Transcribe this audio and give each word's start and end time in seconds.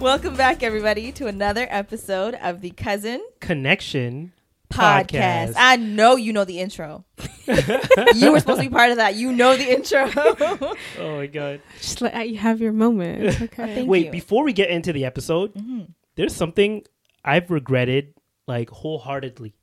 Welcome 0.00 0.34
back, 0.34 0.62
everybody, 0.62 1.12
to 1.12 1.26
another 1.26 1.66
episode 1.70 2.34
of 2.34 2.60
the 2.62 2.70
Cousin 2.70 3.20
Connection 3.40 4.32
Podcast. 4.70 5.50
Podcast. 5.50 5.52
I 5.56 5.76
know 5.76 6.16
you 6.16 6.32
know 6.32 6.44
the 6.44 6.58
intro. 6.58 7.04
you 7.46 8.32
were 8.32 8.40
supposed 8.40 8.60
to 8.62 8.68
be 8.68 8.70
part 8.70 8.90
of 8.90 8.96
that. 8.96 9.14
You 9.16 9.32
know 9.32 9.56
the 9.56 9.70
intro. 9.70 10.10
Oh 10.98 11.16
my 11.16 11.26
god. 11.26 11.60
Just 11.80 12.00
let 12.00 12.28
you 12.28 12.38
have 12.38 12.60
your 12.60 12.72
moment. 12.72 13.40
Okay. 13.42 13.74
Thank 13.74 13.88
Wait, 13.88 14.06
you. 14.06 14.10
before 14.12 14.42
we 14.44 14.52
get 14.52 14.70
into 14.70 14.92
the 14.92 15.04
episode, 15.04 15.54
Mhm. 15.54 15.88
there's 16.16 16.34
something 16.34 16.84
I've 17.24 17.50
regretted 17.50 18.14
like 18.46 18.70
wholeheartedly. 18.70 19.54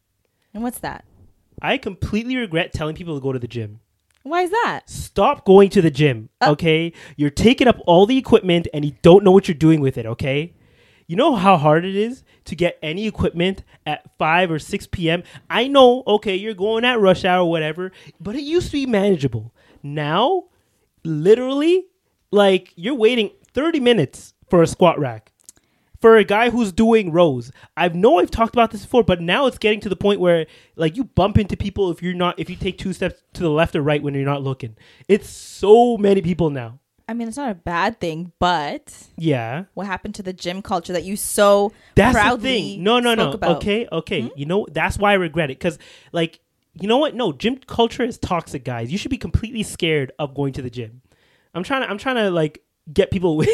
and 0.53 0.61
what's 0.63 0.79
that? 0.79 1.03
I 1.61 1.77
completely 1.77 2.37
regret 2.37 2.73
telling 2.73 2.95
people 2.95 3.15
to 3.15 3.21
go 3.21 3.31
to 3.31 3.39
the 3.39 3.47
gym. 3.47 3.79
Why 4.29 4.41
is 4.43 4.51
that? 4.51 4.81
Stop 4.89 5.45
going 5.45 5.69
to 5.71 5.81
the 5.81 5.91
gym, 5.91 6.29
Uh. 6.41 6.51
okay? 6.51 6.93
You're 7.15 7.29
taking 7.29 7.67
up 7.67 7.79
all 7.85 8.05
the 8.05 8.17
equipment 8.17 8.67
and 8.73 8.83
you 8.85 8.93
don't 9.01 9.23
know 9.23 9.31
what 9.31 9.47
you're 9.47 9.55
doing 9.55 9.79
with 9.81 9.97
it, 9.97 10.05
okay? 10.05 10.53
You 11.07 11.15
know 11.15 11.35
how 11.35 11.55
hard 11.57 11.85
it 11.85 11.95
is 11.95 12.23
to 12.45 12.55
get 12.55 12.77
any 12.83 13.07
equipment 13.07 13.63
at 13.85 14.03
5 14.17 14.51
or 14.51 14.59
6 14.59 14.87
p.m.? 14.87 15.23
I 15.49 15.67
know, 15.67 16.03
okay, 16.05 16.35
you're 16.35 16.53
going 16.53 16.83
at 16.83 16.99
rush 16.99 17.23
hour 17.23 17.43
or 17.45 17.49
whatever, 17.49 17.91
but 18.19 18.35
it 18.35 18.41
used 18.43 18.67
to 18.67 18.73
be 18.73 18.85
manageable. 18.85 19.53
Now, 19.81 20.45
literally, 21.03 21.85
like, 22.31 22.73
you're 22.75 22.95
waiting 22.95 23.31
30 23.53 23.79
minutes 23.79 24.33
for 24.49 24.61
a 24.61 24.67
squat 24.67 24.99
rack 24.99 25.31
for 25.99 26.17
a 26.17 26.23
guy 26.23 26.49
who's 26.49 26.71
doing 26.71 27.11
rows. 27.11 27.51
I 27.75 27.87
know 27.89 28.19
I've 28.19 28.31
talked 28.31 28.53
about 28.53 28.71
this 28.71 28.81
before, 28.83 29.03
but 29.03 29.21
now 29.21 29.47
it's 29.47 29.57
getting 29.57 29.79
to 29.81 29.89
the 29.89 29.95
point 29.95 30.19
where 30.19 30.45
like 30.75 30.95
you 30.95 31.03
bump 31.03 31.37
into 31.37 31.57
people 31.57 31.91
if 31.91 32.01
you're 32.01 32.13
not 32.13 32.39
if 32.39 32.49
you 32.49 32.55
take 32.55 32.77
two 32.77 32.93
steps 32.93 33.21
to 33.33 33.41
the 33.43 33.49
left 33.49 33.75
or 33.75 33.81
right 33.81 34.01
when 34.01 34.13
you're 34.13 34.25
not 34.25 34.43
looking. 34.43 34.75
It's 35.07 35.29
so 35.29 35.97
many 35.97 36.21
people 36.21 36.49
now. 36.49 36.79
I 37.09 37.13
mean, 37.13 37.29
it's 37.29 37.37
not 37.37 37.49
a 37.49 37.55
bad 37.55 38.01
thing, 38.01 38.33
but 38.37 39.07
Yeah. 39.17 39.63
what 39.73 39.87
happened 39.87 40.15
to 40.15 40.23
the 40.23 40.33
gym 40.33 40.61
culture 40.61 40.91
that 40.91 41.05
you 41.05 41.15
so 41.15 41.71
That's 41.95 42.17
the 42.35 42.37
thing. 42.41 42.83
No, 42.83 42.99
no, 42.99 43.15
no. 43.15 43.31
about? 43.31 43.49
Hmm? 43.63 43.69
Okay, 43.69 43.87
okay. 43.91 44.29
You 44.35 44.45
know, 44.45 44.67
that's 44.71 44.97
why 44.97 45.11
I 45.11 45.15
regret 45.15 45.49
it 45.49 45.59
cuz 45.59 45.77
like 46.11 46.39
you 46.79 46.87
know 46.87 46.97
what? 46.99 47.15
No, 47.15 47.31
gym 47.31 47.57
culture 47.57 48.03
is 48.03 48.17
toxic, 48.19 48.63
guys. 48.63 48.91
You 48.91 48.97
should 48.99 49.09
be 49.09 49.17
completely 49.17 49.63
scared 49.63 50.11
of 50.19 50.35
going 50.35 50.53
to 50.53 50.61
the 50.61 50.69
gym. 50.69 51.01
I'm 51.55 51.63
trying 51.63 51.81
to 51.81 51.89
I'm 51.89 51.97
trying 51.97 52.17
to 52.17 52.29
like 52.29 52.61
get 52.93 53.09
people 53.09 53.31
away 53.33 53.47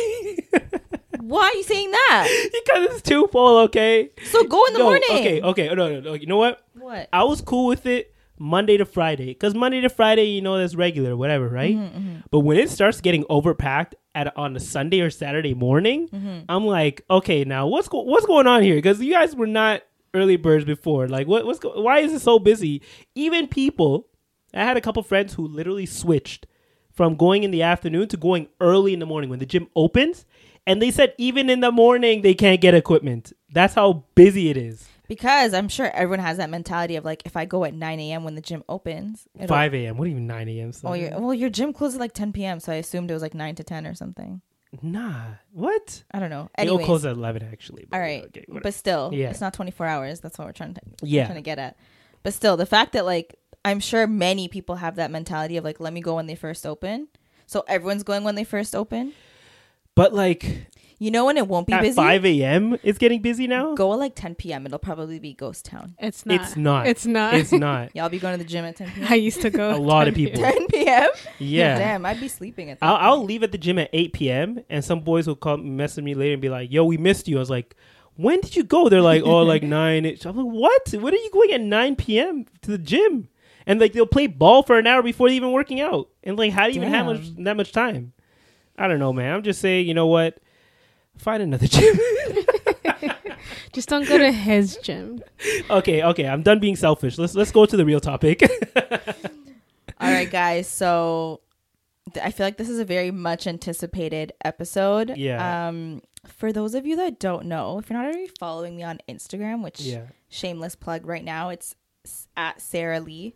Why 1.28 1.44
are 1.44 1.54
you 1.56 1.64
saying 1.64 1.92
that? 1.92 2.50
because 2.66 2.92
it's 2.92 3.02
too 3.02 3.28
full, 3.32 3.60
okay? 3.60 4.10
So 4.26 4.44
go 4.44 4.64
in 4.66 4.74
the 4.74 4.80
morning. 4.80 5.10
Okay, 5.12 5.42
okay. 5.42 5.68
No, 5.68 5.90
no, 5.90 6.00
no. 6.00 6.14
You 6.14 6.28
know 6.28 6.38
what? 6.38 6.66
What? 6.74 7.10
I 7.14 7.24
was 7.24 7.42
cool 7.42 7.68
with 7.68 7.86
it 7.86 8.14
Monday 8.40 8.78
to 8.78 8.86
Friday 8.86 9.28
because 9.28 9.54
Monday 9.56 9.82
to 9.82 9.90
Friday, 9.90 10.26
you 10.26 10.42
know, 10.42 10.58
that's 10.58 10.76
regular, 10.76 11.16
whatever, 11.16 11.48
right? 11.48 11.76
Mm-hmm, 11.76 12.16
But 12.32 12.40
when 12.42 12.58
it 12.58 12.70
starts 12.70 13.00
getting 13.02 13.24
overpacked 13.26 13.94
at 14.16 14.36
on 14.38 14.56
a 14.56 14.60
Sunday 14.60 15.00
or 15.02 15.10
Saturday 15.10 15.54
morning, 15.54 16.10
Mm-hmm. 16.10 16.40
I'm 16.50 16.66
like, 16.66 17.04
okay, 17.10 17.44
now 17.46 17.68
what's 17.68 17.88
go- 17.88 18.02
what's 18.04 18.26
going 18.26 18.48
on 18.48 18.62
here? 18.64 18.76
Because 18.76 19.00
you 19.02 19.14
guys 19.14 19.36
were 19.36 19.48
not 19.48 19.82
early 20.14 20.36
birds 20.36 20.66
before. 20.66 21.08
Like, 21.08 21.28
what 21.28 21.46
what's 21.46 21.60
go- 21.60 21.82
why 21.82 22.00
is 22.00 22.12
it 22.14 22.20
so 22.22 22.38
busy? 22.40 22.82
Even 23.16 23.48
people, 23.48 24.08
I 24.54 24.64
had 24.64 24.78
a 24.78 24.82
couple 24.82 25.02
friends 25.04 25.34
who 25.36 25.48
literally 25.48 25.86
switched 25.86 26.46
from 26.92 27.16
going 27.16 27.44
in 27.44 27.50
the 27.50 27.64
afternoon 27.64 28.08
to 28.10 28.18
going 28.18 28.48
early 28.60 28.94
in 28.94 29.00
the 29.00 29.06
morning 29.08 29.30
when 29.30 29.40
the 29.40 29.48
gym 29.48 29.68
opens. 29.76 30.26
And 30.66 30.82
they 30.82 30.92
said 30.92 31.14
even 31.18 31.50
in 31.50 31.60
the 31.60 31.72
morning 31.72 32.22
they 32.22 32.34
can't 32.34 32.62
get 32.62 32.74
equipment. 32.74 33.34
That's 33.52 33.74
how 33.74 34.04
busy 34.16 34.50
it 34.50 34.58
is. 34.58 34.88
Because 35.08 35.54
I'm 35.54 35.68
sure 35.68 35.92
everyone 35.92 36.20
has 36.20 36.38
that 36.38 36.50
mentality 36.50 36.96
of 36.96 37.04
like, 37.04 37.22
if 37.26 37.36
I 37.36 37.44
go 37.46 37.66
at 37.66 37.74
9 37.74 38.00
a.m. 38.00 38.24
when 38.24 38.36
the 38.36 38.42
gym 38.42 38.64
opens, 38.70 39.28
it'll- 39.36 39.48
5 39.50 39.74
a.m. 39.76 39.98
What 39.98 40.08
even 40.08 40.26
9 40.26 40.48
a.m. 40.50 40.72
Oh, 40.86 40.94
your 40.94 41.20
well, 41.20 41.34
your 41.34 41.50
gym 41.50 41.74
closes 41.74 41.96
at 41.96 42.00
like 42.00 42.14
10 42.14 42.32
p.m. 42.34 42.60
So 42.60 42.72
I 42.72 42.76
assumed 42.76 43.12
it 43.12 43.14
was 43.14 43.22
like 43.22 43.34
9 43.34 43.56
to 43.56 43.64
10 43.64 43.86
or 43.86 43.94
something. 43.94 44.42
Nah. 44.82 45.14
What? 45.52 46.04
I 46.12 46.20
don't 46.20 46.30
know. 46.32 46.50
It'll 46.58 46.80
close 46.80 47.06
at 47.06 47.12
11 47.12 47.48
actually. 47.52 47.86
all 47.94 48.00
right, 48.00 48.24
okay, 48.26 48.46
but 48.48 48.74
still, 48.74 49.12
Yeah. 49.14 49.30
it's 49.30 49.42
not 49.42 49.54
24 49.54 49.86
hours. 49.86 50.20
That's 50.22 50.40
what 50.40 50.48
we're 50.48 50.54
trying 50.54 50.74
to 50.76 50.82
Yeah. 51.04 51.26
trying 51.26 51.36
to 51.38 51.42
get 51.44 51.60
at. 51.60 51.78
But 52.24 52.34
still, 52.34 52.58
the 52.58 52.66
fact 52.66 52.94
that 52.94 53.06
like 53.06 53.36
I'm 53.66 53.80
sure 53.80 54.08
many 54.08 54.48
people 54.48 54.76
have 54.78 54.96
that 54.96 55.12
mentality 55.12 55.58
of 55.58 55.64
like, 55.64 55.80
let 55.80 55.94
me 55.94 56.02
go 56.02 56.16
when 56.16 56.26
they 56.28 56.36
first 56.36 56.66
open. 56.66 57.08
So 57.46 57.64
everyone's 57.68 58.04
going 58.04 58.24
when 58.24 58.36
they 58.36 58.44
first 58.46 58.76
open. 58.76 59.14
But 59.96 60.14
like 60.14 60.68
You 61.00 61.12
know 61.12 61.26
when 61.26 61.38
it 61.38 61.48
won't 61.48 61.68
be 61.68 61.74
at 61.74 61.82
busy. 61.82 61.96
5 61.96 62.26
a.m. 62.26 62.78
it's 62.82 62.98
getting 62.98 63.22
busy 63.22 63.46
now. 63.48 63.76
Go 63.76 63.92
at 63.92 64.00
like 64.00 64.16
10 64.16 64.36
p.m. 64.36 64.66
It'll 64.66 64.80
probably 64.80 65.20
be 65.20 65.34
ghost 65.34 65.66
town. 65.66 65.96
It's 66.00 66.26
not. 66.26 66.42
It's 66.42 66.56
not. 66.56 66.88
It's 66.88 67.06
not. 67.06 67.34
It's 67.34 67.52
not. 67.68 67.96
Y'all 67.96 68.10
be 68.10 68.20
going 68.20 68.38
to 68.38 68.44
the 68.44 68.50
gym 68.50 68.64
at 68.64 68.76
10 68.78 68.92
p.m. 68.92 69.08
I 69.10 69.16
used 69.16 69.42
to 69.42 69.50
go. 69.50 69.76
A 69.76 69.78
lot 69.78 70.08
of 70.08 70.16
people. 70.16 70.40
10 70.42 70.68
p.m. 70.68 71.10
Yeah. 71.40 71.78
Damn, 71.78 72.06
I'd 72.06 72.20
be 72.22 72.28
sleeping 72.30 72.70
at. 72.70 72.78
I'll, 72.82 72.96
I'll 72.96 73.24
leave 73.24 73.44
at 73.44 73.52
the 73.52 73.58
gym 73.58 73.78
at 73.80 73.90
8 73.92 74.14
p.m. 74.14 74.64
and 74.70 74.84
some 74.86 75.02
boys 75.02 75.28
will 75.28 75.36
come 75.36 75.76
message 75.76 76.04
me 76.04 76.14
later 76.16 76.34
and 76.34 76.42
be 76.42 76.50
like, 76.50 76.72
"Yo, 76.72 76.86
we 76.86 76.98
missed 76.98 77.28
you." 77.28 77.36
I 77.38 77.40
was 77.40 77.50
like, 77.50 77.76
"When 78.16 78.40
did 78.40 78.56
you 78.56 78.64
go?" 78.64 78.88
They're 78.88 79.02
like, 79.02 79.24
"Oh, 79.24 79.40
like 79.44 79.64
nine. 79.82 80.06
I'm 80.06 80.38
like, 80.38 80.46
"What? 80.46 80.90
What 81.02 81.14
are 81.14 81.18
you 81.18 81.32
going 81.32 81.52
at 81.52 81.62
9 81.62 81.96
p.m. 81.98 82.46
to 82.62 82.72
the 82.72 82.78
gym?" 82.78 83.28
And 83.66 83.80
like 83.80 83.94
they'll 83.94 84.06
play 84.06 84.28
ball 84.28 84.64
for 84.64 84.78
an 84.78 84.88
hour 84.88 85.02
before 85.02 85.28
even 85.30 85.52
working 85.54 85.80
out. 85.82 86.10
And 86.24 86.38
like, 86.38 86.52
how 86.52 86.68
do 86.68 86.74
you 86.74 86.82
even 86.82 86.94
have 86.94 87.06
much, 87.06 87.22
that 87.40 87.56
much 87.58 87.72
time? 87.72 88.12
I 88.78 88.88
don't 88.88 89.00
know, 89.00 89.14
man. 89.14 89.34
I'm 89.34 89.44
just 89.44 89.62
saying, 89.62 89.88
you 89.88 89.94
know 89.94 90.08
what? 90.08 90.40
Find 91.18 91.44
another 91.44 91.68
gym. 91.76 91.96
Just 93.74 93.90
don't 93.90 94.08
go 94.08 94.18
to 94.20 94.32
his 94.32 94.78
gym. 94.78 95.24
okay, 95.70 96.04
okay. 96.04 96.28
I'm 96.28 96.44
done 96.44 96.60
being 96.60 96.76
selfish. 96.76 97.18
Let's 97.18 97.34
let's 97.34 97.52
go 97.52 97.66
to 97.66 97.76
the 97.76 97.84
real 97.86 98.00
topic. 98.00 98.42
All 100.00 100.12
right, 100.12 100.30
guys. 100.30 100.68
So 100.68 101.42
th- 102.14 102.24
I 102.24 102.30
feel 102.30 102.46
like 102.46 102.58
this 102.58 102.70
is 102.70 102.78
a 102.80 102.86
very 102.86 103.10
much 103.10 103.48
anticipated 103.48 104.32
episode. 104.46 105.16
Yeah. 105.18 105.68
Um, 105.70 106.02
for 106.28 106.54
those 106.54 106.76
of 106.76 106.86
you 106.86 106.96
that 106.98 107.20
don't 107.20 107.46
know, 107.48 107.80
if 107.80 107.90
you're 107.90 107.98
not 107.98 108.06
already 108.06 108.30
following 108.40 108.76
me 108.78 108.84
on 108.84 109.00
Instagram, 109.10 109.64
which 109.64 109.82
yeah. 109.82 110.04
shameless 110.30 110.76
plug 110.76 111.08
right 111.08 111.24
now, 111.24 111.50
it's 111.50 111.76
at 112.38 112.62
Sarah 112.62 113.00
Lee 113.00 113.34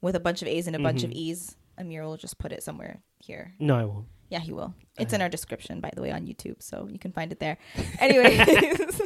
with 0.00 0.16
a 0.16 0.20
bunch 0.20 0.42
of 0.42 0.48
A's 0.48 0.66
and 0.66 0.74
a 0.74 0.80
bunch 0.80 1.04
of 1.04 1.10
Mhm. 1.10 1.14
E's. 1.16 1.56
Amir 1.78 2.04
will 2.04 2.16
just 2.16 2.38
put 2.38 2.50
it 2.52 2.62
somewhere 2.62 3.00
here. 3.20 3.54
No, 3.60 3.76
I 3.76 3.84
won't. 3.84 4.06
Yeah, 4.30 4.40
he 4.40 4.52
will. 4.52 4.74
It's 4.98 5.12
in 5.12 5.20
our 5.22 5.28
description, 5.28 5.80
by 5.80 5.90
the 5.94 6.00
way, 6.02 6.10
on 6.12 6.26
YouTube, 6.26 6.62
so 6.62 6.88
you 6.90 6.98
can 6.98 7.12
find 7.12 7.30
it 7.32 7.40
there. 7.40 7.58
Anyways, 7.98 9.00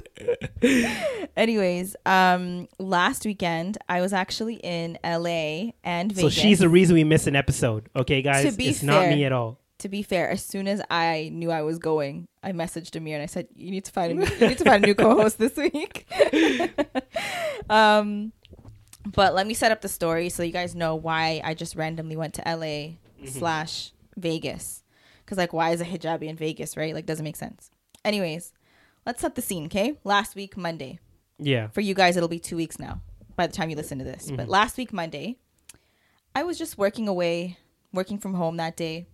anyways, 1.36 1.96
um, 2.06 2.68
last 2.78 3.24
weekend 3.24 3.78
I 3.88 4.00
was 4.00 4.12
actually 4.12 4.54
in 4.56 4.98
LA 5.04 5.72
and 5.84 6.12
Vegas. 6.12 6.20
So 6.34 6.40
she's 6.40 6.58
the 6.58 6.68
reason 6.68 6.94
we 6.94 7.04
miss 7.04 7.26
an 7.26 7.36
episode. 7.36 7.88
Okay, 7.96 8.22
guys, 8.22 8.50
To 8.50 8.56
be 8.56 8.68
it's 8.68 8.82
not 8.82 9.02
fair- 9.04 9.10
me 9.16 9.24
at 9.24 9.32
all. 9.32 9.58
to 9.78 9.88
be 9.88 10.02
fair, 10.02 10.28
as 10.30 10.44
soon 10.44 10.68
as 10.68 10.82
I 10.90 11.30
knew 11.32 11.50
I 11.50 11.62
was 11.62 11.78
going, 11.78 12.26
I 12.42 12.52
messaged 12.52 12.94
Amir 12.96 13.14
and 13.14 13.22
I 13.22 13.26
said, 13.26 13.48
"You 13.54 13.70
need 13.70 13.84
to 13.86 13.92
find 13.92 14.12
a 14.12 14.14
new, 14.14 14.26
you 14.40 14.48
need 14.48 14.58
to 14.58 14.64
find 14.64 14.84
a 14.84 14.86
new 14.86 14.94
co-host 15.02 15.38
this 15.38 15.56
week." 15.56 16.06
um, 17.70 18.32
but 19.06 19.34
let 19.34 19.46
me 19.46 19.54
set 19.54 19.72
up 19.72 19.80
the 19.80 19.88
story 19.88 20.28
so 20.28 20.42
you 20.42 20.52
guys 20.52 20.74
know 20.74 20.94
why 20.94 21.40
I 21.44 21.54
just 21.54 21.76
randomly 21.76 22.16
went 22.16 22.34
to 22.34 22.42
LA 22.46 22.96
slash 23.26 23.92
Vegas. 24.16 24.82
Because 25.28 25.36
like, 25.36 25.52
why 25.52 25.72
is 25.72 25.82
a 25.82 25.84
hijabi 25.84 26.22
in 26.22 26.36
Vegas? 26.36 26.75
Right? 26.75 26.94
Like, 26.94 27.04
doesn't 27.04 27.22
make 27.22 27.36
sense. 27.36 27.70
Anyways, 28.02 28.54
let's 29.04 29.20
set 29.20 29.34
the 29.34 29.42
scene. 29.42 29.66
Okay, 29.66 29.98
last 30.02 30.34
week 30.34 30.56
Monday. 30.56 31.00
Yeah. 31.38 31.69
For 31.69 31.82
you 31.82 31.92
guys, 31.92 32.16
it'll 32.16 32.30
be 32.30 32.38
two 32.38 32.56
weeks 32.56 32.78
now 32.78 33.02
by 33.36 33.46
the 33.46 33.52
time 33.52 33.69
you 33.69 33.76
listen 33.76 33.98
to 33.98 34.04
this. 34.04 34.30
But 34.30 34.48
last 34.48 34.78
week 34.78 34.90
Monday, 34.90 35.36
I 36.34 36.44
was 36.44 36.56
just 36.56 36.78
working 36.78 37.08
away, 37.08 37.58
working 37.92 38.16
from 38.16 38.34
home 38.34 38.56
that 38.56 38.75
day. 38.75 39.06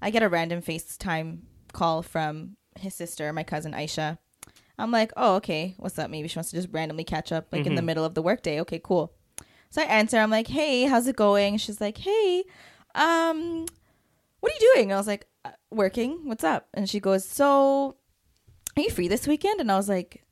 I 0.00 0.10
get 0.10 0.22
a 0.22 0.28
random 0.28 0.62
FaceTime 0.62 1.40
call 1.72 2.02
from 2.02 2.56
his 2.78 2.94
sister, 2.94 3.32
my 3.32 3.42
cousin 3.42 3.72
Aisha. 3.72 4.18
I'm 4.78 4.92
like, 4.92 5.12
oh, 5.16 5.34
okay, 5.36 5.74
what's 5.78 5.98
up? 5.98 6.10
Maybe 6.10 6.28
she 6.28 6.38
wants 6.38 6.50
to 6.50 6.56
just 6.56 6.68
randomly 6.70 7.02
catch 7.02 7.32
up 7.32 7.48
like 7.50 7.66
in 7.66 7.74
the 7.74 7.82
middle 7.82 8.04
of 8.04 8.14
the 8.14 8.22
workday. 8.22 8.60
Okay, 8.60 8.80
cool. 8.82 9.12
So 9.70 9.82
I 9.82 9.86
answer, 9.86 10.18
I'm 10.18 10.30
like, 10.30 10.46
hey, 10.46 10.84
how's 10.84 11.08
it 11.08 11.16
going? 11.16 11.56
She's 11.58 11.80
like, 11.80 11.98
hey, 11.98 12.44
um, 12.94 13.66
what 14.46 14.52
are 14.52 14.54
you 14.60 14.72
doing? 14.74 14.92
I 14.92 14.96
was 14.96 15.08
like, 15.08 15.22
"Uh, 15.22 15.35
working. 15.70 16.20
What's 16.24 16.44
up? 16.44 16.68
And 16.74 16.88
she 16.88 17.00
goes, 17.00 17.24
so 17.24 17.96
are 18.76 18.82
you 18.82 18.90
free 18.90 19.08
this 19.08 19.26
weekend? 19.26 19.60
And 19.60 19.70
I 19.70 19.76
was 19.76 19.88
like, 19.88 20.22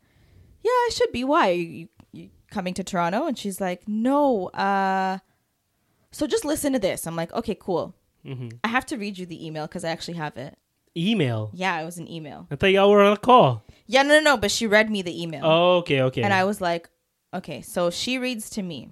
yeah, 0.62 0.70
I 0.70 0.90
should 0.92 1.12
be. 1.12 1.24
Why? 1.24 1.50
Are 1.50 1.52
you, 1.52 1.88
you, 2.12 2.30
coming 2.50 2.74
to 2.74 2.84
Toronto? 2.84 3.26
And 3.26 3.36
she's 3.36 3.60
like, 3.60 3.88
no, 3.88 4.48
uh, 4.48 5.18
so 6.12 6.26
just 6.26 6.44
listen 6.44 6.72
to 6.72 6.78
this. 6.78 7.06
I'm 7.06 7.16
like, 7.16 7.32
okay, 7.32 7.56
cool. 7.58 7.94
I 8.64 8.68
have 8.68 8.86
to 8.86 8.96
read 8.96 9.18
you 9.18 9.26
the 9.26 9.46
email 9.46 9.66
because 9.66 9.84
I 9.84 9.90
actually 9.90 10.14
have 10.14 10.36
it. 10.36 10.56
Email. 10.96 11.50
Yeah, 11.52 11.80
it 11.80 11.84
was 11.84 11.98
an 11.98 12.10
email. 12.10 12.46
I 12.50 12.56
thought 12.56 12.68
y'all 12.68 12.90
were 12.90 13.02
on 13.02 13.12
a 13.12 13.18
call. 13.18 13.64
Yeah, 13.86 14.02
no, 14.02 14.14
no, 14.14 14.20
no. 14.20 14.36
But 14.36 14.50
she 14.50 14.66
read 14.66 14.90
me 14.90 15.02
the 15.02 15.22
email. 15.22 15.42
Oh, 15.44 15.76
okay, 15.78 16.00
okay. 16.02 16.22
And 16.22 16.32
I 16.32 16.44
was 16.44 16.60
like, 16.60 16.88
okay, 17.34 17.60
so 17.60 17.90
she 17.90 18.16
reads 18.18 18.48
to 18.50 18.62
me. 18.62 18.90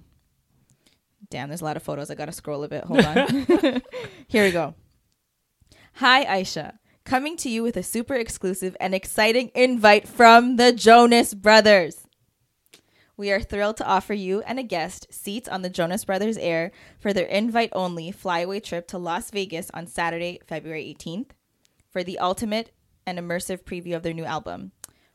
Damn, 1.31 1.49
there's 1.49 1.61
a 1.61 1.65
lot 1.65 1.77
of 1.77 1.83
photos. 1.83 2.11
I 2.11 2.15
gotta 2.15 2.31
scroll 2.31 2.63
a 2.63 2.67
bit. 2.67 2.83
Hold 2.83 3.05
on. 3.05 3.27
Here 4.27 4.43
we 4.43 4.51
go. 4.51 4.75
Hi, 5.97 6.25
Aisha. 6.25 6.79
Coming 7.05 7.37
to 7.37 7.49
you 7.49 7.61
with 7.61 7.77
a 7.77 7.83
super 7.83 8.15
exclusive 8.15 8.75
and 8.79 8.95
exciting 8.95 9.51
invite 9.53 10.07
from 10.07 10.55
the 10.55 10.71
Jonas 10.71 11.35
Brothers. 11.35 12.07
We 13.15 13.31
are 13.31 13.39
thrilled 13.39 13.77
to 13.77 13.85
offer 13.85 14.15
you 14.15 14.41
and 14.41 14.57
a 14.57 14.63
guest 14.63 15.13
seats 15.13 15.47
on 15.47 15.61
the 15.61 15.69
Jonas 15.69 16.03
Brothers 16.03 16.35
Air 16.37 16.71
for 16.99 17.13
their 17.13 17.27
invite 17.27 17.69
only 17.73 18.11
flyaway 18.11 18.59
trip 18.59 18.87
to 18.87 18.97
Las 18.97 19.29
Vegas 19.29 19.69
on 19.75 19.85
Saturday, 19.85 20.39
February 20.47 20.95
18th 20.99 21.29
for 21.91 22.03
the 22.03 22.17
ultimate 22.17 22.71
and 23.05 23.19
immersive 23.19 23.63
preview 23.63 23.95
of 23.95 24.01
their 24.01 24.15
new 24.15 24.25
album. 24.25 24.71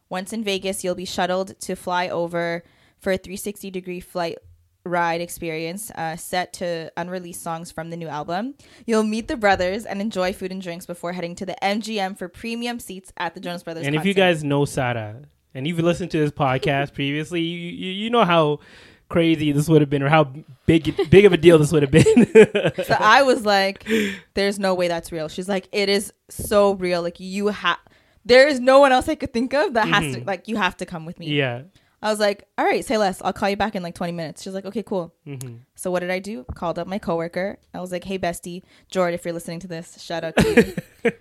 Once 0.08 0.32
in 0.32 0.44
Vegas, 0.44 0.84
you'll 0.84 0.94
be 0.94 1.04
shuttled 1.04 1.58
to 1.58 1.74
fly 1.74 2.08
over 2.08 2.62
for 3.00 3.12
a 3.12 3.18
360 3.18 3.72
degree 3.72 4.00
flight 4.00 4.38
ride 4.84 5.20
experience 5.20 5.90
uh, 5.92 6.16
set 6.16 6.52
to 6.54 6.90
unreleased 6.96 7.42
songs 7.42 7.70
from 7.70 7.90
the 7.90 7.96
new 7.96 8.08
album. 8.08 8.54
You'll 8.86 9.02
meet 9.02 9.28
the 9.28 9.36
brothers 9.36 9.84
and 9.84 10.00
enjoy 10.00 10.32
food 10.32 10.52
and 10.52 10.62
drinks 10.62 10.86
before 10.86 11.12
heading 11.12 11.34
to 11.36 11.46
the 11.46 11.56
MGM 11.62 12.16
for 12.16 12.28
premium 12.28 12.78
seats 12.78 13.12
at 13.16 13.34
the 13.34 13.40
Jonas 13.40 13.62
Brothers. 13.62 13.86
and 13.86 13.94
if 13.94 14.04
you 14.04 14.14
guys 14.14 14.42
know 14.44 14.64
Sada 14.64 15.22
and 15.54 15.66
you've 15.66 15.78
listened 15.78 16.10
to 16.12 16.18
this 16.18 16.30
podcast 16.30 16.94
previously, 17.00 17.40
you, 17.40 17.58
you 17.70 17.92
you 17.92 18.10
know 18.10 18.24
how 18.24 18.60
crazy 19.08 19.52
this 19.52 19.68
would 19.68 19.80
have 19.80 19.88
been 19.88 20.02
or 20.02 20.08
how 20.08 20.32
big 20.66 20.94
big 21.10 21.24
of 21.24 21.32
a 21.32 21.36
deal 21.36 21.58
this 21.58 21.72
would 21.72 21.82
have 21.82 21.90
been. 21.90 22.04
so 22.84 22.96
I 22.98 23.22
was 23.22 23.44
like, 23.44 23.86
"There's 24.34 24.58
no 24.58 24.74
way 24.74 24.88
that's 24.88 25.10
real." 25.12 25.28
She's 25.28 25.48
like, 25.48 25.68
"It 25.72 25.88
is 25.88 26.12
so 26.28 26.74
real. 26.74 27.02
Like 27.02 27.18
you 27.20 27.48
have." 27.48 27.78
There 28.24 28.46
is 28.46 28.60
no 28.60 28.78
one 28.80 28.92
else 28.92 29.08
I 29.08 29.14
could 29.14 29.32
think 29.32 29.54
of 29.54 29.72
that 29.74 29.88
has 29.88 30.16
to 30.16 30.24
like 30.24 30.48
you 30.48 30.56
have 30.56 30.76
to 30.78 30.86
come 30.86 31.06
with 31.06 31.18
me. 31.18 31.28
yeah. 31.28 31.62
I 32.00 32.10
was 32.10 32.20
like, 32.20 32.44
all 32.56 32.64
right, 32.64 32.84
say 32.84 32.96
less. 32.96 33.20
I'll 33.22 33.32
call 33.32 33.50
you 33.50 33.56
back 33.56 33.74
in 33.74 33.82
like 33.82 33.94
20 33.94 34.12
minutes. 34.12 34.42
She's 34.42 34.54
like, 34.54 34.64
okay, 34.64 34.82
cool. 34.82 35.14
Mm-hmm. 35.26 35.56
So 35.74 35.90
what 35.90 36.00
did 36.00 36.10
I 36.10 36.20
do? 36.20 36.44
Called 36.54 36.78
up 36.78 36.86
my 36.86 36.98
coworker. 36.98 37.58
I 37.74 37.80
was 37.80 37.90
like, 37.90 38.04
hey, 38.04 38.18
bestie, 38.18 38.62
Jord, 38.90 39.14
if 39.14 39.24
you're 39.24 39.34
listening 39.34 39.60
to 39.60 39.68
this, 39.68 40.00
shout 40.00 40.22
out 40.24 40.36
to 40.36 40.76
you. 41.04 41.12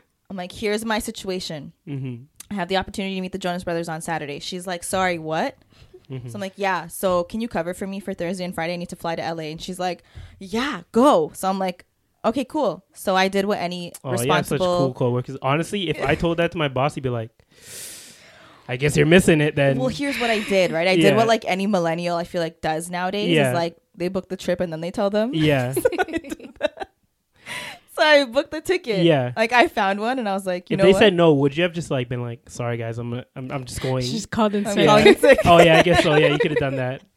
I'm 0.30 0.36
like, 0.36 0.52
here's 0.52 0.84
my 0.84 1.00
situation. 1.00 1.72
Mm-hmm. 1.88 2.24
I 2.50 2.54
have 2.54 2.68
the 2.68 2.76
opportunity 2.76 3.16
to 3.16 3.20
meet 3.20 3.32
the 3.32 3.38
Jonas 3.38 3.64
Brothers 3.64 3.88
on 3.88 4.00
Saturday. 4.00 4.38
She's 4.38 4.66
like, 4.66 4.84
sorry, 4.84 5.18
what? 5.18 5.56
So 6.28 6.34
I'm 6.34 6.40
like, 6.40 6.52
yeah. 6.56 6.86
So 6.88 7.24
can 7.24 7.40
you 7.40 7.48
cover 7.48 7.72
for 7.72 7.86
me 7.86 7.98
for 7.98 8.12
Thursday 8.12 8.44
and 8.44 8.54
Friday? 8.54 8.74
I 8.74 8.76
need 8.76 8.90
to 8.90 8.96
fly 8.96 9.16
to 9.16 9.22
LA. 9.22 9.44
And 9.44 9.60
she's 9.60 9.78
like, 9.78 10.02
yeah, 10.38 10.82
go. 10.92 11.32
So 11.34 11.48
I'm 11.48 11.58
like, 11.58 11.86
okay, 12.24 12.44
cool. 12.44 12.84
So 12.92 13.16
I 13.16 13.28
did 13.28 13.46
what 13.46 13.58
any 13.58 13.92
Oh, 14.04 14.12
you 14.20 14.30
have 14.30 14.46
such 14.46 14.60
cool 14.60 14.92
coworkers. 14.92 15.38
Honestly, 15.40 15.88
if 15.88 16.00
I 16.02 16.14
told 16.14 16.36
that 16.36 16.52
to 16.52 16.58
my 16.58 16.68
boss, 16.68 16.94
he'd 16.94 17.02
be 17.02 17.08
like, 17.08 17.30
"I 18.68 18.76
guess 18.76 18.96
you're 18.96 19.06
missing 19.06 19.40
it." 19.40 19.56
Then 19.56 19.78
well, 19.78 19.88
here's 19.88 20.18
what 20.18 20.30
I 20.30 20.40
did, 20.40 20.70
right? 20.72 20.88
I 20.88 20.92
Yeah. 20.92 21.10
did 21.10 21.16
what 21.16 21.26
like 21.28 21.44
any 21.46 21.66
millennial 21.66 22.16
I 22.16 22.24
feel 22.24 22.42
like 22.42 22.60
does 22.60 22.90
nowadays 22.90 23.30
Yeah. 23.30 23.50
is 23.50 23.54
like 23.54 23.76
they 23.96 24.08
book 24.08 24.28
the 24.28 24.36
trip 24.36 24.60
and 24.60 24.72
then 24.72 24.80
they 24.80 24.90
tell 24.90 25.10
them. 25.10 25.30
yeah, 25.34 25.74
So 27.96 28.02
I 28.02 28.24
booked 28.24 28.50
the 28.50 28.60
ticket. 28.60 29.04
Yeah. 29.04 29.32
Like 29.36 29.52
I 29.52 29.68
found 29.68 30.00
one 30.00 30.18
and 30.18 30.28
I 30.28 30.32
was 30.32 30.44
like, 30.46 30.68
you 30.68 30.74
if 30.74 30.78
know 30.78 30.84
they 30.86 30.92
what? 30.92 30.98
said 30.98 31.14
no, 31.14 31.32
would 31.34 31.56
you 31.56 31.62
have 31.62 31.72
just 31.72 31.92
like 31.92 32.08
been 32.08 32.22
like, 32.22 32.50
"Sorry 32.50 32.76
guys, 32.76 32.98
I'm 32.98 33.14
I'm, 33.36 33.52
I'm 33.52 33.64
just 33.64 33.80
going." 33.88 34.02
She's 34.02 34.26
called 34.26 34.54
and 34.56 34.66
I'm 34.66 34.84
calling 34.84 35.06
in 35.06 35.16
sick. 35.16 35.38
oh 35.44 35.62
yeah, 35.62 35.78
I 35.78 35.82
guess 35.82 36.02
so. 36.02 36.16
Yeah, 36.16 36.28
you 36.28 36.38
could 36.38 36.50
have 36.52 36.60
done 36.60 36.76
that. 36.76 37.02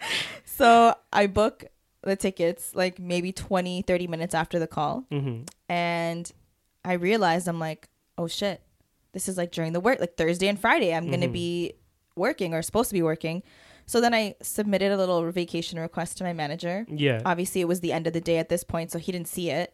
So 0.46 0.96
I 1.14 1.28
book 1.28 1.66
the 2.02 2.16
tickets 2.16 2.74
like 2.74 2.98
maybe 2.98 3.32
20, 3.32 3.84
30 3.84 4.08
minutes 4.08 4.34
after 4.34 4.58
the 4.58 4.66
call. 4.66 5.04
hmm 5.12 5.42
And 5.70 6.32
I 6.84 6.94
realized 6.94 7.48
I'm 7.48 7.60
like, 7.60 7.88
oh 8.18 8.26
shit, 8.28 8.60
this 9.14 9.28
is 9.28 9.38
like 9.38 9.52
during 9.52 9.74
the 9.74 9.80
work, 9.80 10.00
like 10.00 10.18
Thursday 10.18 10.48
and 10.48 10.60
Friday. 10.60 10.94
I'm 10.94 11.08
going 11.08 11.22
to 11.22 11.28
mm-hmm. 11.28 11.34
be 11.34 11.74
working 12.16 12.54
or 12.54 12.62
supposed 12.62 12.90
to 12.90 12.94
be 12.94 13.02
working. 13.02 13.44
So 13.86 14.02
then 14.02 14.14
I 14.14 14.36
submitted 14.42 14.92
a 14.92 14.98
little 14.98 15.32
vacation 15.32 15.80
request 15.80 16.18
to 16.18 16.24
my 16.24 16.34
manager. 16.34 16.86
Yeah. 16.90 17.22
Obviously, 17.26 17.62
it 17.62 17.68
was 17.68 17.80
the 17.80 17.94
end 17.94 18.06
of 18.06 18.14
the 18.14 18.22
day 18.22 18.38
at 18.38 18.50
this 18.50 18.64
point, 18.64 18.92
so 18.92 19.00
he 19.00 19.12
didn't 19.12 19.30
see 19.30 19.50
it. 19.50 19.74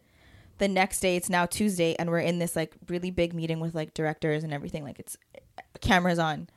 The 0.58 0.68
next 0.68 1.00
day, 1.00 1.16
it's 1.16 1.28
now 1.28 1.46
Tuesday, 1.46 1.96
and 1.98 2.08
we're 2.08 2.20
in 2.20 2.38
this 2.38 2.54
like 2.54 2.74
really 2.88 3.10
big 3.10 3.34
meeting 3.34 3.58
with 3.58 3.74
like 3.74 3.92
directors 3.92 4.44
and 4.44 4.52
everything. 4.52 4.84
Like 4.84 5.00
it's 5.00 5.16
uh, 5.36 5.62
cameras 5.80 6.20
on. 6.20 6.48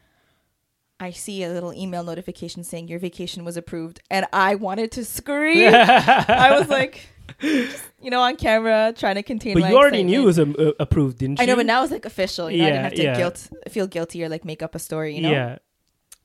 I 1.00 1.12
see 1.12 1.44
a 1.44 1.50
little 1.50 1.74
email 1.74 2.04
notification 2.04 2.64
saying 2.64 2.90
your 2.90 3.00
vacation 3.00 3.44
was 3.44 3.58
approved, 3.58 4.02
and 4.12 4.28
I 4.32 4.54
wanted 4.54 4.92
to 4.94 5.06
scream. 5.06 5.70
I 5.74 6.56
was 6.60 6.70
like, 6.70 7.10
just, 7.42 7.84
you 8.02 8.10
know, 8.10 8.22
on 8.22 8.36
camera 8.36 8.94
trying 8.96 9.16
to 9.16 9.24
contain. 9.24 9.60
but 9.60 9.70
you 9.70 9.78
already 9.78 10.04
knew 10.04 10.24
it 10.24 10.26
was 10.26 10.40
um, 10.40 10.56
uh, 10.58 10.72
approved, 10.80 11.20
didn't 11.20 11.40
you? 11.40 11.44
I 11.44 11.46
know, 11.46 11.56
but 11.56 11.66
now 11.66 11.84
it's 11.84 11.92
like 11.92 12.06
official. 12.06 12.50
You 12.50 12.60
know, 12.60 12.66
I 12.66 12.70
didn't 12.70 12.84
have 12.84 12.94
to 12.94 13.04
yeah. 13.04 13.18
guilt, 13.18 13.50
feel 13.70 13.88
guilty 13.88 14.24
or 14.24 14.30
like 14.30 14.46
make 14.46 14.62
up 14.62 14.76
a 14.76 14.80
story. 14.80 15.16
You 15.16 15.22
know. 15.22 15.32
Yeah. 15.32 15.58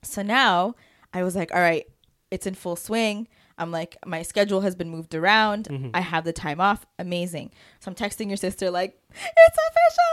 So 0.01 0.21
now 0.21 0.75
I 1.13 1.23
was 1.23 1.35
like, 1.35 1.53
all 1.53 1.61
right, 1.61 1.85
it's 2.31 2.45
in 2.47 2.55
full 2.55 2.75
swing. 2.75 3.27
I'm 3.57 3.71
like, 3.71 3.97
my 4.05 4.23
schedule 4.23 4.61
has 4.61 4.75
been 4.75 4.89
moved 4.89 5.13
around. 5.13 5.67
Mm-hmm. 5.69 5.89
I 5.93 6.01
have 6.01 6.23
the 6.23 6.33
time 6.33 6.59
off. 6.59 6.85
Amazing. 6.97 7.51
So 7.79 7.91
I'm 7.91 7.95
texting 7.95 8.27
your 8.27 8.37
sister, 8.37 8.71
like, 8.71 8.99
it's 9.11 9.57
official. 9.69 10.03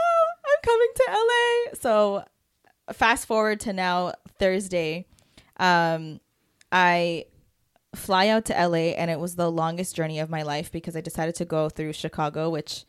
I'm 0.45 0.61
coming 0.63 0.87
to 0.95 1.03
LA. 1.09 1.79
So 1.79 2.23
fast 2.93 3.25
forward 3.25 3.59
to 3.61 3.73
now, 3.73 4.13
Thursday. 4.37 5.07
Um, 5.57 6.19
I 6.71 7.25
fly 7.95 8.27
out 8.29 8.45
to 8.45 8.53
LA, 8.53 8.93
and 8.97 9.11
it 9.11 9.19
was 9.19 9.35
the 9.35 9.51
longest 9.51 9.95
journey 9.95 10.19
of 10.19 10.29
my 10.29 10.43
life 10.43 10.71
because 10.71 10.95
I 10.95 11.01
decided 11.01 11.35
to 11.35 11.45
go 11.45 11.69
through 11.69 11.93
Chicago, 11.93 12.49
which 12.49 12.85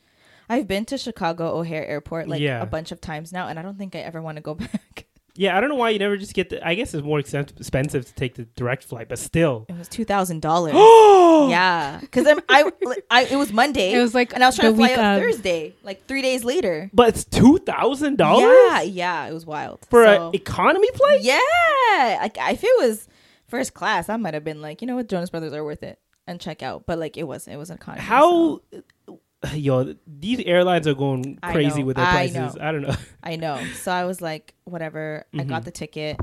I've 0.48 0.68
been 0.68 0.84
to 0.86 0.98
Chicago 0.98 1.56
O'Hare 1.58 1.86
Airport 1.86 2.28
like 2.28 2.40
Yeah. 2.40 2.62
a 2.62 2.66
bunch 2.66 2.92
of 2.92 3.00
times 3.00 3.32
now, 3.32 3.48
and 3.48 3.58
I 3.58 3.62
don't 3.62 3.78
think 3.78 3.94
I 3.96 4.00
ever 4.00 4.20
want 4.22 4.36
to 4.36 4.42
go 4.42 4.54
back. 4.56 5.06
Yeah, 5.34 5.56
I 5.56 5.62
don't 5.62 5.70
know 5.70 5.76
why 5.76 5.88
you 5.88 5.98
never 5.98 6.18
just 6.18 6.34
get 6.34 6.50
the. 6.50 6.64
I 6.66 6.74
guess 6.74 6.92
it's 6.92 7.02
more 7.02 7.18
expensive 7.18 8.04
to 8.04 8.14
take 8.14 8.34
the 8.34 8.44
direct 8.54 8.84
flight, 8.84 9.08
but 9.08 9.18
still. 9.18 9.64
It 9.70 9.78
was 9.78 9.88
two 9.88 10.04
thousand 10.04 10.42
dollars. 10.42 10.74
Oh 10.76 11.48
Yeah, 11.50 12.00
because 12.02 12.26
I, 12.50 12.70
I, 13.10 13.24
it 13.24 13.36
was 13.36 13.50
Monday. 13.50 13.94
It 13.94 14.02
was 14.02 14.14
like 14.14 14.34
and 14.34 14.44
I 14.44 14.48
was 14.48 14.56
trying 14.56 14.72
to 14.72 14.76
fly 14.76 14.88
week 14.88 14.98
out 14.98 15.16
of- 15.16 15.22
Thursday, 15.22 15.74
like 15.82 16.06
three 16.06 16.20
days 16.20 16.44
later. 16.44 16.90
But 16.92 17.08
it's 17.08 17.24
two 17.24 17.56
thousand 17.58 18.18
dollars. 18.18 18.42
Yeah, 18.44 18.82
yeah, 18.82 19.26
it 19.26 19.32
was 19.32 19.46
wild 19.46 19.86
for 19.88 20.04
So- 20.04 20.28
an 20.28 20.34
economy 20.34 20.88
flight. 20.94 21.22
Yeah, 21.22 22.18
like 22.20 22.36
if 22.38 22.62
it 22.62 22.80
was 22.86 23.08
first 23.52 23.74
class, 23.74 24.08
I 24.08 24.16
might 24.16 24.32
have 24.34 24.44
been 24.44 24.62
like, 24.62 24.80
you 24.80 24.86
know 24.86 24.96
what, 24.96 25.08
Jonas 25.08 25.28
Brothers 25.30 25.52
are 25.52 25.62
worth 25.62 25.82
it 25.82 25.98
and 26.26 26.40
check 26.40 26.62
out. 26.62 26.86
But 26.86 26.98
like, 26.98 27.16
it 27.18 27.24
wasn't. 27.24 27.54
it 27.54 27.58
was 27.58 27.70
economy. 27.70 28.02
How, 28.02 28.60
so 29.06 29.20
yo, 29.54 29.94
these 30.06 30.40
airlines 30.40 30.86
are 30.88 30.94
going 30.94 31.38
crazy 31.42 31.80
know, 31.80 31.86
with 31.86 31.96
their 31.96 32.06
I 32.06 32.10
prices. 32.12 32.54
know. 32.56 32.62
I, 32.62 32.72
don't 32.72 32.82
know. 32.82 32.96
I 33.22 33.36
know. 33.36 33.62
So 33.74 33.92
I 33.92 34.04
was 34.04 34.20
like, 34.22 34.54
whatever. 34.64 35.26
I 35.34 35.36
Mm-hmm. 35.38 35.48
got 35.48 35.64
the 35.64 35.70
ticket. 35.70 36.18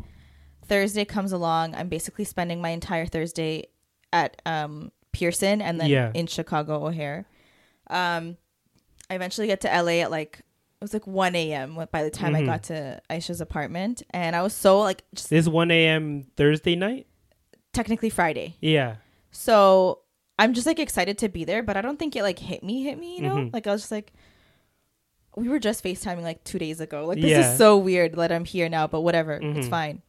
Thursday 0.66 1.06
comes 1.06 1.32
along. 1.32 1.76
I'm 1.76 1.88
basically 1.90 2.26
spending 2.26 2.62
my 2.62 2.70
entire 2.70 3.06
Thursday 3.06 3.68
at 4.12 4.42
um, 4.46 4.92
Pearson 5.12 5.62
and 5.62 5.80
then 5.80 5.90
Yeah. 5.90 6.12
in 6.14 6.28
Chicago 6.28 6.86
O'Hare. 6.88 7.26
Um, 7.90 8.38
I 9.10 9.16
eventually 9.16 9.48
get 9.48 9.62
to 9.62 9.68
LA 9.68 10.02
at 10.04 10.12
like 10.12 10.40
it 10.40 10.84
was 10.84 10.94
like 10.94 11.06
1 11.06 11.36
a.m. 11.36 11.78
by 11.92 12.04
the 12.04 12.10
time 12.10 12.36
I 12.36 12.42
Mhm. 12.42 12.46
got 12.46 12.64
to 12.64 13.02
Aisha's 13.10 13.42
apartment, 13.42 14.02
and 14.12 14.34
I 14.34 14.42
was 14.42 14.54
so 14.54 14.80
like 14.80 15.04
just 15.14 15.30
This 15.30 15.46
one 15.48 15.72
a.m. 15.72 16.28
Thursday 16.38 16.76
night. 16.78 17.06
Technically 17.74 18.10
Friday. 18.10 18.56
Yeah. 18.62 18.96
So 19.32 20.00
I'm 20.38 20.54
just 20.54 20.66
like 20.68 20.80
excited 20.80 21.18
to 21.20 21.30
be 21.30 21.44
there, 21.44 21.64
but 21.64 21.78
I 21.78 21.82
don't 21.82 21.98
think 22.00 22.16
it 22.16 22.24
like 22.24 22.40
hit 22.40 22.64
me, 22.64 22.84
hit 22.84 22.98
me, 22.98 23.16
you 23.18 23.22
know? 23.22 23.36
Mhm. 23.36 23.54
Like 23.54 23.68
I 23.68 23.72
was 23.72 23.82
just 23.82 23.92
like 23.92 24.12
we 25.36 25.48
were 25.48 25.60
just 25.60 25.84
FaceTiming 25.84 26.24
like 26.24 26.44
two 26.44 26.60
days 26.60 26.80
ago. 26.82 27.06
Like 27.06 27.22
this 27.22 27.30
Yeah. 27.32 27.52
is 27.52 27.58
so 27.58 27.78
weird 27.78 28.16
that 28.16 28.32
I'm 28.32 28.46
here 28.46 28.68
now, 28.70 28.88
but 28.88 29.02
whatever. 29.02 29.34
It's 29.34 29.68
Mhm. 29.68 29.70
fine. 29.70 30.02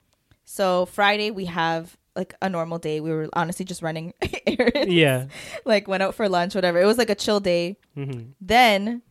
So 0.44 0.86
Friday 0.86 1.30
we 1.30 1.44
have 1.46 1.96
like 2.16 2.34
a 2.42 2.48
normal 2.48 2.78
day. 2.78 3.00
We 3.00 3.10
were 3.10 3.28
honestly 3.34 3.64
just 3.64 3.82
running 3.82 4.14
errands. 4.46 4.92
Yeah. 4.92 5.26
Like 5.64 5.86
went 5.86 6.02
out 6.02 6.14
for 6.14 6.28
lunch, 6.28 6.54
whatever. 6.54 6.80
It 6.80 6.86
was 6.86 6.98
like 6.98 7.10
a 7.10 7.14
chill 7.14 7.38
day. 7.40 7.76
hmm 7.94 8.30
Then 8.40 9.02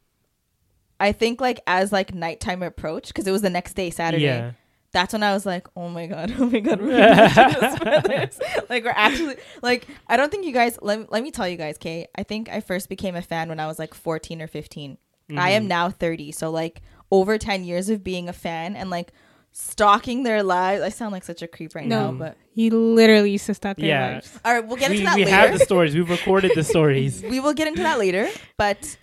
I 1.00 1.12
think 1.14 1.40
like 1.40 1.62
as 1.68 1.92
like 1.94 2.14
nighttime 2.14 2.62
approached, 2.64 3.08
because 3.10 3.26
it 3.28 3.32
was 3.32 3.42
the 3.42 3.50
next 3.50 3.74
day, 3.74 3.90
Saturday. 3.90 4.24
Yeah. 4.26 4.52
That's 4.92 5.14
when 5.14 5.22
I 5.24 5.34
was 5.34 5.46
like, 5.46 5.68
oh 5.76 5.90
my 5.90 6.08
god, 6.08 6.34
oh 6.40 6.46
my 6.50 6.60
god, 6.60 6.82
we're 6.82 6.88
the 6.98 8.66
like 8.70 8.84
we're 8.84 8.92
actually 8.96 9.36
like 9.62 9.88
I 10.08 10.18
don't 10.18 10.32
think 10.32 10.46
you 10.46 10.52
guys 10.54 10.78
let, 10.82 11.12
let 11.12 11.24
me 11.24 11.32
tell 11.32 11.48
you 11.48 11.58
guys, 11.58 11.76
okay. 11.76 12.08
I 12.16 12.24
think 12.24 12.50
I 12.50 12.60
first 12.62 12.90
became 12.90 13.16
a 13.16 13.22
fan 13.22 13.50
when 13.50 13.60
I 13.60 13.68
was 13.68 13.80
like 13.80 13.94
14 13.94 14.42
or 14.42 14.48
15. 14.48 14.98
I 15.38 15.52
am 15.52 15.68
now 15.68 15.90
30, 15.92 16.32
so 16.32 16.50
like 16.50 16.82
over 17.12 17.38
10 17.38 17.64
years 17.64 17.90
of 17.90 18.04
being 18.04 18.28
a 18.28 18.34
fan 18.34 18.76
and 18.76 18.90
like 18.90 19.12
stalking 19.52 20.24
their 20.24 20.42
lives. 20.42 20.82
I 20.82 20.90
sound 20.90 21.12
like 21.12 21.24
such 21.24 21.44
a 21.44 21.48
creep 21.48 21.76
right 21.76 21.86
now, 21.86 22.12
but 22.12 22.36
he 22.52 22.72
literally 22.72 23.30
used 23.32 23.46
to 23.46 23.54
start 23.54 23.78
their 23.78 23.86
Yeah. 23.88 24.08
lives. 24.14 24.40
all 24.44 24.54
right, 24.54 24.66
we'll 24.66 24.78
get 24.78 24.90
we 24.90 24.96
into 24.98 25.06
that 25.06 25.16
we 25.18 25.26
later. 25.26 25.36
have 25.36 25.52
the 25.54 25.60
stories. 25.60 25.94
We've 25.94 26.10
recorded 26.10 26.54
the 26.56 26.64
stories. 26.64 27.24
we 27.30 27.40
will 27.40 27.54
get 27.54 27.68
into 27.68 27.84
that 27.84 28.00
later, 28.00 28.28
but 28.58 28.98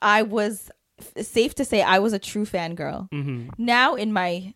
I 0.00 0.22
was 0.22 0.70
safe 1.20 1.54
to 1.56 1.64
say 1.66 1.82
I 1.82 1.98
was 1.98 2.12
a 2.14 2.18
true 2.18 2.46
fangirl. 2.46 3.08
hmm 3.12 3.48
Now 3.58 3.94
in 3.94 4.10
my 4.12 4.54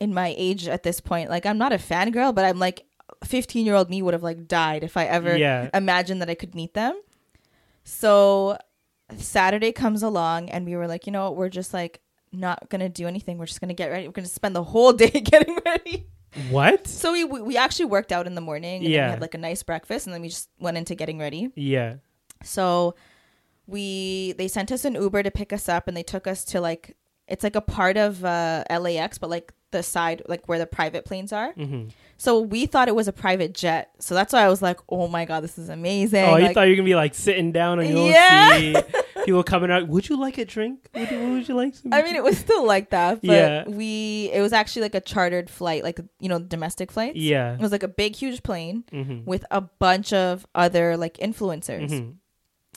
in 0.00 0.12
my 0.14 0.34
age 0.36 0.66
at 0.66 0.82
this 0.82 1.00
point, 1.00 1.30
like 1.30 1.46
I'm 1.46 1.58
not 1.58 1.72
a 1.72 1.76
fangirl, 1.78 2.34
but 2.34 2.44
I'm 2.44 2.58
like 2.58 2.86
15 3.24 3.66
year 3.66 3.74
old 3.74 3.90
me 3.90 4.00
would 4.02 4.14
have 4.14 4.22
like 4.22 4.48
died 4.48 4.82
if 4.82 4.96
I 4.96 5.04
ever 5.04 5.36
Yeah. 5.36 5.68
imagined 5.74 6.22
that 6.22 6.30
I 6.30 6.34
could 6.34 6.54
meet 6.54 6.74
them. 6.74 6.98
So 7.84 8.56
Saturday 9.16 9.72
comes 9.72 10.02
along 10.02 10.48
and 10.50 10.64
we 10.66 10.76
were 10.76 10.86
like, 10.86 11.06
you 11.06 11.12
know 11.12 11.24
what, 11.24 11.36
we're 11.36 11.48
just 11.48 11.74
like 11.74 12.00
not 12.32 12.68
gonna 12.70 12.88
do 12.88 13.06
anything. 13.06 13.38
We're 13.38 13.46
just 13.46 13.60
gonna 13.60 13.74
get 13.74 13.90
ready. 13.90 14.06
We're 14.08 14.12
gonna 14.12 14.28
spend 14.28 14.54
the 14.56 14.62
whole 14.64 14.92
day 15.04 15.10
getting 15.24 15.58
ready. 15.66 16.06
What? 16.50 16.86
So 16.86 17.12
we 17.12 17.24
we 17.24 17.56
actually 17.56 17.86
worked 17.86 18.12
out 18.12 18.26
in 18.26 18.34
the 18.36 18.40
morning 18.40 18.84
and 18.84 18.92
Yeah. 18.92 19.06
we 19.06 19.10
had 19.10 19.20
like 19.20 19.34
a 19.34 19.38
nice 19.38 19.62
breakfast 19.62 20.06
and 20.06 20.14
then 20.14 20.22
we 20.22 20.28
just 20.28 20.48
went 20.60 20.76
into 20.76 20.94
getting 20.94 21.18
ready. 21.18 21.50
Yeah. 21.56 21.96
So 22.42 22.94
we 23.66 24.32
they 24.38 24.48
sent 24.48 24.70
us 24.72 24.84
an 24.84 24.94
Uber 24.94 25.22
to 25.24 25.30
pick 25.30 25.52
us 25.52 25.68
up 25.68 25.88
and 25.88 25.96
they 25.96 26.02
took 26.02 26.26
us 26.26 26.44
to 26.46 26.60
like 26.60 26.96
it's 27.30 27.44
like 27.44 27.56
a 27.56 27.60
part 27.60 27.96
of 27.96 28.24
uh, 28.24 28.64
LAX 28.70 29.18
but 29.18 29.30
like 29.30 29.52
the 29.72 29.82
side 29.84 30.20
like 30.26 30.48
where 30.48 30.58
the 30.58 30.66
private 30.66 31.04
planes 31.04 31.32
are. 31.32 31.52
hmm 31.52 31.84
So 32.16 32.40
we 32.40 32.66
thought 32.66 32.88
it 32.88 32.94
was 32.94 33.06
a 33.08 33.12
private 33.12 33.54
jet. 33.54 33.90
So 34.00 34.14
that's 34.16 34.32
why 34.32 34.42
I 34.42 34.48
was 34.48 34.60
like, 34.60 34.78
"Oh 34.88 35.06
my 35.08 35.24
god, 35.24 35.40
this 35.44 35.56
is 35.58 35.68
amazing." 35.68 36.24
Oh, 36.24 36.36
you 36.36 36.46
Like, 36.46 36.54
thought 36.54 36.62
you 36.66 36.72
were 36.72 36.76
gonna 36.76 36.86
be 36.86 36.96
like 36.96 37.14
sitting 37.14 37.52
down 37.52 37.78
on 37.78 37.86
your 37.86 38.10
Yeah. 38.10 38.58
seat. 38.58 38.84
People 39.24 39.42
coming 39.44 39.70
out. 39.70 39.86
Would 39.86 40.08
you 40.08 40.16
like 40.18 40.38
a 40.38 40.44
drink? 40.44 40.88
Would 40.96 41.10
you, 41.10 41.18
would 41.20 41.46
you 41.48 41.54
like 41.54 41.74
some? 41.76 41.92
I 41.94 42.02
mean, 42.02 42.16
it 42.16 42.24
was 42.24 42.36
still 42.38 42.66
like 42.66 42.90
that, 42.90 43.20
but 43.22 43.32
Yeah. 43.32 43.68
we 43.68 44.28
it 44.32 44.40
was 44.40 44.52
actually 44.52 44.82
like 44.82 44.94
a 44.96 45.00
chartered 45.00 45.48
flight, 45.48 45.84
like 45.84 46.00
you 46.18 46.28
know, 46.28 46.38
domestic 46.40 46.90
flights. 46.90 47.16
yeah. 47.16 47.54
It 47.54 47.60
was 47.60 47.70
like 47.70 47.84
a 47.84 47.88
big 48.02 48.16
huge 48.16 48.42
plane 48.42 48.82
hmm 48.90 49.20
with 49.24 49.44
a 49.52 49.60
bunch 49.60 50.12
of 50.12 50.46
other 50.54 50.96
like 50.96 51.16
influencers. 51.18 51.90
hmm 51.90 52.10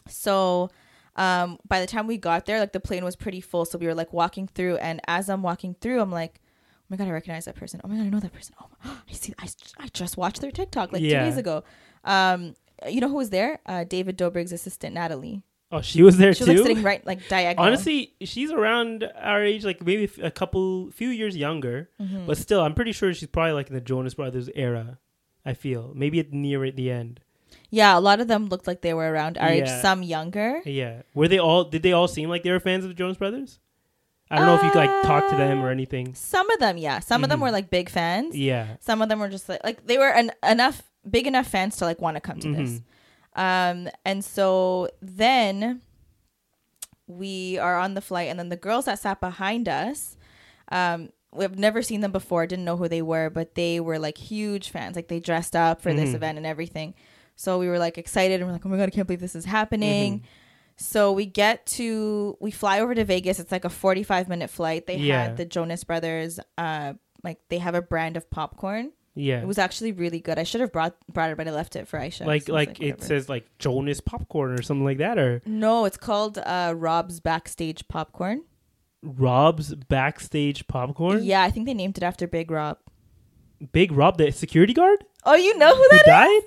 So 0.07 0.69
um 1.15 1.59
by 1.67 1.79
the 1.79 1.87
time 1.87 2.07
we 2.07 2.17
got 2.17 2.45
there, 2.45 2.59
like 2.59 2.73
the 2.73 2.79
plane 2.79 3.03
was 3.03 3.15
pretty 3.15 3.41
full. 3.41 3.65
So 3.65 3.77
we 3.77 3.85
were 3.87 3.95
like 3.95 4.11
walking 4.13 4.47
through 4.47 4.77
and 4.77 4.99
as 5.07 5.29
I'm 5.29 5.43
walking 5.43 5.75
through, 5.79 6.01
I'm 6.01 6.11
like, 6.11 6.39
Oh 6.81 6.85
my 6.89 6.97
god, 6.97 7.07
I 7.07 7.11
recognize 7.11 7.45
that 7.45 7.55
person. 7.55 7.79
Oh 7.83 7.87
my 7.87 7.95
god, 7.95 8.05
I 8.05 8.09
know 8.09 8.19
that 8.19 8.33
person. 8.33 8.55
Oh 8.61 8.67
my, 8.83 8.91
I 9.09 9.13
see 9.13 9.33
I, 9.39 9.47
I 9.79 9.87
just 9.93 10.17
watched 10.17 10.41
their 10.41 10.51
TikTok 10.51 10.91
like 10.91 11.01
Yeah. 11.01 11.19
two 11.23 11.29
days 11.29 11.37
ago. 11.37 11.63
Um 12.03 12.55
you 12.87 12.99
know 13.01 13.09
who 13.09 13.15
was 13.15 13.29
there? 13.29 13.59
Uh 13.65 13.83
David 13.83 14.17
Dobrik's 14.17 14.51
assistant 14.51 14.93
Natalie. 14.95 15.43
Oh, 15.71 15.81
she 15.81 16.03
was 16.03 16.17
there 16.17 16.33
too. 16.35 16.45
She 16.45 16.51
was 16.51 16.59
like 16.61 16.67
sitting 16.67 16.83
right 16.83 17.05
like 17.05 17.27
diagonal. 17.27 17.65
Honestly, 17.65 18.13
she's 18.21 18.51
around 18.51 19.09
our 19.19 19.43
age, 19.43 19.65
like 19.65 19.83
maybe 19.83 20.07
a 20.21 20.29
couple, 20.29 20.91
few 20.91 21.09
years 21.09 21.35
younger. 21.35 21.89
Mm-hmm. 21.99 22.27
But 22.27 22.37
still, 22.37 22.61
I'm 22.61 22.75
pretty 22.75 22.91
sure 22.91 23.11
she's 23.11 23.27
probably 23.27 23.53
like 23.53 23.69
in 23.69 23.73
the 23.73 23.81
Jonas 23.81 24.13
Brothers 24.13 24.49
era. 24.53 24.99
I 25.43 25.53
feel 25.55 25.91
maybe 25.95 26.19
at 26.19 26.31
near 26.31 26.63
at 26.63 26.75
the 26.75 26.91
end. 26.91 27.21
Yeah, 27.73 27.97
a 27.97 28.01
lot 28.01 28.19
of 28.19 28.27
them 28.27 28.49
looked 28.49 28.67
like 28.67 28.81
they 28.81 28.93
were 28.93 29.09
around 29.11 29.39
our 29.39 29.49
age, 29.49 29.65
Yeah. 29.65 29.81
some 29.81 30.03
younger. 30.03 30.61
Yeah, 30.63 31.01
were 31.15 31.27
they 31.27 31.39
all? 31.39 31.63
Did 31.63 31.81
they 31.81 31.91
all 31.91 32.07
seem 32.07 32.29
like 32.29 32.43
they 32.43 32.51
were 32.51 32.59
fans 32.59 32.83
of 32.85 32.89
the 32.89 32.93
Jonas 32.93 33.17
Brothers? 33.17 33.57
I 34.29 34.37
don't 34.37 34.45
know 34.45 34.55
if 34.55 34.63
you 34.63 34.69
could, 34.71 34.77
like 34.85 35.03
talk 35.03 35.27
to 35.29 35.35
them 35.35 35.63
or 35.63 35.69
anything. 35.71 36.13
Some 36.13 36.49
of 36.51 36.59
them, 36.59 36.77
yeah. 36.77 36.99
Some 36.99 37.23
of 37.23 37.29
them 37.31 37.39
Mhm. 37.39 37.43
were 37.43 37.51
like 37.51 37.69
big 37.71 37.89
fans. 37.89 38.37
Yeah. 38.37 38.77
Some 38.79 39.01
of 39.01 39.09
them 39.09 39.19
were 39.19 39.29
just 39.29 39.49
like 39.49 39.63
like 39.63 39.85
they 39.87 39.97
were 39.97 40.09
an, 40.09 40.31
enough 40.47 40.83
big 41.09 41.25
enough 41.27 41.47
fans 41.47 41.75
to 41.77 41.85
like 41.85 41.99
want 41.99 42.15
to 42.15 42.21
come 42.21 42.39
to 42.39 42.53
this. 42.53 42.81
Um 43.35 43.89
and 44.05 44.23
so 44.23 44.89
then 45.01 45.81
we 47.07 47.57
are 47.57 47.77
on 47.79 47.93
the 47.95 48.01
flight 48.01 48.29
and 48.29 48.39
then 48.39 48.49
the 48.49 48.55
girls 48.55 48.85
that 48.85 48.99
sat 48.99 49.19
behind 49.19 49.67
us 49.67 50.15
um 50.71 51.09
we've 51.31 51.57
never 51.57 51.81
seen 51.81 52.01
them 52.01 52.11
before, 52.11 52.45
didn't 52.45 52.65
know 52.65 52.77
who 52.77 52.87
they 52.87 53.01
were, 53.01 53.27
but 53.31 53.55
they 53.55 53.79
were 53.79 53.97
like 53.97 54.19
huge 54.19 54.69
fans. 54.69 54.95
Like 54.95 55.07
they 55.07 55.19
dressed 55.19 55.55
up 55.55 55.81
for 55.81 55.91
this 55.91 56.11
Mhm. 56.11 56.15
event 56.15 56.37
and 56.37 56.45
everything. 56.47 56.93
So 57.35 57.57
we 57.59 57.67
were 57.67 57.79
like 57.79 57.97
excited 57.97 58.39
and 58.39 58.45
we're 58.47 58.53
like, 58.53 58.65
"Oh 58.65 58.69
my 58.69 58.77
god, 58.77 58.87
I 58.87 58.91
can't 58.91 59.07
believe 59.07 59.19
this 59.21 59.35
is 59.35 59.45
happening." 59.45 60.19
Mm-hmm. 60.19 60.25
So 60.77 61.11
we 61.11 61.25
get 61.25 61.65
to 61.67 62.37
we 62.39 62.51
fly 62.51 62.79
over 62.79 62.95
to 62.95 63.05
Vegas. 63.05 63.39
It's 63.39 63.51
like 63.51 63.65
a 63.65 63.69
45 63.69 64.27
minute 64.27 64.49
flight. 64.49 64.87
They 64.87 64.97
Yeah. 64.97 65.23
had 65.23 65.37
the 65.37 65.45
Jonas 65.45 65.83
Brothers 65.83 66.39
uh 66.57 66.93
like 67.23 67.39
they 67.49 67.59
have 67.59 67.75
a 67.75 67.81
brand 67.81 68.17
of 68.17 68.29
popcorn. 68.29 68.91
Yeah. 69.15 69.39
It 69.41 69.45
was 69.47 69.59
actually 69.59 69.91
really 69.91 70.19
good. 70.19 70.39
I 70.39 70.43
should 70.43 70.61
have 70.61 70.71
brought 70.71 70.95
brought 71.07 71.29
it, 71.29 71.37
but 71.37 71.47
I 71.47 71.51
left 71.51 71.75
it 71.75 71.87
for 71.87 71.99
Aisha. 71.99 72.25
like 72.25 72.43
So 72.47 72.53
was 72.53 72.65
like 72.67 72.81
it 72.81 73.03
says 73.03 73.29
like 73.29 73.45
Jonas 73.59 74.01
popcorn 74.01 74.51
or 74.53 74.63
something 74.63 74.83
like 74.83 74.97
that 74.97 75.19
or 75.19 75.41
No, 75.45 75.85
it's 75.85 75.97
called 75.97 76.39
uh 76.39 76.73
Rob's 76.75 77.19
Backstage 77.19 77.87
Popcorn. 77.87 78.41
Rob's 79.03 79.75
backstage 79.75 80.67
popcorn. 80.67 81.23
Yeah, 81.23 81.43
I 81.43 81.51
think 81.51 81.65
they 81.65 81.73
named 81.73 81.97
it 81.97 82.03
after 82.03 82.25
Big 82.27 82.49
Rob. 82.49 82.77
Big 83.71 83.91
Rob, 83.91 84.17
the 84.17 84.31
security 84.31 84.73
guard 84.73 85.03
Oh, 85.25 85.35
you 85.35 85.57
know 85.57 85.73
who 85.75 85.81
who 85.81 85.89
that 85.89 86.27
is? 86.29 86.43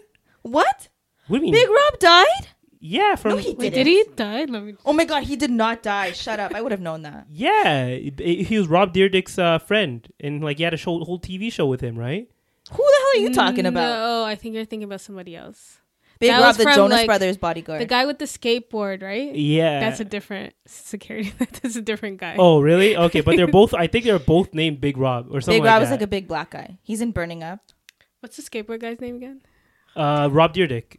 Died. 0.47 0.53
What? 0.55 0.89
What 1.29 1.39
do 1.41 1.47
you 1.47 1.53
mean? 1.53 1.55
Big 1.55 1.69
Rob 1.69 1.99
died? 1.99 2.49
yeah, 2.79 3.17
from 3.17 3.33
No, 3.33 3.37
he 3.39 3.55
didn't. 3.55 3.75
did 3.75 3.87
he 3.87 4.05
die? 4.15 4.45
Let 4.45 4.63
me. 4.63 4.75
Oh 4.85 4.93
my 4.93 5.05
god, 5.05 5.25
he 5.25 5.35
did 5.37 5.51
not 5.51 5.83
die. 5.83 6.13
Shut 6.13 6.39
up. 6.39 6.55
I 6.55 6.61
would 6.63 6.73
have 6.73 6.81
known 6.81 7.03
that. 7.03 7.27
yeah. 7.33 7.87
it- 7.87 8.21
it- 8.21 8.45
he 8.47 8.59
was 8.59 8.69
Rob 8.69 8.95
Dyrdek's 8.95 9.39
uh, 9.39 9.59
friend, 9.59 10.07
and 10.21 10.43
like 10.45 10.59
he 10.59 10.63
had 10.65 10.75
a 10.75 10.77
show, 10.77 10.99
whole 11.05 11.19
TV 11.21 11.51
show 11.53 11.67
with 11.67 11.81
him, 11.81 11.99
right? 11.99 12.29
Who 12.71 12.77
the 12.77 12.95
hell 12.99 13.09
are 13.15 13.23
you 13.29 13.35
talking 13.35 13.67
about? 13.67 13.89
No, 13.89 14.25
I 14.25 14.35
think 14.35 14.55
you're 14.55 14.65
thinking 14.65 14.85
about 14.85 15.01
somebody 15.01 15.37
else. 15.37 15.79
Big 16.19 16.31
That 16.31 16.39
Rob, 16.41 16.47
was 16.49 16.57
the 16.57 16.63
from, 16.63 16.75
Jonas 16.75 16.97
like, 16.97 17.07
Brothers 17.07 17.37
bodyguard. 17.37 17.81
The 17.81 17.87
guy 17.87 18.07
with 18.07 18.19
the 18.19 18.25
skateboard, 18.25 19.03
right? 19.03 19.35
Yeah. 19.35 19.81
That's 19.81 20.01
a 20.01 20.05
different 20.05 20.55
security. 20.67 21.33
That's 21.39 21.77
a 21.77 21.83
different 21.83 22.19
guy. 22.19 22.37
Oh, 22.39 22.61
really? 22.61 22.97
Okay, 22.97 23.21
but 23.21 23.37
they're 23.37 23.47
both. 23.61 23.75
I 23.75 23.87
think 23.87 24.05
they're 24.07 24.19
both 24.19 24.55
named 24.55 24.81
Big 24.81 24.97
Rob 24.97 25.27
or 25.31 25.41
something 25.43 25.61
Big 25.63 25.67
Rob 25.67 25.81
like 25.81 25.85
is 25.85 25.91
like 25.91 26.01
a 26.03 26.07
big 26.07 26.27
black 26.27 26.51
guy. 26.53 26.79
He's 26.83 27.01
in 27.03 27.11
Burning 27.13 27.43
Up. 27.43 27.61
What's 28.21 28.37
the 28.37 28.43
skateboard 28.43 28.81
guy's 28.81 28.99
name 29.01 29.17
again? 29.17 29.43
Uh, 29.97 30.29
Rob 30.31 30.55
Dyrdek. 30.55 30.99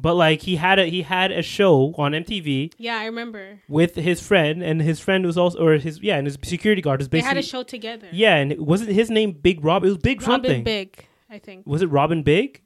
But 0.00 0.14
like 0.14 0.42
he 0.42 0.54
had 0.56 0.78
a 0.78 0.86
he 0.86 1.02
had 1.02 1.32
a 1.32 1.42
show 1.42 1.92
on 1.98 2.12
MTV 2.12 2.72
Yeah, 2.78 2.98
I 2.98 3.06
remember. 3.06 3.60
with 3.68 3.96
his 3.96 4.20
friend, 4.24 4.62
and 4.62 4.80
his 4.80 5.00
friend 5.00 5.26
was 5.26 5.36
also 5.36 5.58
or 5.58 5.72
his 5.78 6.00
yeah, 6.00 6.16
and 6.18 6.26
his 6.26 6.38
security 6.44 6.80
guard 6.82 7.00
was 7.00 7.08
They 7.08 7.18
basically 7.18 7.28
had 7.36 7.44
a 7.44 7.46
show 7.46 7.62
together. 7.64 8.06
yeah, 8.12 8.36
and 8.36 8.52
it 8.52 8.60
wasn't 8.60 8.90
his 8.90 9.10
name 9.10 9.32
Big 9.32 9.64
Rob. 9.64 9.82
It 9.84 9.88
was 9.88 9.98
Big 9.98 10.20
Robin 10.22 10.34
something. 10.34 10.62
Big, 10.62 11.04
I 11.28 11.38
think. 11.40 11.66
Was 11.66 11.82
it 11.82 11.86
Robin 11.88 12.22
Big? 12.22 12.62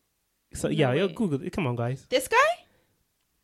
So 0.52 0.68
No 0.68 0.74
yeah, 0.74 0.92
yo, 0.92 1.06
way. 1.06 1.12
Google 1.14 1.42
it. 1.42 1.52
Come 1.54 1.66
on, 1.66 1.74
guys. 1.76 2.06
This 2.10 2.28
guy? 2.28 2.36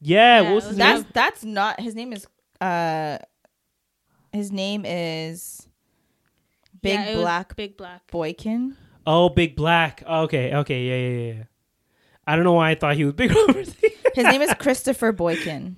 Yeah, 0.03 0.43
Yeah, 0.43 0.49
what 0.51 0.55
was 0.57 0.65
it 0.65 0.69
his 0.69 0.77
was 0.77 0.77
That's 0.79 1.03
name? 1.05 1.11
that's 1.15 1.45
not 1.45 1.81
his 1.81 1.95
name 1.95 2.13
is 2.13 2.27
uh 2.61 3.17
his 4.35 4.53
name 4.53 4.85
is 4.85 5.67
Big 6.83 6.93
Yeah, 6.93 7.05
it 7.07 7.15
was 7.17 7.23
Black 7.25 7.57
Big 7.57 7.77
Black. 7.79 8.03
Boykin. 8.11 8.77
Oh, 9.11 9.31
Big 9.31 9.57
Black. 9.57 10.03
Okay, 10.07 10.55
okay, 10.55 10.83
yeah, 10.85 10.97
yeah, 10.97 11.19
yeah, 11.29 11.33
yeah. 11.39 11.43
I 12.27 12.37
don't 12.37 12.45
know 12.45 12.53
why 12.53 12.73
I 12.73 12.75
thought 12.75 12.95
he 12.95 13.07
was 13.07 13.15
Big 13.15 13.31
Robert. 13.35 13.67
His 14.15 14.25
name 14.25 14.43
is 14.43 14.53
Christopher 14.59 15.13
Boykin. 15.13 15.77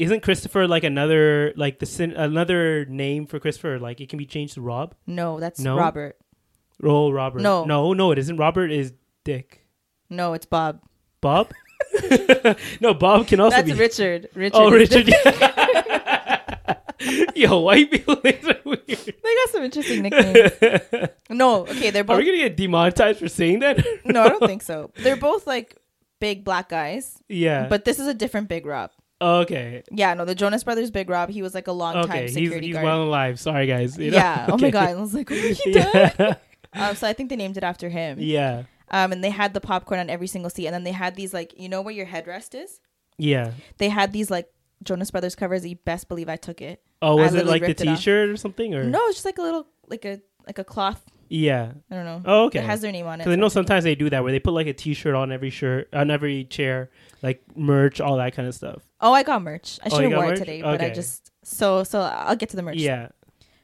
Isn't 0.00 0.24
Christopher 0.24 0.66
like 0.66 0.82
another 0.82 1.52
like 1.56 1.78
the 1.78 1.86
sin- 1.86 2.12
another 2.16 2.84
name 2.86 3.26
for 3.26 3.38
Christopher? 3.38 3.78
Like 3.78 4.00
it 4.00 4.08
can 4.08 4.18
be 4.18 4.26
changed 4.26 4.54
to 4.54 4.60
Rob. 4.60 4.96
No, 5.06 5.38
that's 5.38 5.60
No? 5.60 5.76
Robert. 5.76 6.16
Oh, 6.82 7.10
Robert. 7.12 7.42
No. 7.42 7.64
no, 7.64 7.92
no, 7.92 8.10
it 8.10 8.18
isn't. 8.18 8.36
Robert 8.36 8.72
is 8.72 8.92
Dick. 9.22 9.64
No, 10.10 10.34
it's 10.34 10.46
Bob. 10.46 10.82
Bob. 11.20 11.52
no, 12.80 12.92
Bob 12.92 13.28
can 13.28 13.38
also 13.38 13.56
That's 13.56 13.70
be. 13.70 13.78
Richard. 13.78 14.28
Richard. 14.34 14.56
oh, 14.58 14.70
Richard. 14.70 15.06
the- 15.06 16.02
Yo, 17.34 17.60
white 17.60 17.90
people 17.90 18.14
are 18.14 18.20
weird. 18.64 18.86
they 18.86 19.12
got 19.12 19.48
some 19.50 19.62
interesting 19.64 20.02
nicknames. 20.02 20.50
no, 21.30 21.66
okay, 21.66 21.90
they're 21.90 22.04
both. 22.04 22.16
Are 22.16 22.18
we 22.18 22.24
gonna 22.26 22.38
get 22.38 22.56
demonetized 22.56 23.18
for 23.18 23.28
saying 23.28 23.60
that? 23.60 23.84
No, 24.04 24.22
I 24.22 24.28
don't 24.28 24.46
think 24.46 24.62
so. 24.62 24.90
They're 24.96 25.16
both 25.16 25.46
like 25.46 25.76
big 26.20 26.44
black 26.44 26.68
guys, 26.68 27.18
yeah. 27.28 27.66
but 27.68 27.84
this 27.84 27.98
is 27.98 28.06
a 28.06 28.14
different 28.14 28.48
Big 28.48 28.64
Rob. 28.66 28.90
okay. 29.20 29.82
Yeah, 29.90 30.14
no, 30.14 30.24
the 30.24 30.34
Jonas 30.34 30.64
Brothers 30.64 30.90
Big 30.90 31.10
Rob, 31.10 31.28
he 31.30 31.42
was 31.42 31.54
like 31.54 31.66
a 31.66 31.72
long 31.72 31.94
time 31.94 32.04
Okay. 32.04 32.22
He's 32.22 32.34
security 32.34 32.66
he's 32.68 32.74
guard. 32.74 32.84
well 32.84 33.02
alive. 33.02 33.38
Sorry, 33.40 33.66
guys. 33.66 33.98
you 33.98 34.10
know? 34.10 34.16
yeah. 34.16 34.46
Oh 34.48 34.56
my 34.56 34.68
Okay. 34.68 34.70
god. 34.70 34.88
I 34.88 34.94
was 34.94 35.14
like, 35.14 35.30
oh, 35.30 35.34
he 35.34 35.72
died. 35.72 36.14
Yeah. 36.18 36.34
Um, 36.72 36.94
so 36.94 37.06
I 37.08 37.12
think 37.14 37.30
they 37.30 37.36
named 37.36 37.56
it 37.56 37.64
after 37.64 37.88
him. 37.88 38.18
yeah. 38.20 38.64
Um, 38.90 39.10
and 39.10 39.24
they 39.24 39.30
had 39.30 39.52
the 39.52 39.60
popcorn 39.60 39.98
on 39.98 40.08
every 40.10 40.26
single 40.28 40.50
seat, 40.50 40.66
and 40.66 40.74
then 40.74 40.84
they 40.84 40.92
had 40.92 41.16
these 41.16 41.34
like, 41.34 41.58
you 41.58 41.68
know 41.68 41.82
where 41.82 41.92
your 41.94 42.06
headrest 42.06 42.54
is? 42.54 42.80
Yeah. 43.18 43.52
They 43.78 43.88
had 43.88 44.12
these 44.12 44.30
like 44.30 44.48
Jonas 44.84 45.10
Brothers 45.10 45.34
covers. 45.34 45.66
You 45.66 45.76
best 45.76 46.08
believe 46.08 46.28
I 46.28 46.36
took 46.36 46.60
it. 46.62 46.82
Oh, 47.02 47.18
I 47.18 47.22
was 47.22 47.34
it 47.34 47.46
like 47.46 47.62
the 47.62 47.68
ripped 47.68 47.80
it 47.82 47.88
off. 47.88 47.98
T-shirt 47.98 48.28
or 48.30 48.36
something? 48.36 48.74
Or 48.74 48.84
No, 48.84 49.06
it's 49.06 49.16
just 49.16 49.24
like 49.26 49.38
a 49.38 49.42
little 49.42 49.66
like 49.88 50.04
a 50.04 50.20
like 50.46 50.58
a 50.58 50.64
cloth. 50.64 51.04
Yeah. 51.28 51.72
I 51.90 51.94
don't 51.94 52.04
know. 52.04 52.22
Oh, 52.24 52.44
okay. 52.46 52.60
It 52.60 52.64
has 52.64 52.80
their 52.80 52.92
name 52.92 53.06
on 53.06 53.14
it. 53.20 53.24
Because 53.24 53.32
I 53.32 53.36
know 53.36 53.46
I 53.46 53.48
sometimes 53.48 53.82
they 53.84 53.96
do 53.96 54.08
that 54.10 54.22
where 54.22 54.30
they 54.32 54.38
put 54.38 54.52
like 54.52 54.68
a 54.68 54.72
T-shirt 54.72 55.14
on 55.14 55.32
every 55.32 55.50
shirt, 55.50 55.88
on 55.92 56.08
every 56.10 56.44
chair, 56.44 56.90
like 57.20 57.42
merch, 57.56 58.00
all 58.00 58.16
that 58.18 58.32
kind 58.34 58.46
of 58.46 58.54
stuff. 58.54 58.82
Oh, 59.00 59.12
I 59.12 59.24
got 59.24 59.42
merch. 59.42 59.80
I 59.84 59.88
Oh, 59.90 59.96
should 59.96 60.04
have 60.04 60.12
wore 60.12 60.32
it 60.32 60.36
today, 60.36 60.62
but 60.62 60.80
I 60.80 60.90
just 60.90 61.30
so 61.42 61.82
so 61.84 62.00
I'll 62.00 62.36
get 62.36 62.50
to 62.50 62.56
the 62.56 62.62
merch. 62.62 62.76
Yeah. 62.76 63.08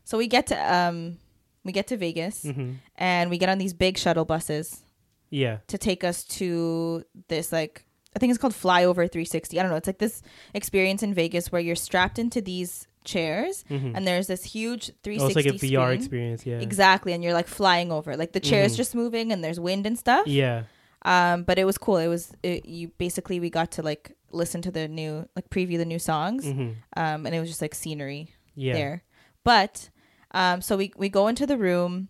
So 0.05 0.19
we 0.19 0.27
get 0.27 0.49
to 0.49 0.75
um 0.75 1.19
we 1.65 1.71
get 1.73 1.87
to 1.89 1.97
Vegas 1.97 2.43
hmm 2.43 2.73
and 2.97 3.31
we 3.31 3.39
get 3.39 3.49
on 3.49 3.59
these 3.59 3.73
big 3.73 3.97
shuttle 3.97 4.25
buses 4.25 4.83
Yeah. 5.31 5.59
to 5.69 5.79
take 5.79 6.03
us 6.05 6.25
to 6.25 7.05
this 7.29 7.53
like 7.53 7.85
I 8.15 8.19
think 8.19 8.31
it's 8.31 8.39
called 8.39 8.53
Flyover 8.53 9.11
360. 9.11 9.59
I 9.59 9.63
don't 9.63 9.71
know. 9.71 9.77
It's 9.79 9.87
like 9.87 9.99
this 9.99 10.21
experience 10.53 11.03
in 11.03 11.15
Vegas 11.15 11.51
where 11.53 11.61
you're 11.63 11.77
strapped 11.77 12.19
into 12.19 12.41
these 12.43 12.87
chairs 13.05 13.65
Mhm. 13.71 13.93
and 13.97 14.07
there's 14.07 14.27
this 14.27 14.45
huge 14.45 14.91
360 15.03 15.23
Oh, 15.23 15.27
it's 15.29 15.37
like 15.37 15.47
a 15.47 15.59
VR 15.59 15.87
screen. 15.89 15.99
experience. 15.99 16.47
Yeah. 16.47 16.59
Exactly, 16.61 17.13
and 17.13 17.23
you're 17.25 17.33
like 17.35 17.49
flying 17.49 17.91
over. 17.93 18.17
Like 18.17 18.33
the 18.33 18.41
chair's 18.41 18.75
Mhm. 18.75 18.77
just 18.77 18.95
moving 18.95 19.33
and 19.33 19.43
there's 19.43 19.59
wind 19.61 19.87
and 19.87 19.99
stuff. 19.99 20.27
Yeah. 20.27 20.65
Um, 21.05 21.43
but 21.45 21.59
it 21.59 21.65
was 21.65 21.79
cool. 21.79 21.97
It 21.97 22.09
was 22.09 22.33
it, 22.43 22.65
you 22.67 22.89
basically 22.99 23.41
we 23.41 23.51
got 23.51 23.73
to 23.73 23.83
like 23.83 24.13
listen 24.31 24.63
to 24.63 24.71
the 24.71 24.87
new 24.89 25.29
like 25.37 25.51
preview 25.51 25.77
the 25.79 25.85
new 25.85 25.99
songs. 25.99 26.45
hmm 26.45 26.71
Um, 26.97 27.27
and 27.27 27.35
it 27.35 27.41
was 27.41 27.49
just 27.49 27.61
like 27.63 27.75
scenery 27.75 28.31
Yeah. 28.55 28.73
there. 28.75 29.03
But 29.45 29.91
um, 30.33 30.63
so 30.63 30.77
we 30.77 30.93
we 30.97 31.09
go 31.09 31.29
into 31.29 31.47
the 31.47 31.59
room, 31.59 32.09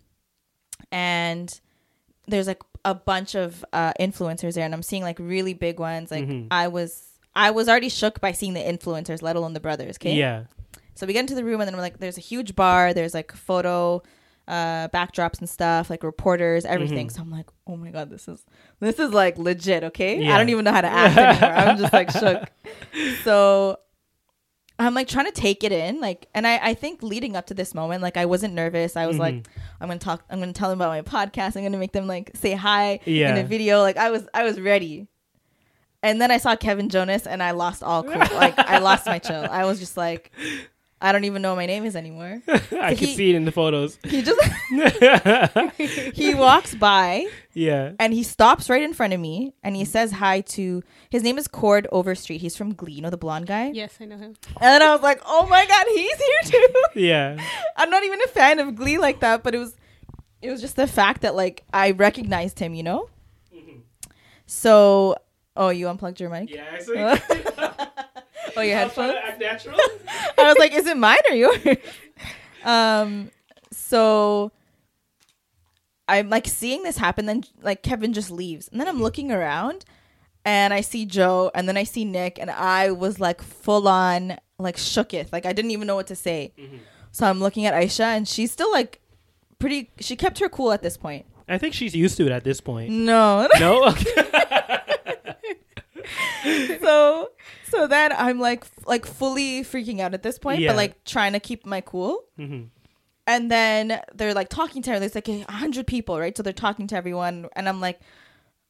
and 0.91 1.59
there's 2.27 2.47
like 2.47 2.61
a 2.85 2.93
bunch 2.95 3.35
of 3.35 3.65
uh, 3.73 3.93
influencers 3.99 4.53
there, 4.53 4.65
and 4.65 4.73
I'm 4.73 4.83
seeing 4.83 5.03
like 5.03 5.17
really 5.19 5.53
big 5.53 5.79
ones. 5.79 6.11
Like 6.11 6.25
Mhm. 6.27 6.47
I 6.51 6.67
was 6.67 7.09
I 7.35 7.49
was 7.51 7.67
already 7.67 7.89
shook 7.89 8.21
by 8.21 8.31
seeing 8.31 8.53
the 8.53 8.59
influencers, 8.61 9.21
let 9.23 9.35
alone 9.35 9.53
the 9.53 9.59
brothers. 9.59 9.95
Okay. 9.97 10.15
Yeah. 10.15 10.43
So 10.95 11.05
we 11.07 11.13
get 11.13 11.21
into 11.21 11.35
the 11.35 11.43
room, 11.43 11.61
and 11.61 11.67
then 11.67 11.75
we're 11.75 11.81
like, 11.81 11.99
there's 11.99 12.17
a 12.17 12.21
huge 12.21 12.55
bar. 12.55 12.93
There's 12.93 13.13
like 13.13 13.31
photo 13.31 14.01
uh 14.45 14.89
backdrops 14.89 15.39
and 15.39 15.49
stuff 15.49 15.89
like 15.89 16.03
reporters 16.03 16.65
everything. 16.65 17.07
Mhm. 17.07 17.11
so 17.13 17.21
i'm 17.21 17.31
like 17.31 17.45
oh 17.65 17.77
my 17.77 17.91
god 17.91 18.09
this 18.09 18.27
is 18.27 18.45
this 18.81 18.99
is 18.99 19.13
like 19.13 19.37
legit 19.37 19.85
okay? 19.85 20.29
I 20.29 20.37
don't 20.37 20.49
even 20.49 20.65
know 20.65 20.73
how 20.73 20.81
to 20.81 20.87
act 20.89 21.17
anymore. 21.17 21.57
I'm 21.57 21.77
just 21.77 21.93
like 21.93 22.11
shook. 22.11 22.43
So 23.23 23.77
i'm 24.79 24.93
like 24.93 25.07
trying 25.07 25.27
to 25.27 25.31
take 25.31 25.63
it 25.63 25.71
in 25.71 26.01
like 26.01 26.27
and 26.35 26.45
i 26.45 26.57
i 26.61 26.73
think 26.73 27.01
leading 27.01 27.37
up 27.37 27.45
to 27.47 27.53
this 27.53 27.73
moment 27.73 28.01
like 28.01 28.17
i 28.17 28.25
wasn't 28.25 28.53
nervous. 28.53 28.97
I 28.97 29.07
was 29.07 29.17
like 29.17 29.35
Mhm. 29.35 29.45
i'm 29.79 29.87
gonna 29.87 29.99
talk 29.99 30.25
i'm 30.29 30.39
gonna 30.41 30.51
tell 30.51 30.69
them 30.69 30.81
about 30.81 30.89
my 30.89 31.01
podcast. 31.03 31.55
I'm 31.55 31.63
gonna 31.63 31.77
make 31.77 31.93
them 31.93 32.07
like 32.07 32.31
say 32.35 32.51
hi 32.51 32.99
in 33.29 33.37
a 33.37 33.43
video. 33.47 33.79
Like 33.81 33.95
i 33.95 34.09
was 34.09 34.27
i 34.33 34.43
was 34.43 34.59
ready. 34.59 35.07
And 36.01 36.19
then 36.21 36.31
i 36.31 36.37
saw 36.37 36.57
kevin 36.57 36.89
jonas 36.89 37.25
and 37.27 37.41
i 37.41 37.51
lost 37.51 37.81
all 37.81 38.03
cool 38.03 38.15
like 38.35 38.59
i 38.59 38.79
lost 38.79 39.05
my 39.05 39.19
chill. 39.19 39.47
I 39.49 39.63
was 39.63 39.79
just 39.79 39.95
like 39.95 40.31
i 41.03 41.11
don't 41.11 41.25
even 41.25 41.41
know 41.43 41.51
what 41.51 41.57
my 41.57 41.65
name 41.67 41.85
is 41.85 41.95
anymore 41.95 42.41
I 42.47 42.95
can 42.95 43.07
he- 43.07 43.15
see 43.15 43.29
it 43.29 43.35
in 43.35 43.45
the 43.45 43.51
photos. 43.51 43.99
he 44.03 44.21
just 44.23 44.41
he 46.17 46.33
walks 46.33 46.73
by 46.75 47.27
yeah. 47.53 47.91
and 47.99 48.13
he 48.13 48.23
stops 48.23 48.69
right 48.69 48.81
in 48.81 48.93
front 48.93 49.13
of 49.13 49.19
me 49.19 49.53
and 49.63 49.75
he 49.75 49.85
says 49.85 50.13
hi 50.13 50.41
to 50.41 50.81
his 51.09 51.21
name 51.21 51.37
is 51.37 51.47
Chord 51.47 51.87
Overstreet. 51.91 52.41
He's 52.41 52.55
from 52.57 52.73
Glee, 52.73 52.93
you 52.93 53.01
know 53.03 53.11
the 53.11 53.17
blonde 53.17 53.45
guy? 53.45 53.69
Yes, 53.73 53.95
I 54.01 54.05
know 54.05 54.17
him. 54.17 54.33
And 54.59 54.83
I 54.83 54.91
was 54.93 55.03
like, 55.03 55.21
Oh 55.25 55.45
my 55.47 55.65
god, 55.65 55.85
he's 55.93 56.17
here 56.17 56.41
too. 56.61 56.73
Yeah. 56.99 57.37
I'm 57.77 57.89
not 57.91 58.03
even 58.03 58.19
a 58.23 58.27
fan 58.29 58.59
of 58.59 58.75
Glee 58.75 58.97
like 58.97 59.19
that, 59.19 59.43
but 59.43 59.53
it 59.53 59.59
was 59.59 59.75
it 60.41 60.49
was 60.49 60.61
just 60.61 60.75
the 60.75 60.87
fact 60.87 61.21
that 61.21 61.35
like 61.35 61.63
I 61.71 61.91
recognized 61.91 62.57
him, 62.59 62.73
you 62.73 62.83
know? 62.83 63.09
Mm-hmm. 63.55 63.79
So 64.47 65.15
oh 65.55 65.69
you 65.69 65.87
unplugged 65.89 66.19
your 66.19 66.29
mic? 66.31 66.49
Yeah. 66.49 67.19
Actually, 68.55 68.63
Oh 68.63 68.65
your 68.65 68.77
headphones? 68.77 69.13
act 69.23 69.39
natural. 69.39 69.77
I 70.37 70.43
was 70.47 70.57
like, 70.59 70.73
is 70.73 70.85
it 70.87 70.97
mine 70.97 71.17
or 71.29 71.35
yours? 71.35 71.77
um, 72.63 73.31
so 73.71 74.51
I'm 76.07 76.29
like 76.29 76.47
seeing 76.47 76.83
this 76.83 76.97
happen. 76.97 77.25
Then 77.25 77.43
like 77.61 77.83
Kevin 77.83 78.13
just 78.13 78.29
leaves, 78.31 78.67
and 78.69 78.79
then 78.79 78.87
I'm 78.87 79.01
looking 79.01 79.31
around, 79.31 79.85
and 80.45 80.73
I 80.73 80.81
see 80.81 81.05
Joe, 81.05 81.49
and 81.55 81.67
then 81.67 81.77
I 81.77 81.83
see 81.83 82.05
Nick, 82.05 82.37
and 82.39 82.51
I 82.51 82.91
was 82.91 83.19
like 83.19 83.41
full 83.41 83.87
on 83.87 84.37
like 84.59 84.77
shooketh. 84.77 85.31
Like 85.31 85.45
I 85.45 85.53
didn't 85.53 85.71
even 85.71 85.87
know 85.87 85.95
what 85.95 86.07
to 86.07 86.15
say. 86.15 86.53
So 87.11 87.25
I'm 87.27 87.39
looking 87.39 87.65
at 87.65 87.73
Aisha, 87.73 88.05
and 88.05 88.27
she's 88.27 88.51
still 88.51 88.71
like 88.71 88.99
pretty. 89.59 89.91
She 89.99 90.15
kept 90.15 90.39
her 90.39 90.49
cool 90.49 90.71
at 90.71 90.81
this 90.81 90.97
point. 90.97 91.25
I 91.47 91.57
think 91.57 91.73
she's 91.73 91.93
used 91.95 92.15
to 92.17 92.25
it 92.25 92.31
at 92.31 92.43
this 92.45 92.61
point. 92.61 92.91
No, 92.91 93.47
No. 93.59 93.93
Okay. 96.45 96.77
so 96.81 97.29
so 97.73 97.87
then 97.87 98.11
I'm 98.13 98.39
like 98.39 98.61
f- 98.63 98.85
like 98.87 99.05
fully 99.05 99.61
freaking 99.63 99.99
out 99.99 100.13
at 100.13 100.23
this 100.23 100.37
point, 100.39 100.59
Yeah. 100.61 100.69
but 100.69 100.77
like 100.77 101.03
trying 101.03 101.33
to 101.33 101.39
keep 101.39 101.65
my 101.65 101.81
cool. 101.81 102.23
Mhm. 102.39 102.69
And 103.25 103.49
then 103.49 104.01
they're 104.13 104.33
like 104.33 104.49
talking 104.49 104.81
to 104.83 104.91
her. 104.91 104.99
There's 104.99 105.15
like 105.15 105.27
a 105.29 105.43
hundred 105.51 105.87
people, 105.87 106.19
right? 106.19 106.35
So 106.35 106.43
they're 106.43 106.53
talking 106.53 106.87
to 106.87 106.95
everyone, 106.95 107.47
and 107.55 107.67
I'm 107.69 107.79
like 107.81 107.99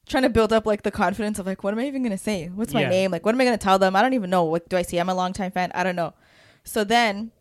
trying 0.08 0.24
to 0.24 0.30
build 0.30 0.52
up 0.54 0.66
like 0.66 0.84
the 0.84 0.92
confidence 0.92 1.40
of 1.40 1.46
like, 1.48 1.64
what 1.64 1.74
am 1.74 1.80
I 1.80 1.86
even 1.88 2.04
gonna 2.04 2.18
say? 2.18 2.48
What's 2.54 2.74
my 2.74 2.82
Yeah. 2.82 2.90
name? 2.90 3.12
Like, 3.12 3.26
what 3.26 3.34
am 3.36 3.42
I 3.42 3.46
gonna 3.46 3.58
tell 3.58 3.80
them? 3.80 3.96
I 3.96 4.02
don't 4.02 4.14
even 4.14 4.30
know. 4.30 4.44
What 4.44 4.70
do 4.70 4.78
I 4.78 4.82
say? 4.84 4.98
I'm 4.98 5.10
a 5.10 5.16
longtime 5.16 5.52
fan. 5.52 5.72
I 5.74 5.84
don't 5.84 5.96
know. 5.96 6.14
So 6.64 6.84
then 6.84 7.32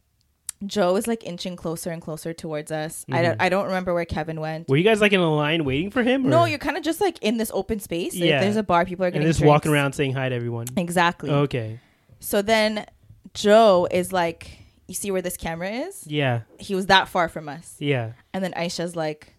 Joe 0.67 0.97
is 0.97 1.07
like 1.07 1.25
inching 1.25 1.57
closer 1.57 1.91
and 1.91 2.01
closer 2.01 2.33
towards 2.33 2.71
us. 2.71 3.05
I 3.11 3.23
don't. 3.23 3.33
Mhm. 3.39 3.43
I 3.43 3.49
don't 3.49 3.65
remember 3.67 3.93
where 3.95 4.05
Kevin 4.05 4.41
went. 4.41 4.69
Were 4.69 4.77
you 4.77 4.85
guys 4.85 5.01
like 5.01 5.13
in 5.13 5.21
a 5.21 5.35
line 5.35 5.65
waiting 5.65 5.91
for 5.91 6.03
him? 6.03 6.29
No, 6.29 6.45
you're 6.45 6.59
kind 6.59 6.77
of 6.77 6.83
just 6.83 7.01
like 7.01 7.19
in 7.23 7.37
this 7.37 7.51
open 7.55 7.81
space. 7.81 8.15
Like, 8.15 8.29
Yeah. 8.29 8.41
there's 8.41 8.57
a 8.57 8.63
bar. 8.63 8.85
People 8.85 9.05
are 9.05 9.09
and 9.09 9.15
getting 9.15 9.29
just 9.29 9.43
walking 9.45 9.73
around 9.73 9.95
saying 9.95 10.13
hi 10.15 10.29
to 10.29 10.35
everyone. 10.35 10.67
Exactly. 10.77 11.31
Okay. 11.31 11.81
So 12.21 12.43
then 12.43 12.87
Joe 13.35 13.89
is 13.91 14.13
like, 14.13 14.59
you 14.87 14.95
see 14.95 15.11
where 15.11 15.23
this 15.23 15.37
camera 15.37 15.69
is? 15.71 16.07
Yeah. 16.07 16.43
He 16.59 16.75
was 16.75 16.87
that 16.87 17.09
far 17.09 17.29
from 17.29 17.49
us. 17.49 17.77
Yeah. 17.79 18.13
And 18.33 18.45
then 18.45 18.53
Aisha's 18.53 18.95
like, 18.95 19.35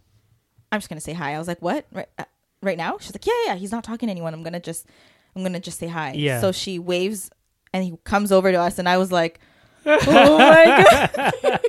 I'm 0.71 0.79
just 0.79 0.89
gonna 0.89 0.99
say 1.01 1.13
hi. 1.13 1.36
I 1.36 1.39
was 1.39 1.47
like, 1.47 1.62
what? 1.62 1.86
Right, 1.91 2.07
uh, 2.17 2.23
right 2.62 2.77
now? 2.77 2.97
She's 2.99 3.13
like, 3.13 3.25
yeah, 3.25 3.33
yeah. 3.45 3.55
He's 3.55 3.71
not 3.71 3.83
talking 3.83 4.07
to 4.07 4.12
anyone. 4.12 4.33
I'm 4.33 4.43
gonna 4.43 4.59
just, 4.59 4.88
I'm 5.36 5.43
gonna 5.43 5.59
just 5.59 5.79
say 5.79 5.88
hi. 5.88 6.13
Yeah. 6.13 6.41
So 6.41 6.51
she 6.51 6.79
waves, 6.79 7.29
and 7.71 7.83
he 7.83 7.93
comes 8.03 8.31
over 8.31 8.51
to 8.51 8.59
us, 8.59 8.77
and 8.79 8.89
I 8.89 8.97
was 8.97 9.12
like, 9.12 9.39
oh 9.86 10.38
my 10.38 10.86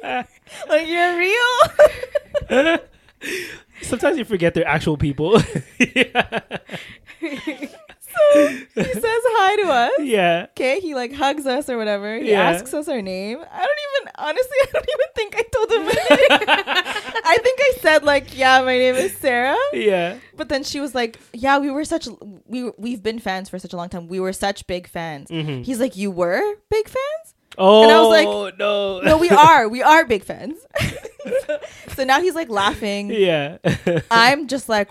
god, 0.02 0.26
like 0.68 0.86
you're 0.88 1.18
real. 1.18 2.78
Sometimes 3.82 4.16
you 4.18 4.24
forget 4.24 4.54
they're 4.54 4.66
actual 4.66 4.96
people. 4.96 5.40
yeah. 5.94 6.40
he 7.20 7.56
says 8.84 9.04
hi 9.04 9.56
to 9.62 9.68
us. 9.68 9.92
Yeah. 10.00 10.46
Okay, 10.50 10.80
he 10.80 10.94
like 10.94 11.12
hugs 11.12 11.46
us 11.46 11.68
or 11.68 11.76
whatever. 11.76 12.16
He 12.18 12.30
Yeah. 12.30 12.50
asks 12.50 12.72
us 12.72 12.88
our 12.88 13.02
name. 13.02 13.38
I 13.38 13.58
don't 13.58 13.78
even 14.02 14.12
honestly 14.16 14.56
I 14.62 14.66
don't 14.72 14.88
even 14.88 15.06
think 15.16 15.34
I 15.36 15.42
told 15.52 15.72
him 15.72 15.84
my. 15.86 15.94
I 17.24 17.38
think 17.42 17.58
I 17.60 17.72
said 17.80 18.04
like, 18.04 18.36
yeah, 18.36 18.62
my 18.62 18.78
name 18.78 18.94
is 18.94 19.16
Sarah. 19.16 19.56
Yeah. 19.72 20.18
But 20.36 20.48
then 20.48 20.62
she 20.64 20.80
was 20.80 20.94
like, 20.94 21.18
yeah, 21.32 21.58
we 21.58 21.70
were 21.70 21.84
such 21.84 22.08
we 22.46 22.70
we've 22.78 23.02
been 23.02 23.18
fans 23.18 23.48
for 23.48 23.58
such 23.58 23.72
a 23.72 23.76
long 23.76 23.88
time. 23.88 24.06
We 24.08 24.20
were 24.20 24.32
such 24.32 24.66
big 24.66 24.86
fans. 24.86 25.30
Mhm. 25.30 25.64
He's 25.64 25.80
like, 25.80 25.96
you 25.96 26.10
were 26.10 26.40
big 26.70 26.86
fans? 26.88 27.33
Oh 27.56 27.82
I 27.88 28.00
was 28.00 28.08
like, 28.08 28.26
oh, 28.26 28.50
no. 28.58 29.00
No, 29.00 29.18
we 29.18 29.28
are. 29.30 29.68
We 29.68 29.82
are 29.82 30.04
big 30.04 30.24
fans. 30.24 30.56
so, 31.46 31.58
so 31.94 32.04
now 32.04 32.20
he's 32.20 32.34
like 32.34 32.48
laughing. 32.48 33.10
yeah. 33.10 33.58
I'm 34.10 34.46
just 34.48 34.68
like 34.68 34.90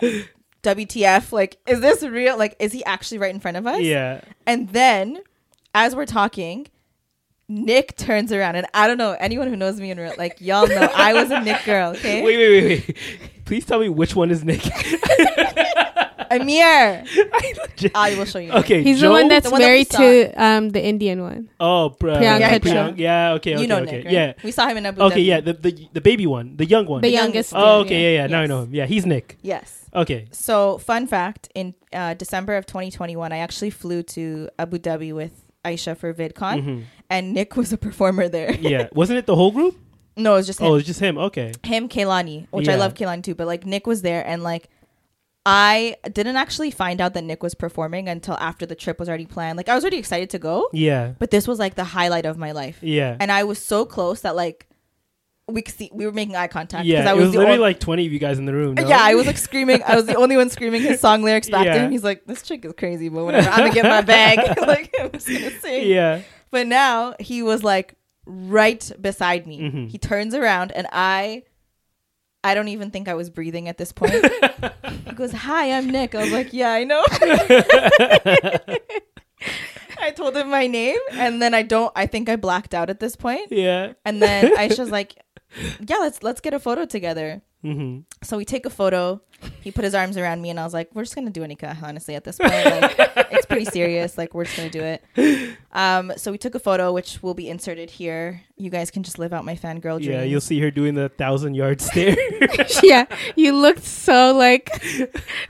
WTF, 0.63 1.31
like, 1.31 1.57
is 1.67 1.81
this 1.81 2.03
real? 2.03 2.37
Like, 2.37 2.55
is 2.59 2.71
he 2.71 2.83
actually 2.85 3.17
right 3.17 3.33
in 3.33 3.39
front 3.41 3.57
of 3.57 3.67
us? 3.67 3.81
yeah. 3.81 4.21
And 4.47 4.69
then, 4.69 5.21
as 5.75 5.95
we're 5.95 6.05
talking, 6.05 6.67
Nick 7.49 7.97
turns 7.97 8.31
around, 8.31 8.55
and 8.55 8.65
I 8.73 8.87
don't 8.87 8.97
know 8.97 9.11
anyone 9.19 9.49
who 9.49 9.55
knows 9.57 9.79
me 9.79 9.91
in 9.91 9.97
real, 9.97 10.13
like 10.17 10.37
y'all 10.39 10.65
know 10.67 10.89
I 10.95 11.13
was 11.13 11.29
a 11.31 11.41
Nick 11.41 11.65
girl. 11.65 11.91
Okay, 11.91 12.21
Wait, 12.25 12.37
wait, 12.37 12.63
wait, 12.63 12.87
wait. 12.87 12.97
Please 13.45 13.65
tell 13.65 13.79
me 13.79 13.89
which 13.89 14.15
one 14.15 14.31
is 14.31 14.43
Nick. 14.45 14.61
Amir. 16.31 17.03
I 17.33 17.53
legit- 17.61 17.91
I 17.95 18.15
will 18.15 18.25
show 18.25 18.39
you. 18.39 18.51
okay. 18.51 18.83
He's 18.83 18.99
Joe? 18.99 19.07
the 19.07 19.11
one 19.11 19.27
that's 19.27 19.45
The 19.45 19.51
one 19.51 19.61
that 19.61 19.67
we 19.67 19.71
married 19.71 19.91
saw. 19.91 19.99
to 19.99 20.43
um 20.43 20.69
the 20.69 20.83
Indian 20.83 21.21
one. 21.21 21.49
Oh, 21.59 21.89
bro. 21.89 22.15
Priyanka 22.15 22.39
Yeah, 22.39 22.59
Chopra. 22.59 22.97
Yeah. 22.97 23.31
Okay. 23.33 23.53
Okay. 23.53 23.61
you 23.61 23.67
know 23.67 23.79
okay. 23.79 23.97
Nick, 23.97 24.05
right? 24.05 24.13
Yeah. 24.13 24.33
we 24.43 24.51
saw 24.51 24.67
him 24.67 24.77
in 24.77 24.85
Abu 24.85 25.01
Dhabi. 25.01 25.05
Okay. 25.11 25.21
Dhabi. 25.21 25.25
Yeah. 25.25 25.41
The, 25.41 25.53
the 25.53 25.87
the 25.93 26.01
baby 26.01 26.25
one, 26.27 26.57
the 26.57 26.65
young 26.65 26.85
one. 26.85 27.01
The 27.01 27.09
youngest 27.09 27.51
youngest. 27.51 27.53
one. 27.53 27.63
oh, 27.63 27.77
one, 27.77 27.85
okay. 27.87 28.13
Yeah. 28.15 28.21
Yeah. 28.21 28.27
Now 28.27 28.39
I 28.39 28.41
Yes. 28.43 28.49
know 28.49 28.61
him. 28.63 28.73
Yeah. 28.73 28.85
He's 28.85 29.05
Nick. 29.05 29.37
Yes. 29.41 29.79
Okay. 29.95 30.25
So, 30.31 30.79
fun 30.79 31.05
fact: 31.07 31.49
in 31.53 31.75
uh, 31.93 32.13
December 32.15 32.55
of 32.57 32.65
2021, 32.65 33.31
I 33.31 33.37
actually 33.37 33.69
flew 33.69 34.01
to 34.17 34.49
Abu 34.57 34.79
Dhabi 34.79 35.13
with 35.13 35.45
Aisha 35.63 35.95
for 35.95 36.13
VidCon, 36.13 36.57
Mhm. 36.63 36.83
and 37.09 37.33
Nick 37.33 37.55
was 37.55 37.71
a 37.71 37.77
performer 37.77 38.27
there. 38.27 38.53
Yeah. 38.55 38.87
Wasn't 38.93 39.17
it 39.19 39.27
the 39.27 39.35
whole 39.35 39.51
group? 39.51 39.77
no, 40.17 40.33
it 40.33 40.37
was 40.37 40.47
just 40.47 40.59
him. 40.59 40.67
Oh, 40.67 40.75
it's 40.75 40.85
just 40.87 40.99
him. 40.99 41.17
Okay. 41.17 41.53
him 41.63 41.87
Kehlani, 41.89 42.47
which 42.51 42.67
I 42.67 42.73
Yeah. 42.73 42.79
love 42.79 42.93
Kehlani 42.95 43.23
too, 43.23 43.33
but 43.35 43.47
like 43.47 43.65
Nick 43.65 43.85
was 43.87 44.01
there 44.01 44.25
and 44.27 44.43
like 44.43 44.69
I 45.45 45.97
didn't 46.11 46.37
actually 46.37 46.71
find 46.71 47.01
out 47.01 47.13
that 47.15 47.23
Nick 47.23 47.43
was 47.43 47.53
performing 47.53 48.07
until 48.07 48.35
after 48.35 48.65
the 48.65 48.75
trip 48.75 48.97
was 48.99 49.09
already 49.09 49.25
planned. 49.25 49.57
Like 49.57 49.67
I 49.67 49.75
was 49.75 49.83
already 49.83 49.97
excited 49.97 50.29
to 50.31 50.39
go, 50.39 50.69
Yeah. 50.71 51.13
but 51.19 51.31
this 51.31 51.47
was 51.47 51.59
like 51.59 51.75
the 51.75 51.83
highlight 51.83 52.25
of 52.25 52.37
my 52.37 52.53
life. 52.53 52.79
Yeah. 52.81 53.17
And 53.19 53.31
I 53.31 53.43
was 53.43 53.59
so 53.59 53.85
close 53.85 54.21
that 54.21 54.35
like 54.37 54.67
we 55.49 55.61
could 55.61 55.75
see 55.75 55.89
we 55.93 56.05
were 56.05 56.13
making 56.13 56.37
eye 56.37 56.47
contact 56.47 56.85
yeah. 56.85 57.05
I 57.05 57.11
it 57.11 57.17
was, 57.17 57.25
was 57.25 57.35
literally 57.35 57.55
only, 57.55 57.61
like 57.61 57.79
twenty 57.81 58.05
of 58.05 58.13
you 58.13 58.19
guys 58.19 58.39
in 58.39 58.45
the 58.45 58.53
room. 58.53 58.75
no? 58.75 58.87
Yeah, 58.87 58.99
I 59.01 59.15
was 59.15 59.27
like 59.27 59.37
screaming. 59.37 59.83
I 59.85 59.97
was 59.97 60.05
the 60.05 60.15
only 60.15 60.37
one 60.37 60.49
screaming 60.49 60.81
his 60.81 61.01
song 61.01 61.21
lyrics 61.21 61.49
back 61.49 61.63
to 61.65 61.73
Yeah. 61.73 61.85
him. 61.85 61.91
He's 61.91 62.03
like, 62.05 62.23
"This 62.25 62.41
chick 62.43 62.63
is 62.63 62.71
crazy, 62.77 63.09
but 63.09 63.25
whatever. 63.25 63.49
I'm 63.49 63.57
gonna 63.59 63.73
get 63.73 63.83
my 63.83 63.99
bag. 64.01 64.39
like 64.65 64.95
I'm 64.97 65.11
just 65.11 65.27
gonna 65.27 65.51
sing." 65.59 65.89
Yeah. 65.89 66.21
But 66.51 66.67
now 66.67 67.15
he 67.19 67.43
was 67.43 67.61
like 67.61 67.95
right 68.25 68.89
beside 69.01 69.45
me. 69.45 69.59
Mhm. 69.59 69.89
He 69.89 69.97
turns 69.97 70.33
around 70.33 70.71
and 70.71 70.87
I 70.93 71.43
I 72.43 72.53
don't 72.55 72.67
even 72.67 72.91
think 72.91 73.07
I 73.07 73.13
was 73.13 73.29
breathing 73.29 73.69
at 73.69 73.77
this 73.77 73.91
point. 73.91 74.13
he 75.05 75.13
goes, 75.13 75.31
"Hi, 75.31 75.71
I'm 75.71 75.89
Nick." 75.89 76.13
I 76.15 76.23
was 76.23 76.31
like, 76.31 76.53
"Yeah, 76.53 76.71
I 76.71 76.83
know." 76.83 77.03
I 80.03 80.11
told 80.11 80.35
him 80.35 80.49
my 80.49 80.67
name 80.67 80.99
and 81.13 81.41
then 81.41 81.53
I 81.53 81.61
don't 81.61 81.91
I 81.95 82.07
think 82.07 82.27
I 82.27 82.35
blacked 82.35 82.73
out 82.73 82.89
at 82.89 82.99
this 82.99 83.15
point. 83.15 83.47
Yeah. 83.51 83.93
And 84.03 84.21
then 84.21 84.55
Aisha's 84.57 84.91
like 84.91 85.15
yeah, 85.79 85.97
let's 85.97 86.21
let's 86.23 86.41
get 86.41 86.53
a 86.53 86.59
photo 86.59 86.85
together. 86.85 87.41
Hmm 87.63 87.99
So 88.21 88.37
we 88.37 88.45
take 88.45 88.65
a 88.65 88.69
photo. 88.69 89.21
He 89.61 89.71
put 89.71 89.83
his 89.83 89.95
arms 89.95 90.17
around 90.17 90.41
me, 90.41 90.49
and 90.49 90.59
I 90.59 90.63
was 90.63 90.73
like, 90.73 90.89
"We're 90.93 91.03
just 91.03 91.15
gonna 91.15 91.29
do 91.29 91.43
a 91.43 91.47
nikah, 91.47 91.81
honestly. 91.81 92.15
At 92.15 92.23
this 92.23 92.37
point, 92.37 92.51
like, 92.53 92.95
it's 93.31 93.45
pretty 93.45 93.65
serious. 93.65 94.17
Like, 94.17 94.33
we're 94.33 94.45
just 94.45 94.57
gonna 94.57 94.69
do 94.69 94.83
it." 94.83 95.03
Um, 95.75 96.13
so 96.17 96.31
we 96.31 96.37
took 96.37 96.53
a 96.53 96.59
photo, 96.59 96.93
which 96.93 97.23
will 97.23 97.33
be 97.33 97.49
inserted 97.49 97.89
here. 97.89 98.41
You 98.57 98.69
guys 98.69 98.91
can 98.91 99.01
just 99.01 99.17
live 99.17 99.33
out 99.33 99.43
my 99.43 99.55
fangirl 99.55 99.97
dreams. 99.97 100.05
Yeah, 100.05 100.21
you'll 100.21 100.39
see 100.39 100.59
her 100.59 100.69
doing 100.69 100.93
the 100.93 101.09
thousand 101.09 101.55
yard 101.55 101.81
stare. 101.89 102.15
yeah, 102.83 103.05
you 103.35 103.53
looked 103.53 103.83
so 103.83 104.35
like 104.37 104.69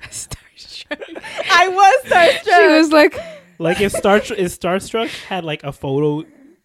starstruck. 0.09 1.21
I 1.51 1.67
was 1.67 2.09
starstruck. 2.11 2.43
She 2.45 2.67
was 2.67 2.91
like, 2.93 3.19
like 3.59 3.81
if 3.81 3.91
Star 3.91 4.17
if 4.17 4.59
Starstruck 4.59 5.09
had 5.25 5.43
like 5.43 5.63
a 5.63 5.73
photo 5.73 6.23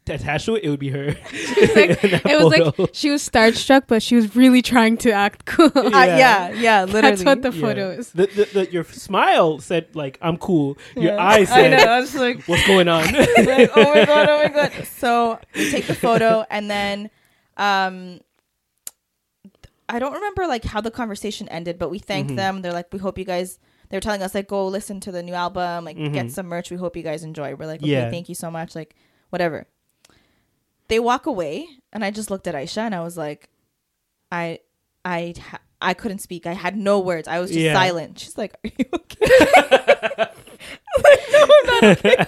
attached 0.09 0.47
to 0.47 0.57
it, 0.57 0.65
it 0.65 0.71
would 0.71 0.79
be 0.81 0.91
her. 0.91 1.07
like 1.07 1.17
it 2.05 2.43
was 2.43 2.55
photo. 2.55 2.75
like 2.83 2.91
she 2.95 3.11
was 3.11 3.29
starstruck, 3.29 3.85
but 3.87 4.03
she 4.03 4.17
was 4.17 4.35
really 4.37 4.63
trying 4.63 4.97
to 4.99 5.11
act 5.13 5.45
cool. 5.47 5.71
Uh, 5.75 5.91
yeah, 5.95 6.51
yeah, 6.51 6.85
literally. 6.85 7.17
That's 7.17 7.25
what 7.25 7.43
the 7.43 7.53
Yeah. 7.53 7.61
photo 7.61 7.91
is. 7.91 8.11
The, 8.13 8.27
the, 8.27 8.45
the, 8.53 8.71
your 8.73 8.85
smile 8.85 9.59
said 9.59 9.95
like 9.95 10.19
I'm 10.21 10.37
cool. 10.39 10.77
Your 10.97 11.15
Yeah. 11.15 11.23
eyes 11.25 11.51
I 11.53 11.69
know. 11.69 11.79
said 11.79 11.89
I 11.89 12.01
was 12.01 12.15
like, 12.15 12.43
what's 12.45 12.67
going 12.67 12.89
on. 12.89 13.05
like, 13.13 13.71
oh 13.77 13.95
my 13.95 14.05
god, 14.05 14.29
oh 14.29 14.43
my 14.43 14.49
god. 14.49 14.87
So 14.87 15.39
we 15.55 15.71
take 15.71 15.87
the 15.87 15.95
photo 15.95 16.45
and 16.51 16.71
then 16.71 17.11
um 17.57 18.21
I 19.89 19.99
don't 19.99 20.13
remember 20.13 20.47
like 20.47 20.65
how 20.65 20.81
the 20.81 20.91
conversation 20.91 21.49
ended, 21.49 21.79
but 21.79 21.91
we 21.91 21.99
thanked 21.99 22.33
Mhm. 22.33 22.37
them. 22.37 22.63
They're 22.63 22.73
like, 22.75 22.93
we 22.93 22.99
hope 22.99 23.19
you 23.19 23.25
guys 23.25 23.59
they're 23.91 24.01
telling 24.01 24.21
us 24.23 24.35
like 24.35 24.49
go 24.49 24.67
listen 24.69 25.01
to 25.01 25.11
the 25.11 25.23
new 25.23 25.33
album, 25.33 25.87
like 25.87 25.97
get 25.97 26.27
Mhm. 26.27 26.31
some 26.31 26.47
merch. 26.47 26.71
We 26.71 26.77
hope 26.77 26.95
you 26.95 27.03
guys 27.03 27.25
enjoy. 27.25 27.55
We're 27.55 27.65
like, 27.67 27.81
okay, 27.81 27.91
Yeah. 27.91 28.11
thank 28.11 28.29
you 28.29 28.35
so 28.35 28.51
much. 28.51 28.75
Like, 28.75 28.95
whatever. 29.31 29.67
They 30.89 30.99
walk 30.99 31.27
away 31.27 31.67
and 31.93 32.05
I 32.05 32.11
just 32.11 32.31
looked 32.31 32.47
at 32.47 32.55
Aisha 32.55 32.79
and 32.79 32.95
I 32.95 33.01
was 33.03 33.17
like, 33.17 33.49
I 34.33 34.61
I 35.05 35.35
I 35.81 35.95
couldn't 35.95 36.19
speak. 36.21 36.47
I 36.47 36.53
had 36.55 36.77
no 36.77 36.99
words. 36.99 37.29
I 37.29 37.39
was 37.41 37.51
just 37.51 37.61
Yeah. 37.61 37.73
silent. 37.75 38.19
She's 38.19 38.37
like, 38.37 38.55
"Are 38.65 38.71
you 38.77 38.85
okay?" 38.93 39.27
I'm 40.29 41.03
like, 41.05 41.21
"No, 41.33 41.43
I'm 41.43 41.67
not 41.67 41.85
okay." 41.85 42.25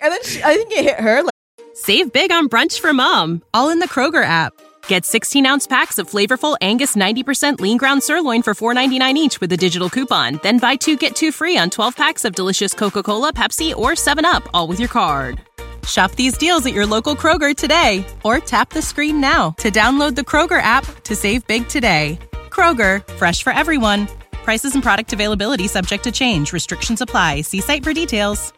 And 0.00 0.12
then 0.12 0.22
she, 0.24 0.42
I 0.42 0.54
think 0.56 0.72
it 0.72 0.84
hit 0.84 1.00
her. 1.00 1.22
Like, 1.22 1.32
Save 1.74 2.12
big 2.12 2.32
on 2.32 2.48
brunch 2.48 2.80
for 2.80 2.92
mom, 2.92 3.42
all 3.54 3.70
in 3.70 3.78
the 3.78 3.88
Kroger 3.88 4.24
app. 4.24 4.52
Get 4.88 5.04
16 5.06 5.46
ounce 5.46 5.66
packs 5.66 5.96
of 5.98 6.10
flavorful 6.10 6.56
Angus 6.60 6.96
90% 6.96 7.60
lean 7.60 7.76
ground 7.78 8.02
sirloin 8.02 8.42
for 8.42 8.52
$4.99 8.54 9.14
each 9.14 9.40
with 9.40 9.52
a 9.52 9.56
digital 9.56 9.88
coupon. 9.88 10.40
Then 10.42 10.58
buy 10.58 10.74
two 10.76 10.96
get 10.96 11.14
two 11.14 11.30
free 11.30 11.56
on 11.56 11.70
12 11.70 11.96
packs 11.96 12.24
of 12.24 12.34
delicious 12.34 12.74
Coca 12.74 13.02
Cola, 13.02 13.32
Pepsi, 13.32 13.74
or 13.76 13.92
7UP, 13.92 14.46
all 14.52 14.66
with 14.66 14.80
your 14.80 14.88
card. 14.88 15.40
Shop 15.86 16.12
these 16.12 16.36
deals 16.38 16.64
at 16.66 16.72
your 16.72 16.86
local 16.86 17.16
Kroger 17.16 17.54
today 17.56 18.04
or 18.24 18.38
tap 18.38 18.70
the 18.70 18.82
screen 18.82 19.20
now 19.20 19.50
to 19.58 19.70
download 19.70 20.14
the 20.14 20.22
Kroger 20.22 20.62
app 20.62 20.84
to 21.04 21.16
save 21.16 21.46
big 21.46 21.68
today. 21.68 22.18
Kroger, 22.50 23.06
fresh 23.14 23.42
for 23.42 23.52
everyone. 23.52 24.06
Prices 24.32 24.74
and 24.74 24.82
product 24.82 25.12
availability 25.12 25.66
subject 25.68 26.04
to 26.04 26.12
change. 26.12 26.52
Restrictions 26.52 27.00
apply. 27.00 27.42
See 27.42 27.60
site 27.60 27.82
for 27.84 27.92
details. 27.92 28.52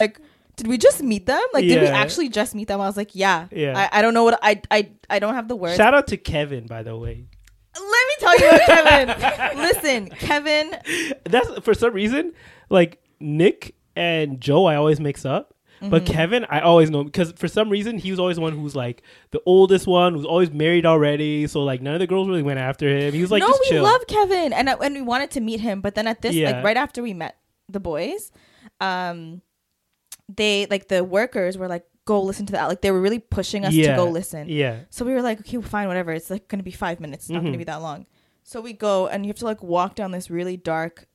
like, 0.00 0.18
did 0.56 0.66
we 0.66 0.76
just 0.78 1.02
meet 1.02 1.26
them? 1.26 1.42
Like, 1.54 1.64
did 1.64 1.80
we 1.80 1.86
actually 1.86 2.28
just 2.28 2.54
meet 2.54 2.68
them? 2.68 2.80
I 2.80 2.86
was 2.86 2.96
like, 2.96 3.14
yeah. 3.14 3.46
Yeah. 3.50 3.78
I, 3.78 3.98
I 3.98 4.02
don't 4.02 4.14
know 4.14 4.24
what 4.24 4.38
I 4.42 4.60
I 4.70 4.90
I 5.08 5.18
don't 5.18 5.34
have 5.34 5.48
the 5.48 5.56
words. 5.56 5.76
Shout 5.76 5.94
out 5.94 6.06
to 6.08 6.16
Kevin, 6.16 6.66
by 6.66 6.82
the 6.82 6.96
way. 6.96 7.24
Let 7.74 7.84
me 7.84 8.14
tell 8.18 8.38
you 8.38 8.48
about 8.48 8.66
Kevin. 8.66 9.58
Listen, 9.58 10.08
Kevin. 10.10 10.76
That's 11.24 11.48
for 11.60 11.72
some 11.72 11.92
reason 11.94 12.32
like 12.68 12.98
Nick 13.20 13.74
and 13.96 14.40
Joe. 14.40 14.66
I 14.66 14.76
always 14.76 15.00
mix 15.00 15.24
up. 15.24 15.54
But 15.82 16.04
Mm-hmm. 16.04 16.12
Kevin, 16.12 16.46
I 16.50 16.60
always 16.60 16.90
know 16.90 17.04
because 17.04 17.32
for 17.32 17.48
some 17.48 17.70
reason 17.70 17.96
he 17.96 18.10
was 18.10 18.20
always 18.20 18.36
the 18.36 18.42
one 18.42 18.52
who's 18.52 18.76
like 18.76 19.02
the 19.30 19.40
oldest 19.46 19.86
one, 19.86 20.14
who's 20.14 20.26
always 20.26 20.50
married 20.50 20.84
already. 20.84 21.46
So 21.46 21.62
like 21.62 21.80
none 21.80 21.94
of 21.94 22.00
the 22.00 22.06
girls 22.06 22.28
really 22.28 22.42
went 22.42 22.58
after 22.60 22.86
him. 22.86 23.14
He 23.14 23.22
was 23.22 23.30
like, 23.30 23.40
no, 23.40 23.48
we 23.48 23.68
chill. 23.70 23.82
love 23.82 24.06
Kevin, 24.06 24.52
and 24.52 24.68
and 24.68 24.94
we 24.94 25.00
wanted 25.00 25.30
to 25.32 25.40
meet 25.40 25.60
him, 25.60 25.80
but 25.80 25.94
then 25.94 26.06
at 26.06 26.20
this, 26.20 26.34
Yeah. 26.34 26.50
like 26.50 26.64
right 26.64 26.76
after 26.76 27.02
we 27.02 27.14
met 27.14 27.38
the 27.70 27.80
boys, 27.80 28.30
um, 28.82 29.40
they 30.28 30.66
like 30.70 30.88
the 30.88 31.02
workers 31.02 31.56
were 31.56 31.66
like, 31.68 31.84
go 32.04 32.20
listen 32.20 32.44
to 32.46 32.52
that. 32.52 32.66
Like 32.68 32.82
they 32.82 32.90
were 32.90 33.00
really 33.00 33.18
pushing 33.18 33.64
us 33.64 33.72
yeah, 33.72 33.92
to 33.92 33.96
go 33.96 34.04
listen. 34.10 34.48
Yeah, 34.50 34.80
So 34.90 35.04
we 35.06 35.12
were 35.14 35.22
like, 35.22 35.40
okay, 35.40 35.56
well, 35.58 35.66
fine, 35.68 35.88
whatever. 35.88 36.12
It's 36.12 36.28
like 36.30 36.46
gonna 36.48 36.62
be 36.62 36.70
five 36.72 37.00
minutes. 37.00 37.24
It's 37.24 37.30
not 37.30 37.40
gonna 37.42 37.54
Mhm. 37.54 37.58
be 37.58 37.64
that 37.64 37.80
long. 37.80 38.06
So 38.42 38.60
we 38.60 38.72
go, 38.74 39.06
and 39.06 39.24
you 39.24 39.30
have 39.30 39.38
to 39.38 39.44
like 39.46 39.62
walk 39.62 39.94
down 39.94 40.10
this 40.10 40.28
really 40.30 40.56
dark 40.58 41.06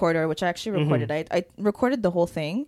corridor, 0.00 0.24
which 0.32 0.42
I 0.44 0.48
actually 0.52 0.72
Mm-hmm. 0.72 0.92
recorded. 0.92 1.10
I 1.16 1.20
I 1.38 1.40
recorded 1.70 2.00
the 2.06 2.12
whole 2.16 2.26
thing. 2.40 2.66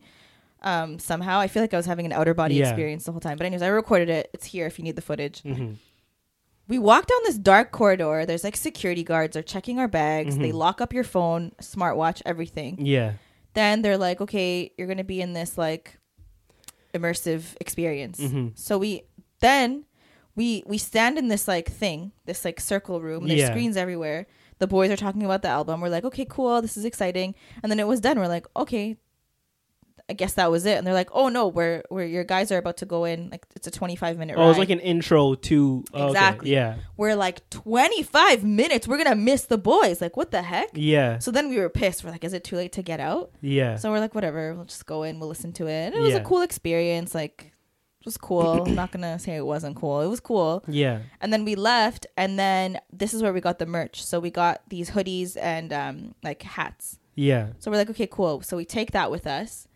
Um, 0.72 0.98
somehow 0.98 1.36
I 1.44 1.48
feel 1.52 1.62
like 1.62 1.72
I 1.72 1.78
was 1.82 1.86
having 1.92 2.06
an 2.10 2.12
outer 2.20 2.34
body 2.42 2.54
Yeah. 2.56 2.68
experience 2.68 3.02
the 3.06 3.12
whole 3.12 3.24
time. 3.28 3.36
But 3.38 3.46
anyways, 3.46 3.62
I 3.62 3.68
recorded 3.82 4.08
it. 4.18 4.24
It's 4.34 4.46
here 4.54 4.66
if 4.70 4.74
you 4.78 4.84
need 4.88 4.96
the 5.00 5.06
footage. 5.10 5.38
hmm 5.42 5.72
We 6.74 6.78
walk 6.78 7.04
down 7.12 7.22
this 7.28 7.38
dark 7.52 7.68
corridor. 7.72 8.16
There's 8.28 8.44
like 8.48 8.56
security 8.68 9.04
guards. 9.12 9.32
They're 9.34 9.42
checking 9.54 9.76
our 9.82 9.88
bags. 10.02 10.32
They 10.44 10.50
Mhm. 10.52 10.60
lock 10.64 10.76
up 10.84 10.92
your 10.98 11.06
phone, 11.14 11.42
smartwatch, 11.72 12.18
everything. 12.32 12.72
yeah, 12.94 13.10
Then 13.54 13.74
they're 13.82 13.98
like, 14.08 14.18
okay, 14.26 14.52
you're 14.76 14.86
gonna 14.92 15.10
be 15.16 15.20
in 15.26 15.32
this 15.40 15.52
like 15.66 15.84
immersive 16.94 17.42
experience. 17.60 18.20
Mhm. 18.20 18.56
So 18.58 18.78
we 18.78 19.02
then 19.40 19.84
we 20.36 20.62
we 20.66 20.78
stand 20.78 21.18
in 21.18 21.28
this 21.28 21.48
like 21.48 21.68
thing, 21.82 22.12
this 22.26 22.44
like 22.44 22.60
circle 22.60 23.00
room. 23.00 23.26
There's 23.28 23.40
Yeah. 23.40 23.50
screens 23.50 23.76
everywhere. 23.76 24.26
The 24.60 24.66
boys 24.68 24.90
are 24.90 24.96
talking 24.96 25.24
about 25.24 25.42
the 25.42 25.48
album. 25.48 25.80
We're 25.80 25.88
like, 25.88 26.04
okay, 26.04 26.24
cool, 26.24 26.62
this 26.62 26.76
is 26.76 26.84
exciting. 26.84 27.34
And 27.62 27.70
then 27.72 27.80
it 27.80 27.86
was 27.88 28.00
done. 28.00 28.18
We're 28.18 28.28
like, 28.28 28.46
okay, 28.56 28.96
I 30.08 30.12
guess 30.12 30.34
that 30.34 30.50
was 30.50 30.66
it. 30.66 30.76
And 30.76 30.84
they're 30.86 30.94
like, 30.94 31.10
oh 31.12 31.28
no, 31.28 31.46
we're 31.46 31.82
we're 31.88 32.04
your 32.04 32.24
guys 32.24 32.50
are 32.50 32.58
about 32.58 32.78
to 32.78 32.86
go 32.86 33.04
in. 33.04 33.30
Like 33.30 33.46
it's 33.54 33.66
a 33.68 33.70
25 33.70 34.18
minute. 34.18 34.36
Oh, 34.36 34.44
it 34.44 34.48
was 34.48 34.58
like 34.58 34.70
an 34.70 34.80
intro 34.80 35.34
to 35.34 35.84
oh, 35.94 35.98
okay, 35.98 36.08
Exactly. 36.08 36.50
Yeah, 36.52 36.76
we're 36.96 37.14
like 37.14 37.48
25 37.50 38.42
minutes. 38.42 38.88
We're 38.88 38.98
gonna 38.98 39.14
miss 39.14 39.44
the 39.44 39.56
boys. 39.58 40.00
Like 40.00 40.16
what 40.16 40.30
the 40.32 40.42
heck? 40.42 40.70
yeah, 40.74 41.18
So 41.20 41.30
then 41.30 41.48
we 41.48 41.58
were 41.58 41.68
pissed. 41.68 42.02
We're 42.02 42.10
like, 42.10 42.24
is 42.24 42.32
it 42.32 42.42
too 42.44 42.56
late 42.56 42.72
to 42.72 42.82
get 42.82 42.98
out? 42.98 43.30
yeah. 43.40 43.76
So 43.76 43.90
we're 43.92 44.00
like, 44.00 44.14
whatever, 44.16 44.54
we'll 44.54 44.64
just 44.64 44.84
go 44.84 45.04
in, 45.04 45.20
we'll 45.20 45.28
listen 45.28 45.52
to 45.54 45.68
it. 45.68 45.86
And 45.86 45.94
it 45.94 46.00
was 46.00 46.12
Yeah. 46.14 46.20
a 46.20 46.24
cool 46.24 46.42
experience. 46.42 47.14
Like, 47.14 47.52
was 48.04 48.16
cool. 48.16 48.64
I'm 48.66 48.74
not 48.74 48.92
gonna 48.92 49.18
say 49.18 49.36
it 49.36 49.46
wasn't 49.46 49.76
cool. 49.76 50.00
It 50.00 50.08
was 50.08 50.20
cool. 50.20 50.62
yeah, 50.66 51.00
And 51.20 51.32
then 51.32 51.44
we 51.44 51.54
left, 51.54 52.06
and 52.16 52.38
then 52.38 52.78
this 52.92 53.12
is 53.14 53.22
where 53.22 53.32
we 53.32 53.40
got 53.40 53.58
the 53.58 53.66
merch. 53.66 54.02
So 54.04 54.20
we 54.20 54.30
got 54.30 54.62
these 54.68 54.90
hoodies 54.90 55.36
and 55.40 55.72
um 55.72 56.14
like 56.22 56.42
hats. 56.42 56.98
yeah, 57.14 57.48
So 57.58 57.70
we're 57.70 57.76
like, 57.78 57.90
okay, 57.90 58.06
cool. 58.06 58.40
So 58.42 58.56
we 58.56 58.64
take 58.64 58.92
that 58.92 59.10
with 59.10 59.26
us. 59.26 59.66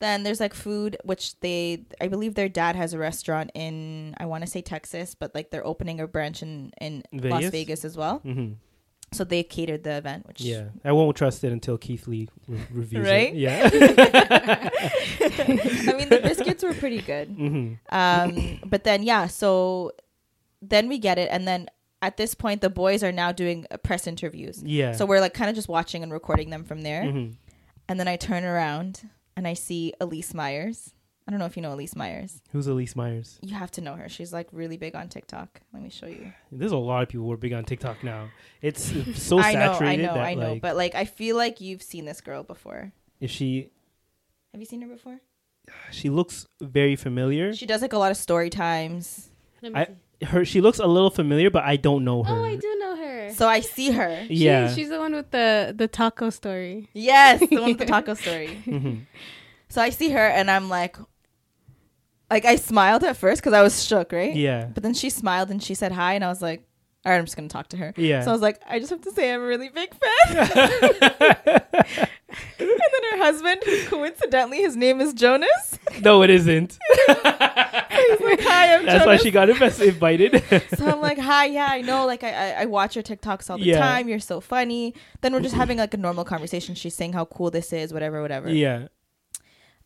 Then 0.00 0.22
there's 0.22 0.38
like 0.38 0.54
food, 0.54 0.96
which 1.04 1.38
they, 1.40 1.84
I 2.00 2.06
believe 2.06 2.34
their 2.36 2.48
dad 2.48 2.76
has 2.76 2.94
a 2.94 2.98
restaurant 2.98 3.50
in, 3.54 4.14
I 4.18 4.26
want 4.26 4.44
to 4.44 4.46
say 4.50 4.62
Texas, 4.62 5.16
but 5.16 5.34
like 5.34 5.50
they're 5.50 5.66
opening 5.66 5.98
a 6.00 6.06
branch 6.06 6.40
in 6.40 6.72
in 6.80 7.02
Las 7.12 7.22
Vegas? 7.42 7.50
Vegas 7.50 7.84
as 7.84 7.96
well. 7.96 8.18
hmm 8.20 8.52
So 9.12 9.24
they 9.24 9.42
catered 9.42 9.84
the 9.84 9.96
event, 9.96 10.26
which 10.28 10.40
yeah. 10.42 10.68
I 10.84 10.92
won't 10.92 11.16
trust 11.16 11.42
it 11.42 11.50
until 11.52 11.78
Keith 11.78 12.06
Lee 12.06 12.28
re- 12.46 12.60
reviews 12.72 13.06
Right? 13.06 13.32
it. 13.32 13.36
Yeah. 13.36 13.70
I 14.70 15.94
mean, 15.96 16.08
the 16.08 16.20
biscuits 16.22 16.62
were 16.62 16.74
pretty 16.74 17.00
good. 17.00 17.28
hmm 17.28 17.72
Um, 17.90 18.58
but 18.66 18.84
then 18.84 19.02
yeah, 19.02 19.26
so 19.26 19.92
then 20.60 20.88
we 20.88 20.98
get 20.98 21.18
it, 21.18 21.28
and 21.30 21.46
then 21.48 21.68
at 22.02 22.16
this 22.16 22.34
point, 22.34 22.60
the 22.60 22.70
boys 22.70 23.02
are 23.02 23.12
now 23.12 23.32
doing 23.32 23.66
uh, 23.70 23.76
press 23.78 24.06
interviews. 24.06 24.62
Yeah. 24.64 24.92
So 24.92 25.06
we're 25.06 25.20
like 25.20 25.34
kind 25.34 25.48
of 25.50 25.56
just 25.56 25.68
watching 25.68 26.02
and 26.02 26.12
recording 26.12 26.50
them 26.50 26.64
from 26.64 26.82
there, 26.82 27.10
hmm 27.10 27.28
and 27.90 27.98
then 27.98 28.06
I 28.06 28.16
turn 28.16 28.44
around 28.44 29.08
and 29.34 29.48
I 29.48 29.54
see 29.54 29.94
Elyse 29.98 30.34
Myers. 30.34 30.92
I 31.28 31.30
don't 31.30 31.40
know 31.40 31.44
if 31.46 31.56
you 31.58 31.62
know 31.62 31.76
Elyse 31.76 31.94
Myers. 31.94 32.40
Who's 32.52 32.66
Elyse 32.68 32.96
Myers? 32.96 33.38
You 33.42 33.54
have 33.54 33.70
to 33.72 33.82
know 33.82 33.94
her. 33.96 34.08
She's 34.08 34.32
like 34.32 34.48
really 34.50 34.78
big 34.78 34.96
on 34.96 35.10
TikTok. 35.10 35.60
Let 35.74 35.82
me 35.82 35.90
show 35.90 36.06
you. 36.06 36.32
There's 36.50 36.72
a 36.72 36.78
lot 36.78 37.02
of 37.02 37.10
people 37.10 37.26
who 37.26 37.32
are 37.32 37.36
big 37.36 37.52
on 37.52 37.64
TikTok 37.66 38.02
now. 38.02 38.30
It's 38.62 38.82
so 39.22 39.38
I 39.38 39.52
know, 39.52 39.72
I 39.74 39.96
know, 39.96 40.14
that 40.14 40.24
I 40.24 40.32
know. 40.34 40.52
like 40.54 40.62
but 40.62 40.74
like, 40.74 40.94
I 40.94 41.04
feel 41.04 41.36
like 41.36 41.60
you've 41.60 41.82
seen 41.82 42.06
this 42.06 42.22
girl 42.22 42.44
before. 42.44 42.92
if 43.20 43.30
she 43.30 43.68
Have 44.52 44.60
you 44.62 44.66
seen 44.66 44.80
her 44.80 44.88
before? 44.88 45.20
she 45.90 46.08
looks 46.08 46.46
very 46.62 46.96
familiar. 46.96 47.52
She 47.52 47.66
does 47.66 47.82
like 47.82 47.92
a 47.92 47.98
lot 47.98 48.10
of 48.10 48.16
story 48.16 48.48
times. 48.48 49.28
I 49.62 49.88
her 50.24 50.44
she 50.46 50.62
looks 50.62 50.78
a 50.78 50.86
little 50.86 51.10
familiar, 51.10 51.50
but 51.50 51.62
I 51.64 51.76
don't 51.76 52.04
know 52.04 52.22
her. 52.22 52.34
Oh, 52.34 52.42
I 52.44 52.56
do 52.56 52.76
know 52.80 52.96
her. 52.96 53.30
So 53.34 53.46
I 53.46 53.60
see 53.60 53.90
her. 53.90 54.24
She- 54.28 54.34
yeah. 54.46 54.72
she's 54.74 54.88
the 54.88 54.98
one 54.98 55.12
with 55.14 55.30
the 55.30 55.74
the 55.76 55.88
taco 55.88 56.30
story. 56.30 56.88
Yes, 56.94 57.40
the 57.40 57.56
one 57.56 57.68
with 57.76 57.78
the 57.78 57.84
taco 57.94 58.14
story. 58.14 58.62
Mhm. 58.64 59.02
So 59.68 59.82
I 59.82 59.90
see 59.90 60.08
her 60.10 60.26
and 60.26 60.50
I'm 60.50 60.70
like, 60.70 60.96
like 62.30 62.44
I 62.44 62.56
smiled 62.56 63.04
at 63.04 63.16
first 63.16 63.40
because 63.40 63.52
I 63.52 63.62
was 63.62 63.82
shook, 63.84 64.12
right? 64.12 64.34
Yeah. 64.34 64.66
But 64.72 64.82
then 64.82 64.94
she 64.94 65.10
smiled 65.10 65.50
and 65.50 65.62
she 65.62 65.74
said 65.74 65.92
hi, 65.92 66.14
and 66.14 66.24
I 66.24 66.28
was 66.28 66.42
like, 66.42 66.64
all 67.06 67.12
right, 67.12 67.18
I'm 67.18 67.24
just 67.24 67.36
gonna 67.36 67.48
talk 67.48 67.68
to 67.68 67.76
her. 67.76 67.94
Yeah. 67.96 68.22
So 68.22 68.30
I 68.30 68.32
was 68.32 68.42
like, 68.42 68.60
I 68.68 68.78
just 68.78 68.90
have 68.90 69.00
to 69.02 69.12
say 69.12 69.32
I'm 69.32 69.40
a 69.40 69.44
really 69.46 69.68
big 69.70 69.94
fan. 69.94 70.48
and 72.58 72.68
then 72.68 73.02
her 73.12 73.18
husband, 73.18 73.62
coincidentally 73.86 74.58
his 74.58 74.76
name 74.76 75.00
is 75.00 75.14
Jonas. 75.14 75.78
no, 76.02 76.22
it 76.22 76.30
isn't. 76.30 76.78
He's 77.08 78.20
like, 78.20 78.40
hi, 78.40 78.74
I'm 78.74 78.86
That's 78.86 79.06
why 79.06 79.16
she 79.16 79.30
got 79.30 79.48
invest- 79.50 79.80
invited. 79.80 80.42
so 80.76 80.86
I'm 80.86 81.00
like, 81.00 81.18
hi, 81.18 81.46
yeah, 81.46 81.68
I 81.70 81.80
know. 81.82 82.06
Like 82.06 82.22
I, 82.24 82.30
I, 82.52 82.62
I 82.62 82.64
watch 82.66 82.94
your 82.96 83.02
TikToks 83.02 83.50
all 83.50 83.58
the 83.58 83.64
Yeah. 83.64 83.78
time. 83.78 84.08
You're 84.08 84.18
so 84.20 84.40
funny. 84.40 84.94
Then 85.20 85.32
we're 85.32 85.40
just 85.40 85.54
having 85.54 85.78
like 85.78 85.94
a 85.94 85.96
normal 85.96 86.24
conversation. 86.24 86.74
She's 86.74 86.94
saying 86.94 87.12
how 87.12 87.24
cool 87.26 87.50
this 87.50 87.72
is, 87.72 87.92
whatever, 87.92 88.22
whatever. 88.22 88.50
yeah. 88.50 88.88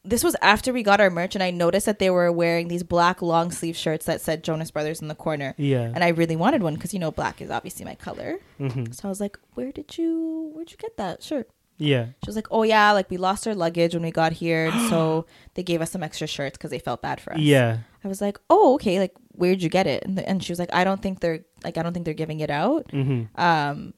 This 0.05 0.25
was 0.25 0.35
after 0.43 0.73
we 0.73 0.83
got 0.83 1.01
our 1.01 1.11
merch, 1.11 1.35
and 1.37 1.43
I 1.45 1.51
noticed 1.51 1.87
that 1.87 1.99
they 2.01 2.11
were 2.11 2.31
wearing 2.33 2.69
these 2.69 2.83
black 2.83 3.23
long 3.23 3.53
sleeve 3.53 3.77
shirts 3.77 4.07
that 4.07 4.21
said 4.21 4.43
Jonas 4.43 4.71
Brothers 4.73 5.01
in 5.01 5.09
the 5.09 5.15
corner. 5.15 5.55
Yeah. 5.57 5.93
And 5.95 6.03
I 6.03 6.09
really 6.09 6.35
wanted 6.37 6.62
one 6.62 6.75
because 6.75 6.93
you 6.93 6.99
know 7.01 7.12
black 7.12 7.41
is 7.41 7.51
obviously 7.51 7.85
my 7.85 7.95
color. 7.95 8.38
hmm 8.59 8.87
So 8.91 9.07
I 9.07 9.09
was 9.09 9.21
like, 9.21 9.38
"Where 9.55 9.71
did 9.71 9.97
you 9.99 10.51
where'd 10.55 10.71
you 10.73 10.77
get 10.77 10.97
that 10.97 11.23
shirt?" 11.23 11.49
Yeah. 11.79 12.07
She 12.23 12.27
was 12.29 12.37
like, 12.37 12.49
"Oh 12.51 12.65
yeah, 12.65 12.93
like 12.93 13.11
we 13.11 13.17
lost 13.17 13.47
our 13.47 13.55
luggage 13.55 13.95
when 13.95 14.03
we 14.03 14.11
got 14.11 14.33
here, 14.33 14.67
and 14.67 14.88
so 14.91 15.27
they 15.55 15.62
gave 15.62 15.81
us 15.81 15.91
some 15.93 16.03
extra 16.03 16.27
shirts 16.27 16.59
because 16.59 16.71
they 16.71 16.79
felt 16.81 17.01
bad 17.03 17.21
for 17.21 17.33
us." 17.35 17.38
Yeah. 17.41 17.79
I 18.05 18.09
was 18.09 18.21
like, 18.21 18.38
"Oh 18.51 18.75
okay, 18.75 18.99
like 18.99 19.15
where'd 19.37 19.62
you 19.62 19.69
get 19.69 19.87
it?" 19.87 20.05
And, 20.05 20.19
the, 20.19 20.29
and 20.29 20.43
she 20.43 20.51
was 20.51 20.59
like, 20.59 20.75
"I 20.75 20.83
don't 20.85 21.01
think 21.01 21.21
they're 21.21 21.45
like 21.62 21.79
I 21.79 21.83
don't 21.83 21.93
think 21.93 22.05
they're 22.07 22.15
giving 22.15 22.41
it 22.41 22.51
out." 22.51 22.91
hmm 22.91 23.23
Um, 23.37 23.95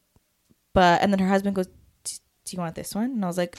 but 0.75 1.01
and 1.03 1.13
then 1.13 1.19
her 1.21 1.29
husband 1.29 1.57
goes, 1.57 1.67
"Do 2.05 2.13
you 2.51 2.59
want 2.59 2.75
this 2.75 2.95
one?" 2.95 3.11
And 3.13 3.25
I 3.25 3.29
was 3.29 3.39
like, 3.39 3.57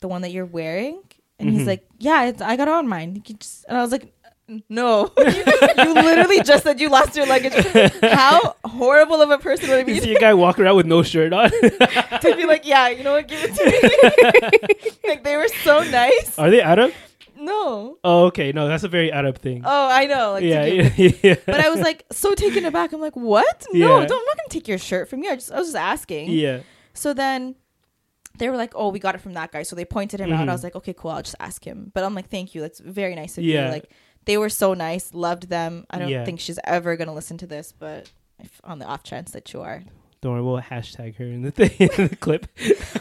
"The 0.00 0.08
one 0.08 0.20
that 0.22 0.30
you're 0.32 0.44
wearing?" 0.44 1.00
And 1.42 1.50
he's 1.52 1.62
Mhm. 1.62 1.66
like, 1.66 1.86
"Yeah, 1.98 2.24
it's, 2.24 2.40
I 2.42 2.56
got 2.56 2.68
on 2.68 2.88
mine." 2.88 3.14
You 3.16 3.34
just, 3.34 3.64
and 3.68 3.76
I 3.76 3.82
was 3.82 3.92
like, 3.92 4.12
"No, 4.68 5.10
you, 5.18 5.94
literally 5.94 6.42
just 6.42 6.64
said 6.64 6.80
you 6.80 6.88
lost 6.88 7.16
your 7.16 7.26
luggage. 7.26 7.52
How 8.02 8.56
horrible 8.64 9.20
of 9.22 9.30
a 9.30 9.38
person 9.38 9.68
would 9.70 9.88
it 9.88 9.94
You 9.94 10.00
see 10.00 10.14
a 10.14 10.20
guy 10.20 10.34
walking 10.34 10.64
around 10.64 10.76
with 10.76 10.86
no 10.86 11.02
shirt 11.02 11.32
on. 11.32 11.50
to 12.20 12.34
be 12.36 12.44
like, 12.46 12.64
yeah, 12.66 12.88
you 12.88 13.02
know 13.04 13.12
what, 13.12 13.28
give 13.28 13.40
it 13.42 13.54
to 13.54 13.64
me." 13.64 14.98
like 15.08 15.24
they 15.24 15.36
were 15.36 15.48
so 15.64 15.82
nice. 15.84 16.38
Are 16.38 16.50
they 16.50 16.60
Arab? 16.60 16.92
No, 17.36 17.98
Oh, 18.04 18.26
okay. 18.26 18.52
No, 18.52 18.68
that's 18.68 18.84
a 18.84 18.88
very 18.88 19.10
Arab 19.10 19.36
thing. 19.38 19.62
oh, 19.64 19.88
I 19.90 20.06
know. 20.06 20.32
Like, 20.34 20.44
yeah, 20.44 20.64
yeah, 20.64 20.90
yeah. 21.22 21.34
But 21.44 21.58
I 21.58 21.70
was 21.70 21.80
like 21.80 22.04
so 22.12 22.34
taken 22.36 22.64
aback. 22.64 22.92
I'm 22.92 23.00
like, 23.00 23.16
what? 23.16 23.66
No, 23.72 23.80
Yeah. 24.00 24.06
don't, 24.06 24.18
I'm 24.20 24.24
not 24.26 24.36
gonna 24.36 24.48
take 24.48 24.68
your 24.68 24.78
shirt 24.78 25.08
from 25.10 25.24
you. 25.24 25.30
I 25.30 25.34
just 25.34 25.50
I 25.50 25.58
was 25.58 25.68
just 25.68 25.76
asking. 25.76 26.30
yeah. 26.30 26.60
So 26.94 27.12
then 27.14 27.56
they 28.38 28.48
were 28.48 28.56
like, 28.56 28.72
"Oh, 28.74 28.88
we 28.88 28.98
got 28.98 29.14
it 29.14 29.20
from 29.20 29.34
that 29.34 29.52
guy." 29.52 29.62
So 29.62 29.76
they 29.76 29.84
pointed 29.84 30.20
him 30.20 30.32
out. 30.32 30.46
Mhm. 30.46 30.50
I 30.50 30.52
was 30.52 30.64
like, 30.64 30.74
"Okay, 30.76 30.92
cool. 30.94 31.10
I'll 31.12 31.22
just 31.22 31.36
ask 31.40 31.64
him." 31.64 31.90
But 31.94 32.04
I'm 32.04 32.14
like, 32.14 32.28
"Thank 32.28 32.54
you. 32.54 32.60
That's 32.60 32.80
very 32.80 33.14
nice 33.14 33.36
of 33.38 33.44
Yeah. 33.44 33.66
you." 33.66 33.72
Like 33.72 33.90
they 34.24 34.36
were 34.38 34.48
so 34.48 34.74
nice. 34.74 35.12
Loved 35.14 35.48
them. 35.48 35.84
I 35.90 35.98
don't 35.98 36.08
Yeah. 36.08 36.24
think 36.24 36.40
she's 36.40 36.58
ever 36.64 36.96
gonna 36.96 37.14
listen 37.14 37.38
to 37.38 37.46
this, 37.46 37.72
but 37.76 38.10
if 38.38 38.60
on 38.64 38.78
the 38.78 38.86
off 38.86 39.02
chance 39.02 39.30
that 39.32 39.52
you 39.52 39.60
are. 39.62 39.82
Don't 40.20 40.32
worry, 40.34 40.42
we'll 40.42 40.60
hashtag 40.60 41.16
her 41.16 41.24
in 41.24 41.42
the 41.42 41.50
thing 41.50 41.70
in 41.98 42.08
the 42.08 42.16
clip. 42.16 42.46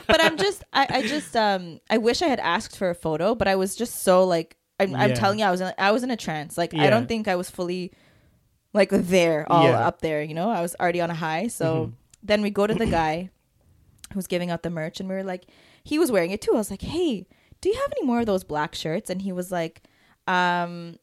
But 0.08 0.24
I'm 0.24 0.38
just, 0.38 0.64
I, 0.74 0.88
I 0.90 1.02
just, 1.04 1.36
um, 1.38 1.80
I 1.88 2.00
wish 2.00 2.24
I 2.24 2.28
had 2.28 2.40
asked 2.40 2.76
for 2.76 2.90
a 2.90 2.96
photo, 2.96 3.36
but 3.36 3.48
I 3.48 3.56
was 3.56 3.76
just 3.76 4.02
so 4.02 4.24
like, 4.24 4.58
I'm, 4.80 4.96
I'm 4.96 5.14
telling 5.14 5.38
you, 5.38 5.46
I 5.46 5.52
was, 5.52 5.62
in, 5.62 5.72
I 5.78 5.92
was 5.92 6.02
in 6.02 6.10
a 6.10 6.18
trance. 6.18 6.58
Like 6.58 6.74
I 6.74 6.90
don't 6.90 7.08
think 7.08 7.28
I 7.28 7.36
was 7.36 7.48
fully, 7.48 7.92
like 8.74 8.90
there, 8.90 9.46
all 9.52 9.66
Yeah. 9.66 9.86
up 9.88 10.02
there. 10.02 10.24
You 10.24 10.34
know, 10.34 10.50
I 10.50 10.62
was 10.64 10.76
already 10.80 11.00
on 11.02 11.12
a 11.12 11.14
high. 11.14 11.46
So 11.48 11.66
Mhm. 11.88 11.92
then 12.24 12.42
we 12.42 12.50
go 12.50 12.66
to 12.66 12.74
the 12.74 12.88
guy 12.88 13.30
who's 14.14 14.28
giving 14.28 14.50
out 14.52 14.64
the 14.64 14.70
merch 14.70 15.00
and 15.00 15.08
we 15.10 15.16
were 15.16 15.24
like 15.24 15.46
he 15.84 15.98
was 16.00 16.12
wearing 16.12 16.32
it 16.32 16.42
too. 16.42 16.54
I 16.54 16.58
was 16.58 16.72
like 16.72 16.82
hey 16.82 17.28
do 17.62 17.70
you 17.70 17.76
have 17.76 17.92
any 17.98 18.06
more 18.08 18.20
of 18.22 18.26
those 18.26 18.44
black 18.44 18.74
shirts? 18.76 19.10
And 19.10 19.22
he 19.22 19.32
was 19.32 19.52
like 19.52 19.84
um 20.28 20.98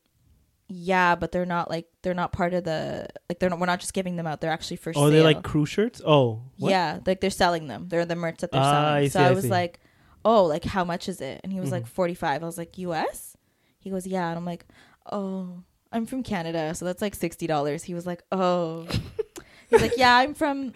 yeah 0.71 1.15
but 1.15 1.33
they're 1.33 1.47
not 1.47 1.71
like 1.71 1.87
they're 2.03 2.13
not 2.15 2.31
part 2.33 2.53
of 2.53 2.63
the 2.65 3.09
like 3.29 3.39
they're 3.39 3.49
not 3.49 3.59
we're 3.59 3.67
not 3.67 3.81
just 3.81 3.95
giving 3.95 4.17
them 4.17 4.27
out. 4.27 4.41
They're 4.41 4.51
actually 4.53 4.77
for 4.77 4.93
sale. 4.93 5.05
Oh, 5.05 5.07
sale 5.07 5.13
they're 5.13 5.23
like 5.35 5.43
crew 5.43 5.65
shirts. 5.67 6.03
Oh, 6.07 6.43
what? 6.59 6.71
yeah 6.71 7.01
like 7.07 7.21
they're 7.21 7.31
selling 7.31 7.69
them. 7.69 7.87
They're 7.89 8.05
the 8.05 8.17
merch 8.17 8.39
that 8.39 8.53
they're 8.53 8.61
Ah, 8.61 8.71
selling. 8.73 8.87
I 9.05 9.09
so 9.09 9.19
see, 9.21 9.25
i 9.25 9.31
was 9.31 9.49
like 9.49 9.81
oh 10.25 10.45
like 10.45 10.65
how 10.65 10.85
much 10.85 11.09
is 11.09 11.21
it? 11.21 11.41
And 11.43 11.53
he 11.53 11.61
was 11.61 11.71
like 11.71 11.85
Mhm. 11.85 11.89
45 11.89 12.43
i 12.43 12.47
was 12.47 12.59
like 12.59 12.75
us 12.79 13.37
he 13.79 13.91
goes 13.91 14.07
yeah. 14.07 14.29
And 14.29 14.37
i'm 14.39 14.45
like 14.45 14.67
oh 15.11 15.63
i'm 15.91 16.05
from 16.05 16.23
canada 16.23 16.75
so 16.75 16.85
that's 16.85 17.01
like 17.01 17.17
$60 17.17 17.83
he 17.85 17.95
was 17.95 18.07
like 18.07 18.23
oh. 18.33 18.87
He's 19.71 19.81
like 19.81 19.97
yeah 19.97 20.17
i'm 20.17 20.35
from 20.35 20.73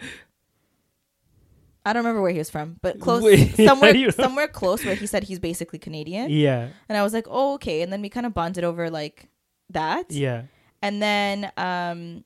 I 1.85 1.93
don't 1.93 2.03
remember 2.03 2.21
where 2.21 2.31
he 2.31 2.37
was 2.37 2.49
from, 2.49 2.77
but 2.81 2.99
close 3.05 3.21
Wait, 3.23 3.55
somewhere 3.55 3.91
do 3.93 3.99
you 3.99 4.05
know? 4.07 4.11
somewhere 4.11 4.47
close 4.47 4.85
where 4.85 4.95
he 4.95 5.05
said 5.05 5.23
he's 5.23 5.39
basically 5.39 5.79
Canadian. 5.79 6.29
Yeah, 6.29 6.69
And 6.87 6.97
I 6.97 7.03
was 7.03 7.13
like, 7.13 7.27
"Oh, 7.29 7.55
okay." 7.55 7.81
And 7.81 7.91
then 7.91 8.01
we 8.01 8.09
kind 8.09 8.25
of 8.25 8.33
bonded 8.33 8.63
over 8.63 8.89
like 8.89 9.27
that. 9.69 10.11
yeah. 10.11 10.43
And 10.81 11.01
then 11.01 11.51
um 11.57 12.23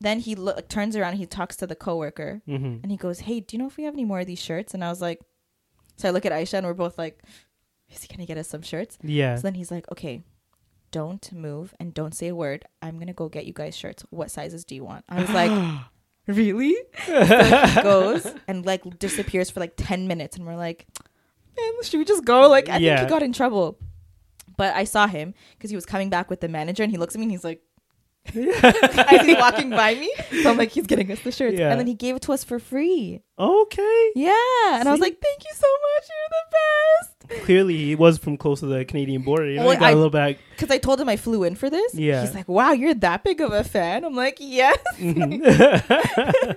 then 0.00 0.18
he 0.18 0.34
lo- 0.34 0.58
turns 0.68 0.96
around 0.96 1.14
he 1.14 1.26
talks 1.26 1.56
to 1.56 1.66
the 1.66 1.76
coworker 1.76 2.42
hmm 2.46 2.78
and 2.82 2.90
he 2.90 2.96
goes, 2.96 3.20
"Hey, 3.20 3.40
do 3.40 3.56
you 3.56 3.62
know 3.62 3.68
if 3.68 3.76
we 3.76 3.84
have 3.84 3.94
any 3.94 4.04
more 4.04 4.20
of 4.20 4.26
these 4.26 4.42
shirts?" 4.42 4.74
And 4.74 4.84
I 4.84 4.88
was 4.90 5.00
like 5.00 5.20
So 5.96 6.08
I 6.08 6.10
look 6.10 6.26
at 6.26 6.32
Aisha 6.32 6.54
and 6.58 6.66
we're 6.66 6.74
both 6.74 6.98
like, 6.98 7.22
"Is 7.88 8.02
he 8.02 8.08
going 8.08 8.20
to 8.20 8.26
get 8.26 8.38
us 8.38 8.48
some 8.48 8.62
shirts?" 8.62 8.98
Yeah. 9.02 9.36
So 9.36 9.42
then 9.42 9.54
he's 9.54 9.70
like, 9.70 9.86
"Okay, 9.92 10.22
don't 10.90 11.32
move 11.32 11.74
and 11.78 11.94
don't 11.94 12.14
say 12.14 12.28
a 12.28 12.34
word. 12.34 12.64
I'm 12.80 12.96
going 12.96 13.06
to 13.06 13.12
go 13.12 13.28
get 13.28 13.46
you 13.46 13.52
guys 13.52 13.76
shirts. 13.76 14.04
What 14.10 14.30
sizes 14.30 14.64
do 14.64 14.74
you 14.74 14.84
want?" 14.84 15.04
I 15.08 15.20
was 15.20 15.30
like, 15.30 15.50
"Really?" 16.26 16.76
so 17.06 17.24
he 17.24 17.82
goes 17.82 18.26
and 18.48 18.64
like 18.64 18.98
disappears 18.98 19.50
for 19.50 19.60
like 19.60 19.74
10 19.76 20.06
minutes 20.06 20.36
and 20.36 20.46
we're 20.46 20.56
like 20.56 20.86
man 21.56 21.82
should 21.82 21.98
we 21.98 22.04
just 22.04 22.24
go? 22.24 22.48
Like 22.48 22.68
i 22.68 22.78
think 22.78 23.00
he 23.00 23.06
got 23.06 23.22
in 23.22 23.32
trouble. 23.32 23.78
But 24.56 24.74
i 24.74 24.84
saw 24.84 25.06
him 25.06 25.34
because 25.56 25.70
he 25.70 25.76
was 25.76 25.86
coming 25.86 26.10
back 26.10 26.30
with 26.30 26.40
the 26.40 26.48
manager 26.48 26.82
and 26.82 26.92
he 26.92 26.98
looks 26.98 27.14
at 27.14 27.18
me 27.18 27.24
and 27.24 27.32
he's 27.32 27.44
like 27.44 27.62
as 28.34 29.26
he's 29.26 29.36
walking 29.36 29.70
by 29.70 29.94
me? 29.94 30.12
So 30.42 30.50
i'm 30.50 30.56
like 30.56 30.70
he's 30.70 30.86
getting 30.86 31.10
us 31.10 31.20
the 31.20 31.32
shirts. 31.32 31.58
Yeah. 31.58 31.70
and 31.70 31.80
then 31.80 31.86
he 31.86 31.94
gave 31.94 32.16
it 32.16 32.22
to 32.22 32.32
us 32.32 32.44
for 32.44 32.58
free. 32.58 33.20
Okay. 33.38 34.10
yeah. 34.14 34.78
And 34.78 34.88
i 34.88 34.92
was 34.92 35.00
like 35.00 35.20
thank 35.20 35.44
you 35.44 35.50
so 35.54 35.66
much. 35.66 36.08
You're 36.08 36.30
the 36.30 36.51
Clearly, 37.42 37.76
he 37.76 37.94
was 37.94 38.18
from 38.18 38.36
close 38.36 38.60
to 38.60 38.66
the 38.66 38.84
Canadian 38.84 39.22
border. 39.22 39.48
You 39.50 39.56
know, 39.56 39.62
Well, 39.64 39.72
he 39.74 39.80
got 39.80 39.86
I- 39.88 39.92
a 39.92 39.96
little 39.96 40.10
back. 40.10 40.38
because 40.50 40.70
i 40.70 40.78
told 40.78 41.00
him 41.00 41.08
i 41.08 41.16
flew 41.16 41.42
in 41.44 41.54
for 41.56 41.68
this 41.68 41.94
Yeah. 41.94 42.20
he's 42.22 42.34
like 42.34 42.48
wow 42.48 42.72
you're 42.72 42.94
that 42.94 43.24
big 43.24 43.40
of 43.40 43.52
a 43.52 43.64
fan 43.64 44.04
i'm 44.04 44.14
like 44.14 44.36
yes 44.38 44.78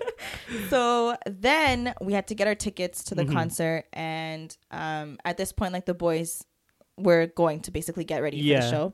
so 0.69 1.15
then 1.25 1.93
we 2.01 2.13
had 2.13 2.27
to 2.27 2.35
get 2.35 2.47
our 2.47 2.55
tickets 2.55 3.03
to 3.05 3.15
the 3.15 3.23
Mhm. 3.23 3.33
concert 3.33 3.85
and 3.93 4.55
um 4.71 5.17
at 5.25 5.37
this 5.37 5.51
point 5.51 5.73
like 5.73 5.85
the 5.85 5.93
boys 5.93 6.43
were 6.97 7.27
going 7.27 7.59
to 7.61 7.71
basically 7.71 8.03
get 8.03 8.21
ready 8.21 8.37
for 8.41 8.61
the 8.61 8.69
show 8.69 8.93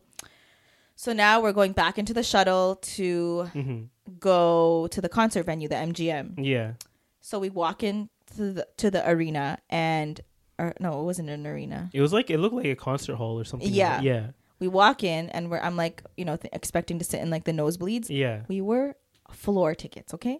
so 0.95 1.13
now 1.13 1.41
we're 1.41 1.53
going 1.53 1.71
back 1.73 1.97
into 1.99 2.13
the 2.13 2.23
shuttle 2.23 2.75
to 2.77 3.43
hmm 3.53 3.81
go 4.19 4.87
to 4.91 4.99
the 5.01 5.09
concert 5.09 5.45
venue 5.45 5.67
the 5.69 5.75
mgm 5.75 6.33
Yeah. 6.37 6.73
so 7.21 7.39
we 7.39 7.49
walk 7.49 7.83
into 7.83 8.09
the 8.35 8.67
to 8.77 8.91
the 8.91 9.07
arena 9.09 9.57
and 9.69 10.19
or 10.61 10.73
no 10.79 10.89
it 11.01 11.05
wasn't 11.11 11.29
an 11.29 11.45
arena 11.47 11.89
It 11.93 12.01
was 12.01 12.13
like 12.13 12.29
it 12.29 12.37
looked 12.39 12.55
like 12.55 12.65
a 12.67 12.75
concert 12.75 13.15
hall 13.15 13.39
or 13.39 13.45
something. 13.51 13.73
Yeah. 13.73 13.97
that. 13.97 14.03
Yeah. 14.03 14.23
we 14.59 14.67
walk 14.67 15.03
in 15.03 15.29
and 15.29 15.49
we're 15.49 15.59
i'm 15.67 15.75
like 15.85 16.03
you 16.19 16.25
know 16.25 16.35
th- 16.41 16.53
expecting 16.59 16.97
to 16.99 17.05
sit 17.11 17.19
in 17.23 17.29
like 17.35 17.45
the 17.49 17.51
nosebleeds 17.61 18.07
Yeah. 18.09 18.41
we 18.47 18.61
were 18.61 18.87
floor 19.31 19.73
tickets 19.75 20.13
okay 20.17 20.37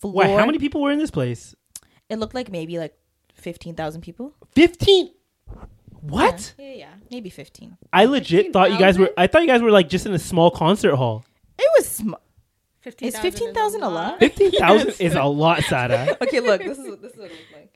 floor 0.00 0.14
Wait, 0.14 0.38
how 0.38 0.46
many 0.46 0.58
people 0.58 0.80
were 0.82 0.92
in 0.96 0.98
this 1.04 1.10
place? 1.20 1.54
it 2.10 2.16
looked 2.20 2.34
like 2.34 2.50
maybe 2.50 2.78
like 2.78 2.94
15,000 3.34 4.00
people 4.02 4.34
Fifteen. 4.54 5.10
What? 6.00 6.54
Yeah, 6.58 6.64
yeah, 6.66 6.74
yeah. 6.84 6.92
Maybe 7.10 7.30
15. 7.30 7.76
I 7.92 8.04
legit 8.04 8.52
thought 8.52 8.70
you 8.70 8.78
guys 8.78 8.98
were. 8.98 9.10
I 9.16 9.26
thought 9.26 9.40
you 9.42 9.48
guys 9.48 9.62
were 9.62 9.70
like 9.70 9.88
just 9.88 10.04
in 10.06 10.12
a 10.12 10.18
small 10.18 10.50
concert 10.50 10.94
hall. 10.96 11.24
It 11.58 11.68
was 11.78 11.88
sm- 11.88 12.20
15, 12.82 13.08
Is 13.08 13.18
15,000 13.18 13.82
a 13.82 13.88
lot? 13.88 14.18
Fifteen 14.20 14.50
thousand 14.52 14.94
is 15.00 15.14
a 15.14 15.24
lot, 15.24 15.62
Sada. 15.64 16.16
Okay, 16.22 16.40
look. 16.40 16.60
This 16.62 16.76
is 16.78 16.98
this 17.00 17.12
is 17.12 17.18
what 17.18 17.30
it 17.30 17.38
looked 17.40 17.52
like. 17.54 17.72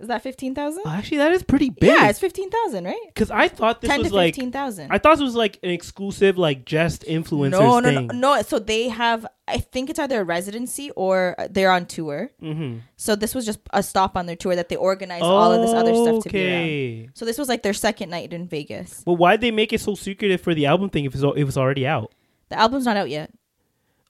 Is 0.00 0.08
that 0.08 0.22
15,000? 0.22 0.82
Actually, 0.86 1.18
that 1.18 1.32
is 1.32 1.42
pretty 1.42 1.68
big. 1.68 1.90
Yeah, 1.90 2.08
it's 2.08 2.18
15,000, 2.18 2.84
right? 2.84 2.96
because 3.14 3.30
I 3.30 3.48
thought 3.48 3.82
this 3.82 3.90
10 3.90 3.98
was 4.00 4.08
to 4.08 4.14
like 4.14 4.34
15,000. 4.34 4.90
I 4.90 4.98
thought 4.98 5.16
this 5.16 5.22
was 5.22 5.34
like 5.34 5.58
an 5.62 5.70
exclusive 5.70 6.38
like 6.38 6.64
just 6.64 7.02
influencers 7.04 7.50
no, 7.50 7.80
no, 7.80 7.90
no, 7.90 8.08
thing. 8.08 8.20
no. 8.20 8.40
So 8.42 8.58
they 8.58 8.88
have, 8.88 9.26
I 9.46 9.58
think 9.58 9.90
it's 9.90 9.98
either 9.98 10.22
a 10.22 10.24
residency 10.24 10.90
or 10.92 11.36
they're 11.50 11.70
on 11.70 11.84
tour. 11.84 12.30
Mm-hmm. 12.42 12.78
So 12.96 13.14
this 13.14 13.34
was 13.34 13.44
just 13.44 13.60
a 13.72 13.82
stop 13.82 14.16
on 14.16 14.24
their 14.24 14.36
tour 14.36 14.56
that 14.56 14.70
they 14.70 14.76
organized 14.76 15.22
all 15.22 15.52
of 15.52 15.60
this 15.60 15.74
other 15.74 15.94
stuff 15.94 16.22
to 16.24 16.30
be 16.30 16.46
around. 16.46 16.62
Okay. 16.62 17.08
So 17.14 17.26
this 17.26 17.36
was 17.36 17.48
like 17.48 17.62
their 17.62 17.74
second 17.74 18.08
night 18.08 18.32
in 18.32 18.48
Vegas. 18.48 19.02
Well, 19.06 19.16
why'd 19.16 19.42
they 19.42 19.50
make 19.50 19.72
it 19.74 19.80
so 19.82 19.94
secretive 19.94 20.40
for 20.40 20.54
the 20.54 20.66
album 20.66 20.88
thing 20.88 21.04
if 21.04 21.14
it 21.14 21.22
was, 21.22 21.56
already 21.58 21.86
out? 21.86 22.14
The 22.48 22.58
album's 22.58 22.86
not 22.86 22.96
out 22.96 23.10
yet. 23.10 23.30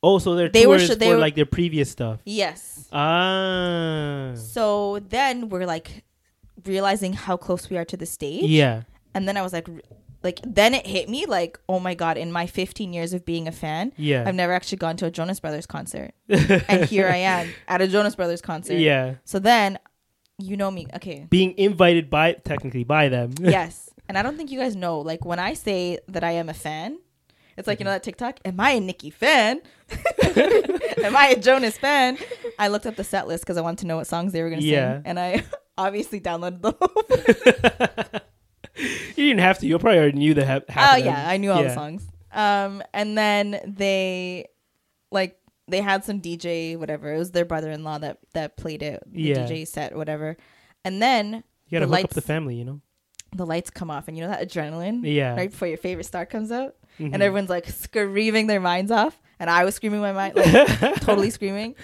Oh, 0.02 0.18
so 0.18 0.34
their 0.34 0.48
They 0.48 0.66
were 0.66 0.78
tours 0.78 0.90
sh- 0.92 0.96
they 0.96 1.06
for 1.08 1.14
were- 1.14 1.20
like 1.20 1.34
their 1.34 1.46
previous 1.46 1.90
stuff. 1.90 2.20
Yes. 2.24 2.88
Ah. 2.92 4.32
So 4.34 4.98
then 5.08 5.48
we're 5.48 5.66
like 5.66 6.04
realizing 6.64 7.12
how 7.12 7.36
close 7.36 7.68
we 7.70 7.76
are 7.76 7.84
to 7.86 7.96
the 7.96 8.06
stage. 8.06 8.44
Yeah. 8.44 8.82
and 9.14 9.26
then 9.28 9.36
I 9.36 9.42
was 9.42 9.52
like, 9.52 9.68
like 10.22 10.40
then 10.44 10.74
it 10.74 10.86
hit 10.86 11.08
me 11.08 11.26
like, 11.26 11.58
oh 11.68 11.80
my 11.80 11.94
god! 11.94 12.16
In 12.18 12.30
my 12.32 12.46
15 12.46 12.92
years 12.92 13.12
of 13.12 13.24
being 13.24 13.48
a 13.48 13.52
fan, 13.52 13.92
Yeah. 13.96 14.24
I've 14.26 14.34
never 14.34 14.52
actually 14.52 14.78
gone 14.78 14.96
to 14.98 15.06
a 15.06 15.10
Jonas 15.10 15.40
Brothers 15.40 15.66
concert, 15.66 16.12
and 16.28 16.84
here 16.84 17.08
I 17.08 17.16
am 17.16 17.48
at 17.68 17.80
a 17.80 17.88
Jonas 17.88 18.14
Brothers 18.14 18.42
concert. 18.42 18.76
Yeah. 18.78 19.14
So 19.24 19.38
then, 19.38 19.78
you 20.38 20.56
know 20.56 20.70
me, 20.70 20.86
okay? 20.96 21.26
Being 21.30 21.54
invited 21.58 22.10
by 22.10 22.34
technically 22.34 22.84
by 22.84 23.08
them. 23.08 23.32
yes, 23.40 23.88
and 24.08 24.16
I 24.18 24.22
don't 24.22 24.36
think 24.36 24.50
you 24.50 24.58
guys 24.60 24.76
know. 24.76 25.00
Like 25.00 25.24
when 25.24 25.38
I 25.38 25.54
say 25.54 25.98
that 26.08 26.22
I 26.22 26.32
am 26.32 26.48
a 26.50 26.54
fan, 26.54 26.98
it's 27.60 27.68
like 27.68 27.78
you 27.78 27.84
know 27.84 27.92
that 27.92 28.02
TikTok. 28.02 28.40
Am 28.44 28.58
I 28.58 28.70
a 28.72 28.80
Nicki 28.80 29.10
fan? 29.10 29.60
am 30.24 31.16
I 31.16 31.34
a 31.36 31.40
Jonas 31.40 31.78
fan? 31.78 32.18
I 32.58 32.68
looked 32.68 32.86
up 32.86 32.96
the 32.96 33.04
set 33.04 33.28
list 33.28 33.44
because 33.44 33.56
I 33.56 33.60
wanted 33.60 33.78
to 33.80 33.86
know 33.86 33.96
what 33.96 34.06
songs 34.08 34.32
they 34.32 34.42
were 34.42 34.50
gonna 34.50 34.62
Yeah. 34.62 34.96
sing, 34.96 35.02
and 35.06 35.20
I 35.20 35.44
obviously 35.78 36.20
downloaded 36.20 36.62
the 36.62 36.72
whole 36.72 38.20
you 39.16 39.24
didn't 39.28 39.40
have 39.40 39.58
to. 39.60 39.66
You 39.66 39.78
probably 39.78 39.98
already 39.98 40.18
knew 40.18 40.34
the 40.34 40.46
ha- 40.46 40.60
Oh 40.68 40.72
half 40.72 40.96
them. 40.98 41.06
yeah, 41.06 41.28
I 41.28 41.36
knew 41.36 41.50
all 41.52 41.62
the 41.62 41.74
songs. 41.74 42.06
Um, 42.32 42.82
and 42.94 43.16
then 43.18 43.60
they, 43.66 44.46
like, 45.10 45.36
they 45.68 45.80
had 45.80 46.04
some 46.04 46.20
DJ 46.20 46.76
whatever. 46.78 47.12
It 47.12 47.18
was 47.18 47.32
their 47.32 47.44
brother-in-law 47.44 47.98
that 47.98 48.18
that 48.34 48.56
played 48.56 48.82
it, 48.82 49.02
the 49.06 49.20
Yeah. 49.22 49.36
DJ 49.46 49.66
set 49.66 49.96
whatever. 49.96 50.36
And 50.84 51.00
then 51.02 51.44
You 51.68 51.78
gotta 51.78 51.86
the 51.86 51.96
hook 51.96 52.04
up 52.04 52.10
the 52.10 52.20
family, 52.22 52.56
you 52.56 52.64
know. 52.64 52.80
The 53.34 53.46
lights 53.46 53.70
come 53.70 53.90
off, 53.90 54.08
and 54.08 54.16
you 54.16 54.24
know 54.24 54.30
that 54.30 54.46
adrenaline, 54.48 55.00
Yeah. 55.04 55.34
right 55.36 55.50
before 55.50 55.68
your 55.68 55.76
favorite 55.78 56.04
star 56.04 56.26
comes 56.26 56.50
out, 56.50 56.74
Mhm. 56.98 57.14
and 57.14 57.22
everyone's 57.22 57.50
like 57.50 57.68
screaming 57.68 58.46
their 58.48 58.60
minds 58.60 58.90
off, 58.90 59.20
and 59.38 59.48
I 59.48 59.64
was 59.64 59.74
screaming 59.76 60.00
my 60.00 60.12
mind, 60.12 60.34
like 60.36 60.46
totally 61.02 61.30
screaming. 61.30 61.74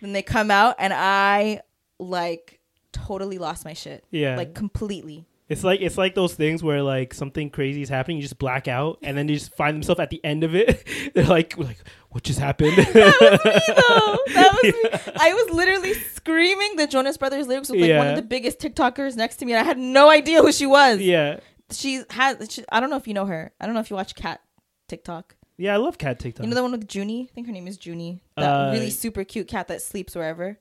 Then 0.00 0.12
they 0.12 0.22
come 0.22 0.50
out, 0.50 0.76
and 0.78 0.92
I 0.94 1.62
like 1.98 2.60
totally 2.92 3.38
lost 3.38 3.64
my 3.64 3.72
shit, 3.72 4.04
Yeah. 4.10 4.36
like 4.36 4.54
completely. 4.54 5.24
It's 5.52 5.62
like 5.64 5.80
it's 5.80 5.98
like 5.98 6.14
those 6.14 6.34
things 6.34 6.62
where 6.62 6.82
like 6.82 7.12
something 7.14 7.50
crazy 7.50 7.82
is 7.82 7.88
happening, 7.88 8.16
you 8.16 8.22
just 8.22 8.38
black 8.38 8.68
out, 8.68 8.98
and 9.02 9.16
then 9.16 9.28
you 9.28 9.36
just 9.36 9.54
find 9.54 9.74
themselves 9.76 10.00
at 10.00 10.10
the 10.10 10.24
end 10.24 10.44
of 10.44 10.54
it. 10.54 10.86
They're 11.14 11.26
like, 11.26 11.56
like 11.58 11.78
what 12.10 12.24
just 12.24 12.38
happened? 12.38 12.72
that 12.76 12.92
was 12.94 14.22
me. 14.24 14.34
That 14.34 14.52
was 14.52 15.06
me. 15.06 15.12
I 15.20 15.32
was 15.34 15.50
literally 15.54 15.94
screaming 15.94 16.76
the 16.76 16.86
Jonas 16.86 17.16
Brothers 17.16 17.46
lyrics 17.46 17.68
with 17.70 17.80
like 17.80 17.96
one 17.96 18.06
of 18.08 18.16
the 18.16 18.22
biggest 18.22 18.58
TikTokers 18.58 19.16
next 19.16 19.36
to 19.36 19.44
me, 19.46 19.52
and 19.52 19.60
I 19.60 19.64
had 19.64 19.78
no 19.78 20.08
idea 20.10 20.40
who 20.42 20.52
she 20.52 20.66
was. 20.66 21.00
yeah, 21.00 21.40
She 21.70 22.02
has. 22.10 22.48
She, 22.50 22.64
I 22.70 22.80
don't 22.80 22.90
know 22.90 22.96
if 22.96 23.06
you 23.06 23.14
know 23.14 23.26
her. 23.26 23.52
I 23.60 23.66
don't 23.66 23.74
know 23.74 23.80
if 23.80 23.90
you 23.90 23.96
watch 23.96 24.14
Cat 24.14 24.40
TikTok. 24.88 25.36
yeah. 25.58 25.74
I 25.74 25.76
love 25.76 25.98
cat 25.98 26.18
TikTok. 26.18 26.44
You 26.44 26.50
know 26.50 26.56
the 26.56 26.62
one 26.62 26.72
with 26.72 26.92
Junie? 26.94 27.28
I 27.30 27.34
think 27.34 27.46
her 27.46 27.52
name 27.52 27.66
is 27.68 27.78
Junie. 27.84 28.22
That 28.36 28.44
Uh, 28.50 28.72
really 28.72 28.90
super 28.90 29.24
cute 29.24 29.48
cat 29.48 29.68
that 29.68 29.82
sleeps 29.82 30.14
wherever. 30.14 30.58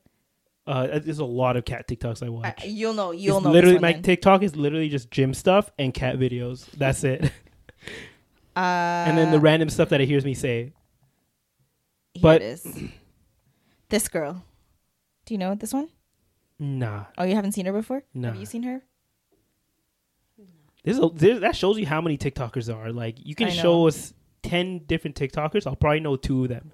Uh, 0.68 1.00
there's 1.00 1.20
a 1.20 1.26
lot 1.26 1.58
of 1.58 1.66
cat 1.66 1.88
TikToks 1.88 2.24
I 2.24 2.30
watch. 2.30 2.62
I, 2.62 2.66
you'll 2.66 2.94
know. 2.94 3.12
You'll 3.12 3.38
it's 3.38 3.46
know. 3.46 3.52
literally 3.52 3.80
my 3.80 3.94
then. 3.94 4.04
TikTok 4.04 4.44
is 4.44 4.56
literally 4.56 4.90
just 4.90 5.10
gym 5.12 5.34
stuff 5.34 5.72
and 5.80 5.94
cat 5.94 6.18
videos. 6.18 6.70
That's 6.72 7.04
it. 7.04 7.26
uh, 7.26 7.30
and 8.60 9.18
then 9.18 9.32
the 9.32 9.40
random 9.40 9.70
stuff 9.70 9.90
that 9.90 10.02
it 10.02 10.08
hears 10.08 10.24
me 10.26 10.34
say. 10.34 10.74
here 12.14 12.22
but- 12.22 12.42
it 12.42 12.46
is. 12.46 12.68
this 13.90 14.08
girl. 14.08 14.44
Do 15.26 15.34
you 15.34 15.38
know 15.38 15.56
this 15.56 15.74
one? 15.74 15.90
Nah, 16.60 17.06
Oh, 17.18 17.24
you 17.24 17.34
haven't 17.34 17.54
seen 17.54 17.66
her 17.66 17.74
before? 17.74 18.04
Nah. 18.14 18.30
Have 18.30 18.40
you 18.40 18.46
seen 18.46 18.62
her? 18.64 18.84
There's 20.84 21.00
a, 21.00 21.10
that 21.40 21.56
shows 21.56 21.78
you 21.80 21.86
how 21.88 22.02
many 22.02 22.18
TikTokers 22.18 22.66
there 22.66 22.76
are. 22.76 22.92
Like 22.92 23.18
you 23.26 23.34
can 23.36 23.50
show 23.52 23.88
us 23.88 24.14
ten 24.44 24.80
different 24.86 25.16
TikTokers. 25.16 25.66
I'll 25.68 25.76
probably 25.76 26.00
know 26.02 26.16
two 26.18 26.44
of 26.44 26.50
them. 26.50 26.72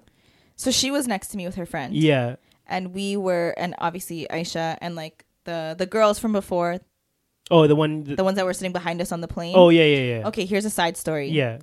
So 0.56 0.70
she 0.70 0.90
was 0.90 1.06
next 1.06 1.28
to 1.28 1.36
me 1.36 1.46
with 1.46 1.54
her 1.56 1.66
friend. 1.66 1.94
Yeah. 1.94 2.36
And 2.68 2.92
we 2.94 3.16
were 3.16 3.54
and 3.56 3.74
obviously 3.78 4.26
Aisha 4.30 4.76
and 4.80 4.94
like 4.94 5.24
the 5.44 5.74
the 5.78 5.86
girls 5.86 6.18
from 6.18 6.32
before, 6.32 6.78
Oh, 7.50 7.66
the 7.66 7.74
one. 7.74 8.04
The, 8.04 8.16
the 8.16 8.24
ones 8.24 8.36
that 8.36 8.44
were 8.44 8.52
sitting 8.52 8.72
behind 8.72 9.00
us 9.00 9.10
on 9.12 9.20
the 9.22 9.28
plane. 9.28 9.54
oh 9.56 9.70
yeah, 9.70 9.84
yeah, 9.84 10.18
yeah. 10.18 10.28
Okay, 10.28 10.44
here's 10.44 10.64
a 10.66 10.70
side 10.70 10.96
story. 10.96 11.28
Yeah, 11.30 11.58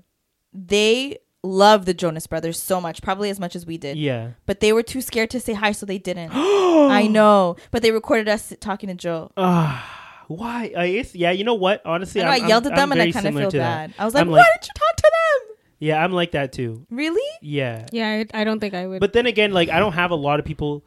They 0.54 1.18
love 1.44 1.86
the 1.86 1.94
Jonas 1.94 2.26
Brothers 2.26 2.60
so 2.60 2.82
much, 2.82 3.02
probably 3.04 3.30
as 3.30 3.39
much 3.39 3.56
as 3.56 3.65
we 3.68 3.78
did. 3.78 3.98
yeah. 3.98 4.32
But 4.48 4.62
they 4.62 4.74
were 4.74 4.82
too 4.84 5.02
scared 5.02 5.30
to 5.32 5.39
say 5.39 5.54
hi, 5.54 5.74
so 5.74 5.86
they 5.86 6.00
didn't. 6.00 6.32
I 6.34 7.08
know. 7.08 7.56
But 7.72 7.82
they 7.84 7.91
recorded 7.91 8.28
us 8.28 8.52
talking 8.60 8.89
to 8.89 8.96
Joe. 8.96 9.32
Ah, 9.38 10.24
why? 10.28 10.74
I 10.76 10.91
guess, 10.94 11.13
yeah. 11.13 11.30
You 11.32 11.44
know 11.44 11.54
what? 11.54 11.86
Honestly, 11.86 12.22
I 12.22 12.26
know 12.26 12.32
I'm, 12.32 12.44
I 12.44 12.48
yelled 12.48 12.65
at 12.65 12.76
them 12.76 12.91
I'm 12.91 12.91
and 12.94 13.02
I 13.02 13.12
kind 13.12 13.28
of 13.28 13.36
feel 13.36 13.52
to 13.52 13.58
that. 13.58 13.91
bad. 13.91 13.94
I 14.00 14.06
was 14.06 14.13
like, 14.15 14.22
I'm 14.22 14.30
why 14.32 14.39
like- 14.39 14.48
didn't 14.54 14.68
you 14.70 14.74
talk 14.76 14.96
to 14.98 15.12
them? 15.12 15.56
Yeah, 15.78 16.04
I'm 16.04 16.13
like 16.13 16.32
that 16.32 16.52
too. 16.54 16.88
Really? 16.89 17.22
Yeah. 17.41 17.86
Yeah, 17.91 18.24
I, 18.34 18.41
I 18.41 18.44
don't 18.44 18.60
think 18.60 18.74
I 18.74 18.88
would. 18.88 19.02
But 19.02 19.13
then 19.13 19.26
again, 19.28 19.52
like 19.52 19.70
I 19.70 19.78
don't 19.78 19.94
have 19.94 20.10
a 20.12 20.15
lot 20.15 20.39
of 20.39 20.46
people. 20.46 20.84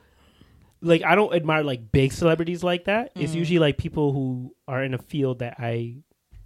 Like 0.81 1.03
I 1.05 1.15
don't 1.15 1.35
admire 1.35 1.63
like 1.65 1.91
big 1.93 2.13
celebrities 2.13 2.63
like 2.63 2.85
that. 2.85 3.13
It's 3.17 3.33
Mm. 3.33 3.37
usually 3.37 3.59
like 3.59 3.79
people 3.79 4.13
who 4.13 4.55
are 4.67 4.83
in 4.85 4.95
a 4.95 4.99
field 4.99 5.41
that 5.41 5.57
I 5.59 5.97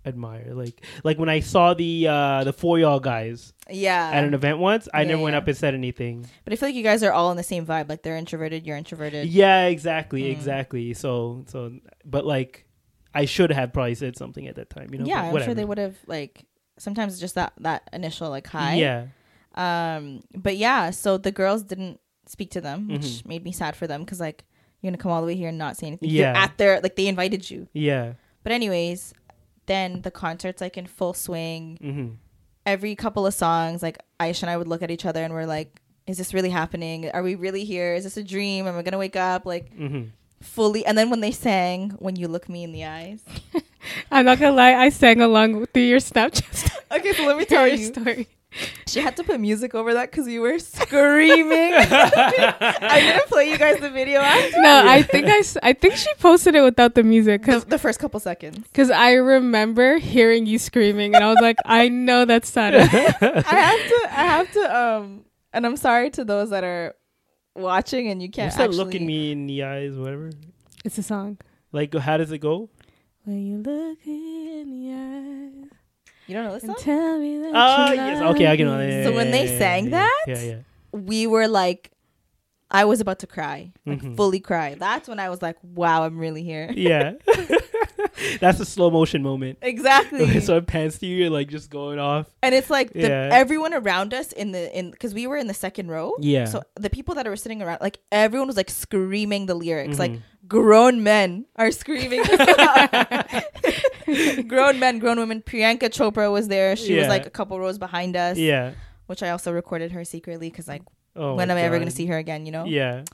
admire. 0.04 0.52
Like 0.54 0.84
like 1.04 1.18
when 1.18 1.28
I 1.28 1.40
saw 1.40 1.74
the 1.74 2.08
uh 2.08 2.44
the 2.44 2.52
four 2.52 2.78
y'all 2.78 2.98
guys 2.98 3.52
Yeah. 3.70 4.10
at 4.12 4.24
an 4.24 4.34
event 4.34 4.58
once, 4.58 4.88
I 4.92 5.02
Yeah, 5.02 5.08
never 5.08 5.22
went 5.22 5.36
up 5.36 5.46
and 5.46 5.56
said 5.56 5.74
anything. 5.74 6.26
But 6.44 6.52
I 6.52 6.56
feel 6.56 6.68
like 6.70 6.74
you 6.74 6.82
guys 6.82 7.02
are 7.02 7.12
all 7.12 7.30
in 7.30 7.36
the 7.36 7.42
same 7.42 7.66
vibe. 7.66 7.88
Like 7.88 8.02
they're 8.02 8.16
introverted, 8.16 8.66
you're 8.66 8.76
introverted. 8.76 9.28
Yeah, 9.28 9.66
exactly, 9.66 10.22
Mm. 10.24 10.32
exactly. 10.32 10.94
So 10.94 11.44
so 11.48 11.72
but 12.04 12.24
like 12.26 12.66
I 13.14 13.26
should 13.26 13.52
have 13.52 13.72
probably 13.74 13.94
said 13.94 14.16
something 14.16 14.48
at 14.48 14.56
that 14.56 14.70
time, 14.70 14.88
you 14.92 14.98
know. 15.00 15.04
yeah, 15.06 15.22
I'm 15.22 15.42
sure 15.42 15.52
they 15.54 15.64
would 15.66 15.78
have 15.78 15.96
like 16.06 16.46
sometimes 16.78 17.20
just 17.20 17.34
that 17.34 17.52
that 17.60 17.88
initial 17.92 18.30
like 18.30 18.46
hi. 18.46 18.74
Yeah. 18.76 19.06
Um 19.54 20.22
but 20.34 20.56
yeah, 20.56 20.90
so 20.90 21.18
the 21.18 21.30
girls 21.30 21.62
didn't 21.62 22.00
speak 22.32 22.50
to 22.52 22.60
them, 22.60 22.88
which 22.88 23.02
Mhm. 23.22 23.26
made 23.26 23.44
me 23.44 23.52
sad 23.52 23.76
for 23.76 23.86
them 23.86 24.04
cuz 24.04 24.18
like 24.20 24.44
you're 24.80 24.90
going 24.90 24.98
to 24.98 25.02
come 25.02 25.12
all 25.12 25.20
the 25.20 25.28
way 25.28 25.36
here 25.36 25.48
and 25.50 25.58
not 25.58 25.76
say 25.76 25.86
anything. 25.86 26.10
Yeah. 26.10 26.32
You're 26.32 26.42
at 26.44 26.58
their 26.58 26.80
like 26.80 26.96
they 26.96 27.06
invited 27.06 27.48
you. 27.50 27.68
Yeah. 27.72 28.14
But 28.42 28.50
anyways, 28.52 29.14
then 29.66 30.02
the 30.02 30.10
concert's 30.10 30.60
like 30.60 30.76
in 30.76 30.86
full 30.86 31.14
swing. 31.14 31.78
Mhm. 31.80 32.16
Every 32.66 32.94
couple 32.96 33.24
of 33.26 33.34
songs, 33.34 33.82
like 33.82 33.98
Aisha 34.18 34.42
and 34.42 34.50
I 34.50 34.56
would 34.56 34.66
look 34.66 34.82
at 34.82 34.90
each 34.90 35.06
other 35.06 35.22
and 35.22 35.32
we're 35.34 35.46
like, 35.46 35.80
is 36.08 36.18
this 36.18 36.34
really 36.34 36.50
happening? 36.50 37.08
Are 37.10 37.22
we 37.22 37.36
really 37.36 37.64
here? 37.64 37.94
Is 37.94 38.02
this 38.02 38.16
a 38.16 38.24
dream? 38.24 38.66
Am 38.66 38.76
I 38.76 38.82
gonna 38.82 38.98
wake 38.98 39.14
up? 39.14 39.46
Like 39.46 39.70
Mhm. 39.78 40.10
fully 40.40 40.84
and 40.84 40.98
then 40.98 41.10
when 41.10 41.20
they 41.20 41.30
sang 41.30 41.90
when 42.00 42.16
you 42.16 42.26
look 42.26 42.48
me 42.48 42.64
in 42.64 42.72
the 42.72 42.84
eyes. 42.84 43.22
I'm 44.10 44.24
not 44.24 44.40
gonna 44.40 44.56
lie, 44.56 44.74
I 44.74 44.88
sang 44.88 45.20
along 45.20 45.66
through 45.66 45.82
your 45.84 46.00
Snapchat 46.00 46.70
Okay, 46.96 47.12
so 47.14 47.24
let 47.26 47.36
me 47.36 47.44
story. 47.44 47.46
tell 47.46 47.68
you. 47.78 47.86
story. 47.86 48.28
She 48.86 49.00
had 49.00 49.16
to 49.16 49.24
put 49.24 49.40
music 49.40 49.74
over 49.74 49.94
that 49.94 50.10
because 50.10 50.28
you 50.28 50.40
were 50.42 50.58
screaming. 50.58 51.72
I 51.74 53.00
didn't 53.00 53.26
play 53.28 53.50
you 53.50 53.56
guys 53.58 53.80
the 53.80 53.90
video 53.90 54.20
after. 54.20 54.60
No, 54.60 54.84
I 54.86 55.02
think 55.02 55.26
I, 55.26 55.38
s- 55.38 55.56
I 55.62 55.72
think 55.72 55.94
she 55.94 56.12
posted 56.18 56.54
it 56.54 56.60
without 56.62 56.94
the 56.94 57.02
music 57.02 57.40
The, 57.42 57.46
because 57.46 57.64
the 57.64 57.78
first 57.78 57.98
couple 57.98 58.20
seconds. 58.20 58.58
because 58.58 58.90
I 58.90 59.12
remember 59.12 59.98
hearing 59.98 60.46
you 60.46 60.58
screaming 60.58 61.14
and 61.14 61.24
I 61.24 61.28
was 61.28 61.38
like, 61.40 61.56
I 61.64 61.88
know 61.88 62.24
that's 62.24 62.50
Sada. 62.50 62.80
I 62.82 62.86
have 62.86 63.88
to. 63.88 64.08
I 64.10 64.24
have 64.24 64.52
to. 64.52 64.76
Um, 64.78 65.24
and 65.52 65.64
I'm 65.66 65.76
sorry 65.76 66.10
to 66.10 66.24
those 66.24 66.50
that 66.50 66.64
are 66.64 66.94
watching 67.54 68.08
and 68.08 68.22
you 68.22 68.30
can't. 68.30 68.46
What's 68.48 68.56
that 68.56 68.64
actually, 68.64 68.76
look 68.78 68.94
in 68.94 69.06
me 69.06 69.32
in 69.32 69.46
the 69.46 69.62
eyes, 69.64 69.96
whatever? 69.96 70.30
it's 70.84 70.98
a 70.98 71.02
song. 71.02 71.38
Like 71.72 71.94
how 71.94 72.16
does 72.18 72.32
it 72.32 72.38
go? 72.38 72.68
When 73.24 73.46
you 73.46 73.58
look 73.58 73.98
in 74.04 74.70
the 74.70 74.92
eyes 74.92 75.70
You 76.32 76.38
don't 76.38 76.46
know 76.46 76.54
this 76.54 76.64
song? 76.64 76.76
tell 76.78 77.18
me 77.18 77.36
that 77.42 77.52
Oh 77.54 77.92
you 77.92 78.00
yes, 78.00 78.22
okay, 78.22 78.46
I 78.46 78.56
can 78.56 78.66
know. 78.66 78.78
me. 78.78 78.88
Yeah, 78.88 79.04
So 79.04 79.10
yeah, 79.10 79.16
when 79.16 79.26
yeah, 79.26 79.32
they 79.32 79.52
yeah, 79.52 79.58
sang 79.58 79.84
yeah, 79.84 79.90
that, 79.90 80.24
yeah, 80.28 80.40
yeah. 80.40 80.58
We 80.92 81.26
were 81.26 81.46
like, 81.46 81.90
I 82.74 82.85
was 82.87 83.00
about 83.00 83.18
to 83.20 83.26
cry, 83.26 83.72
like 83.87 84.00
Mhm. 84.00 84.16
fully 84.16 84.40
cry. 84.40 84.74
That's 84.74 85.06
when 85.08 85.20
I 85.20 85.28
was 85.28 85.42
like, 85.42 85.56
"Wow, 85.62 86.04
I'm 86.04 86.18
really 86.18 86.42
here." 86.42 86.70
yeah. 86.74 87.12
That's 88.40 88.61
a 88.61 88.64
slow 88.64 88.90
motion 88.90 89.22
moment. 89.22 89.58
exactly. 89.62 90.40
so 90.40 90.56
it 90.56 90.66
pans 90.66 90.98
to 91.00 91.06
you, 91.06 91.16
you're 91.16 91.30
like 91.30 91.48
just 91.48 91.70
going 91.70 91.98
off. 91.98 92.26
and 92.42 92.54
it's 92.54 92.70
like 92.70 92.92
the, 92.92 93.00
Yeah. 93.08 93.28
everyone 93.32 93.74
around 93.74 94.14
us 94.14 94.32
in 94.32 94.52
the 94.52 94.76
in 94.76 94.90
because 94.90 95.12
we 95.14 95.26
were 95.26 95.37
in 95.37 95.46
the 95.48 95.54
second 95.54 95.88
row. 95.88 96.12
Yeah. 96.18 96.46
So 96.46 96.62
the 96.76 96.88
people 96.90 97.14
that 97.16 97.26
were 97.26 97.37
sitting 97.37 97.61
around, 97.62 97.80
like 97.82 97.98
everyone 98.11 98.46
was 98.48 98.56
like 98.56 98.70
screaming 98.70 99.46
the 99.46 99.54
lyrics. 99.54 99.98
Like 99.98 100.12
Mhm. 100.12 100.22
grown 100.48 101.02
men 101.02 101.44
are 101.56 101.70
screaming. 101.70 102.22
grown 104.48 104.78
men, 104.78 104.98
grown 104.98 105.18
women. 105.18 105.42
Priyanka 105.42 105.88
Chopra 105.90 106.30
was 106.32 106.48
there. 106.48 106.76
She 106.76 106.96
was 106.98 107.08
like 107.08 107.26
a 107.26 107.30
couple 107.30 107.58
rows 107.58 107.78
behind 107.78 108.16
us. 108.16 108.38
Yeah. 108.38 108.72
Which 109.06 109.22
I 109.22 109.30
also 109.30 109.52
recorded 109.52 109.92
her 109.92 110.04
secretly 110.04 110.50
because 110.50 110.68
like 110.68 110.82
Oh. 111.14 111.35
when 111.35 111.51
am 111.51 111.57
I 111.57 111.62
ever 111.62 111.79
gonna 111.79 111.90
see 111.90 112.07
her 112.07 112.18
again? 112.18 112.46
You 112.46 112.53
know. 112.53 112.64
Yeah. 112.64 113.05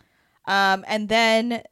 Um, 0.47 0.85
and 0.89 1.09
then 1.09 1.63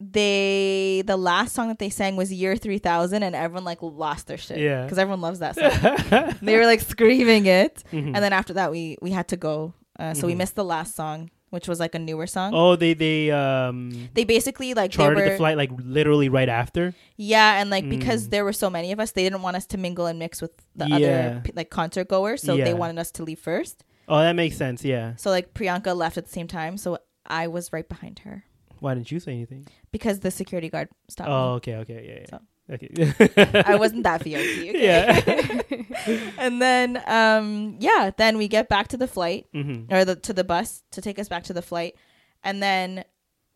they 0.00 1.02
the 1.06 1.16
last 1.16 1.54
song 1.54 1.68
that 1.68 1.78
they 1.78 1.90
sang 1.90 2.16
was 2.16 2.32
Year 2.32 2.56
Three 2.56 2.78
Thousand, 2.78 3.22
and 3.22 3.34
everyone 3.34 3.64
like 3.64 3.78
lost 3.82 4.26
their 4.26 4.38
shit. 4.38 4.58
Yeah. 4.58 4.82
Because 4.84 4.98
everyone 4.98 5.20
loves 5.20 5.40
that 5.40 5.54
song. 6.10 6.34
they 6.42 6.56
were 6.56 6.66
like 6.66 6.80
screaming 6.80 7.46
it, 7.46 7.82
Mhm. 7.92 8.14
and 8.14 8.16
then 8.16 8.32
after 8.32 8.54
that 8.54 8.70
we 8.70 8.96
we 9.02 9.10
had 9.10 9.28
to 9.28 9.36
go. 9.36 9.74
Uh, 9.98 10.14
so 10.14 10.26
we 10.26 10.34
Mhm. 10.34 10.38
missed 10.38 10.54
the 10.54 10.64
last 10.64 10.94
song, 10.94 11.28
which 11.50 11.66
was 11.66 11.80
like 11.80 11.94
a 11.96 11.98
newer 11.98 12.26
song. 12.28 12.52
Oh, 12.54 12.76
they 12.76 12.94
they 12.94 13.30
um 13.32 14.08
They 14.14 14.24
basically 14.24 14.74
like 14.74 14.92
they 14.92 14.96
chartered 14.96 15.18
were 15.18 15.30
the 15.30 15.36
flight 15.36 15.56
like 15.56 15.70
literally 15.76 16.28
right 16.28 16.48
after. 16.48 16.94
yeah, 17.16 17.60
and 17.60 17.68
like 17.70 17.88
because 17.88 18.28
Mm. 18.28 18.30
there 18.30 18.44
were 18.44 18.52
so 18.52 18.70
many 18.70 18.92
of 18.92 19.00
us, 19.00 19.10
they 19.12 19.24
didn't 19.24 19.42
want 19.42 19.56
us 19.56 19.66
to 19.66 19.78
mingle 19.78 20.06
and 20.06 20.18
mix 20.18 20.40
with 20.40 20.52
the 20.76 20.86
Yeah. 20.86 20.96
other 20.96 21.42
like 21.54 21.70
concert 21.70 22.08
goers, 22.08 22.42
so 22.42 22.54
Yeah. 22.54 22.64
they 22.64 22.74
wanted 22.74 22.98
us 23.00 23.10
to 23.12 23.24
leave 23.24 23.40
first. 23.40 23.82
Oh, 24.08 24.18
that 24.18 24.32
makes 24.34 24.56
sense. 24.56 24.84
Yeah. 24.84 25.14
So 25.16 25.30
like 25.30 25.54
Priyanka 25.54 25.94
left 25.96 26.16
at 26.18 26.24
the 26.26 26.32
same 26.32 26.46
time, 26.48 26.76
so 26.78 26.98
I 27.26 27.46
was 27.48 27.72
right 27.72 27.88
behind 27.88 28.20
her 28.20 28.44
Why 28.80 28.94
didn't 28.94 29.10
you 29.12 29.20
say 29.20 29.32
anything? 29.32 29.66
because 29.92 30.20
the 30.20 30.30
security 30.30 30.68
guard 30.70 30.88
stopped 31.08 31.28
Oh, 31.30 31.50
me. 31.50 31.56
okay, 31.56 31.74
okay, 31.76 32.00
yeah, 32.08 32.18
yeah. 32.20 32.26
So. 32.30 32.40
Okay. 32.70 33.62
I 33.64 33.76
wasn't 33.76 34.02
that 34.04 34.22
VIP. 34.22 34.40
Okay? 34.68 34.84
Yeah. 34.84 35.62
and 36.38 36.60
then 36.60 37.02
um 37.06 37.76
yeah, 37.80 38.10
then 38.16 38.36
we 38.38 38.46
get 38.48 38.68
back 38.68 38.88
to 38.88 38.96
the 38.96 39.08
flight 39.08 39.46
hmm 39.52 39.84
or 39.90 40.04
the 40.04 40.16
to 40.16 40.32
the 40.32 40.44
bus 40.44 40.82
to 40.92 41.00
take 41.00 41.18
us 41.18 41.28
back 41.28 41.44
to 41.44 41.52
the 41.54 41.62
flight, 41.62 41.94
and 42.44 42.62
then 42.62 43.04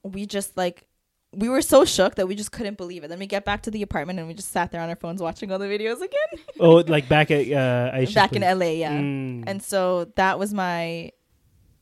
we 0.03 0.24
just 0.26 0.57
like 0.57 0.87
we 1.35 1.49
were 1.49 1.62
so 1.62 1.85
shook 1.85 2.16
that 2.16 2.28
we 2.28 2.35
just 2.35 2.53
couldn't 2.53 2.76
believe 2.76 3.05
it. 3.05 3.09
Then 3.09 3.18
we 3.18 3.26
get 3.26 3.45
back 3.45 3.62
to 3.62 3.70
the 3.70 3.83
apartment 3.83 4.18
and 4.18 4.28
we 4.28 4.35
just 4.35 4.51
sat 4.53 4.70
there 4.70 4.80
on 4.83 4.89
our 4.91 4.97
phones 4.97 5.22
watching 5.22 5.51
all 5.51 5.59
the 5.59 5.66
videos 5.66 5.97
again. 6.03 6.45
Oh, 6.61 6.76
like 6.87 7.09
back 7.09 7.30
at 7.30 7.47
uh, 7.47 7.93
Aisha's 7.97 8.14
back 8.14 8.33
in. 8.35 8.43
LA, 8.43 8.66
yeah. 8.66 8.93
Mm. 8.93 9.45
And 9.47 9.62
so 9.62 10.05
that 10.16 10.39
was 10.39 10.53
my 10.53 11.11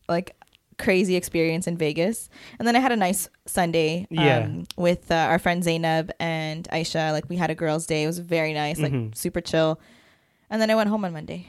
like 0.08 0.36
crazy 0.78 1.16
experience 1.16 1.66
in 1.66 1.76
Vegas. 1.76 2.28
And 2.58 2.66
then 2.68 2.76
I 2.76 2.78
had 2.78 2.92
a 2.92 2.96
nice 2.96 3.28
Sunday 3.46 4.06
um, 4.16 4.24
Yeah. 4.24 4.48
with 4.76 5.10
uh, 5.10 5.14
our 5.14 5.38
friend 5.38 5.62
Zainab 5.64 6.10
and 6.20 6.68
Aisha. 6.72 7.12
Like 7.12 7.28
we 7.28 7.36
had 7.36 7.50
a 7.50 7.54
girls' 7.54 7.86
day. 7.86 8.04
It 8.04 8.06
was 8.06 8.18
very 8.20 8.54
nice, 8.54 8.78
like 8.78 8.92
Mhm. 8.92 9.16
super 9.16 9.40
chill. 9.40 9.80
And 10.48 10.62
then 10.62 10.70
I 10.70 10.74
went 10.74 10.88
home 10.88 11.04
on 11.04 11.12
Monday. 11.12 11.46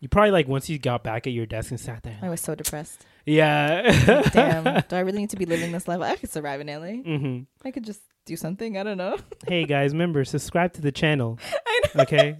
you 0.00 0.08
probably 0.08 0.30
like 0.30 0.46
once 0.48 0.68
you 0.68 0.78
got 0.78 1.02
back 1.02 1.26
at 1.26 1.32
your 1.32 1.46
desk 1.46 1.70
and 1.70 1.80
sat 1.80 2.02
there. 2.02 2.18
I 2.22 2.28
was 2.28 2.40
so 2.40 2.54
depressed. 2.54 3.04
Yeah. 3.26 4.22
Damn, 4.32 4.64
do 4.88 4.96
I 4.96 5.00
really 5.00 5.18
need 5.18 5.30
to 5.30 5.36
be 5.36 5.46
living 5.46 5.72
this 5.72 5.86
life? 5.88 6.00
I 6.00 6.16
could 6.16 6.30
survive 6.30 6.60
in 6.60 6.68
LA. 6.68 7.02
hmm 7.02 7.40
I 7.64 7.72
could 7.72 7.84
just 7.84 8.00
do 8.24 8.36
something. 8.36 8.78
I 8.78 8.82
don't 8.84 8.96
know. 8.98 9.16
hey 9.48 9.64
guys, 9.64 9.92
remember 9.92 10.24
subscribe 10.24 10.72
to 10.74 10.80
the 10.80 10.92
channel. 10.92 11.38
Okay. 11.96 12.36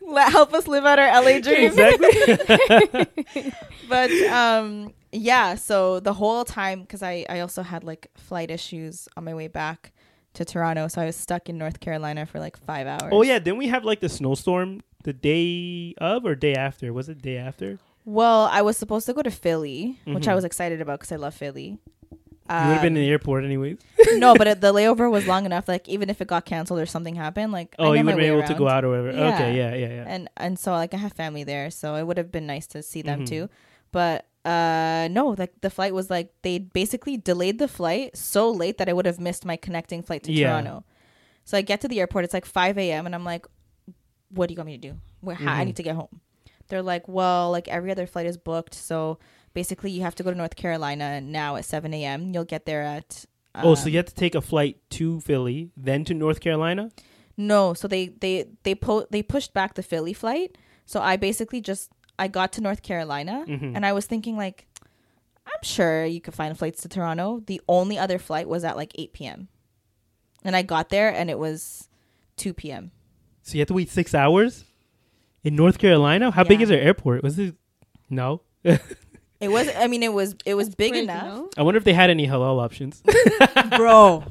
Let 0.00 0.32
help 0.32 0.54
us 0.54 0.66
live 0.66 0.86
out 0.86 0.98
our 0.98 1.22
LA 1.22 1.40
dream. 1.40 1.70
exactly. 1.70 3.52
but 3.90 4.10
um 4.30 4.92
yeah 5.12 5.54
so 5.54 6.00
the 6.00 6.14
whole 6.14 6.44
time 6.44 6.80
because 6.80 7.02
I, 7.02 7.26
I 7.28 7.40
also 7.40 7.62
had 7.62 7.84
like 7.84 8.10
flight 8.16 8.50
issues 8.50 9.06
on 9.16 9.24
my 9.24 9.34
way 9.34 9.48
back 9.48 9.92
to 10.34 10.44
toronto 10.44 10.88
so 10.88 11.00
i 11.02 11.06
was 11.06 11.16
stuck 11.16 11.48
in 11.48 11.56
north 11.58 11.80
carolina 11.80 12.26
for 12.26 12.38
like 12.38 12.56
five 12.58 12.86
hours 12.86 13.10
oh 13.12 13.22
yeah, 13.22 13.38
didn't 13.38 13.58
we 13.58 13.68
have 13.68 13.84
like 13.84 14.00
the 14.00 14.08
snowstorm 14.08 14.82
the 15.04 15.12
day 15.12 15.94
of 15.98 16.24
or 16.26 16.34
day 16.34 16.54
after? 16.54 16.92
Was 16.92 17.08
it 17.08 17.22
day 17.22 17.36
after? 17.36 17.78
Well 18.06 18.48
i 18.52 18.62
was 18.62 18.76
supposed 18.78 19.04
to 19.06 19.12
go 19.12 19.20
to 19.22 19.30
philly 19.30 19.98
which 20.06 20.26
i 20.28 20.32
Mhm. 20.32 20.36
was 20.36 20.44
excited 20.44 20.80
about 20.80 21.00
because 21.00 21.12
i 21.12 21.16
love 21.16 21.34
philly 21.34 21.78
you 22.48 22.66
would 22.68 22.74
have 22.78 22.80
been 22.82 22.96
in 22.96 23.02
Um, 23.02 23.06
the 23.06 23.10
airport 23.10 23.44
anyways. 23.44 23.78
no 24.24 24.34
but 24.36 24.46
it, 24.52 24.60
the 24.60 24.72
layover 24.72 25.10
was 25.10 25.26
long 25.26 25.44
enough 25.46 25.66
like 25.66 25.88
even 25.88 26.08
if 26.08 26.20
it 26.20 26.28
got 26.28 26.44
canceled 26.46 26.78
or 26.78 26.86
something 26.86 27.16
happened 27.16 27.50
like 27.50 27.74
I 27.76 27.82
Oh, 27.82 27.92
you 27.92 28.04
would 28.04 28.10
have 28.14 28.16
been 28.22 28.32
able 28.38 28.46
to 28.46 28.54
go 28.54 28.68
out 28.68 28.84
or 28.84 28.90
whatever. 28.90 29.10
Yeah. 29.10 29.34
Okay, 29.34 29.50
yeah, 29.60 29.74
yeah, 29.74 29.88
yeah. 29.98 30.04
and 30.06 30.30
and 30.36 30.56
so 30.56 30.70
like 30.70 30.94
i 30.94 30.96
have 30.96 31.12
family 31.12 31.42
there 31.42 31.70
so 31.70 31.96
it 31.96 32.04
would 32.06 32.16
have 32.22 32.30
been 32.30 32.46
nice 32.46 32.66
to 32.68 32.82
see 32.90 33.02
them 33.02 33.22
Mhm. 33.22 33.26
too 33.32 33.44
but 33.90 34.26
uh 34.44 35.08
no 35.10 35.34
like 35.36 35.52
the 35.66 35.70
flight 35.70 35.92
was 35.92 36.06
like 36.08 36.30
they 36.46 36.58
basically 36.60 37.16
delayed 37.16 37.58
the 37.58 37.66
flight 37.66 38.16
so 38.16 38.48
late 38.48 38.78
that 38.78 38.88
i 38.88 38.92
would 38.92 39.06
have 39.10 39.18
missed 39.18 39.44
my 39.44 39.56
connecting 39.56 40.00
flight 40.06 40.22
to 40.22 40.30
Yeah. 40.30 40.46
toronto 40.50 40.84
so 41.44 41.58
i 41.58 41.62
get 41.62 41.80
to 41.80 41.88
the 41.88 41.98
airport 41.98 42.22
it's 42.24 42.32
like 42.38 42.46
5 42.46 42.78
a.m 42.78 43.06
and 43.06 43.14
i'm 43.16 43.24
like 43.24 43.44
what 44.30 44.46
do 44.46 44.54
you 44.54 44.58
want 44.62 44.68
me 44.70 44.78
to 44.78 44.84
do 44.90 44.94
Where, 45.20 45.34
how, 45.34 45.52
i 45.54 45.64
need 45.64 45.74
to 45.82 45.82
get 45.82 45.96
home 45.96 46.20
they're 46.68 46.82
like 46.82 47.06
well 47.08 47.50
like 47.50 47.68
every 47.68 47.90
other 47.90 48.06
flight 48.06 48.26
is 48.26 48.36
booked 48.36 48.74
so 48.74 49.18
basically 49.54 49.90
you 49.90 50.02
have 50.02 50.14
to 50.14 50.22
go 50.22 50.30
to 50.30 50.36
north 50.36 50.56
carolina 50.56 51.20
now 51.20 51.56
at 51.56 51.64
7 51.64 51.92
a.m 51.94 52.32
you'll 52.32 52.44
get 52.44 52.66
there 52.66 52.82
at 52.82 53.24
oh, 53.62 53.74
so 53.74 53.84
um, 53.84 53.88
you 53.90 53.96
have 53.96 54.06
to 54.06 54.14
take 54.14 54.34
a 54.34 54.40
flight 54.40 54.78
to 54.90 55.20
Philly, 55.20 55.70
then 55.76 56.04
to 56.04 56.14
North 56.14 56.40
Carolina? 56.40 56.90
No, 57.38 57.74
so 57.74 57.88
they 57.88 58.08
they 58.08 58.46
they 58.62 58.74
po- 58.74 59.06
they 59.10 59.22
pushed 59.22 59.52
back 59.54 59.74
the 59.74 59.82
Philly 59.82 60.12
flight. 60.12 60.56
So 60.84 61.00
I 61.00 61.16
basically 61.16 61.60
just 61.60 61.90
I 62.18 62.28
got 62.28 62.52
to 62.52 62.60
North 62.60 62.82
Carolina 62.82 63.44
Mhm. 63.46 63.74
and 63.74 63.84
I 63.84 63.92
was 63.92 64.06
thinking 64.06 64.36
like 64.36 64.66
I'm 65.46 65.62
sure 65.62 66.04
you 66.04 66.20
could 66.20 66.34
find 66.34 66.56
flights 66.58 66.82
to 66.82 66.88
Toronto. 66.88 67.42
The 67.46 67.60
only 67.68 67.98
other 67.98 68.18
flight 68.18 68.48
was 68.48 68.64
at 68.64 68.76
like 68.76 68.92
8 68.98 69.12
p.m. 69.12 69.48
And 70.44 70.56
I 70.56 70.62
got 70.62 70.88
there 70.88 71.08
and 71.12 71.30
it 71.30 71.38
was 71.38 71.88
2 72.36 72.52
p.m. 72.54 72.90
So 73.42 73.54
you 73.54 73.60
have 73.60 73.68
to 73.68 73.74
wait 73.74 73.88
six 73.90 74.14
hours 74.14 74.64
in 75.46 75.54
North 75.56 75.78
Carolina? 75.78 76.30
How 76.30 76.44
big 76.44 76.60
is 76.60 76.68
their 76.68 76.80
airport? 76.80 77.22
Was 77.22 77.38
it? 77.38 77.54
No. 78.10 78.42
It 79.38 79.48
was 79.48 79.68
I 79.76 79.86
mean 79.86 80.02
it 80.02 80.14
was 80.14 80.34
it 80.46 80.54
was 80.54 80.70
big 80.74 80.92
Big, 80.92 81.04
enough. 81.04 81.24
no? 81.26 81.50
I 81.58 81.62
wonder 81.62 81.76
if 81.76 81.84
they 81.84 81.92
had 81.92 82.08
any 82.08 82.26
halal 82.26 82.58
options. 82.58 83.02
Bro. 83.76 84.24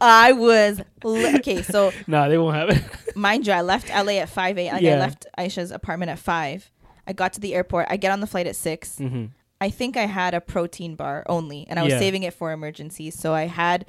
I 0.00 0.32
was 0.32 0.80
li- 1.04 1.36
okay, 1.36 1.62
so 1.62 1.92
nah, 2.08 2.26
they 2.28 2.36
won't 2.36 2.56
have 2.56 2.70
it. 2.70 2.82
mind 3.16 3.46
you, 3.46 3.52
I 3.52 3.60
left 3.60 3.88
LA 3.90 4.14
at 4.14 4.28
5 4.28 4.58
a.m. 4.58 4.74
Like 4.74 4.82
Yeah. 4.82 4.96
I 4.96 4.98
left 4.98 5.24
Aisha's 5.38 5.70
apartment 5.70 6.10
at 6.10 6.18
5. 6.18 6.68
I 7.06 7.12
got 7.12 7.32
to 7.34 7.40
the 7.40 7.54
airport. 7.54 7.86
I 7.90 7.96
get 7.96 8.10
on 8.10 8.18
the 8.20 8.26
flight 8.26 8.48
at 8.48 8.56
6. 8.56 8.96
mm-hmm. 8.98 9.26
I 9.60 9.70
think 9.70 9.96
I 9.96 10.06
had 10.06 10.34
a 10.34 10.40
protein 10.40 10.96
bar 10.96 11.22
only, 11.28 11.64
and 11.68 11.78
I 11.78 11.82
was 11.84 11.92
Yeah. 11.92 11.98
saving 12.00 12.24
it 12.24 12.34
for 12.34 12.50
emergencies. 12.50 13.14
So 13.16 13.32
I 13.34 13.44
had 13.46 13.84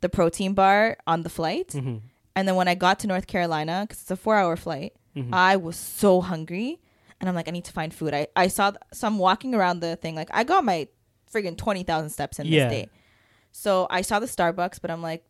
the 0.00 0.08
protein 0.08 0.54
bar 0.54 0.96
on 1.06 1.24
the 1.24 1.28
flight, 1.28 1.68
Mm-hmm. 1.74 1.96
and 2.36 2.48
then 2.48 2.54
when 2.54 2.68
I 2.68 2.74
got 2.74 3.00
to 3.00 3.06
North 3.06 3.26
Carolina, 3.26 3.84
because 3.86 4.00
it's 4.02 4.10
a 4.10 4.16
four-hour 4.16 4.56
flight, 4.56 4.94
Mhm. 5.16 5.30
I 5.32 5.56
was 5.56 5.76
so 5.76 6.20
hungry, 6.20 6.78
and 7.20 7.28
I'm 7.28 7.34
like, 7.34 7.48
I 7.48 7.50
need 7.50 7.64
to 7.64 7.72
find 7.72 7.92
food. 7.94 8.12
I 8.14 8.26
I 8.36 8.48
saw 8.48 8.70
th- 8.72 8.80
so 8.92 9.06
I'm 9.06 9.18
walking 9.18 9.54
around 9.54 9.80
the 9.80 9.96
thing, 9.96 10.14
like 10.14 10.28
I 10.32 10.44
got 10.44 10.64
my 10.64 10.88
friggin' 11.32 11.56
twenty 11.56 11.82
thousand 11.82 12.10
steps 12.10 12.38
in 12.38 12.46
Yeah. 12.46 12.64
this 12.68 12.72
day. 12.72 12.88
So 13.52 13.86
I 13.90 14.02
saw 14.02 14.18
the 14.20 14.26
Starbucks, 14.26 14.80
but 14.82 14.90
I'm 14.90 15.00
like, 15.02 15.24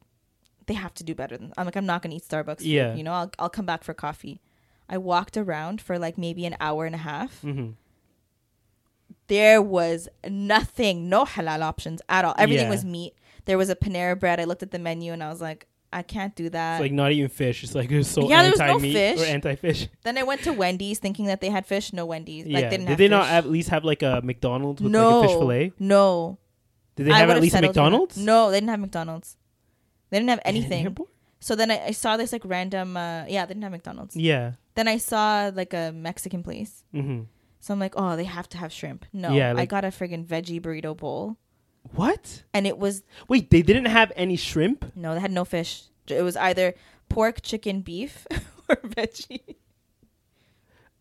they 0.66 0.74
have 0.74 0.92
to 0.94 1.04
do 1.04 1.14
better 1.14 1.36
than. 1.36 1.52
I'm 1.56 1.64
like, 1.64 1.76
I'm 1.76 1.86
not 1.86 2.02
gonna 2.02 2.16
eat 2.16 2.24
Starbucks. 2.28 2.58
food, 2.58 2.66
Yeah. 2.66 2.94
you 2.94 3.04
know, 3.04 3.12
I'll 3.12 3.30
I'll 3.38 3.48
come 3.50 3.66
back 3.66 3.84
for 3.84 3.94
coffee. 3.94 4.40
I 4.88 4.98
walked 4.98 5.36
around 5.36 5.80
for 5.80 5.98
like 5.98 6.16
maybe 6.18 6.44
an 6.46 6.56
hour 6.60 6.84
and 6.86 6.94
a 6.94 6.98
half 6.98 7.40
Mm-hmm. 7.42 7.70
there 9.28 9.60
was 9.60 10.08
nothing, 10.28 11.08
no 11.08 11.24
halal 11.24 11.60
options 11.62 12.00
at 12.08 12.24
all. 12.24 12.34
Everything 12.38 12.66
Yeah. 12.66 12.70
was 12.70 12.84
meat. 12.84 13.14
There 13.44 13.58
was 13.58 13.70
a 13.70 13.76
Panera 13.76 14.18
bread. 14.18 14.38
I 14.40 14.44
looked 14.44 14.62
at 14.62 14.70
the 14.70 14.78
menu 14.78 15.12
and 15.12 15.22
I 15.22 15.28
was 15.28 15.40
like, 15.40 15.66
I 15.92 16.02
can't 16.02 16.34
do 16.34 16.50
that. 16.50 16.74
It's 16.76 16.80
like 16.82 16.92
not 16.92 17.12
even 17.12 17.28
fish. 17.28 17.62
It's 17.64 17.74
like 17.74 17.90
it's 17.90 18.08
so 18.08 18.28
Yeah, 18.28 18.42
there 18.42 18.50
was 18.50 18.58
no 18.60 18.66
anti 18.66 18.82
meat 18.82 18.92
fish. 18.92 19.20
or 19.20 19.24
anti 19.24 19.54
fish. 19.54 19.88
then 20.02 20.18
I 20.18 20.22
went 20.24 20.42
to 20.42 20.52
Wendy's 20.52 20.98
thinking 20.98 21.26
that 21.26 21.40
they 21.40 21.48
had 21.50 21.64
fish. 21.66 21.92
No 21.92 22.04
Wendy's. 22.06 22.46
Yeah. 22.46 22.58
Like 22.60 22.70
they 22.70 22.76
didn't 22.76 22.86
Did 22.88 22.98
they 22.98 23.04
fish. 23.04 23.10
not 23.10 23.28
at 23.28 23.46
least 23.48 23.68
have 23.70 23.84
like 23.84 24.02
a 24.02 24.20
McDonald's 24.22 24.82
with 24.82 24.92
no, 24.92 25.20
like 25.20 25.24
a 25.24 25.28
fish 25.28 25.38
fillet? 25.38 25.72
No. 25.78 26.38
Did 26.96 27.06
they 27.06 27.12
I 27.12 27.18
have 27.18 27.30
at 27.30 27.40
least 27.40 27.54
a 27.54 27.58
settled 27.58 27.74
for 27.74 27.80
that. 27.80 27.84
McDonald's? 27.84 28.16
No, 28.18 28.50
they 28.50 28.56
didn't 28.58 28.70
have 28.70 28.80
McDonald's. 28.80 29.36
They 30.10 30.18
didn't 30.18 30.30
have 30.30 30.40
anything. 30.44 30.96
So 31.40 31.54
then 31.54 31.70
I, 31.70 31.86
I 31.86 31.90
saw 31.92 32.16
this 32.16 32.32
like 32.32 32.42
random. 32.44 32.96
Uh, 32.96 33.24
yeah, 33.28 33.44
they 33.46 33.54
didn't 33.54 33.62
have 33.62 33.72
McDonald's. 33.72 34.16
Yeah. 34.16 34.52
Then 34.74 34.88
I 34.88 34.96
saw 34.98 35.50
like 35.54 35.72
a 35.74 35.92
Mexican 35.92 36.42
place. 36.42 36.84
Mm-hmm. 36.94 37.22
So 37.60 37.74
I'm 37.74 37.80
like, 37.80 37.94
oh, 37.96 38.16
they 38.16 38.24
have 38.24 38.48
to 38.50 38.58
have 38.58 38.72
shrimp. 38.72 39.06
No, 39.12 39.32
Yeah, 39.32 39.54
I 39.56 39.66
got 39.66 39.84
a 39.84 39.88
friggin' 39.88 40.24
veggie 40.24 40.60
burrito 40.60 40.96
bowl, 40.96 41.36
What? 41.94 42.42
and 42.54 42.66
it 42.66 42.78
was 42.78 43.02
Wait, 43.28 43.50
they 43.50 43.62
didn't 43.62 43.86
have 43.86 44.12
any 44.16 44.36
shrimp? 44.36 44.92
No, 44.96 45.14
they 45.14 45.20
had 45.20 45.30
no 45.30 45.44
fish. 45.44 45.84
It 46.08 46.22
was 46.22 46.36
either 46.36 46.74
pork, 47.08 47.42
chicken, 47.42 47.80
beef, 47.80 48.26
or 48.68 48.76
veggie. 48.76 49.56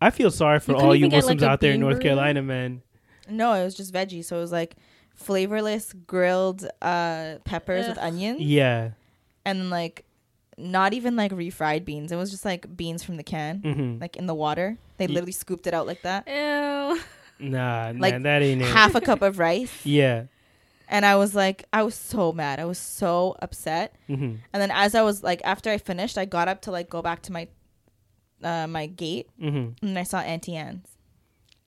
I 0.01 0.09
feel 0.09 0.31
sorry 0.31 0.59
for 0.59 0.73
You 0.73 0.77
all 0.77 0.95
you 0.95 0.99
even 1.05 1.09
get, 1.11 1.17
Muslims 1.17 1.41
like, 1.41 1.49
out 1.51 1.61
there 1.61 1.71
in 1.73 1.79
North 1.79 1.97
burrito? 1.97 2.01
Carolina, 2.01 2.41
man. 2.41 2.81
No, 3.29 3.53
it 3.53 3.63
was 3.63 3.75
just 3.75 3.93
veggie. 3.93 4.23
So 4.23 4.37
it 4.37 4.41
was 4.41 4.51
like 4.51 4.75
flavorless 5.15 5.93
grilled 6.05 6.67
uh, 6.81 7.35
peppers 7.45 7.87
with 7.87 7.97
onions, 7.97 8.41
Yeah. 8.41 8.91
and 9.45 9.69
like 9.69 10.05
not 10.57 10.93
even 10.93 11.15
like 11.15 11.31
refried 11.31 11.85
beans. 11.85 12.11
It 12.11 12.17
was 12.17 12.29
just 12.31 12.45
like 12.45 12.75
beans 12.77 13.03
from 13.03 13.17
the 13.17 13.23
can, 13.23 13.61
Mm-hmm. 13.61 14.01
like 14.01 14.15
in 14.15 14.25
the 14.25 14.35
water. 14.35 14.77
They 14.97 15.05
Ye- 15.07 15.13
literally 15.13 15.31
scooped 15.31 15.65
it 15.67 15.73
out 15.73 15.87
like 15.87 16.01
that. 16.03 16.27
Ew. 16.27 16.99
Nah, 17.49 17.91
Like, 17.97 18.13
man, 18.13 18.23
that 18.23 18.41
ain't 18.41 18.61
it. 18.61 18.67
Half 18.67 18.95
a 18.95 19.01
cup 19.01 19.21
of 19.21 19.39
rice, 19.39 19.71
yeah. 19.85 20.25
And 20.87 21.05
I 21.05 21.15
was 21.15 21.33
like, 21.35 21.65
I 21.73 21.83
was 21.83 21.95
so 21.95 22.31
mad. 22.31 22.59
I 22.59 22.65
was 22.65 22.77
so 22.79 23.35
upset. 23.41 23.95
Mm-hmm. 24.09 24.35
And 24.53 24.61
then 24.61 24.71
as 24.71 24.95
I 24.95 25.01
was 25.01 25.23
like, 25.23 25.41
after 25.43 25.69
I 25.69 25.77
finished, 25.77 26.17
I 26.17 26.25
got 26.25 26.47
up 26.47 26.61
to 26.63 26.71
like 26.71 26.89
go 26.89 27.01
back 27.01 27.21
to 27.23 27.31
my 27.31 27.47
uh, 28.43 28.67
my 28.67 28.85
gate, 28.87 29.29
Mm-hmm. 29.41 29.85
and 29.87 29.99
I 29.99 30.03
saw 30.03 30.19
Auntie 30.19 30.55
Anne's. 30.55 30.87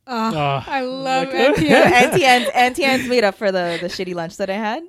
Oh, 0.07 0.33
Oh, 0.35 0.64
I 0.66 0.81
love 0.83 1.27
look- 1.29 1.35
Auntie 1.35 1.69
Anne's. 1.75 1.93
Auntie 2.12 2.25
Anne's, 2.25 2.49
Auntie 2.55 2.85
Anne's 2.85 3.09
made 3.09 3.25
up 3.25 3.35
for 3.35 3.51
the 3.53 3.79
the 3.81 3.89
shitty 3.89 4.14
lunch 4.14 4.37
that 4.39 4.51
I 4.51 4.55
had. 4.55 4.83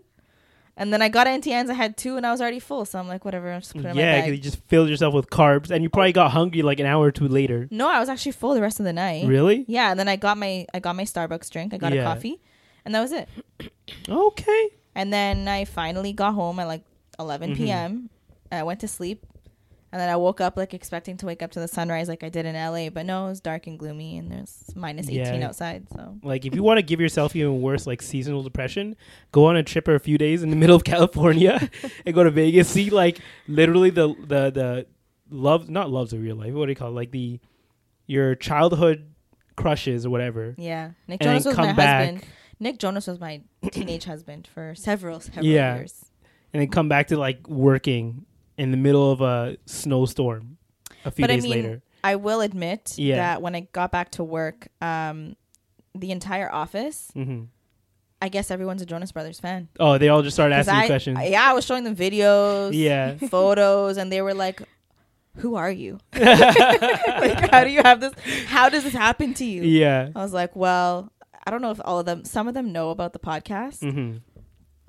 And 0.77 0.93
then 0.93 1.01
I 1.01 1.09
got 1.09 1.27
Auntie 1.27 1.51
Anne's. 1.51 1.69
I 1.69 1.73
had 1.73 1.97
two, 1.97 2.15
and 2.15 2.25
I 2.25 2.32
was 2.32 2.39
already 2.39 2.59
full. 2.59 2.86
So 2.86 2.99
I'm 2.99 3.07
like, 3.09 3.25
whatever. 3.25 3.51
I'm 3.51 3.59
just 3.59 3.73
put 3.73 3.84
it 3.84 3.89
in 3.89 3.95
my 3.97 4.01
Yeah, 4.01 4.21
bag. 4.21 4.32
you 4.32 4.38
just 4.38 4.63
filled 4.67 4.88
yourself 4.88 5.13
with 5.13 5.30
carbs, 5.30 5.71
and 5.71 5.84
you 5.84 5.89
probably 5.89 6.13
got 6.13 6.32
hungry 6.32 6.61
like 6.61 6.80
an 6.80 6.86
hour 6.86 7.05
or 7.07 7.11
two 7.11 7.27
later. 7.27 7.67
no, 7.69 7.89
I 7.89 7.99
was 7.99 8.07
actually 8.07 8.32
full 8.32 8.53
the 8.53 8.61
rest 8.61 8.80
of 8.80 8.86
the 8.86 8.93
night. 8.93 9.25
Really? 9.27 9.65
Yeah. 9.67 9.91
And 9.91 9.99
then 9.99 10.07
I 10.07 10.15
got 10.15 10.38
my 10.38 10.65
I 10.73 10.80
got 10.80 10.95
my 10.95 11.03
Starbucks 11.03 11.49
drink. 11.49 11.73
I 11.73 11.77
got 11.77 11.91
Yeah. 11.93 12.01
a 12.01 12.03
coffee, 12.05 12.39
and 12.89 12.95
that 12.95 13.01
was 13.01 13.11
it. 13.11 13.29
Okay. 14.09 14.69
And 14.95 15.13
then 15.13 15.47
I 15.47 15.65
finally 15.65 16.11
got 16.11 16.33
home 16.33 16.59
at 16.59 16.65
like 16.67 16.83
11 17.19 17.51
Mhm. 17.51 17.57
p.m. 17.57 18.09
I 18.51 18.63
went 18.63 18.79
to 18.79 18.87
sleep, 18.87 19.27
and 19.91 20.01
then 20.01 20.09
I 20.09 20.15
woke 20.15 20.41
up 20.41 20.57
like 20.57 20.73
expecting 20.73 21.15
to 21.17 21.27
wake 21.27 21.43
up 21.43 21.51
to 21.51 21.59
the 21.59 21.67
sunrise 21.67 22.09
like 22.09 22.23
I 22.23 22.29
did 22.29 22.47
in 22.47 22.55
LA, 22.55 22.89
but 22.89 23.05
no, 23.05 23.27
it 23.27 23.29
was 23.29 23.41
dark 23.41 23.67
and 23.67 23.77
gloomy, 23.77 24.17
and 24.17 24.31
there's 24.31 24.63
minus 24.75 25.07
18 25.07 25.41
Yeah. 25.41 25.47
outside. 25.47 25.87
So 25.93 26.17
Like, 26.23 26.45
if 26.47 26.55
you 26.55 26.63
want 26.63 26.79
to 26.79 26.81
give 26.81 26.99
yourself 26.99 27.35
even 27.35 27.61
worse, 27.61 27.85
like 27.85 28.01
seasonal 28.01 28.41
depression, 28.41 28.95
go 29.31 29.45
on 29.45 29.55
a 29.55 29.61
trip 29.61 29.85
for 29.85 29.93
a 29.93 29.99
few 29.99 30.17
days 30.17 30.41
in 30.41 30.49
the 30.49 30.55
middle 30.63 30.75
of 30.75 30.83
California 30.83 31.69
and 32.07 32.15
go 32.15 32.23
to 32.23 32.31
Vegas. 32.31 32.69
See, 32.69 32.89
like, 32.89 33.19
literally 33.47 33.91
the 33.91 34.07
the 34.19 34.49
the 34.49 34.85
love, 35.29 35.69
not 35.69 35.91
loves 35.91 36.11
of 36.11 36.21
real 36.21 36.37
life. 36.37 36.53
What 36.53 36.65
do 36.65 36.71
you 36.71 36.75
call 36.75 36.87
it? 36.89 36.95
Like 36.95 37.11
the 37.11 37.39
your 38.07 38.33
childhood 38.33 39.13
crushes 39.55 40.07
or 40.07 40.09
whatever. 40.09 40.55
yeah, 40.57 40.91
Nick 41.07 41.21
And 41.21 41.27
then 41.29 41.35
Jonas 41.35 41.45
was 41.45 41.55
come 41.55 41.67
my 41.67 41.73
back. 41.73 42.07
husband. 42.15 42.31
Nick 42.60 42.78
Jonas 42.78 43.07
was 43.07 43.20
my 43.20 43.41
teenage 43.72 44.05
husband 44.05 44.47
for 44.53 44.76
several 44.76 45.20
several 45.20 45.45
Yeah. 45.45 45.76
years. 45.76 46.05
and 46.53 46.62
then 46.62 46.70
come 46.70 46.89
back 46.89 47.07
to 47.07 47.18
like 47.18 47.47
working 47.47 48.26
in 48.57 48.72
the 48.72 48.78
middle 48.78 49.12
of 49.12 49.22
a 49.22 49.57
snowstorm 49.66 50.57
a 51.05 51.12
few 51.12 51.24
But 51.24 51.32
I 51.32 51.36
days 51.36 51.43
mean, 51.43 51.51
later. 51.51 51.82
I 52.03 52.16
will 52.16 52.41
admit 52.41 52.93
Yeah. 52.97 53.16
that 53.18 53.41
when 53.41 53.55
I 53.55 53.62
got 53.72 53.91
back 53.91 54.12
to 54.12 54.24
work, 54.24 54.68
um, 54.82 55.36
the 55.95 56.12
entire 56.12 56.51
office, 56.51 57.10
hmm 57.14 57.43
I 58.22 58.28
guess 58.28 58.51
everyone's 58.51 58.82
a 58.82 58.86
Jonas 58.86 59.14
Brothers 59.14 59.39
fan. 59.39 59.70
Oh, 59.80 59.97
they 59.97 60.10
all 60.10 60.22
just 60.22 60.36
started 60.36 60.53
asking 60.53 60.74
I, 60.76 60.88
questions. 60.88 61.18
Yeah, 61.24 61.41
I 61.49 61.53
was 61.53 61.66
showing 61.66 61.86
them 61.86 61.95
videos, 61.95 62.72
yeah. 62.74 63.16
photos, 63.30 63.95
and 63.95 64.12
they 64.12 64.22
were 64.22 64.34
like, 64.34 64.62
"Who 65.38 65.55
are 65.55 65.72
you? 65.72 65.99
like, 66.14 67.49
how 67.49 67.64
do 67.64 67.70
you 67.70 67.82
have 67.82 68.01
this? 68.01 68.12
How 68.47 68.68
does 68.68 68.84
this 68.84 68.91
happen 68.91 69.34
to 69.36 69.45
you?" 69.45 69.64
yeah. 69.64 70.10
I 70.14 70.20
was 70.22 70.34
like, 70.34 70.53
"Well, 70.53 71.14
I 71.49 71.51
don't 71.51 71.63
know 71.63 71.71
if 71.71 71.81
all 71.83 71.97
of 71.99 72.05
them. 72.05 72.23
Some 72.25 72.47
of 72.47 72.53
them 72.53 72.71
know 72.71 72.91
about 72.91 73.13
the 73.13 73.17
podcast. 73.19 73.79
hmm 73.81 74.17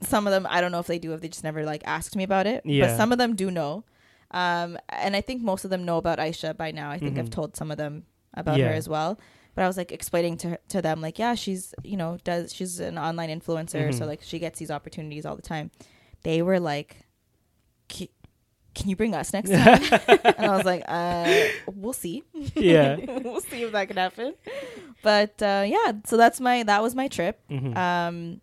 Some 0.03 0.27
of 0.27 0.31
them, 0.31 0.47
I 0.51 0.61
don't 0.61 0.73
know 0.73 0.79
if 0.81 0.87
they 0.87 0.99
do. 0.99 1.15
If 1.15 1.23
they 1.23 1.29
just 1.29 1.43
never 1.43 1.65
like 1.65 1.81
asked 1.87 2.15
me 2.17 2.23
about 2.23 2.47
it. 2.47 2.61
Yeah. 2.67 2.87
But 2.89 2.99
some 2.99 3.13
of 3.13 3.19
them 3.19 3.35
do 3.35 3.51
know. 3.51 3.85
Um, 4.31 4.77
and 4.91 5.17
I 5.17 5.23
think 5.23 5.41
most 5.41 5.65
of 5.65 5.71
them 5.71 5.87
know 5.87 5.97
about 5.97 6.19
Aisha 6.19 6.55
by 6.55 6.71
now. 6.71 6.91
I 6.91 6.99
think 6.99 7.19
I've 7.19 7.31
Mhm. 7.31 7.33
told 7.33 7.57
some 7.57 7.71
of 7.71 7.79
them 7.79 8.05
about 8.35 8.59
Yeah. 8.59 8.69
her 8.69 8.75
as 8.75 8.91
well. 8.91 9.19
But 9.55 9.65
I 9.65 9.67
was 9.67 9.79
like 9.79 9.91
explaining 9.91 10.37
to 10.39 10.51
her, 10.51 10.59
to 10.69 10.83
them 10.83 11.01
like, 11.01 11.19
yeah, 11.19 11.35
she's 11.35 11.75
you 11.83 11.97
know 11.97 12.19
does 12.25 12.53
she's 12.55 12.79
an 12.79 12.99
online 12.99 13.31
influencer, 13.31 13.93
so 13.95 14.05
Mhm. 14.05 14.07
like 14.07 14.21
she 14.23 14.39
gets 14.39 14.59
these 14.59 14.71
opportunities 14.71 15.25
all 15.25 15.37
the 15.37 15.43
time. 15.55 15.71
They 16.23 16.43
were 16.43 16.61
like, 16.61 17.07
"Ki- 17.89 18.13
"Can 18.81 18.89
you 18.91 18.97
bring 18.97 19.15
us 19.15 19.33
next 19.33 19.51
time?" 19.51 19.83
and 20.25 20.47
I 20.47 20.57
was 20.57 20.65
like, 20.65 20.83
uh, 20.89 21.45
"We'll 21.75 21.93
see. 21.93 22.25
Yeah. 22.55 22.97
we'll 23.25 23.41
see 23.43 23.63
if 23.63 23.73
that 23.73 23.89
can 23.89 23.97
happen." 23.99 24.35
But 25.03 25.41
uh, 25.43 25.65
yeah, 25.67 25.93
so 26.07 26.17
that's 26.17 26.41
my 26.41 26.63
that 26.65 26.83
was 26.83 26.95
my 26.95 27.09
trip. 27.09 27.39
Mhm. 27.51 27.77
Um, 27.77 28.41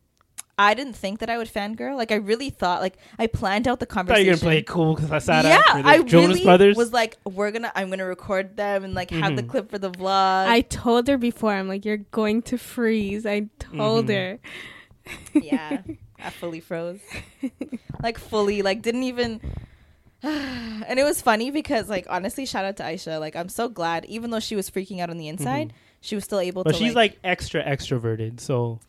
I 0.60 0.74
didn't 0.74 0.94
think 0.96 1.20
that 1.20 1.30
I 1.30 1.38
would 1.38 1.48
fangirl. 1.48 1.96
Like 1.96 2.12
I 2.12 2.16
really 2.16 2.50
thought, 2.50 2.82
like 2.82 2.98
I 3.20 3.28
planned 3.28 3.68
out 3.68 3.80
the 3.80 3.86
I 3.86 3.90
thought 3.90 3.94
conversation. 3.94 4.26
you 4.26 4.32
were 4.32 4.38
gonna 4.38 4.50
play 4.50 4.58
it 4.58 4.66
cool 4.68 4.96
because 4.96 5.12
I 5.12 5.20
sat 5.20 5.46
yeah, 5.46 5.62
after 5.68 5.84
the 5.84 5.88
I 5.88 6.02
Jonas 6.02 6.28
really 6.30 6.44
Brothers. 6.44 6.76
was 6.78 6.92
like, 6.92 7.18
we're 7.26 7.52
gonna, 7.52 7.72
I'm 7.76 7.92
gonna 7.92 8.08
record 8.08 8.58
them 8.58 8.84
and 8.84 8.96
like 8.96 9.12
have 9.12 9.36
the 9.36 9.44
Mhm. 9.44 9.50
clip 9.50 9.70
for 9.70 9.78
the 9.78 9.92
vlog. 9.92 10.48
I 10.48 10.62
told 10.62 11.08
her 11.10 11.18
before. 11.20 11.52
I'm 11.54 11.68
like, 11.68 11.86
you're 11.86 11.98
going 11.98 12.42
to 12.44 12.58
freeze. 12.58 13.28
I 13.28 13.50
told 13.60 14.08
Mhm. 14.08 14.16
her. 14.16 14.40
yeah, 15.40 15.82
I 16.24 16.30
fully 16.32 16.60
froze, 16.60 17.02
like 18.02 18.18
fully, 18.18 18.64
like 18.64 18.82
didn't 18.82 19.04
even. 19.04 19.40
and 20.24 20.99
it 20.99 21.03
was 21.03 21.22
funny 21.22 21.51
because, 21.51 21.89
like, 21.89 22.07
honestly, 22.09 22.45
shout 22.45 22.65
out 22.65 22.78
to 22.78 22.84
Aisha. 22.84 23.20
Like, 23.20 23.36
I'm 23.36 23.49
so 23.49 23.70
glad, 23.70 24.05
even 24.05 24.32
though 24.32 24.39
she 24.39 24.55
was 24.55 24.70
freaking 24.70 24.99
out 24.99 25.09
on 25.09 25.18
the 25.18 25.28
inside, 25.28 25.74
she 26.01 26.15
was 26.15 26.24
still 26.24 26.39
able 26.39 26.63
but 26.63 26.72
to. 26.74 26.78
she's 26.78 26.95
like 26.95 27.18
extra 27.24 27.63
extroverted, 27.63 28.39
so 28.39 28.80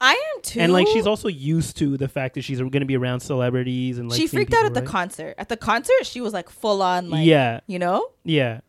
I 0.00 0.12
am 0.12 0.42
too. 0.42 0.60
and 0.60 0.72
like 0.72 0.86
she's 0.88 1.06
also 1.06 1.28
used 1.28 1.76
to 1.78 1.96
the 1.96 2.08
fact 2.08 2.34
that 2.34 2.42
she's 2.42 2.60
gonna 2.60 2.84
be 2.84 2.96
around 2.96 3.20
celebrities 3.20 3.98
and 3.98 4.08
like 4.10 4.20
she 4.20 4.26
seeing 4.26 4.38
freaked 4.42 4.52
out 4.54 4.62
people, 4.64 4.78
at 4.78 4.84
the 4.84 4.90
concert. 4.90 5.34
At 5.38 5.48
the 5.48 5.56
concert, 5.56 6.04
she 6.04 6.20
was 6.20 6.32
like 6.32 6.50
full 6.50 6.82
on, 6.82 7.10
like, 7.10 7.26
yeah, 7.26 7.60
you 7.66 7.78
know. 7.78 8.08
yeah. 8.24 8.60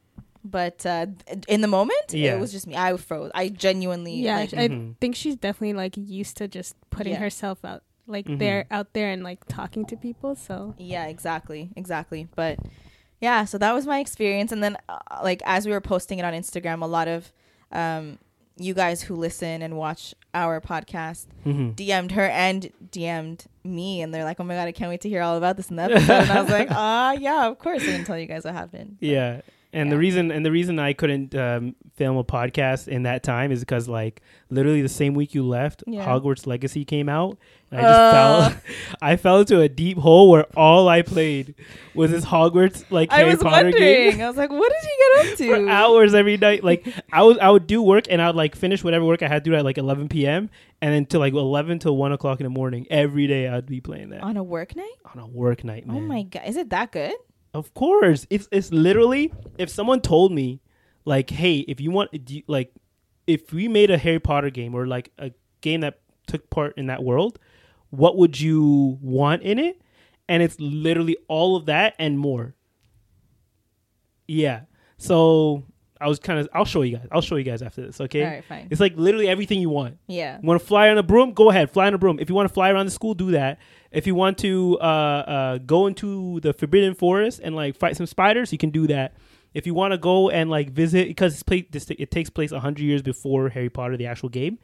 But 0.48 0.86
uh, 0.86 1.08
in 1.48 1.62
the 1.62 1.68
moment, 1.68 1.98
Yeah. 2.14 2.36
it 2.36 2.40
was 2.40 2.52
just 2.52 2.68
me. 2.68 2.76
I 2.78 2.96
froze. 2.98 3.32
I 3.34 3.50
genuinely, 3.50 4.14
Yeah, 4.14 4.38
like, 4.38 4.54
I 4.54 4.68
Mhm. 4.70 4.96
think 5.02 5.16
she's 5.16 5.36
definitely 5.36 5.74
like 5.74 5.98
used 5.98 6.38
to 6.38 6.48
just 6.48 6.76
putting 6.92 7.14
Yeah. 7.14 7.20
herself 7.20 7.66
out, 7.66 7.82
like 8.08 8.26
Mhm. 8.28 8.40
there, 8.40 8.66
out 8.72 8.94
there, 8.94 9.10
and 9.10 9.24
like 9.24 9.46
talking 9.48 9.86
to 9.88 9.98
people. 9.98 10.36
So 10.36 10.76
Yeah, 10.78 11.06
exactly, 11.08 11.70
exactly. 11.76 12.28
But 12.36 12.60
yeah, 13.22 13.46
so 13.46 13.58
that 13.58 13.74
was 13.74 13.86
my 13.88 14.00
experience, 14.00 14.52
and 14.52 14.64
then 14.64 14.78
uh, 14.90 14.98
like 15.24 15.42
as 15.46 15.66
we 15.66 15.72
were 15.72 15.82
posting 15.82 16.20
it 16.20 16.26
on 16.26 16.34
Instagram, 16.34 16.82
a 16.82 16.86
lot 16.88 17.08
of 17.08 17.32
um, 17.72 18.20
you 18.58 18.74
guys 18.74 19.02
who 19.02 19.16
listen 19.16 19.62
and 19.62 19.76
watch 19.76 20.14
our 20.34 20.62
podcast 20.62 21.26
hmm 21.44 21.72
DM'd 21.72 22.12
her 22.12 22.28
and 22.28 22.72
DM'd 22.92 23.46
me, 23.64 24.02
and 24.02 24.14
they're 24.14 24.24
like, 24.24 24.40
"Oh 24.40 24.44
my 24.44 24.54
god, 24.56 24.68
I 24.68 24.72
can't 24.72 24.90
wait 24.90 25.02
to 25.02 25.10
hear 25.10 25.22
all 25.22 25.36
about 25.38 25.58
this 25.58 25.70
in 25.70 25.76
the 25.78 25.84
episode." 25.84 26.10
and 26.12 26.32
I 26.32 26.42
was 26.42 26.52
like, 26.52 26.68
"Ah, 26.72 27.14
yeah, 27.14 27.48
of 27.48 27.58
course, 27.60 27.82
I 27.82 27.88
didn't 27.88 28.06
tell 28.06 28.18
you 28.20 28.28
guys 28.28 28.44
what 28.46 28.54
happened." 28.54 28.98
Yeah. 29.02 29.42
And 29.76 29.92
the 29.92 29.98
reason 29.98 30.32
and 30.32 30.46
the 30.46 30.52
reason 30.52 30.80
I 30.80 30.94
couldn't 30.94 31.36
um, 31.36 31.76
film 31.96 32.18
a 32.18 32.24
podcast 32.24 32.88
in 32.88 33.04
that 33.04 33.22
time 33.24 33.52
is 33.52 33.60
because 33.60 33.88
like 33.90 34.22
literally 34.50 34.82
the 34.82 34.90
same 34.90 35.14
week 35.14 35.36
you 35.36 35.44
left, 35.46 35.84
Yeah. 35.86 36.06
Hogwarts 36.06 36.48
Legacy 36.48 36.86
came 36.86 37.10
out. 37.10 37.38
And 37.72 37.82
I 37.82 37.84
just 37.84 38.00
Uh. 38.00 38.12
fell 38.52 38.62
I 39.02 39.16
fell 39.18 39.40
into 39.42 39.60
a 39.60 39.68
deep 39.68 39.98
hole 39.98 40.30
where 40.32 40.46
all 40.56 40.88
I 40.88 41.02
played 41.02 41.56
was 41.94 42.12
this 42.12 42.24
Hogwarts 42.24 42.86
like 42.90 43.12
I 43.12 43.18
Harry 43.18 43.32
was 43.32 43.44
Potter 43.44 43.66
wondering. 43.66 44.12
game 44.12 44.22
I 44.22 44.28
was 44.28 44.38
like, 44.38 44.50
"What 44.50 44.72
did 44.72 44.84
you 44.90 44.98
get 44.98 45.32
up 45.34 45.38
to? 45.40 45.48
for 45.50 45.66
to?" 45.66 45.70
hours 45.70 46.14
every 46.14 46.38
night. 46.38 46.64
Like 46.64 46.88
I 47.12 47.24
was 47.24 47.38
I 47.40 47.50
would 47.50 47.68
do 47.68 47.82
work 47.82 48.06
and 48.10 48.22
I 48.22 48.28
would 48.28 48.36
like 48.38 48.56
finish 48.56 48.84
whatever 48.84 49.04
work 49.04 49.22
I 49.24 49.28
had 49.28 49.44
to 49.44 49.50
do 49.50 49.56
at 49.58 49.66
like 49.66 49.78
eleven 49.78 50.08
PM 50.08 50.50
and 50.82 50.94
then 50.94 51.06
to 51.08 51.20
like 51.20 51.34
eleven 51.34 51.80
till 51.80 51.98
one 51.98 52.14
o'clock 52.14 52.40
in 52.40 52.46
the 52.46 52.50
morning 52.50 52.88
every 52.90 53.28
day 53.28 53.50
I'd 53.50 53.66
be 53.66 53.82
playing 53.82 54.10
that 54.12 54.22
on 54.22 54.38
a 54.38 54.44
work 54.44 54.76
night. 54.76 54.96
on 55.14 55.20
a 55.22 55.28
work 55.28 55.64
night, 55.66 55.86
man. 55.86 55.98
Oh 55.98 56.00
my 56.00 56.24
god, 56.24 56.44
is 56.48 56.56
it 56.56 56.70
that 56.70 56.92
good? 56.94 57.14
Of 57.56 57.74
course, 57.74 58.28
it's 58.30 58.50
it's 58.52 58.70
literally 58.72 59.32
if 59.58 59.70
someone 59.70 60.02
told 60.02 60.34
me, 60.34 60.60
like, 61.06 61.30
hey, 61.30 61.60
if 61.60 61.80
you 61.80 61.90
want, 61.90 62.10
you- 62.30 62.44
like, 62.48 62.74
if 63.28 63.54
we 63.54 63.70
made 63.70 63.90
a 63.90 63.98
Harry 63.98 64.20
Potter 64.20 64.50
game 64.50 64.76
or 64.76 64.86
like 64.86 65.12
a 65.18 65.32
game 65.62 65.80
that 65.80 66.02
took 66.28 66.50
part 66.50 66.78
in 66.78 66.88
that 66.88 67.02
world, 67.02 67.40
what 67.92 68.18
would 68.18 68.42
you 68.42 69.00
want 69.02 69.42
in 69.42 69.58
it? 69.58 69.82
And 70.28 70.44
it's 70.44 70.60
literally 70.60 71.16
all 71.30 71.56
of 71.56 71.66
that 71.68 71.96
and 71.98 72.20
more. 72.20 72.56
Yeah. 74.28 74.62
So 74.98 75.64
I 76.02 76.08
was 76.08 76.20
kind 76.20 76.40
of. 76.40 76.50
I'll 76.54 76.66
show 76.66 76.82
you 76.82 76.98
guys. 76.98 77.08
I'll 77.12 77.22
show 77.22 77.36
you 77.38 77.44
guys 77.44 77.62
after 77.62 77.86
this. 77.86 78.02
Okay. 78.02 78.24
All 78.24 78.30
right, 78.30 78.44
fine. 78.44 78.68
It's 78.70 78.82
like 78.82 78.94
literally 78.98 79.28
everything 79.30 79.62
you 79.62 79.70
want. 79.70 79.98
Yeah. 80.08 80.40
You 80.42 80.48
want 80.48 80.60
to 80.60 80.66
fly 80.68 80.90
on 80.90 80.98
a 80.98 81.04
broom? 81.04 81.32
Go 81.34 81.50
ahead, 81.50 81.72
fly 81.72 81.88
on 81.88 81.94
a 81.94 81.98
broom. 81.98 82.20
If 82.20 82.28
you 82.30 82.36
want 82.36 82.48
to 82.50 82.54
fly 82.54 82.70
around 82.72 82.86
the 82.88 82.92
school, 82.92 83.14
do 83.14 83.32
that. 83.32 83.60
If 83.92 84.06
you 84.06 84.14
want 84.16 84.38
to 84.40 84.78
uh, 84.82 84.84
uh, 84.84 85.58
go 85.60 85.88
into 85.88 86.40
the 86.42 86.52
Forbidden 86.54 86.96
Forest 86.96 87.40
and 87.44 87.56
like 87.56 87.78
fight 87.78 87.96
some 87.96 88.06
spiders, 88.06 88.52
you 88.52 88.58
can 88.58 88.72
do 88.72 88.88
that. 88.88 89.16
If 89.54 89.66
you 89.66 89.74
want 89.74 89.94
to 89.94 89.98
go 89.98 90.30
and 90.30 90.50
like 90.50 90.72
visit, 90.72 91.08
because 91.08 91.34
it's 91.34 91.44
play, 91.44 91.66
this, 91.72 91.90
it 91.90 92.12
takes 92.12 92.30
place 92.30 92.52
hundred 92.52 92.84
years 92.84 93.02
before 93.02 93.48
Harry 93.50 93.70
Potter, 93.70 93.96
the 93.96 94.08
actual 94.08 94.28
game, 94.28 94.60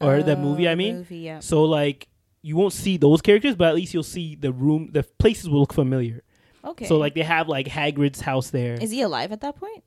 or 0.00 0.22
the 0.22 0.36
Oh, 0.36 0.40
movie. 0.40 0.68
I 0.68 0.76
mean, 0.76 0.98
movie, 0.98 1.16
yeah. 1.18 1.40
so 1.40 1.64
like 1.64 2.06
you 2.42 2.54
won't 2.56 2.72
see 2.72 2.96
those 2.98 3.20
characters, 3.20 3.56
but 3.56 3.66
at 3.66 3.74
least 3.74 3.92
you'll 3.94 4.04
see 4.04 4.36
the 4.36 4.52
room. 4.52 4.90
The 4.92 5.02
places 5.02 5.48
will 5.48 5.58
look 5.58 5.72
familiar. 5.72 6.22
Okay. 6.64 6.84
So 6.86 6.98
like 6.98 7.14
they 7.14 7.22
have 7.22 7.48
like 7.48 7.66
Hagrid's 7.66 8.20
house 8.20 8.50
there. 8.50 8.74
is 8.74 8.92
he 8.92 9.00
alive 9.02 9.32
at 9.32 9.40
that 9.40 9.56
point? 9.56 9.82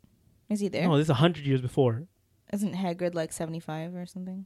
Is 0.51 0.59
he 0.59 0.67
there? 0.67 0.87
no, 0.87 0.97
this 0.97 1.09
is 1.09 1.15
hundred 1.15 1.45
years 1.45 1.61
before. 1.61 2.03
Isn't 2.53 2.73
Hagrid 2.75 3.13
like 3.15 3.31
seventy 3.31 3.59
five 3.59 3.95
or 3.95 4.05
something? 4.05 4.45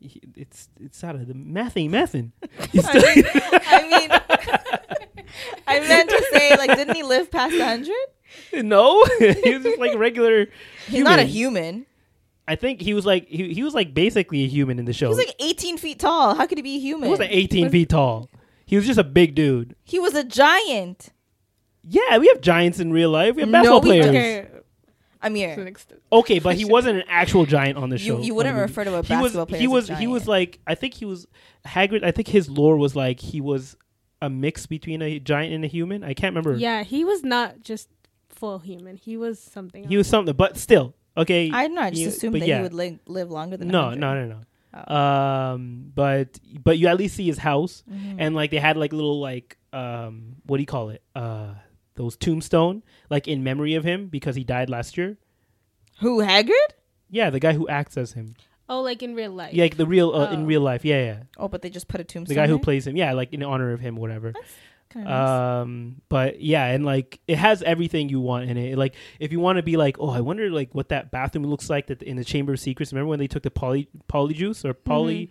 He- 0.00 0.20
It's 0.36 0.68
it's 0.80 1.02
out 1.02 1.14
of 1.14 1.26
the 1.26 1.34
math 1.34 1.76
ain't 1.76 1.92
mathin'. 1.92 2.32
I 2.42 3.88
mean, 3.90 4.10
I 5.66 5.80
meant 5.80 6.10
to 6.10 6.26
say 6.32 6.56
like, 6.56 6.76
didn't 6.76 6.94
he 6.96 7.02
live 7.02 7.30
past 7.30 7.54
hundred? 7.56 7.94
No, 8.62 9.04
he 9.18 9.54
was 9.54 9.62
just 9.64 9.78
like 9.78 9.96
regular. 9.96 10.46
He's 10.86 11.02
not 11.04 11.18
a 11.18 11.24
human. 11.24 11.86
I 12.46 12.56
think 12.56 12.80
he 12.80 12.94
was 12.94 13.06
like 13.06 13.28
he, 13.28 13.52
he 13.54 13.62
was 13.62 13.74
like 13.74 13.94
basically 13.94 14.44
a 14.44 14.48
human 14.48 14.78
in 14.78 14.84
the 14.84 14.92
show. 14.92 15.06
He 15.06 15.16
was 15.16 15.18
like 15.26 15.34
eighteen 15.40 15.78
feet 15.78 15.98
tall. 16.00 16.34
How 16.34 16.46
could 16.46 16.58
he 16.58 16.62
be 16.62 16.76
a 16.76 16.80
human? 16.80 17.04
he 17.06 17.10
was 17.10 17.20
like 17.20 17.30
18 17.32 17.70
feet 17.70 17.88
tall. 17.88 18.28
He 18.66 18.76
was 18.76 18.86
just 18.86 18.98
a 18.98 19.04
big 19.04 19.34
dude. 19.34 19.74
He 19.84 19.98
was 19.98 20.14
a 20.14 20.22
giant. 20.24 21.10
Yeah, 21.82 22.18
we 22.18 22.28
have 22.28 22.40
giants 22.40 22.78
in 22.78 22.92
real 22.92 23.10
life. 23.10 23.34
We 23.36 23.42
have 23.42 23.48
No, 23.50 23.58
basketball 23.62 23.80
we 23.80 23.88
players. 23.88 24.06
Okay. 24.08 24.48
Okay, 25.22 25.32
to 25.34 25.44
Amir, 25.52 25.60
an 25.60 25.66
extent. 25.68 26.00
but 26.42 26.54
he 26.56 26.64
wasn't 26.76 26.98
an 26.98 27.04
actual 27.08 27.46
giant 27.46 27.76
on 27.78 27.88
the 27.90 27.98
show. 27.98 28.18
you, 28.18 28.24
you 28.24 28.34
wouldn't 28.34 28.54
on 28.54 28.60
the 28.60 28.66
refer 28.66 28.84
to 28.84 28.90
a 28.90 28.96
movie. 28.96 29.08
he 29.08 29.14
was 29.16 29.22
basketball 29.32 29.46
player 29.46 29.58
he 29.60 29.64
as 29.66 29.70
a 29.70 29.74
was 29.74 29.88
he 30.00 30.06
was 30.06 30.22
giant. 30.22 30.28
like 30.28 30.58
I 30.66 30.74
think 30.74 30.94
he 30.94 31.04
was 31.04 31.26
Hagrid. 31.66 32.04
I 32.04 32.10
think 32.10 32.28
his 32.28 32.48
lore 32.48 32.76
was 32.76 32.94
like 32.96 33.20
he 33.20 33.40
was 33.40 33.76
a 34.22 34.28
mix 34.30 34.66
between 34.66 35.00
a 35.02 35.18
giant 35.18 35.54
and 35.54 35.64
a 35.64 35.68
human. 35.68 36.04
I 36.04 36.14
can't 36.14 36.34
remember. 36.34 36.58
Yeah, 36.58 36.82
he 36.82 37.04
was 37.04 37.22
not 37.24 37.60
just 37.62 37.88
full 38.28 38.58
human. 38.58 38.96
He 38.96 39.16
was 39.16 39.38
something. 39.38 39.86
he 39.88 39.96
was 39.96 40.06
something, 40.06 40.34
but 40.36 40.56
still 40.58 40.94
okay. 41.16 41.50
I 41.50 41.66
don't 41.66 41.74
know. 41.74 41.82
I 41.82 41.90
just 41.90 42.02
you- 42.02 42.08
assumed 42.08 42.32
but 42.32 42.40
that 42.40 42.48
yeah. 42.48 42.56
he 42.58 42.62
would 42.62 42.74
li- 42.74 42.98
live 43.06 43.30
longer 43.30 43.56
than 43.56 43.68
no, 43.68 43.86
100. 43.86 44.00
no, 44.00 44.14
no, 44.14 44.26
no. 44.34 44.40
Oh. 44.72 44.94
Um, 44.96 45.90
but 45.94 46.38
but 46.62 46.78
you 46.78 46.86
at 46.86 46.96
least 46.96 47.16
see 47.16 47.26
his 47.26 47.38
house, 47.38 47.82
Mhm. 47.90 48.16
and 48.18 48.34
like 48.36 48.50
they 48.52 48.58
had 48.58 48.76
like 48.76 48.92
little 48.92 49.20
like 49.20 49.56
um, 49.72 50.36
what 50.46 50.58
do 50.58 50.62
you 50.62 50.66
call 50.66 50.90
it? 50.90 51.02
Uh, 51.14 51.54
those 52.00 52.16
tombstone 52.16 52.82
like 53.10 53.28
in 53.28 53.44
memory 53.44 53.74
of 53.74 53.84
him 53.84 54.08
because 54.08 54.34
he 54.36 54.44
died 54.44 54.70
last 54.70 54.96
year. 54.96 55.18
Who 56.00 56.22
Hagrid? 56.22 56.70
Yeah, 57.10 57.28
the 57.28 57.40
guy 57.40 57.52
who 57.52 57.68
acts 57.68 57.96
as 57.98 58.12
him. 58.12 58.34
Oh, 58.68 58.80
like 58.80 59.02
in 59.02 59.14
real 59.14 59.32
life. 59.32 59.52
Yeah, 59.52 59.64
like 59.64 59.76
the 59.76 59.86
real 59.86 60.14
uh, 60.14 60.30
in 60.30 60.42
Oh. 60.42 60.46
real 60.46 60.60
life. 60.62 60.84
Yeah, 60.84 61.04
yeah. 61.04 61.18
Oh, 61.36 61.48
but 61.48 61.60
they 61.60 61.68
just 61.70 61.88
put 61.88 62.00
a 62.00 62.04
tombstone. 62.04 62.22
The 62.24 62.34
tombstone. 62.34 62.44
guy 62.44 62.48
who 62.48 62.54
there? 62.56 62.62
plays 62.62 62.86
him. 62.86 62.96
Yeah, 62.96 63.12
like 63.12 63.32
in 63.34 63.42
honor 63.42 63.72
of 63.72 63.80
him, 63.80 63.96
whatever. 63.96 64.32
Kinda 64.92 65.08
nice. 65.08 65.28
Um, 65.62 66.02
but 66.08 66.40
yeah, 66.40 66.64
and 66.66 66.84
like 66.84 67.20
it 67.28 67.36
has 67.36 67.62
everything 67.62 68.08
you 68.08 68.20
want 68.20 68.48
in 68.48 68.56
it. 68.56 68.78
Like 68.78 68.94
if 69.18 69.30
you 69.32 69.40
want 69.40 69.56
to 69.58 69.62
be 69.62 69.76
like, 69.76 69.96
oh, 70.00 70.10
I 70.10 70.20
wonder 70.20 70.50
like 70.50 70.74
what 70.74 70.88
that 70.88 71.10
bathroom 71.10 71.44
looks 71.46 71.68
like 71.68 71.88
that 71.88 72.02
in 72.02 72.16
the 72.16 72.24
Chamber 72.24 72.52
of 72.54 72.60
Secrets. 72.60 72.92
Remember 72.92 73.08
when 73.08 73.18
they 73.18 73.26
took 73.28 73.42
the 73.42 73.50
poly 73.50 73.88
poly 74.08 74.34
juice 74.34 74.64
or 74.64 74.72
poly? 74.72 75.30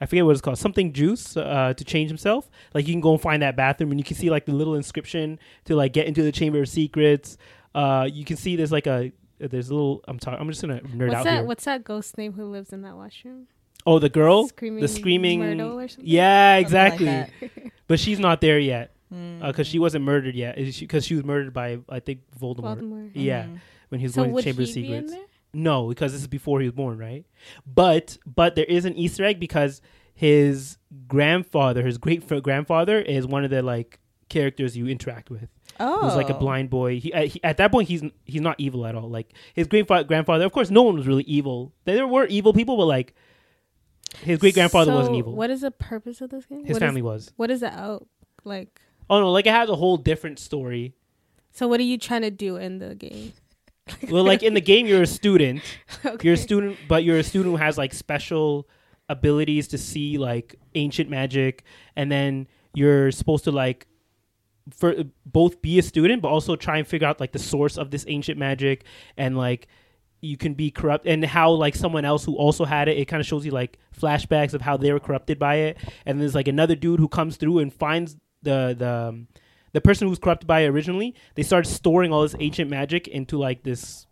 I 0.00 0.06
forget 0.06 0.24
what 0.24 0.32
it's 0.32 0.40
called, 0.40 0.58
something 0.58 0.92
juice 0.92 1.36
uh, 1.36 1.74
to 1.76 1.84
change 1.84 2.08
himself. 2.08 2.50
Like 2.74 2.86
you 2.88 2.94
can 2.94 3.00
go 3.00 3.12
and 3.12 3.20
find 3.20 3.42
that 3.42 3.54
bathroom, 3.56 3.90
and 3.90 4.00
you 4.00 4.04
can 4.04 4.16
see 4.16 4.30
like 4.30 4.46
the 4.46 4.52
little 4.52 4.74
inscription 4.74 5.38
to 5.66 5.76
like 5.76 5.92
get 5.92 6.06
into 6.06 6.22
the 6.22 6.32
Chamber 6.32 6.60
of 6.62 6.68
Secrets. 6.68 7.36
Uh, 7.74 8.08
you 8.10 8.24
can 8.24 8.36
see 8.36 8.56
there's 8.56 8.72
like 8.72 8.86
a 8.86 9.12
there's 9.38 9.68
a 9.70 9.74
little. 9.74 10.02
I'm 10.08 10.18
talking. 10.18 10.40
I'm 10.40 10.48
just 10.48 10.62
gonna 10.62 10.80
nerd 10.80 11.08
What's 11.08 11.14
out 11.14 11.24
that? 11.24 11.34
here. 11.34 11.44
What's 11.44 11.64
that 11.64 11.84
ghost 11.84 12.16
name 12.18 12.32
who 12.32 12.44
lives 12.46 12.72
in 12.72 12.82
that 12.82 12.96
washroom? 12.96 13.46
oh, 13.86 13.98
the 13.98 14.08
girl, 14.10 14.46
Screaming 14.48 14.80
the 14.82 14.88
screaming. 14.88 15.40
Myrtle 15.40 15.78
or 15.80 15.88
something? 15.88 16.04
Yeah, 16.06 16.60
Something 16.62 17.06
like 17.06 17.28
exactly. 17.40 17.72
but 17.86 17.98
she's 17.98 18.18
not 18.18 18.40
there 18.40 18.58
yet 18.58 18.92
Mm. 19.12 19.44
because 19.46 19.66
she 19.66 19.78
wasn't 19.80 20.04
murdered 20.04 20.34
yet. 20.36 20.54
Because 20.56 21.04
she, 21.04 21.14
was 21.16 21.24
murdered 21.24 21.52
by 21.52 21.78
I 21.88 21.98
think 21.98 22.20
Voldemort. 22.40 22.78
Voldemort. 22.80 23.10
Yeah, 23.14 23.44
Mhm. 23.44 23.58
when 23.88 23.98
he 24.00 24.04
was 24.06 24.14
So 24.14 24.22
going 24.22 24.36
to 24.36 24.42
Chamber 24.42 24.62
he 24.62 24.68
of 24.70 24.74
be 24.74 24.92
in 24.94 25.08
Secrets. 25.08 25.29
No, 25.52 25.88
because 25.88 26.12
this 26.12 26.20
is 26.20 26.28
before 26.28 26.60
he 26.60 26.66
was 26.66 26.74
born, 26.74 26.98
right? 26.98 27.24
But 27.66 28.18
but 28.26 28.54
there 28.54 28.64
is 28.66 28.84
an 28.84 28.94
Easter 28.96 29.24
egg 29.24 29.40
because 29.40 29.80
his 30.14 30.78
grandfather, 31.08 31.84
his 31.84 31.98
great 31.98 32.26
grandfather, 32.42 33.00
is 33.00 33.26
one 33.26 33.44
of 33.44 33.50
the 33.50 33.62
like 33.62 33.98
characters 34.28 34.76
you 34.76 34.86
interact 34.86 35.28
with. 35.30 35.48
Oh, 35.80 36.02
Who's 36.02 36.14
like 36.14 36.28
a 36.28 36.34
blind 36.34 36.68
boy. 36.70 37.00
He, 37.00 37.12
uh, 37.12 37.26
he 37.26 37.42
at 37.42 37.56
that 37.56 37.72
point 37.72 37.88
he's 37.88 38.02
he's 38.24 38.40
not 38.42 38.56
evil 38.58 38.86
at 38.86 38.94
all. 38.94 39.08
Like 39.08 39.32
his 39.54 39.66
great 39.66 39.86
grandfather, 39.86 40.44
of 40.44 40.52
course, 40.52 40.70
no 40.70 40.82
one 40.82 40.96
was 40.96 41.06
really 41.06 41.24
evil. 41.24 41.72
There 41.84 42.06
were 42.06 42.26
evil 42.26 42.52
people, 42.52 42.76
but 42.76 42.84
like 42.86 43.14
his 44.18 44.38
great 44.38 44.54
grandfather 44.54 44.92
wasn't 44.92 45.16
evil. 45.16 45.34
What 45.34 45.50
is 45.50 45.62
the 45.62 45.70
purpose 45.70 46.20
of 46.20 46.30
this 46.30 46.44
game? 46.46 46.64
his 46.64 46.74
What 46.74 46.82
is- 46.82 46.86
family 46.86 47.02
was. 47.02 47.32
what 47.36 47.50
is 47.50 47.60
the 47.60 47.72
out 47.72 48.06
like? 48.44 48.80
Oh 49.08 49.20
no, 49.20 49.32
like 49.32 49.46
it 49.46 49.52
has 49.52 49.68
a 49.68 49.76
whole 49.76 49.96
different 49.96 50.38
story. 50.38 50.94
So 51.52 51.66
what 51.66 51.80
are 51.80 51.84
you 51.84 51.98
trying 51.98 52.22
to 52.22 52.30
do 52.30 52.56
in 52.56 52.78
the 52.78 52.94
game? 52.94 53.32
well, 54.10 54.24
like 54.24 54.42
in 54.42 54.54
the 54.54 54.60
game, 54.60 54.86
you're 54.86 55.02
a 55.02 55.06
student. 55.06 55.62
Okay. 56.04 56.28
You're 56.28 56.34
a 56.34 56.38
student, 56.38 56.78
but 56.88 57.04
you're 57.04 57.18
a 57.18 57.22
student 57.22 57.52
who 57.52 57.56
has 57.56 57.76
like 57.76 57.92
special 57.92 58.66
abilities 59.10 59.68
to 59.68 59.78
see 59.78 60.16
like 60.16 60.54
ancient 60.74 61.10
magic, 61.10 61.64
and 61.94 62.10
then 62.10 62.48
you're 62.74 63.10
supposed 63.10 63.44
to 63.44 63.50
like 63.50 63.86
for 64.72 64.94
both 65.26 65.60
be 65.62 65.78
a 65.78 65.82
student 65.82 66.22
but 66.22 66.28
also 66.28 66.56
try 66.56 66.78
and 66.78 66.86
figure 66.86 67.06
out 67.06 67.20
like 67.20 67.32
the 67.32 67.38
source 67.38 67.76
of 67.76 67.90
this 67.90 68.04
ancient 68.08 68.38
magic 68.38 68.84
and 69.16 69.36
like 69.36 69.66
you 70.20 70.36
can 70.36 70.54
be 70.54 70.70
corrupt 70.70 71.06
and 71.06 71.24
how 71.24 71.50
like 71.50 71.74
someone 71.74 72.04
else 72.04 72.24
who 72.24 72.36
also 72.36 72.64
had 72.64 72.88
it 72.88 72.96
it 72.96 73.06
kind 73.06 73.20
of 73.20 73.26
shows 73.26 73.44
you 73.44 73.50
like 73.50 73.78
flashbacks 73.98 74.54
of 74.54 74.60
how 74.60 74.76
they 74.76 74.92
were 74.92 75.00
corrupted 75.00 75.38
by 75.38 75.56
it 75.56 75.78
and 76.06 76.20
there's 76.20 76.34
like 76.34 76.46
another 76.46 76.76
dude 76.76 77.00
who 77.00 77.08
comes 77.08 77.36
through 77.36 77.58
and 77.58 77.72
finds 77.72 78.16
the 78.42 78.74
the 78.78 79.08
um, 79.08 79.28
the 79.72 79.80
person 79.80 80.06
who 80.06 80.10
was 80.10 80.18
corrupted 80.18 80.46
by 80.46 80.60
it 80.60 80.68
originally 80.68 81.14
they 81.34 81.42
started 81.42 81.68
storing 81.68 82.12
all 82.12 82.22
this 82.22 82.36
ancient 82.40 82.70
magic 82.70 83.08
into 83.08 83.38
like 83.38 83.62
this 83.62 84.06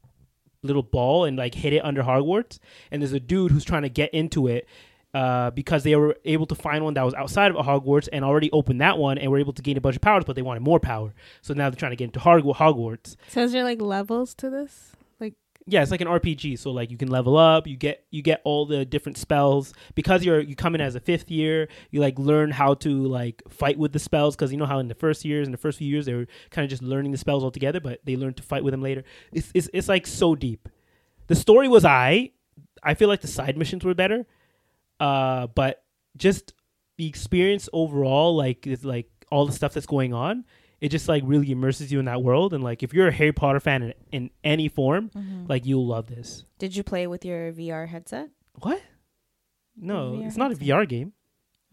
little 0.63 0.83
ball 0.83 1.25
and 1.25 1.37
like 1.37 1.55
hid 1.55 1.73
it 1.73 1.85
under 1.85 2.03
Hogwarts 2.03 2.59
and 2.91 3.01
there's 3.01 3.13
a 3.13 3.21
dude 3.21 3.53
who's 3.53 3.65
trying 3.65 3.83
to 3.83 3.89
get 3.89 4.13
into 4.13 4.47
it 4.49 4.67
uh, 5.15 5.51
because 5.51 5.85
they 5.85 5.97
were 5.97 6.17
able 6.25 6.47
to 6.47 6.55
find 6.55 6.85
one 6.85 6.95
that 6.95 7.03
was 7.03 7.15
outside 7.15 7.51
of 7.51 7.65
Hogwarts 7.65 8.09
and 8.13 8.25
already 8.25 8.51
opened 8.53 8.81
that 8.81 8.99
one 8.99 9.19
and 9.19 9.31
were 9.31 9.39
able 9.39 9.53
to 9.55 9.63
gain 9.63 9.77
a 9.77 9.81
bunch 9.81 9.97
of 9.97 10.03
powers, 10.03 10.25
but 10.25 10.37
they 10.37 10.43
wanted 10.43 10.61
more 10.61 10.79
power. 10.79 11.15
So 11.41 11.55
now 11.55 11.71
they're 11.71 11.79
trying 11.79 11.93
to 11.93 11.97
get 11.97 12.05
into 12.05 12.21
Hogwarts. 12.21 13.17
So 13.29 13.43
is 13.43 13.53
there 13.53 13.65
like 13.65 13.81
levels 13.81 14.35
to 14.35 14.51
this? 14.51 14.93
Yeah, 15.71 15.83
it's 15.83 15.91
like 15.91 16.01
an 16.01 16.09
RPG. 16.09 16.59
So 16.59 16.71
like 16.71 16.91
you 16.91 16.97
can 16.97 17.09
level 17.09 17.37
up, 17.37 17.67
you 17.67 17.77
get 17.77 18.05
you 18.11 18.23
get 18.23 18.41
all 18.45 18.65
the 18.65 18.87
different 18.87 19.19
spells 19.19 19.75
because 19.95 20.25
you're 20.25 20.41
you 20.41 20.57
come 20.57 20.75
in 20.75 20.81
as 20.81 20.95
a 20.95 21.01
fifth 21.01 21.31
year. 21.31 21.69
You 21.91 22.01
like 22.01 22.19
learn 22.19 22.51
how 22.51 22.73
to 22.75 23.07
like 23.07 23.43
fight 23.51 23.77
with 23.79 23.93
the 23.93 23.99
spells 23.99 24.35
because 24.35 24.51
you 24.51 24.57
know 24.57 24.65
how 24.65 24.79
in 24.79 24.89
the 24.89 24.95
first 24.95 25.27
years 25.27 25.47
in 25.47 25.53
the 25.53 25.59
first 25.59 25.77
few 25.79 25.87
years 25.87 26.07
they 26.07 26.15
were 26.15 26.27
kind 26.51 26.65
of 26.65 26.71
just 26.71 26.83
learning 26.83 27.13
the 27.13 27.19
spells 27.19 27.45
altogether, 27.45 27.81
but 27.81 28.01
they 28.05 28.17
learned 28.17 28.39
to 28.39 28.43
fight 28.43 28.65
with 28.65 28.73
them 28.73 28.81
later. 28.81 29.05
It's 29.31 29.51
it's 29.55 29.69
it's 29.75 29.89
like 29.89 30.07
so 30.07 30.35
deep. 30.35 30.69
The 31.27 31.35
story 31.35 31.69
was 31.69 31.85
I. 31.85 32.31
I 32.83 32.95
feel 32.95 33.09
like 33.09 33.21
the 33.21 33.29
side 33.29 33.59
missions 33.59 33.85
were 33.85 33.95
better, 33.95 34.25
uh, 35.01 35.49
but 35.49 35.83
just 36.17 36.55
the 36.97 37.07
experience 37.07 37.69
overall, 37.75 38.35
like 38.35 38.67
is 38.67 38.85
like 38.85 39.11
all 39.31 39.45
the 39.45 39.53
stuff 39.53 39.75
that's 39.75 39.87
going 39.87 40.15
on. 40.15 40.45
It 40.81 40.91
just 40.91 41.09
like 41.09 41.23
really 41.27 41.51
immerses 41.51 41.91
you 41.91 41.99
in 41.99 42.05
that 42.05 42.23
world, 42.23 42.55
and 42.55 42.63
like 42.63 42.83
if 42.85 42.95
you're 42.95 43.09
a 43.09 43.13
Harry 43.13 43.33
Potter 43.33 43.59
fan 43.61 43.83
in, 43.83 43.95
in 44.13 44.31
any 44.45 44.69
form, 44.69 45.11
like 45.49 45.67
you'll 45.67 45.87
love 45.87 46.07
this. 46.07 46.45
Did 46.59 46.77
you 46.77 46.83
play 46.85 47.07
with 47.07 47.25
your 47.25 47.53
VR 47.53 47.89
headset? 47.89 48.31
What? 48.61 48.81
No, 49.77 50.13
VR 50.13 50.27
it's 50.27 50.37
not 50.37 50.53
a. 50.53 50.55
VR 50.55 50.89
game. 50.89 51.13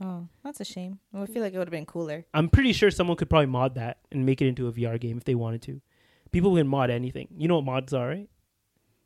Oh, 0.03 0.27
that's 0.43 0.59
a 0.59 0.65
shame. 0.65 0.99
Well, 1.13 1.23
I 1.23 1.25
feel 1.27 1.41
like 1.41 1.53
it 1.53 1.57
would 1.57 1.67
have 1.67 1.71
been 1.71 1.85
cooler. 1.85 2.25
I'm 2.33 2.49
pretty 2.49 2.73
sure 2.73 2.91
someone 2.91 3.15
could 3.15 3.29
probably 3.29 3.45
mod 3.45 3.75
that 3.75 3.99
and 4.11 4.25
make 4.25 4.41
it 4.41 4.47
into 4.47 4.67
a 4.67 4.71
VR 4.71 4.99
game 4.99 5.17
if 5.17 5.23
they 5.23 5.35
wanted 5.35 5.61
to. 5.63 5.81
People 6.31 6.55
can 6.55 6.67
mod 6.67 6.89
anything. 6.89 7.27
You 7.37 7.47
know 7.47 7.55
what 7.55 7.65
mods 7.65 7.93
are, 7.93 8.07
right? 8.09 8.29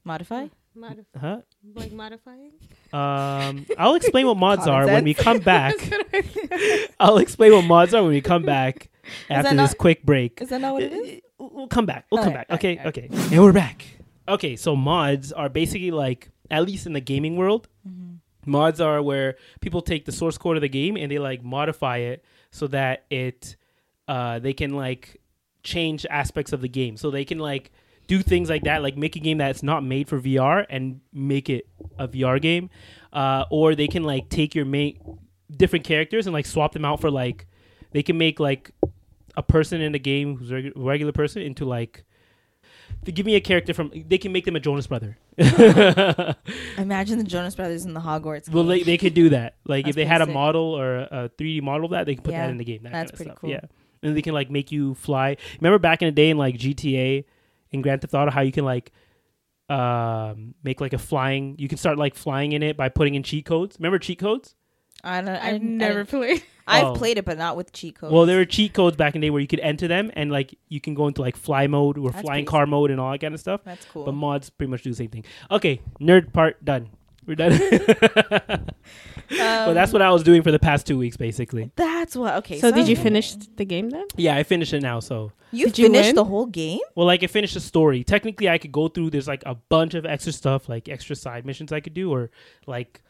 Modify? 0.03 0.47
modif- 0.77 1.05
Huh? 1.19 1.41
like 1.75 1.91
modifying. 1.91 2.53
Um, 2.93 3.65
I'll 3.77 3.95
explain 3.95 4.25
what 4.27 4.37
mods 4.45 4.63
Common 4.63 4.75
are 4.89 4.93
when 4.93 5.03
we 5.03 5.13
come 5.13 5.39
back. 5.53 5.75
I'll 6.99 7.17
explain 7.17 7.51
what 7.51 7.65
mods 7.65 7.93
are 7.93 8.01
when 8.01 8.11
we 8.11 8.21
come 8.21 8.43
back 8.43 8.89
after 9.29 9.49
this 9.49 9.71
not- 9.71 9.77
quick 9.77 10.03
break. 10.03 10.41
Is 10.41 10.49
that 10.49 10.61
not 10.61 10.73
what 10.73 10.83
it 10.83 10.93
is? 10.93 11.21
We'll 11.37 11.49
we'll 11.53 11.67
come 11.67 11.85
back. 11.85 12.05
We'll 12.11 12.23
come 12.23 12.33
back. 12.33 12.49
Okay, 12.51 12.77
alright, 12.77 12.97
okay. 12.97 13.09
And 13.31 13.41
we're 13.41 13.53
back. 13.53 13.85
Okay, 14.27 14.55
so 14.55 14.75
mods 14.75 15.31
are 15.31 15.49
basically 15.49 15.91
like, 15.91 16.29
at 16.51 16.65
least 16.65 16.85
in 16.85 16.93
the 16.93 17.01
gaming 17.01 17.35
world, 17.37 17.67
Mm-hmm. 17.87 18.51
mods 18.51 18.79
are 18.81 19.01
where 19.01 19.35
people 19.61 19.81
take 19.81 20.05
the 20.05 20.11
source 20.11 20.37
code 20.37 20.55
of 20.57 20.61
the 20.61 20.69
game 20.69 20.97
and 20.97 21.11
they 21.11 21.17
like 21.19 21.43
modify 21.43 21.97
it 21.97 22.23
so 22.51 22.67
that 22.67 23.05
it, 23.09 23.55
uh, 24.07 24.39
they 24.39 24.53
can 24.53 24.75
like 24.75 25.19
change 25.63 26.05
aspects 26.09 26.51
of 26.53 26.61
the 26.61 26.69
game. 26.69 26.97
So 26.97 27.09
they 27.11 27.25
can 27.25 27.39
like 27.39 27.71
do 28.07 28.21
things 28.21 28.49
like 28.49 28.63
that, 28.63 28.81
like 28.83 28.97
make 28.97 29.15
a 29.15 29.19
game 29.19 29.37
that's 29.37 29.61
not 29.63 29.83
made 29.83 30.07
for 30.07 30.19
VR 30.19 30.65
and 30.69 30.99
make 31.13 31.49
it 31.49 31.67
a 31.97 32.07
VR 32.07 32.41
game, 32.41 32.69
uh, 33.13 33.45
or 33.49 33.75
they 33.75 33.87
can 33.87 34.03
like 34.03 34.29
take 34.29 34.55
your 34.55 34.65
main 34.65 34.99
different 35.55 35.85
characters 35.85 36.27
and 36.27 36.33
like 36.33 36.45
swap 36.45 36.73
them 36.73 36.85
out 36.85 36.99
for 37.01 37.09
like, 37.11 37.45
they 37.91 38.03
can 38.03 38.17
make 38.17 38.39
like 38.39 38.71
a 39.39 39.43
person 39.43 39.81
in 39.81 39.91
the 39.93 39.99
game 39.99 40.35
who's 40.37 40.51
a 40.51 40.55
regu- 40.55 40.73
regular 40.75 41.11
person 41.13 41.41
into 41.41 41.63
like 41.65 42.03
they 43.03 43.11
give 43.13 43.25
me 43.25 43.35
a 43.35 43.39
character 43.41 43.73
from 43.73 43.91
they 44.07 44.17
can 44.17 44.31
make 44.31 44.43
them 44.45 44.55
a 44.55 44.59
Jonas 44.59 44.87
brother. 44.87 45.17
Imagine 46.77 47.17
the 47.17 47.23
Jonas 47.23 47.55
Brothers 47.55 47.85
in 47.85 47.93
the 47.93 47.99
Hogwarts. 48.01 48.49
well, 48.49 48.63
they, 48.65 48.83
they 48.83 48.97
could 48.97 49.13
do 49.13 49.29
that. 49.29 49.55
Like 49.65 49.85
That's 49.85 49.91
if 49.91 49.95
they 49.95 50.05
had 50.05 50.21
a 50.21 50.25
sick. 50.25 50.33
model 50.33 50.61
or 50.77 50.97
a 51.11 51.29
three 51.37 51.55
D 51.55 51.61
model 51.61 51.85
of 51.85 51.91
that, 51.91 52.05
they 52.05 52.15
can 52.15 52.23
put 52.23 52.33
Yeah, 52.33 52.43
that 52.47 52.51
in 52.51 52.57
the 52.57 52.65
game. 52.65 52.83
That 52.83 52.91
that's 52.91 53.11
kind 53.11 53.11
of 53.11 53.15
pretty 53.17 53.29
stuff. 53.31 53.41
cool. 53.41 53.49
Yeah, 53.51 53.61
and 54.03 54.17
they 54.17 54.21
can 54.21 54.33
like 54.33 54.49
make 54.51 54.71
you 54.71 54.93
fly. 54.95 55.37
Remember 55.61 55.79
back 55.79 56.01
in 56.01 56.07
the 56.07 56.11
day 56.11 56.29
in 56.29 56.37
like 56.37 56.55
GTA 56.55 57.25
in 57.71 57.81
Grand 57.81 58.01
Theft 58.01 58.13
Auto, 58.13 58.31
how 58.31 58.41
you 58.41 58.51
can 58.51 58.65
like 58.65 58.91
um 59.69 60.55
make 60.63 60.81
like 60.81 60.93
a 60.93 60.97
flying. 60.97 61.55
You 61.59 61.67
can 61.67 61.77
start 61.77 61.97
like 61.97 62.15
flying 62.15 62.51
in 62.51 62.63
it 62.63 62.75
by 62.75 62.89
putting 62.89 63.15
in 63.15 63.23
cheat 63.23 63.45
codes. 63.45 63.77
Remember 63.79 63.99
cheat 63.99 64.19
codes? 64.19 64.55
I 65.03 65.21
don't. 65.21 65.29
I 65.29 65.47
I've 65.47 65.53
didn't- 65.53 65.81
I 65.81 65.87
never 65.87 66.03
didn't- 66.03 66.09
played. 66.09 66.43
I've 66.67 66.85
Oh. 66.85 66.93
played 66.93 67.17
it, 67.17 67.25
but 67.25 67.37
not 67.39 67.57
with 67.57 67.73
cheat 67.73 67.95
codes. 67.97 68.13
Well, 68.13 68.27
there 68.27 68.37
were 68.37 68.45
cheat 68.45 68.73
codes 68.73 68.95
back 68.95 69.15
in 69.15 69.21
the 69.21 69.27
day 69.27 69.31
where 69.31 69.41
you 69.41 69.47
could 69.47 69.59
enter 69.61 69.87
them 69.87 70.11
and 70.13 70.31
like 70.31 70.53
you 70.67 70.79
can 70.79 70.93
go 70.93 71.07
into 71.07 71.21
like 71.21 71.35
fly 71.35 71.65
mode 71.65 71.97
or 71.97 72.11
That's 72.11 72.21
flying 72.21 72.45
pretty 72.45 72.51
car 72.51 72.67
mode 72.67 72.91
and 72.91 72.99
all 73.01 73.11
that 73.11 73.19
kind 73.21 73.33
of 73.33 73.39
stuff. 73.39 73.61
That's 73.63 73.85
cool. 73.85 74.05
But 74.05 74.11
mods 74.11 74.51
pretty 74.51 74.69
much 74.69 74.83
do 74.83 74.91
the 74.91 74.95
same 74.95 75.09
thing. 75.09 75.25
Okay, 75.49 75.81
nerd 75.99 76.31
part 76.31 76.63
done. 76.63 76.89
We're 77.25 77.35
done. 77.35 77.59
but 78.29 79.73
that's 79.73 79.91
what 79.93 80.01
I 80.01 80.11
was 80.11 80.23
doing 80.23 80.41
for 80.41 80.51
the 80.51 80.59
past 80.59 80.85
two 80.87 80.97
weeks, 80.97 81.17
basically. 81.17 81.71
That's 81.75 82.15
what. 82.15 82.35
Okay. 82.37 82.59
So 82.59 82.71
did 82.71 82.87
you 82.87 82.95
finish 82.95 83.33
the 83.33 83.65
game 83.65 83.89
then? 83.89 84.05
Yeah, 84.15 84.35
I 84.35 84.43
finished 84.43 84.73
it 84.73 84.81
now. 84.81 84.99
So, 84.99 85.31
You 85.51 85.65
Did 85.67 85.75
finished 85.75 86.07
win? 86.09 86.15
the 86.15 86.25
whole 86.25 86.45
game? 86.45 86.79
well, 86.95 87.05
like 87.07 87.23
I 87.23 87.27
finished 87.27 87.53
the 87.55 87.59
story. 87.59 88.03
Technically, 88.03 88.49
I 88.49 88.57
could 88.57 88.71
go 88.71 88.87
through. 88.87 89.09
There's 89.11 89.27
like 89.27 89.43
a 89.45 89.55
bunch 89.55 89.93
of 89.93 90.05
extra 90.05 90.31
stuff, 90.33 90.69
like 90.69 90.87
extra 90.89 91.15
side 91.15 91.45
missions 91.45 91.71
I 91.71 91.79
could 91.79 91.93
do, 91.93 92.11
or 92.11 92.31
like, 92.67 93.01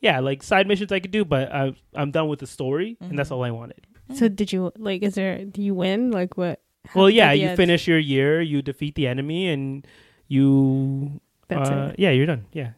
yeah, 0.00 0.20
like 0.20 0.42
side 0.42 0.66
missions 0.66 0.92
I 0.92 1.00
could 1.00 1.10
do. 1.10 1.24
But 1.24 1.52
I, 1.52 1.74
I'm 1.94 2.10
done 2.10 2.28
with 2.28 2.40
the 2.40 2.46
story, 2.46 2.96
and 3.00 3.18
that's 3.18 3.30
all 3.30 3.44
I 3.44 3.50
wanted. 3.50 3.86
So 4.14 4.28
did 4.28 4.52
you 4.52 4.72
like? 4.76 5.02
Is 5.02 5.14
there? 5.14 5.44
Do 5.44 5.62
you 5.62 5.74
win? 5.74 6.10
Like 6.10 6.36
what? 6.36 6.60
Well, 6.94 7.10
yeah, 7.10 7.32
you 7.32 7.48
end? 7.48 7.56
finish 7.56 7.86
your 7.86 7.98
year, 7.98 8.40
you 8.40 8.62
defeat 8.62 8.94
the 8.94 9.06
enemy, 9.06 9.48
and 9.48 9.86
you. 10.28 11.20
That's 11.48 11.70
uh, 11.70 11.92
it. 11.92 12.00
Yeah, 12.00 12.10
you're 12.10 12.26
done. 12.26 12.46
Yeah, 12.52 12.72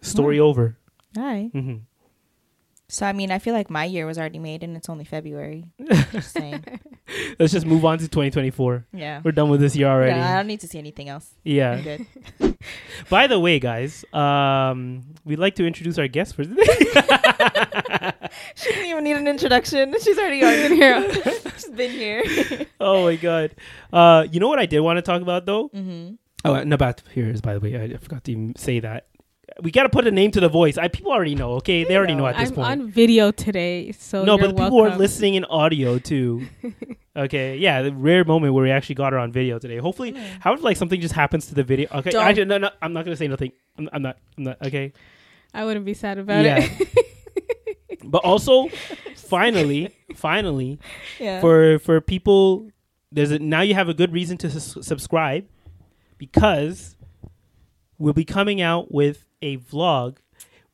story 0.00 0.38
over. 0.40 0.76
All 1.16 1.22
right. 1.22 1.50
So 2.92 3.06
I 3.06 3.14
mean, 3.14 3.30
I 3.30 3.38
feel 3.38 3.54
like 3.54 3.70
my 3.70 3.86
year 3.86 4.04
was 4.04 4.18
already 4.18 4.38
made, 4.38 4.62
and 4.62 4.76
it's 4.76 4.90
only 4.90 5.06
February. 5.06 5.64
Just 6.12 6.30
saying. 6.36 6.62
Let's 7.38 7.50
just 7.50 7.64
move 7.64 7.86
on 7.86 7.96
to 7.96 8.04
2024. 8.06 8.86
Yeah. 8.92 9.22
We're 9.24 9.32
done 9.32 9.48
with 9.48 9.60
this 9.60 9.74
year 9.74 9.88
already. 9.88 10.14
Yeah, 10.14 10.34
I 10.34 10.36
don't 10.36 10.46
need 10.46 10.60
to 10.60 10.68
see 10.68 10.78
anything 10.78 11.08
else. 11.08 11.34
Yeah. 11.42 11.96
By 13.08 13.28
the 13.28 13.40
way, 13.40 13.58
guys, 13.60 14.04
um, 14.12 15.04
we'd 15.24 15.38
like 15.38 15.54
to 15.54 15.66
introduce 15.66 15.98
our 15.98 16.06
guest 16.06 16.36
for 16.36 16.44
today. 16.44 18.12
She 18.54 18.70
didn't 18.70 18.86
even 18.86 19.04
need 19.04 19.16
an 19.16 19.28
introduction. 19.28 19.94
She's 20.02 20.18
already 20.18 20.42
on 20.42 20.72
here. 20.72 21.12
She's 21.56 21.68
been 21.68 21.90
here. 21.90 22.22
oh 22.80 23.04
my 23.04 23.16
god. 23.16 23.54
Uh, 23.92 24.26
you 24.30 24.40
know 24.40 24.48
what 24.48 24.58
I 24.58 24.64
did 24.66 24.80
want 24.80 24.96
to 24.96 25.02
talk 25.02 25.20
about 25.22 25.44
though? 25.46 25.68
mm-hmm. 25.68 26.14
Oh, 26.44 26.54
Nabat 26.54 27.02
here 27.12 27.28
is 27.30 27.40
by 27.40 27.54
the 27.54 27.60
way. 27.60 27.76
I, 27.76 27.94
I 27.94 27.96
forgot 27.98 28.24
to 28.24 28.32
even 28.32 28.56
say 28.56 28.80
that. 28.80 29.06
We 29.60 29.70
got 29.70 29.82
to 29.82 29.88
put 29.88 30.06
a 30.06 30.10
name 30.10 30.30
to 30.32 30.40
the 30.40 30.48
voice. 30.48 30.78
I 30.78 30.88
people 30.88 31.12
already 31.12 31.34
know. 31.34 31.52
Okay, 31.54 31.84
they 31.84 31.96
already 31.96 32.14
know 32.14 32.26
at 32.26 32.36
this 32.36 32.50
I'm 32.50 32.54
point. 32.54 32.68
on 32.68 32.90
video 32.90 33.30
today, 33.32 33.92
so 33.92 34.24
no, 34.24 34.38
but 34.38 34.50
people 34.56 34.82
are 34.84 34.96
listening 34.96 35.34
in 35.34 35.44
audio 35.46 35.98
too. 35.98 36.46
okay, 37.16 37.56
yeah, 37.56 37.82
the 37.82 37.92
rare 37.92 38.24
moment 38.24 38.54
where 38.54 38.64
we 38.64 38.70
actually 38.70 38.94
got 38.94 39.12
her 39.12 39.18
on 39.18 39.32
video 39.32 39.58
today. 39.58 39.78
Hopefully, 39.78 40.12
how 40.40 40.54
if 40.54 40.62
like 40.62 40.76
something 40.76 41.00
just 41.00 41.14
happens 41.14 41.46
to 41.46 41.54
the 41.54 41.64
video? 41.64 41.88
Okay, 41.92 42.10
Don't. 42.10 42.26
actually, 42.26 42.46
no, 42.46 42.58
no, 42.58 42.70
I'm 42.80 42.92
not 42.92 43.04
gonna 43.04 43.16
say 43.16 43.28
nothing. 43.28 43.52
I'm, 43.76 43.88
I'm 43.92 44.02
not. 44.02 44.18
I'm 44.38 44.44
not. 44.44 44.66
Okay. 44.66 44.92
I 45.54 45.64
wouldn't 45.64 45.84
be 45.84 45.94
sad 45.94 46.18
about 46.18 46.44
yeah. 46.44 46.58
it. 46.60 46.88
but 48.04 48.24
also, 48.24 48.68
finally, 49.16 49.94
finally, 50.14 50.78
Yeah. 51.18 51.40
for 51.40 51.78
for 51.78 52.00
people, 52.00 52.70
there's 53.10 53.30
a 53.30 53.38
now 53.38 53.60
you 53.60 53.74
have 53.74 53.88
a 53.88 53.94
good 53.94 54.12
reason 54.12 54.38
to 54.38 54.50
sus- 54.50 54.86
subscribe 54.86 55.46
because 56.18 56.96
we'll 57.98 58.12
be 58.12 58.24
coming 58.24 58.60
out 58.60 58.92
with 58.92 59.26
a 59.42 59.58
vlog, 59.58 60.16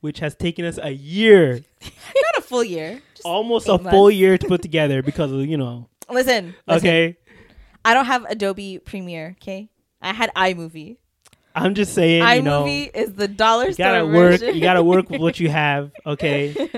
which 0.00 0.18
has 0.20 0.34
taken 0.36 0.64
us 0.64 0.78
a 0.80 0.90
year, 0.90 1.64
not 1.82 2.38
a 2.38 2.42
full 2.42 2.62
year. 2.64 3.00
Almost 3.24 3.68
a 3.68 3.78
full 3.78 4.10
year 4.10 4.38
to 4.38 4.46
put 4.46 4.62
together 4.62 5.02
because 5.02 5.32
of 5.32 5.44
you 5.46 5.56
know. 5.56 5.88
listen, 6.10 6.54
listen. 6.66 6.88
Okay. 6.88 7.16
I 7.84 7.94
don't 7.94 8.06
have 8.06 8.24
Adobe 8.26 8.78
Premiere. 8.78 9.36
Okay. 9.42 9.68
I 10.00 10.12
had 10.12 10.30
iMovie. 10.36 10.98
I'm 11.54 11.74
just 11.74 11.92
saying, 11.94 12.22
you 12.36 12.42
know, 12.42 12.62
iMovie 12.64 12.90
is 12.94 13.14
the 13.14 13.26
dollar 13.26 13.66
you 13.66 13.72
store 13.72 13.86
gotta 13.86 14.06
work. 14.06 14.14
version. 14.40 14.54
You 14.54 14.60
gotta 14.60 14.82
work 14.84 15.10
with 15.10 15.20
what 15.20 15.40
you 15.40 15.48
have. 15.64 15.90
Okay. 16.06 16.70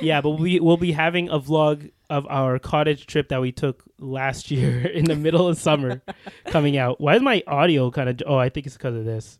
yeah, 0.00 0.20
but 0.20 0.30
we 0.30 0.58
we'll 0.58 0.76
be 0.76 0.90
having 0.90 1.28
a 1.28 1.38
vlog 1.38 1.92
of 2.10 2.26
our 2.28 2.58
cottage 2.58 3.06
trip 3.06 3.28
that 3.28 3.40
we 3.40 3.52
took 3.52 3.84
last 4.00 4.50
year 4.50 4.80
in 4.88 5.04
the 5.04 5.14
middle 5.14 5.46
of 5.46 5.58
summer 5.58 6.02
coming 6.46 6.76
out. 6.76 7.00
Why 7.00 7.14
is 7.16 7.22
my 7.22 7.42
audio 7.46 7.90
kind 7.92 8.08
of? 8.08 8.20
Oh, 8.26 8.36
I 8.36 8.48
think 8.48 8.66
it's 8.66 8.76
because 8.76 8.96
of 8.96 9.04
this. 9.04 9.38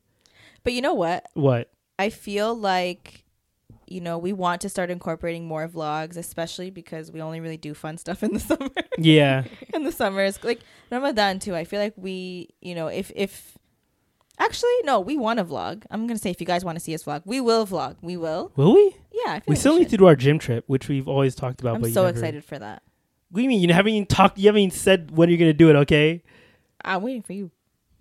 but 0.62 0.72
you 0.74 0.82
know 0.82 0.94
what? 0.94 1.26
What? 1.34 1.70
I 1.98 2.10
feel 2.10 2.54
like 2.54 3.24
you 3.86 4.00
know 4.00 4.18
we 4.18 4.32
want 4.32 4.60
to 4.62 4.68
start 4.68 4.90
incorporating 4.90 5.46
more 5.46 5.66
vlogs, 5.68 6.16
especially 6.16 6.70
because 6.70 7.10
we 7.10 7.20
only 7.20 7.40
really 7.40 7.56
do 7.56 7.74
fun 7.74 7.98
stuff 8.04 8.22
in 8.22 8.34
the 8.34 8.40
summer. 8.40 8.70
Yeah. 8.98 9.44
in 9.74 9.84
the 9.84 9.92
summers, 9.92 10.42
like 10.44 10.60
Ramadan 10.90 11.38
too. 11.38 11.54
I 11.54 11.64
feel 11.64 11.80
like 11.80 11.94
we, 11.96 12.50
you 12.60 12.74
know, 12.74 12.86
if 12.88 13.10
if 13.14 13.56
actually 14.38 14.70
no, 14.84 15.00
we 15.00 15.16
want 15.16 15.38
to 15.38 15.44
vlog. 15.44 15.84
I'm 15.90 16.06
gonna 16.06 16.18
say 16.18 16.30
if 16.30 16.40
you 16.40 16.46
guys 16.46 16.64
want 16.64 16.76
to 16.76 16.84
see 16.84 16.94
us 16.94 17.04
vlog, 17.04 17.22
we 17.24 17.40
will 17.40 17.66
vlog. 17.66 17.96
We 18.02 18.16
will. 18.16 18.52
Will 18.56 18.74
we? 18.74 18.94
Yeah, 19.12 19.32
I 19.32 19.40
feel 19.40 19.44
We 19.48 19.54
like 19.54 19.60
still 19.60 19.78
need 19.78 19.90
to 19.90 19.96
do 19.96 20.06
our 20.06 20.16
gym 20.16 20.38
trip, 20.38 20.64
which 20.66 20.88
we've 20.88 21.08
always 21.08 21.34
talked 21.34 21.60
about. 21.60 21.76
I'm 21.76 21.92
so 21.92 22.06
excited 22.06 22.44
for 22.44 22.58
that. 22.58 22.82
What 23.30 23.40
do 23.40 23.42
you 23.42 23.48
mean? 23.48 23.60
You 23.60 23.72
haven't 23.74 23.92
even 23.92 24.06
talked. 24.06 24.38
You 24.38 24.46
haven't 24.46 24.62
even 24.62 24.70
said 24.70 25.10
when 25.10 25.28
you're 25.28 25.38
gonna 25.38 25.52
do 25.52 25.70
it. 25.70 25.76
Okay. 25.76 26.22
I'm 26.84 27.02
waiting 27.02 27.22
for 27.22 27.32
you. 27.32 27.50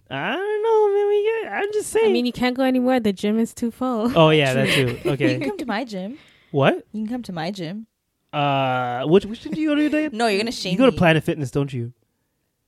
I 0.10 0.36
don't 0.36 0.64
know, 0.64 0.96
man. 0.98 1.08
We 1.08 1.24
get, 1.44 1.52
I'm 1.54 1.74
just 1.74 1.90
saying. 1.90 2.10
I 2.10 2.14
mean, 2.14 2.26
you 2.26 2.32
can't 2.32 2.56
go 2.56 2.64
anymore. 2.64 3.00
The 3.00 3.14
gym 3.14 3.38
is 3.40 3.54
too 3.54 3.72
full. 3.72 4.18
oh 4.18 4.30
yeah, 4.30 4.54
that's 4.54 4.74
true. 4.74 4.98
Okay. 5.06 5.34
You 5.34 5.40
can 5.40 5.50
come 5.50 5.58
to 5.58 5.66
my 5.66 5.84
gym. 5.84 6.18
what? 6.52 6.76
You 6.94 7.04
can 7.04 7.08
come 7.10 7.24
to 7.24 7.34
my 7.34 7.52
gym. 7.52 7.88
Uh, 8.34 9.04
which 9.06 9.26
which 9.26 9.42
gym 9.42 9.54
do 9.54 9.62
you 9.62 9.70
go 9.70 9.76
to 9.76 9.84
today? 9.90 10.10
No, 10.12 10.28
you're 10.28 10.40
gonna 10.40 10.52
shame 10.52 10.74
You 10.74 10.78
go 10.78 10.86
to 10.86 10.92
me. 10.92 10.98
Planet 10.98 11.24
Fitness, 11.24 11.50
don't 11.52 11.72
you? 11.72 11.94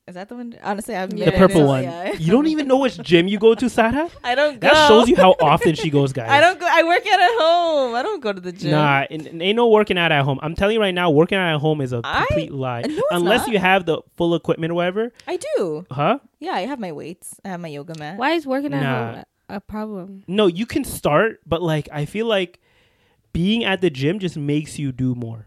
Is 0.10 0.16
that 0.16 0.28
the 0.28 0.36
one? 0.36 0.58
Honestly, 0.64 0.96
I've 0.96 1.14
Yeah, 1.14 1.26
The 1.26 1.32
purple 1.34 1.66
one. 1.68 1.84
Yeah. 1.84 2.14
You 2.14 2.32
don't 2.32 2.48
even 2.48 2.68
know 2.68 2.78
which 2.78 2.98
gym 2.98 3.28
you 3.28 3.38
go 3.38 3.54
to, 3.54 3.70
Sada. 3.70 4.10
I 4.24 4.34
don't 4.36 4.60
go. 4.60 4.68
That 4.68 4.88
shows 4.88 5.08
you 5.08 5.16
how 5.16 5.36
often 5.40 5.76
she 5.76 5.90
goes, 5.92 6.12
guys. 6.20 6.30
I 6.30 6.42
don't 6.42 6.60
go. 6.60 6.66
I 6.68 6.82
work 6.84 7.06
out 7.06 7.20
at 7.22 7.32
home. 7.40 7.94
I 7.96 8.02
don't 8.02 8.20
go 8.22 8.34
to 8.34 8.42
the 8.42 8.52
gym. 8.52 8.72
Nah, 8.72 9.06
and, 9.10 9.28
and 9.28 9.42
ain't 9.42 9.56
no 9.56 9.68
working 9.70 9.98
out 10.00 10.12
at 10.12 10.24
home. 10.26 10.40
I'm 10.42 10.56
telling 10.56 10.74
you 10.74 10.82
right 10.82 10.96
now, 10.96 11.12
working 11.12 11.38
out 11.38 11.54
at 11.54 11.62
home 11.62 11.80
is 11.82 11.94
a 11.94 12.02
I- 12.04 12.26
complete 12.26 12.52
lie. 12.52 12.82
No, 12.82 12.88
it's 12.96 13.04
Unless 13.12 13.42
not. 13.48 13.54
you 13.54 13.60
have 13.60 13.86
the 13.86 14.02
full 14.18 14.34
equipment 14.34 14.72
or 14.72 14.76
whatever. 14.76 15.14
I 15.28 15.38
do. 15.38 15.86
Huh? 15.92 16.18
Yeah, 16.40 16.54
I 16.54 16.62
have 16.62 16.80
my 16.80 16.92
weights. 16.92 17.40
I 17.46 17.50
have 17.50 17.60
my 17.60 17.68
yoga 17.68 17.94
mat. 18.00 18.18
Why 18.18 18.32
is 18.32 18.48
working 18.48 18.74
at 18.74 18.82
Nah. 18.82 19.06
home 19.14 19.24
a 19.50 19.56
a 19.58 19.60
problem? 19.60 20.24
No, 20.28 20.48
you 20.48 20.66
can 20.66 20.84
start, 20.84 21.40
but 21.46 21.62
like 21.62 21.88
I 21.92 22.06
feel 22.06 22.26
like 22.26 22.60
being 23.32 23.64
at 23.64 23.82
the 23.82 23.90
gym 23.92 24.18
just 24.18 24.38
makes 24.38 24.80
you 24.80 24.92
do 24.92 25.14
more. 25.14 25.46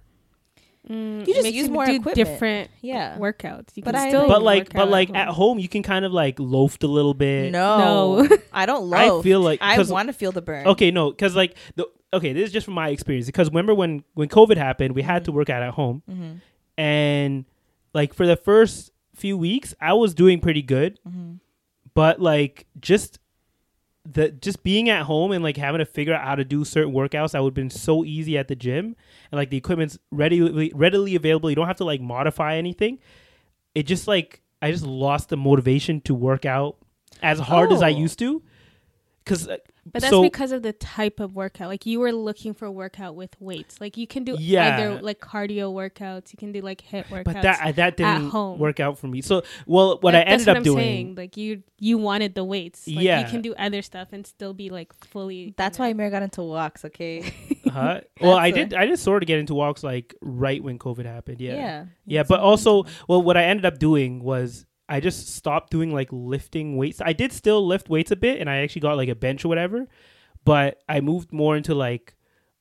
Mm, 0.90 1.26
You 1.28 1.34
just 1.34 1.52
use 1.52 1.68
more 1.70 1.86
do 1.86 1.92
equipment. 1.94 2.16
different 2.16 2.70
Yeah. 2.80 3.16
workouts. 3.16 3.68
You 3.76 3.84
But 3.84 3.94
can 3.94 4.04
I 4.04 4.08
still 4.08 4.26
But 4.26 4.42
like, 4.42 4.72
but 4.72 4.88
like 4.90 5.10
at 5.10 5.16
at 5.16 5.26
home. 5.28 5.34
home, 5.34 5.58
you 5.60 5.68
can 5.68 5.82
kind 5.84 6.04
of 6.04 6.12
like 6.12 6.40
loafed 6.40 6.82
a 6.82 6.88
little 6.88 7.14
bit. 7.14 7.52
No, 7.52 8.22
No. 8.28 8.36
I 8.52 8.66
don't 8.66 8.90
loaf. 8.90 9.00
I 9.00 9.08
love. 9.10 9.22
feel 9.22 9.40
like 9.40 9.60
I 9.62 9.76
'cause- 9.76 9.90
want 9.92 10.08
to 10.08 10.12
feel 10.12 10.32
the 10.32 10.42
burn. 10.42 10.66
Okay, 10.66 10.90
no, 10.90 11.10
because 11.10 11.36
like 11.36 11.56
the 11.76 11.86
okay, 12.12 12.32
this 12.32 12.46
is 12.48 12.52
just 12.52 12.64
from 12.64 12.74
my 12.74 12.88
experience. 12.88 13.26
Because 13.26 13.48
remember 13.48 13.74
when 13.74 14.02
when 14.14 14.28
COVID 14.28 14.56
happened, 14.56 14.94
we 14.96 15.02
had 15.02 15.24
to 15.26 15.32
work 15.32 15.48
out 15.50 15.62
at 15.62 15.74
home, 15.74 16.02
Mm-hmm. 16.10 16.32
and 16.78 17.44
like 17.94 18.12
for 18.14 18.26
the 18.26 18.36
first 18.36 18.90
few 19.14 19.36
weeks, 19.38 19.74
I 19.80 19.92
was 19.92 20.14
doing 20.14 20.40
pretty 20.40 20.62
good, 20.62 20.98
Mm-hmm. 21.08 21.34
but 21.94 22.20
like 22.20 22.66
just 22.80 23.18
the 24.04 24.30
just 24.32 24.62
being 24.64 24.88
at 24.88 25.02
home 25.04 25.30
and 25.32 25.44
like 25.44 25.56
having 25.56 25.78
to 25.78 25.84
figure 25.84 26.12
out 26.14 26.24
how 26.24 26.34
to 26.34 26.44
do 26.44 26.64
certain 26.64 26.92
workouts 26.92 27.32
that 27.32 27.42
would 27.42 27.50
have 27.50 27.54
been 27.54 27.70
so 27.70 28.04
easy 28.04 28.36
at 28.36 28.48
the 28.48 28.56
gym, 28.56 28.96
and 29.30 29.38
like 29.38 29.50
the 29.50 29.56
equipment's 29.56 29.98
readily 30.10 30.72
readily 30.74 31.14
available. 31.14 31.48
You 31.50 31.56
don't 31.56 31.68
have 31.68 31.76
to 31.76 31.84
like 31.84 32.00
modify 32.00 32.56
anything. 32.56 32.98
It 33.74 33.84
just 33.86 34.08
like 34.08 34.42
I 34.60 34.70
just 34.72 34.84
lost 34.84 35.28
the 35.28 35.36
motivation 35.36 36.00
to 36.02 36.14
work 36.14 36.44
out 36.44 36.76
as 37.22 37.38
hard 37.38 37.72
as 37.72 37.82
I 37.82 37.90
Oh. 37.92 37.96
used 37.98 38.18
to. 38.20 38.42
Cause 39.24 39.46
uh, 39.46 39.58
But 39.86 40.02
that's 40.02 40.10
so, 40.10 40.20
because 40.22 40.50
of 40.52 40.62
the 40.62 40.72
type 40.72 41.20
of 41.20 41.34
workout. 41.36 41.68
Like 41.68 41.86
you 41.86 42.00
were 42.00 42.12
looking 42.12 42.54
for 42.54 42.70
workout 42.70 43.14
with 43.14 43.40
weights. 43.40 43.80
Like 43.80 43.96
you 43.96 44.06
can 44.06 44.24
do 44.24 44.36
Yeah. 44.38 44.76
either 44.76 45.00
like 45.02 45.20
cardio 45.20 45.72
workouts. 45.72 46.32
You 46.32 46.36
can 46.38 46.50
do 46.50 46.60
like 46.60 46.82
HIIT 46.82 47.06
workouts. 47.06 47.24
But 47.24 47.42
that 47.42 47.76
that 47.76 47.96
didn't 47.96 48.30
home. 48.30 48.58
work 48.58 48.80
out 48.80 48.98
for 48.98 49.06
me. 49.06 49.20
So 49.22 49.42
well, 49.66 49.98
what 50.00 50.12
That- 50.12 50.26
I 50.26 50.30
ended 50.30 50.46
that's 50.46 50.48
up 50.48 50.56
I'm 50.58 50.62
doing, 50.64 50.78
saying. 50.78 51.14
Like 51.14 51.36
you, 51.36 51.62
you 51.78 51.98
wanted 51.98 52.34
the 52.34 52.42
weights. 52.44 52.86
Like 52.88 53.04
Yeah. 53.04 53.20
you 53.20 53.26
can 53.28 53.42
do 53.42 53.54
other 53.54 53.82
stuff 53.82 54.08
and 54.12 54.26
still 54.26 54.54
be 54.54 54.70
like 54.70 54.92
fully. 55.04 55.54
That's 55.56 55.78
why 55.78 55.92
Mary 55.92 56.10
got 56.10 56.22
into 56.22 56.42
walks. 56.42 56.84
Okay. 56.84 57.32
huh? 57.70 58.00
well, 58.20 58.36
I 58.36 58.50
did. 58.50 58.74
I 58.74 58.86
just 58.86 59.04
sort 59.04 59.22
of 59.22 59.26
get 59.28 59.38
into 59.38 59.54
walks 59.54 59.84
like 59.84 60.14
right 60.20 60.62
when 60.62 60.78
COVID 60.78 61.04
happened. 61.06 61.40
Yeah, 61.40 61.54
Yeah. 61.54 61.84
yeah. 62.06 62.22
But 62.24 62.40
also, 62.40 62.84
well, 63.08 63.22
what 63.22 63.36
I 63.36 63.44
ended 63.44 63.66
up 63.66 63.78
doing 63.78 64.22
was 64.22 64.66
I 64.92 65.00
just 65.00 65.34
stopped 65.34 65.70
doing 65.70 65.92
like 65.92 66.08
lifting 66.12 66.76
weights. 66.76 67.00
I 67.04 67.12
did 67.12 67.32
still 67.32 67.66
lift 67.66 67.88
weights 67.88 68.10
a 68.10 68.16
bit, 68.16 68.40
and 68.40 68.50
I 68.50 68.56
actually 68.58 68.80
got 68.82 68.96
like 68.96 69.08
a 69.08 69.14
bench 69.14 69.44
or 69.44 69.48
whatever. 69.48 69.86
But 70.44 70.82
I 70.88 71.00
moved 71.00 71.32
more 71.32 71.56
into 71.56 71.74
like 71.74 72.14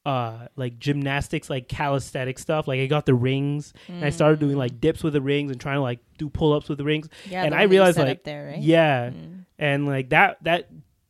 uh 0.03 0.47
like 0.55 0.79
gymnastics 0.79 1.47
like 1.47 1.67
calisthenic 1.67 2.39
stuff 2.39 2.67
like 2.67 2.79
i 2.79 2.87
got 2.87 3.05
the 3.05 3.13
rings 3.13 3.71
and 3.87 4.03
i 4.03 4.09
started 4.09 4.39
doing 4.39 4.57
like 4.57 4.81
dips 4.81 5.03
with 5.03 5.13
the 5.13 5.21
rings 5.21 5.51
and 5.51 5.61
trying 5.61 5.75
to 5.77 5.81
like 5.81 5.99
do 6.17 6.27
pull-ups 6.27 6.67
with 6.67 6.79
the 6.79 6.83
rings 6.83 7.07
Yeah, 7.29 7.43
and 7.43 7.53
the 7.53 7.57
i 7.59 7.63
realized 7.65 7.99
like 7.99 8.17
up 8.17 8.23
there, 8.23 8.47
right? 8.47 8.57
yeah 8.57 9.11
Mm. 9.11 9.45
and 9.59 9.85
like 9.85 10.09
that 10.09 10.43
that 10.43 10.69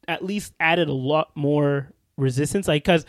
at 0.09 0.25
least 0.25 0.51
added 0.59 0.89
a 0.89 0.93
lot 0.93 1.31
more 1.35 1.93
resistance 2.17 2.67
like 2.67 2.83
because 2.83 3.05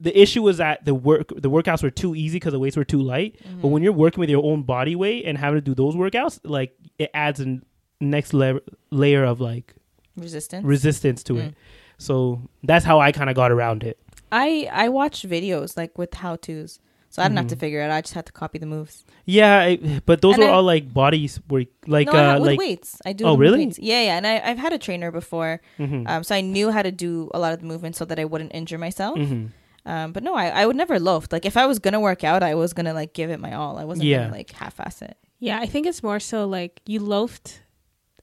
the 0.00 0.18
issue 0.18 0.42
was 0.42 0.56
that 0.56 0.84
the 0.84 0.94
work 0.94 1.28
the 1.36 1.50
workouts 1.50 1.82
were 1.82 1.90
too 1.90 2.14
easy 2.14 2.36
because 2.36 2.52
the 2.52 2.58
weights 2.58 2.76
were 2.76 2.84
too 2.84 3.02
light 3.02 3.36
but 3.60 3.68
when 3.68 3.82
you're 3.82 3.92
working 3.92 4.20
with 4.20 4.30
your 4.30 4.44
own 4.44 4.62
body 4.62 4.96
weight 4.96 5.24
and 5.26 5.36
having 5.38 5.58
to 5.58 5.60
do 5.60 5.74
those 5.74 5.94
workouts 5.94 6.40
like 6.44 6.74
it 6.98 7.10
adds 7.14 7.38
a 7.40 7.58
next 8.00 8.32
la- 8.32 8.58
layer 8.90 9.24
of 9.24 9.40
like 9.40 9.74
resistance. 10.16 10.64
resistance 10.64 11.22
to 11.24 11.34
Mm. 11.34 11.48
it 11.48 11.54
so 11.98 12.40
that's 12.62 12.84
how 12.84 12.98
i 13.00 13.12
kind 13.12 13.28
of 13.30 13.36
got 13.36 13.50
around 13.52 13.82
it 13.84 13.98
I 14.32 14.68
I 14.72 14.88
watched 14.90 15.28
videos 15.28 15.76
like 15.76 15.98
with 15.98 16.14
how 16.14 16.36
tos, 16.36 16.78
so 17.08 17.20
I 17.20 17.24
didn't 17.26 17.38
have 17.38 17.48
to 17.48 17.56
Mhm. 17.56 17.64
figure 17.64 17.80
it. 17.80 17.86
out. 17.86 17.90
I 17.90 18.00
just 18.00 18.14
had 18.14 18.26
to 18.26 18.32
copy 18.32 18.58
the 18.60 18.66
moves. 18.76 19.04
yeah 19.26 19.58
I, 19.58 20.00
but 20.06 20.22
those 20.22 20.34
And 20.36 20.44
were 20.44 20.50
I- 20.50 20.52
all 20.52 20.62
like 20.62 20.94
bodies 20.94 21.40
were 21.50 21.64
like 21.88 22.06
no, 22.06 22.12
uh 22.12 22.38
with 22.38 22.46
like 22.50 22.58
weights. 22.60 22.90
I 23.04 23.12
do. 23.12 23.24
Oh, 23.24 23.36
really? 23.36 23.58
weights. 23.66 23.80
Yeah, 23.80 24.02
yeah. 24.08 24.16
And 24.18 24.26
I, 24.28 24.34
I've 24.48 24.58
had 24.58 24.72
a 24.72 24.78
trainer 24.78 25.10
before, 25.10 25.60
mhm, 25.80 26.08
um, 26.08 26.22
so 26.22 26.32
I 26.36 26.42
knew 26.42 26.70
how 26.70 26.82
to 26.82 26.92
do 26.92 27.28
a 27.34 27.40
lot 27.40 27.52
of 27.52 27.58
the 27.58 27.66
movements 27.66 27.98
so 27.98 28.04
that 28.04 28.20
I 28.20 28.24
wouldn't 28.24 28.54
injure 28.54 28.78
myself. 28.78 29.18
mhm. 29.18 29.48
Um, 29.90 30.12
but 30.12 30.22
no, 30.22 30.34
I, 30.34 30.46
I 30.60 30.66
would 30.66 30.76
never 30.76 30.98
loaf. 31.00 31.26
Like 31.32 31.44
if 31.44 31.56
I 31.56 31.66
was 31.66 31.78
gonna 31.78 32.00
work 32.00 32.22
out, 32.24 32.42
I 32.42 32.54
was 32.54 32.72
gonna 32.72 32.94
like 32.94 33.12
give 33.12 33.30
it 33.34 33.40
my 33.40 33.52
all. 33.54 33.78
I 33.78 33.84
wasn't 33.84 34.06
Yeah. 34.08 34.18
gonna 34.24 34.32
like 34.40 34.50
half-ass 34.52 35.02
it. 35.02 35.16
Yeah, 35.40 35.58
I 35.58 35.66
think 35.66 35.86
it's 35.86 36.02
more 36.02 36.20
so 36.20 36.46
like 36.46 36.80
you 36.86 37.00
loafed, 37.00 37.62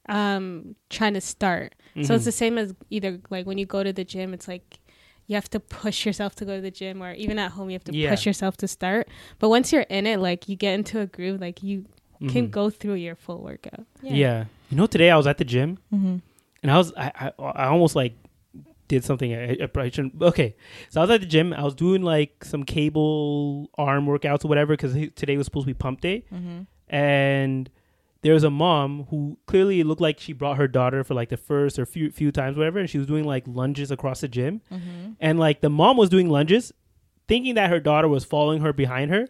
um, 0.08 0.76
trying 0.90 1.14
to 1.16 1.22
start. 1.22 1.76
So 2.04 2.14
it's 2.14 2.22
Mhm. 2.24 2.26
the 2.26 2.32
same 2.32 2.58
as 2.60 2.76
either 2.92 3.20
like 3.32 3.46
when 3.48 3.58
you 3.58 3.66
go 3.66 3.84
to 3.84 3.92
the 3.92 4.04
gym, 4.04 4.34
it's 4.34 4.48
like 4.48 4.80
you 5.26 5.36
have 5.36 5.50
to 5.50 5.60
push 5.60 6.06
yourself 6.06 6.36
to 6.36 6.46
go 6.46 6.56
to 6.56 6.62
the 6.62 6.72
gym, 6.72 7.02
or 7.04 7.12
even 7.14 7.38
at 7.40 7.52
home 7.52 7.70
you 7.70 7.74
have 7.74 7.84
to 7.86 7.94
Yeah. 7.94 8.12
push 8.12 8.26
yourself 8.26 8.56
to 8.58 8.68
start. 8.68 9.08
But 9.40 9.50
once 9.50 9.74
you're 9.74 9.82
in 9.90 10.06
it, 10.08 10.20
like 10.20 10.48
you 10.48 10.56
get 10.56 10.74
into 10.76 11.00
a 11.00 11.08
groove, 11.08 11.42
like 11.42 11.64
you 11.64 11.86
can 12.34 12.48
Mhm. 12.48 12.52
go 12.52 12.70
through 12.70 12.96
your 12.96 13.16
full 13.16 13.42
workout. 13.42 13.86
yeah. 14.02 14.46
you 14.70 14.76
know 14.78 14.86
today 14.88 15.10
i 15.12 15.16
was 15.16 15.26
at 15.28 15.38
the 15.38 15.46
gym 15.46 15.78
Mm-hmm. 15.94 16.18
and 16.64 16.72
I 16.72 16.78
was 16.78 16.92
I, 16.98 17.08
I, 17.16 17.32
I 17.64 17.66
almost 17.68 17.96
like 17.96 18.14
did 18.88 19.04
something 19.04 19.34
I, 19.34 19.58
I 19.64 19.66
probably 19.68 19.92
shouldn't. 19.92 20.22
Okay, 20.22 20.56
so 20.90 21.02
I 21.02 21.04
was 21.04 21.10
at 21.12 21.20
the 21.22 21.28
gym. 21.28 21.54
I 21.54 21.64
was 21.64 21.76
doing 21.76 22.02
like 22.04 22.44
some 22.46 22.64
cable 22.64 23.70
arm 23.78 24.06
workouts 24.06 24.46
or 24.46 24.48
whatever 24.48 24.74
because 24.74 24.94
today 25.16 25.38
was 25.38 25.46
supposed 25.46 25.66
to 25.66 25.74
be 25.74 25.74
pump 25.74 26.02
day, 26.02 26.24
Mm-hmm. 26.34 26.62
and 26.94 27.70
there 28.24 28.34
was 28.34 28.44
a 28.44 28.50
mom 28.50 29.06
who 29.10 29.38
clearly 29.46 29.84
looked 29.84 30.02
like 30.02 30.20
she 30.20 30.34
brought 30.34 30.58
her 30.58 30.68
daughter 30.68 31.04
for 31.04 31.14
like 31.14 31.30
the 31.30 31.38
first 31.38 31.78
or 31.78 31.86
few 31.86 32.12
few 32.12 32.32
times 32.32 32.58
whatever, 32.58 32.80
and 32.80 32.90
she 32.90 32.98
was 32.98 33.08
doing 33.08 33.24
like 33.26 33.44
lunges 33.48 33.92
across 33.92 34.22
the 34.22 34.28
gym, 34.28 34.62
Mm-hmm. 34.72 35.12
and 35.20 35.40
like 35.40 35.62
the 35.62 35.70
mom 35.70 35.98
was 35.98 36.10
doing 36.10 36.30
lunges, 36.30 36.72
thinking 37.28 37.56
that 37.56 37.70
her 37.70 37.80
daughter 37.80 38.08
was 38.08 38.26
following 38.26 38.62
her 38.62 38.74
behind 38.74 39.12
her. 39.12 39.28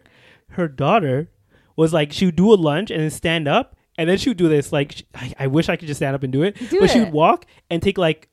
Her 0.52 0.68
daughter 0.68 1.30
was 1.76 1.92
like 1.92 2.12
she 2.12 2.26
would 2.26 2.36
do 2.36 2.52
a 2.52 2.56
lunge 2.56 2.90
and 2.90 3.00
then 3.00 3.10
stand 3.10 3.46
up. 3.48 3.74
And 3.98 4.08
then 4.08 4.16
she 4.16 4.30
would 4.30 4.36
do 4.38 4.48
this 4.48 4.70
like 4.72 4.92
sh 4.92 5.02
I, 5.14 5.34
I 5.40 5.46
wish 5.48 5.68
I 5.68 5.74
could 5.74 5.88
just 5.88 5.98
stand 5.98 6.14
up 6.14 6.22
and 6.22 6.32
do 6.32 6.42
it, 6.44 6.56
Do 6.70 6.78
but 6.80 6.88
she 6.88 7.00
would 7.00 7.12
walk 7.12 7.46
and 7.68 7.82
take 7.82 7.98
like 7.98 8.28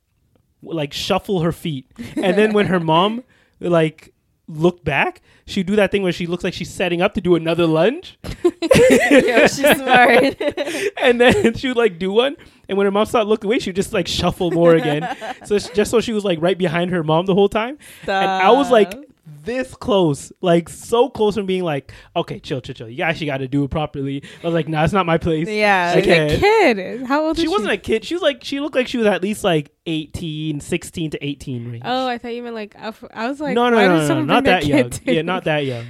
like 0.65 0.93
shuffle 0.93 1.41
her 1.41 1.51
feet, 1.51 1.85
and 2.15 2.37
then 2.37 2.53
when 2.53 2.67
her 2.67 2.79
mom 2.79 3.23
like 3.59 4.13
looked 4.47 4.83
back, 4.85 5.21
she'd 5.45 5.65
do 5.65 5.75
that 5.75 5.91
thing 5.91 6.03
where 6.03 6.11
she 6.11 6.27
looks 6.27 6.43
like 6.43 6.53
she's 6.53 6.69
setting 6.71 7.01
up 7.01 7.13
to 7.15 7.21
do 7.21 7.35
another 7.35 7.65
lunge, 7.65 8.19
Yo, 8.43 9.47
she's 9.47 9.75
smart. 9.75 10.39
and 11.01 11.19
then 11.19 11.53
she 11.55 11.67
would 11.67 11.77
like 11.77 11.97
do 11.97 12.11
one, 12.11 12.35
and 12.69 12.77
when 12.77 12.85
her 12.85 12.91
mom 12.91 13.05
started 13.05 13.27
looking 13.29 13.47
away, 13.47 13.59
she'd 13.59 13.75
just 13.75 13.93
like 13.93 14.07
shuffle 14.07 14.51
more 14.51 14.75
again. 14.75 15.07
so 15.45 15.57
just 15.57 15.89
so 15.91 16.01
she 16.01 16.13
was 16.13 16.23
like 16.23 16.39
right 16.41 16.57
behind 16.57 16.91
her 16.91 17.03
mom 17.03 17.25
the 17.25 17.33
whole 17.33 17.49
time, 17.49 17.77
and 18.03 18.11
I 18.11 18.51
was 18.51 18.69
like 18.69 18.91
Stop. 18.91 19.03
This 19.45 19.73
close, 19.75 20.31
like 20.41 20.67
so 20.69 21.09
close 21.09 21.35
from 21.35 21.45
being 21.45 21.63
like, 21.63 21.93
okay, 22.15 22.39
chill, 22.39 22.59
chill, 22.61 22.75
chill. 22.75 22.89
You 22.89 23.03
actually 23.03 23.27
got 23.27 23.37
to 23.37 23.47
do 23.47 23.63
it 23.63 23.71
properly. 23.71 24.23
I 24.43 24.45
was 24.47 24.53
like, 24.53 24.67
nah, 24.67 24.83
it's 24.83 24.93
not 24.93 25.05
my 25.05 25.17
place. 25.17 25.47
yeah, 25.47 25.93
She's 25.95 26.03
a 26.07 26.37
kid. 26.39 27.03
How 27.03 27.25
old 27.25 27.37
She 27.37 27.43
is 27.45 27.49
wasn't 27.51 27.71
a 27.71 27.77
kid. 27.77 28.03
She 28.03 28.13
was 28.15 28.21
like, 28.23 28.43
she 28.43 28.59
looked 28.59 28.75
like 28.75 28.87
she 28.87 28.97
was 28.97 29.07
at 29.07 29.21
least 29.23 29.43
like 29.43 29.71
18, 29.85 30.59
16 30.59 31.11
to 31.11 31.25
18 31.25 31.71
range. 31.71 31.83
Oh, 31.85 32.07
I 32.07 32.17
thought 32.17 32.33
you 32.33 32.43
meant 32.43 32.55
like 32.55 32.75
I 32.75 33.27
was 33.27 33.39
like, 33.39 33.55
no, 33.55 33.69
no, 33.69 33.77
why 33.77 33.87
no, 33.87 34.07
no, 34.07 34.13
no, 34.15 34.23
not 34.25 34.43
that 34.45 34.65
young. 34.65 34.91
Yeah, 35.05 35.21
not 35.23 35.43
that 35.45 35.65
young. 35.65 35.85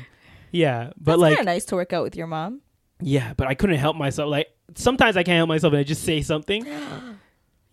Yeah, 0.51 0.91
but 0.97 1.13
That's 1.13 1.19
like, 1.21 1.29
kind 1.37 1.39
of 1.47 1.53
nice 1.53 1.65
to 1.65 1.75
work 1.75 1.93
out 1.93 2.03
with 2.03 2.15
your 2.15 2.27
mom. 2.27 2.61
yeah, 3.01 3.33
but 3.35 3.47
I 3.47 3.55
couldn't 3.55 3.77
help 3.77 3.95
myself. 3.95 4.29
Like 4.29 4.47
sometimes 4.75 5.17
I 5.17 5.23
can't 5.23 5.37
help 5.37 5.47
myself 5.49 5.73
and 5.73 5.79
I 5.79 5.83
just 5.83 6.03
say 6.03 6.21
something. 6.21 6.65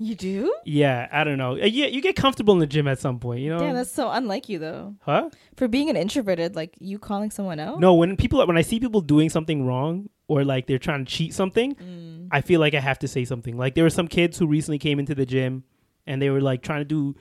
You 0.04 0.14
do? 0.14 0.54
Yeah, 0.64 1.08
I 1.12 1.24
don't 1.24 1.38
know. 1.38 1.52
Uh, 1.52 1.64
Yeah, 1.66 1.86
you 1.86 2.00
get 2.02 2.16
comfortable 2.16 2.54
in 2.54 2.60
the 2.60 2.66
gym 2.66 2.88
at 2.88 2.98
some 2.98 3.18
point, 3.18 3.40
you 3.40 3.50
know? 3.50 3.62
Yeah, 3.62 3.72
that's 3.72 3.90
so 3.92 4.10
unlike 4.10 4.48
you 4.48 4.58
though. 4.58 4.94
huh? 5.02 5.30
For 5.56 5.68
being 5.68 5.88
an 5.90 5.96
introverted, 5.96 6.56
like 6.56 6.74
you 6.80 6.98
calling 6.98 7.30
someone 7.30 7.60
out. 7.60 7.78
No, 7.80 7.94
when 7.94 8.16
people 8.16 8.44
when 8.46 8.56
I 8.56 8.62
see 8.62 8.80
people 8.80 9.00
doing 9.00 9.28
something 9.30 9.64
wrong 9.66 10.08
or 10.28 10.44
like 10.44 10.66
they're 10.66 10.78
trying 10.78 11.04
to 11.04 11.10
cheat 11.10 11.34
something, 11.34 11.74
Mm. 11.76 12.28
I 12.30 12.40
feel 12.40 12.60
like 12.60 12.74
I 12.74 12.80
have 12.80 12.98
to 13.00 13.08
say 13.08 13.24
something. 13.24 13.56
Like 13.56 13.74
there 13.74 13.84
were 13.84 13.90
some 13.90 14.08
kids 14.08 14.38
who 14.38 14.46
recently 14.46 14.78
came 14.78 14.98
into 14.98 15.14
the 15.14 15.26
gym 15.26 15.64
and 16.06 16.20
they 16.20 16.30
were 16.30 16.40
like 16.40 16.62
trying 16.62 16.80
to 16.80 16.84
do 16.84 17.16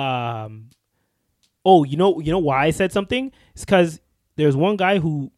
um 0.00 0.70
oh, 1.64 1.84
you 1.84 1.96
know 1.96 2.20
you 2.20 2.32
know 2.32 2.38
why 2.38 2.64
I 2.64 2.70
said 2.70 2.92
something? 2.92 3.30
It's 3.54 3.64
cuz 3.64 4.00
there's 4.36 4.56
one 4.56 4.76
guy 4.76 4.98
who 4.98 5.30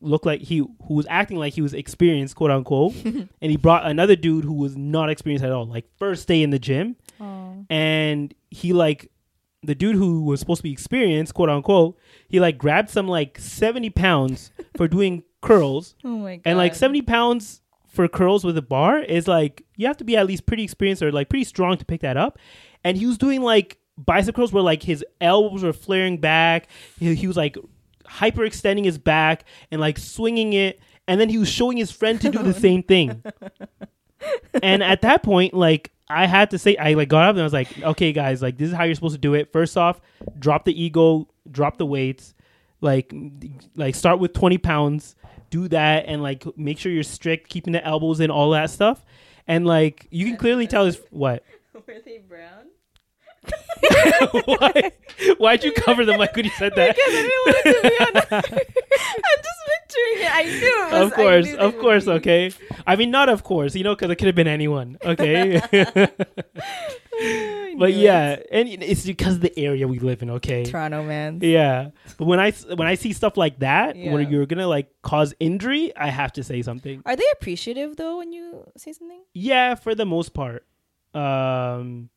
looked 0.00 0.26
like 0.26 0.40
he 0.40 0.58
who 0.58 0.94
was 0.94 1.06
acting 1.08 1.38
like 1.38 1.52
he 1.54 1.62
was 1.62 1.74
experienced, 1.74 2.36
quote 2.36 2.50
unquote, 2.50 2.94
and 3.04 3.28
he 3.40 3.56
brought 3.56 3.86
another 3.86 4.16
dude 4.16 4.44
who 4.44 4.54
was 4.54 4.76
not 4.76 5.10
experienced 5.10 5.44
at 5.44 5.52
all, 5.52 5.66
like 5.66 5.86
first 5.98 6.28
day 6.28 6.42
in 6.42 6.50
the 6.50 6.58
gym, 6.58 6.96
Oh. 7.20 7.64
and 7.70 8.34
he 8.50 8.72
like 8.72 9.10
the 9.62 9.74
dude 9.74 9.96
who 9.96 10.22
was 10.24 10.40
supposed 10.40 10.58
to 10.58 10.62
be 10.64 10.72
experienced, 10.72 11.32
quote 11.34 11.48
unquote, 11.48 11.96
he 12.28 12.38
like 12.40 12.58
grabbed 12.58 12.90
some 12.90 13.08
like 13.08 13.38
70 13.38 13.90
pounds 13.90 14.50
for 14.76 14.86
doing 14.88 15.22
curls, 15.40 15.94
Oh 16.04 16.08
my 16.18 16.36
god. 16.36 16.42
and 16.44 16.58
like 16.58 16.74
70 16.74 17.02
pounds 17.02 17.60
for 17.86 18.08
curls 18.08 18.44
with 18.44 18.58
a 18.58 18.62
bar 18.62 18.98
is 18.98 19.28
like 19.28 19.64
you 19.76 19.86
have 19.86 19.96
to 19.98 20.04
be 20.04 20.16
at 20.16 20.26
least 20.26 20.46
pretty 20.46 20.64
experienced 20.64 21.02
or 21.02 21.12
like 21.12 21.28
pretty 21.28 21.44
strong 21.44 21.76
to 21.78 21.84
pick 21.84 22.00
that 22.02 22.16
up. 22.16 22.38
And 22.82 22.96
he 22.98 23.06
was 23.06 23.16
doing 23.18 23.40
like 23.40 23.78
bicep 23.96 24.34
curls 24.34 24.52
where 24.52 24.62
like 24.64 24.82
his 24.82 25.04
elbows 25.20 25.62
were 25.62 25.72
flaring 25.72 26.18
back. 26.18 26.66
He, 26.98 27.14
he 27.14 27.26
was 27.28 27.36
like 27.36 27.56
hyperextending 28.18 28.84
his 28.84 28.98
back 28.98 29.44
and 29.70 29.80
like 29.80 29.98
swinging 29.98 30.52
it, 30.52 30.80
and 31.06 31.20
then 31.20 31.28
he 31.28 31.38
was 31.38 31.48
showing 31.48 31.76
his 31.76 31.90
friend 31.90 32.20
to 32.20 32.30
do 32.30 32.42
the 32.42 32.54
same 32.54 32.82
thing. 32.82 33.22
and 34.62 34.82
at 34.82 35.02
that 35.02 35.22
point, 35.22 35.54
like 35.54 35.90
I 36.08 36.26
had 36.26 36.50
to 36.50 36.58
say, 36.58 36.76
I 36.76 36.94
like 36.94 37.08
got 37.08 37.24
up 37.24 37.30
and 37.30 37.40
I 37.40 37.44
was 37.44 37.52
like, 37.52 37.82
okay, 37.82 38.12
guys, 38.12 38.42
like 38.42 38.56
this 38.56 38.68
is 38.68 38.74
how 38.74 38.84
you're 38.84 38.94
supposed 38.94 39.14
to 39.14 39.20
do 39.20 39.34
it. 39.34 39.52
First 39.52 39.76
off, 39.76 40.00
drop 40.38 40.64
the 40.64 40.82
ego, 40.82 41.28
drop 41.50 41.78
the 41.78 41.86
weights, 41.86 42.34
like 42.80 43.12
like 43.74 43.94
start 43.94 44.18
with 44.18 44.32
20 44.32 44.58
pounds, 44.58 45.16
do 45.50 45.68
that, 45.68 46.04
and 46.06 46.22
like 46.22 46.44
make 46.58 46.78
sure 46.78 46.92
you're 46.92 47.02
strict, 47.02 47.48
keeping 47.48 47.72
the 47.72 47.84
elbows 47.84 48.20
and 48.20 48.30
all 48.30 48.50
that 48.50 48.70
stuff. 48.70 49.04
And 49.46 49.66
like 49.66 50.06
you 50.10 50.26
can 50.26 50.36
clearly 50.36 50.66
tell 50.66 50.86
his 50.86 51.00
what. 51.10 51.42
were 51.74 52.00
they 52.04 52.18
brown? 52.18 52.66
Why? 54.44 54.92
Why'd 55.38 55.64
you 55.64 55.72
cover 55.72 56.04
the 56.04 56.16
mic 56.18 56.34
when 56.34 56.44
you 56.46 56.50
said 56.52 56.74
that? 56.76 56.96
Because 56.96 57.14
I 57.14 57.22
didn't 57.22 57.42
want 57.46 57.56
it 57.66 57.82
to 57.82 57.88
be 57.88 58.04
on. 58.04 58.42
I'm 59.16 59.40
just 59.42 59.60
picturing 59.66 60.26
it. 60.26 60.34
I 60.34 60.42
knew 60.44 60.86
it 60.86 60.92
was. 60.92 61.02
of 61.02 61.12
course, 61.14 61.46
knew 61.46 61.56
of 61.56 61.78
course, 61.78 62.04
be. 62.06 62.10
okay. 62.12 62.52
I 62.86 62.96
mean, 62.96 63.10
not 63.10 63.28
of 63.28 63.42
course, 63.44 63.74
you 63.74 63.84
know, 63.84 63.94
because 63.94 64.10
it 64.10 64.16
could 64.16 64.26
have 64.26 64.34
been 64.34 64.48
anyone, 64.48 64.98
okay. 65.04 65.60
But 67.76 67.92
yeah, 67.94 68.32
it. 68.34 68.48
and 68.52 68.68
it's 68.82 69.04
because 69.04 69.34
of 69.36 69.40
the 69.40 69.56
area 69.58 69.86
we 69.88 69.98
live 69.98 70.22
in, 70.22 70.30
okay. 70.30 70.64
Toronto 70.64 71.02
man. 71.02 71.40
Yeah, 71.42 71.90
but 72.18 72.26
when 72.26 72.38
I 72.38 72.52
when 72.52 72.86
I 72.86 72.94
see 72.94 73.12
stuff 73.12 73.36
like 73.36 73.58
that, 73.60 73.96
Yeah. 73.96 74.12
where 74.12 74.22
you're 74.22 74.46
gonna 74.46 74.68
like 74.68 74.88
cause 75.02 75.34
injury, 75.40 75.92
I 75.96 76.08
have 76.08 76.32
to 76.34 76.44
say 76.44 76.62
something. 76.62 77.02
Are 77.04 77.16
they 77.16 77.24
appreciative 77.32 77.96
though 77.96 78.18
when 78.18 78.32
you 78.32 78.70
say 78.76 78.92
something? 78.92 79.22
Yeah, 79.32 79.74
for 79.74 79.94
the 79.94 80.06
most 80.06 80.34
part. 80.34 80.64
Um 81.14 82.10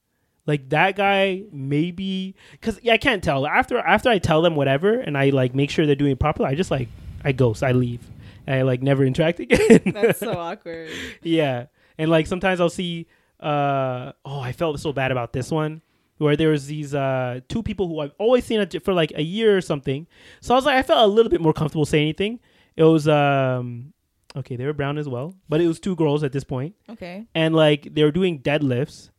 like 0.48 0.70
that 0.70 0.96
guy 0.96 1.44
maybe 1.52 2.36
cuz 2.62 2.80
yeah, 2.82 2.94
I 2.94 2.98
can't 2.98 3.24
tell. 3.24 3.46
After 3.46 3.78
after 3.78 4.10
I 4.10 4.18
tell 4.18 4.42
them 4.42 4.56
whatever 4.56 5.00
and 5.00 5.16
I 5.18 5.30
like 5.30 5.54
make 5.54 5.70
sure 5.70 5.86
they're 5.86 5.96
doing 5.96 6.14
it 6.14 6.20
properly, 6.20 6.50
I 6.50 6.56
just 6.56 6.72
like 6.72 6.88
I 7.24 7.32
ghost, 7.34 7.62
I 7.64 7.74
leave. 7.74 8.02
And 8.48 8.56
I 8.56 8.62
like 8.64 8.82
never 8.82 9.04
interact 9.06 9.40
again. 9.46 9.82
That's 9.94 10.20
so 10.20 10.32
awkward. 10.34 10.90
yeah. 11.22 11.66
And 11.98 12.10
like 12.10 12.26
sometimes 12.28 12.60
I'll 12.62 12.70
see 12.70 13.08
uh 13.40 14.14
oh, 14.26 14.40
I 14.40 14.52
felt 14.52 14.80
so 14.80 14.92
bad 14.94 15.12
about 15.12 15.34
this 15.34 15.52
one 15.52 15.82
where 16.18 16.36
there 16.36 16.50
was 16.50 16.66
these 16.66 16.96
uh 16.96 17.42
two 17.50 17.62
people 17.62 17.88
who 17.88 18.00
I've 18.00 18.14
always 18.18 18.46
seen 18.46 18.66
for 18.80 18.94
like 18.94 19.12
a 19.16 19.22
year 19.22 19.56
or 19.58 19.62
something. 19.62 20.08
So 20.42 20.54
I 20.54 20.58
was 20.58 20.66
like 20.66 20.76
I 20.78 20.82
felt 20.82 21.04
a 21.04 21.08
little 21.12 21.30
bit 21.30 21.42
more 21.42 21.54
comfortable 21.54 21.86
saying 21.86 22.04
anything. 22.06 22.40
It 22.76 22.84
was 22.84 23.08
um 23.08 23.94
okay, 24.36 24.56
they 24.56 24.66
were 24.66 24.74
brown 24.74 24.98
as 24.98 25.10
well, 25.10 25.36
but 25.50 25.62
it 25.62 25.68
was 25.68 25.80
two 25.80 25.96
girls 25.96 26.24
at 26.24 26.32
this 26.32 26.44
point 26.44 26.76
Okay. 26.90 27.26
and 27.36 27.56
like 27.56 27.94
they 27.94 28.04
were 28.04 28.12
doing 28.12 28.40
deadlifts 28.40 29.10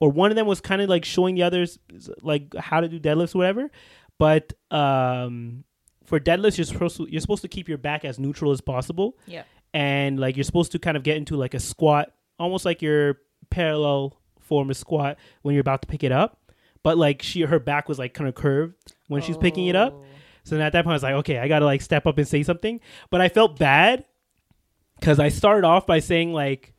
or 0.00 0.10
one 0.10 0.30
of 0.30 0.36
them 0.36 0.46
was 0.46 0.60
kind 0.60 0.80
of 0.82 0.88
like 0.88 1.04
showing 1.04 1.34
the 1.34 1.42
others 1.42 1.78
like 2.22 2.54
how 2.56 2.80
to 2.80 2.88
do 2.88 2.98
deadlifts 3.00 3.34
or 3.34 3.38
whatever 3.38 3.70
but 4.18 4.52
um 4.70 5.64
for 6.04 6.18
deadlifts 6.20 6.56
you're 6.58 6.64
supposed 6.64 6.96
to 6.96 7.06
you're 7.10 7.20
supposed 7.20 7.42
to 7.42 7.48
keep 7.48 7.68
your 7.68 7.78
back 7.78 8.04
as 8.04 8.18
neutral 8.18 8.50
as 8.52 8.60
possible 8.60 9.16
Yeah. 9.26 9.42
and 9.74 10.18
like 10.18 10.36
you're 10.36 10.44
supposed 10.44 10.72
to 10.72 10.78
kind 10.78 10.96
of 10.96 11.02
get 11.02 11.16
into 11.16 11.36
like 11.36 11.54
a 11.54 11.60
squat 11.60 12.12
almost 12.38 12.64
like 12.64 12.80
your 12.82 13.18
parallel 13.50 14.16
form 14.40 14.70
of 14.70 14.76
squat 14.76 15.18
when 15.42 15.54
you're 15.54 15.60
about 15.60 15.82
to 15.82 15.88
pick 15.88 16.02
it 16.04 16.12
up 16.12 16.38
but 16.82 16.96
like 16.96 17.22
she 17.22 17.42
her 17.42 17.58
back 17.58 17.88
was 17.88 17.98
like 17.98 18.14
kind 18.14 18.28
of 18.28 18.34
curved 18.34 18.94
when 19.08 19.20
she's 19.22 19.36
picking 19.36 19.66
it 19.66 19.76
up 19.76 19.92
Oh. 19.94 20.04
so 20.44 20.56
then 20.56 20.64
at 20.64 20.72
that 20.72 20.84
point, 20.84 20.92
I 20.92 20.96
was 20.96 21.02
like, 21.02 21.14
okay, 21.14 21.38
I 21.38 21.48
gotta 21.48 21.64
like 21.66 21.82
step 21.82 22.06
up 22.06 22.16
and 22.16 22.26
say 22.26 22.42
something. 22.42 22.80
But 23.10 23.20
I 23.20 23.28
felt 23.28 23.58
bad 23.58 24.04
because 24.98 25.18
I 25.20 25.28
started 25.28 25.66
off 25.66 25.86
by 25.86 25.98
saying 25.98 26.32
like, 26.32 26.72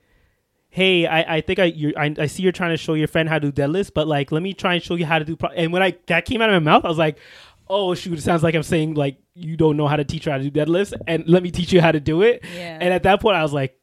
hey, 0.80 1.06
I, 1.06 1.36
I 1.36 1.42
think 1.42 1.60
I, 1.60 1.66
you 1.66 1.94
I 1.98 2.16
I 2.18 2.26
see 2.28 2.42
you're 2.42 2.54
trying 2.54 2.72
to 2.72 2.78
show 2.78 2.94
your 2.94 3.10
friend 3.10 3.28
how 3.28 3.38
to 3.38 3.52
do 3.52 3.62
deadlifts, 3.62 3.92
but 3.94 4.08
like 4.08 4.32
let 4.32 4.42
me 4.42 4.54
try 4.54 4.76
and 4.76 4.84
show 4.84 4.96
you 4.96 5.06
how 5.06 5.20
to 5.20 5.26
do. 5.26 5.36
Pro-. 5.36 5.50
And 5.50 5.74
when 5.74 5.84
I 5.84 5.98
that 6.08 6.24
came 6.24 6.42
out 6.42 6.50
of 6.50 6.64
my 6.64 6.72
mouth, 6.72 6.86
I 6.86 6.88
was 6.88 6.98
like, 6.98 7.20
oh 7.68 7.94
shoot, 7.96 8.18
it 8.18 8.22
sounds 8.22 8.44
like 8.44 8.56
I'm 8.56 8.64
saying 8.64 8.94
like 8.94 9.18
you 9.36 9.58
don't 9.58 9.76
know 9.76 9.88
how 9.88 9.98
to 9.98 10.06
teach 10.06 10.24
her 10.24 10.32
how 10.32 10.38
to 10.38 10.50
do 10.50 10.52
deadlifts, 10.52 10.94
and 11.06 11.28
let 11.28 11.44
me 11.44 11.52
teach 11.52 11.74
you 11.74 11.82
how 11.82 11.92
to 11.92 12.00
do 12.00 12.22
it. 12.22 12.46
Yeah. 12.56 12.78
And 12.80 12.94
at 12.94 13.04
that 13.04 13.22
point, 13.22 13.36
I 13.36 13.44
was 13.44 13.54
like. 13.54 13.76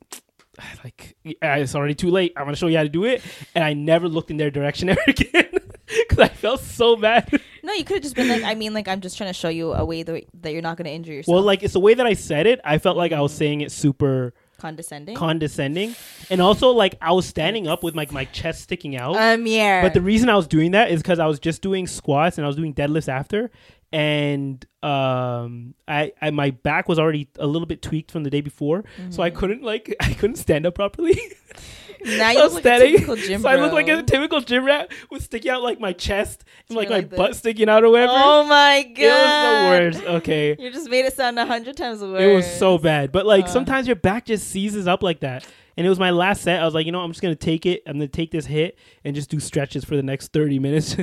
Like 0.83 1.17
it's 1.23 1.75
already 1.75 1.95
too 1.95 2.11
late. 2.11 2.33
I'm 2.35 2.45
gonna 2.45 2.57
show 2.57 2.69
you 2.69 2.79
how 2.79 2.83
to 2.83 2.89
do 2.89 3.05
it, 3.05 3.23
and 3.55 3.63
I 3.63 3.75
never 3.75 4.09
looked 4.09 4.31
in 4.31 4.39
their 4.39 4.51
direction 4.51 4.89
ever 4.95 5.01
again 5.07 5.51
because 5.87 6.19
I 6.19 6.29
felt 6.29 6.61
so 6.61 6.97
bad. 6.97 7.29
No, 7.63 7.75
you 7.75 7.85
could 7.85 7.97
have 7.97 8.03
just 8.03 8.17
been 8.17 8.29
like, 8.29 8.43
I 8.43 8.55
mean, 8.55 8.73
like, 8.73 8.89
I'm 8.89 9.03
just 9.03 9.19
trying 9.19 9.29
to 9.29 9.35
show 9.35 9.51
you 9.51 9.75
a 9.75 9.85
way 9.85 10.03
that, 10.03 10.25
that 10.41 10.53
you're 10.53 10.63
not 10.63 10.79
going 10.79 10.87
to 10.87 10.93
injure 10.93 11.13
yourself. 11.13 11.35
Well, 11.35 11.43
like 11.43 11.63
it's 11.63 11.75
the 11.75 11.81
way 11.81 11.93
that 11.95 12.07
I 12.07 12.15
said 12.15 12.47
it. 12.47 12.61
I 12.65 12.79
felt 12.79 12.97
like 12.97 13.13
I 13.13 13.21
was 13.21 13.35
saying 13.35 13.61
it 13.61 13.71
super 13.71 14.33
condescending. 14.59 15.17
condescending, 15.17 15.95
and 16.31 16.41
also 16.41 16.71
like 16.71 16.97
I 17.01 17.13
was 17.13 17.27
standing 17.27 17.67
up 17.67 17.83
with 17.83 17.95
like 17.95 18.13
my 18.13 18.25
chest 18.27 18.63
sticking 18.63 18.97
out. 18.97 19.17
um, 19.17 19.47
yeah. 19.47 19.83
but 19.83 19.95
the 19.95 20.01
reason 20.01 20.29
I 20.29 20.37
was 20.37 20.47
doing 20.47 20.73
that 20.73 20.91
is 20.91 21.03
because 21.03 21.19
I 21.19 21.27
was 21.27 21.39
just 21.39 21.63
doing 21.63 21.87
squats 21.87 22.39
and 22.39 22.45
I 22.45 22.49
was 22.49 22.57
doing 22.57 22.75
deadlifts 22.75 23.09
after, 23.09 23.51
and 23.93 24.65
um, 24.83 25.75
I, 25.87 26.13
I 26.21 26.31
my 26.31 26.51
back 26.51 26.89
was 26.89 26.99
already 26.99 27.29
a 27.39 27.47
little 27.47 27.67
bit 27.67 27.83
tweaked 27.83 28.11
from 28.11 28.25
the 28.25 28.31
day 28.31 28.41
before, 28.41 28.85
so 29.11 29.23
I 29.23 29.31
couldn't 29.31 29.63
like 29.63 29.95
I 30.01 30.15
couldn't 30.15 30.37
stand 30.37 30.67
up 30.67 30.75
properly. 30.75 31.19
now 32.05 32.31
you 32.31 32.43
was 32.43 32.55
look 32.55 32.65
like 32.65 32.81
a 32.81 32.89
typical 32.89 33.17
gym 33.17 33.43
so 33.43 33.49
I 33.49 33.57
looked 33.57 33.75
like 33.75 33.89
a 33.89 34.03
typical 34.03 34.41
gym 34.41 34.65
rat 34.65 34.93
with 35.11 35.23
sticking 35.23 35.51
out 35.51 35.63
like 35.63 35.81
my 35.81 35.93
chest 35.93 36.45
and 36.69 36.77
like 36.77 36.89
You're 36.89 36.99
my 36.99 37.03
like 37.03 37.17
butt 37.17 37.37
sticking 37.37 37.69
out 37.69 37.85
or 37.85 37.91
whatever. 37.91 38.13
Oh 38.15 38.45
my 38.45 38.83
god! 38.83 39.03
it 39.03 39.87
was 39.87 39.97
the 39.97 40.03
worst. 40.05 40.17
Okay. 40.19 40.57
You 40.59 40.71
just 40.71 40.91
made 40.91 41.05
it 41.05 41.15
sound 41.15 41.39
a 41.39 41.47
hundred 41.47 41.77
times 41.77 42.01
worse. 42.01 42.21
It 42.21 42.35
was 42.35 42.47
so 42.59 42.79
bad. 42.79 43.13
But 43.13 43.27
like 43.27 43.45
Uh. 43.47 43.49
sometimes 43.49 43.87
your 43.87 43.97
back 43.97 44.27
just 44.27 44.49
seizes 44.49 44.87
up 44.87 45.03
like 45.03 45.21
that. 45.21 45.47
And 45.79 45.87
it 45.87 45.91
was 45.91 45.99
my 45.99 46.11
last 46.11 46.41
set. 46.43 46.61
I 46.63 46.65
was 46.65 46.73
like, 46.75 46.87
you 46.87 46.93
know, 46.93 47.01
I'm 47.01 47.11
just 47.11 47.21
gonna 47.21 47.35
take 47.35 47.67
it. 47.67 47.83
I'm 47.87 47.95
gonna 47.95 48.09
take 48.09 48.31
this 48.31 48.47
hit 48.47 48.79
and 49.05 49.15
just 49.15 49.29
do 49.31 49.39
stretches 49.41 49.85
for 49.85 49.95
the 49.97 50.03
next 50.03 50.33
30 50.33 50.59
minutes. 50.59 50.97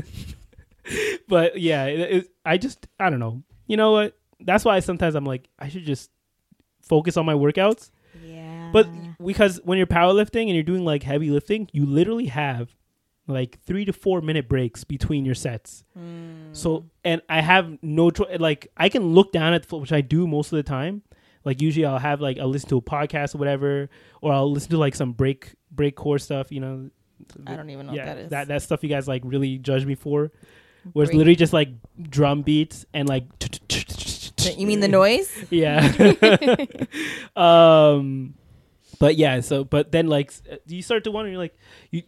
but 1.28 1.60
yeah, 1.60 1.86
it, 1.86 2.00
it, 2.00 2.28
I 2.46 2.58
just 2.58 2.88
I 3.00 3.10
don't 3.10 3.20
know. 3.20 3.44
You 3.68 3.78
know 3.78 3.92
what? 3.92 4.18
That's 4.40 4.66
why 4.66 4.80
sometimes 4.80 5.16
I'm 5.16 5.26
like, 5.26 5.48
I 5.60 5.70
should 5.70 5.86
just 5.86 6.10
focus 6.82 7.18
on 7.18 7.26
my 7.26 7.34
workouts. 7.34 7.92
Yeah. 8.24 8.53
But 8.74 8.88
because 9.24 9.62
when 9.64 9.78
you're 9.78 9.88
powerlifting 9.88 10.44
and 10.44 10.56
you're 10.56 10.64
doing 10.64 10.84
like 10.84 11.04
heavy 11.04 11.30
lifting, 11.30 11.70
you 11.72 11.86
literally 11.86 12.26
have 12.26 12.76
like 13.28 13.60
three 13.62 13.86
to 13.86 13.94
four 13.94 14.20
minute 14.22 14.50
breaks 14.50 14.84
between 14.84 15.26
your 15.26 15.36
sets. 15.36 15.84
So 16.52 16.90
and 17.06 17.22
I 17.30 17.42
have 17.42 17.78
no 17.82 18.10
choice. 18.10 18.40
Like 18.40 18.68
I 18.76 18.90
can 18.90 19.14
look 19.14 19.32
down 19.32 19.54
at 19.54 19.62
the 19.62 19.68
floor, 19.68 19.82
which 19.82 19.94
I 19.94 20.02
do 20.02 20.28
most 20.28 20.52
of 20.52 20.58
the 20.58 20.64
time. 20.64 21.04
Like 21.46 21.62
usually 21.62 21.86
I'll 21.86 22.00
have 22.00 22.20
like 22.20 22.40
I'll 22.40 22.50
listen 22.50 22.70
to 22.70 22.78
a 22.78 22.82
podcast 22.82 23.36
or 23.36 23.38
whatever, 23.38 23.90
or 24.22 24.34
I'll 24.34 24.52
listen 24.52 24.72
to 24.72 24.78
like 24.78 24.96
some 24.96 25.14
break 25.14 25.54
break 25.72 25.96
core 25.96 26.20
stuff. 26.20 26.52
You 26.52 26.60
know, 26.60 26.90
I 27.46 27.56
don't 27.56 27.70
even 27.70 27.88
know 27.88 27.94
yeah, 27.94 28.08
what 28.08 28.16
that 28.16 28.18
is. 28.18 28.30
that 28.32 28.48
that 28.48 28.62
stuff 28.62 28.84
you 28.84 28.90
guys 28.90 29.08
like 29.08 29.22
really 29.26 29.58
judge 29.58 29.86
me 29.86 29.96
for. 29.96 30.32
Where 30.92 31.06
it's 31.06 31.14
literally 31.14 31.38
just 31.38 31.54
like 31.54 31.70
drum 32.02 32.42
beats 32.42 32.86
and 32.94 33.08
like. 33.08 33.24
you 34.58 34.68
mean 34.68 34.82
the 34.82 34.88
noise? 34.90 35.46
Yeah. 35.50 35.94
um, 37.36 38.34
but 39.04 39.18
yeah. 39.18 39.42
So, 39.42 39.64
but 39.66 39.92
then 39.92 40.08
like 40.08 40.32
uh, 40.50 40.56
you 40.66 40.82
start 40.82 41.04
to 41.04 41.12
wonder. 41.12 41.30
You're 41.30 41.38
like, 41.48 41.58
you. 41.92 42.04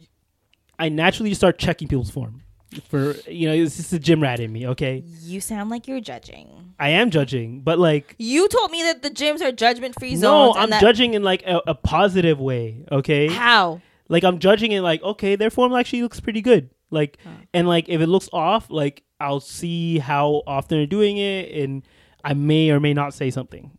I 0.79 0.87
naturally 0.89 1.33
start 1.33 1.57
checking 1.57 1.87
people's 1.89 2.09
form. 2.09 2.41
For 2.89 3.15
you 3.29 3.47
know, 3.47 3.53
it's 3.53 3.75
just 3.77 3.91
a 3.93 3.99
gym 3.99 4.21
rat 4.23 4.39
in 4.39 4.51
me. 4.51 4.67
Okay, 4.67 5.03
You 5.21 5.39
sound 5.41 5.69
like 5.69 5.87
you're 5.89 5.99
judging. 6.01 6.73
I 6.79 6.89
am 6.89 7.09
judging, 7.11 7.61
but 7.61 7.79
like. 7.79 8.15
You 8.17 8.47
told 8.47 8.71
me 8.71 8.81
that 8.83 9.01
the 9.01 9.09
gyms 9.09 9.41
are 9.41 9.51
judgment 9.51 9.95
free 9.99 10.15
zones 10.15 10.21
No. 10.23 10.53
I'm 10.61 10.69
that- 10.69 10.81
judging 10.81 11.13
in 11.13 11.23
like 11.23 11.43
a, 11.45 11.61
a 11.67 11.75
positive 11.75 12.39
way. 12.39 12.85
Okay, 12.91 13.27
How? 13.27 13.81
like 14.09 14.23
I'm 14.23 14.39
judging 14.39 14.71
it 14.71 14.81
like 14.81 15.01
okay, 15.03 15.35
their 15.35 15.49
form 15.49 15.73
actually 15.73 16.01
looks 16.03 16.19
pretty 16.19 16.41
good. 16.41 16.69
Like, 16.91 17.17
and 17.53 17.67
like 17.67 17.89
if 17.89 17.99
it 18.01 18.07
looks 18.07 18.29
off, 18.33 18.69
like 18.69 19.03
I'll 19.19 19.39
see 19.41 19.99
how 19.99 20.43
often 20.47 20.77
they're 20.77 20.85
doing 20.99 21.17
it, 21.17 21.51
and 21.63 21.83
I 22.23 22.33
may 22.33 22.69
or 22.71 22.79
may 22.79 22.93
not 22.93 23.13
say 23.13 23.31
something. 23.31 23.71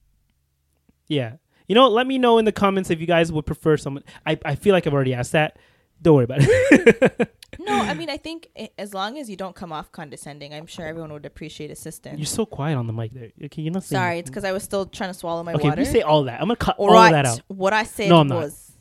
Yeah, 1.08 1.36
you 1.68 1.74
know, 1.74 1.88
let 1.88 2.06
me 2.06 2.18
know 2.18 2.38
in 2.38 2.44
the 2.44 2.52
comments 2.52 2.90
if 2.90 3.00
you 3.00 3.06
guys 3.06 3.30
would 3.32 3.46
prefer 3.46 3.76
someone. 3.76 4.04
I 4.26 4.38
I 4.44 4.54
feel 4.54 4.72
like 4.72 4.86
I've 4.86 4.94
already 4.94 5.14
asked 5.14 5.32
that. 5.32 5.58
Don't 6.02 6.14
worry 6.14 6.24
about 6.24 6.38
it. 6.42 7.30
No, 7.58 7.80
I 7.80 7.94
mean, 8.00 8.10
I 8.10 8.18
think 8.18 8.48
as 8.78 8.92
long 8.92 9.16
as 9.18 9.30
you 9.30 9.36
don't 9.36 9.56
come 9.56 9.72
off 9.72 9.90
condescending, 9.90 10.52
I'm 10.52 10.66
sure 10.66 10.84
everyone 10.86 11.10
would 11.14 11.24
appreciate 11.24 11.70
assistance. 11.70 12.18
You're 12.18 12.26
so 12.26 12.44
quiet 12.44 12.76
on 12.76 12.86
the 12.86 12.92
mic 12.92 13.12
there. 13.12 13.30
Okay, 13.44 13.62
you're 13.62 13.72
not 13.72 13.84
saying. 13.84 13.98
Sorry, 13.98 14.18
it's 14.18 14.28
because 14.28 14.44
I 14.44 14.52
was 14.52 14.62
still 14.62 14.84
trying 14.84 15.10
to 15.10 15.14
swallow 15.14 15.42
my 15.42 15.54
Okay, 15.54 15.68
water. 15.70 15.80
if 15.80 15.86
you 15.88 15.92
say 15.92 16.02
all 16.02 16.24
that, 16.24 16.34
I'm 16.40 16.48
gonna 16.48 16.56
cut 16.56 16.76
all 16.78 16.90
right. 16.92 17.12
that 17.12 17.24
out. 17.24 17.40
What 17.48 17.72
I 17.72 17.84
said 17.84 18.10
No, 18.10 18.18
I'm 18.20 18.28
not. 18.28 18.36
was. 18.44 18.72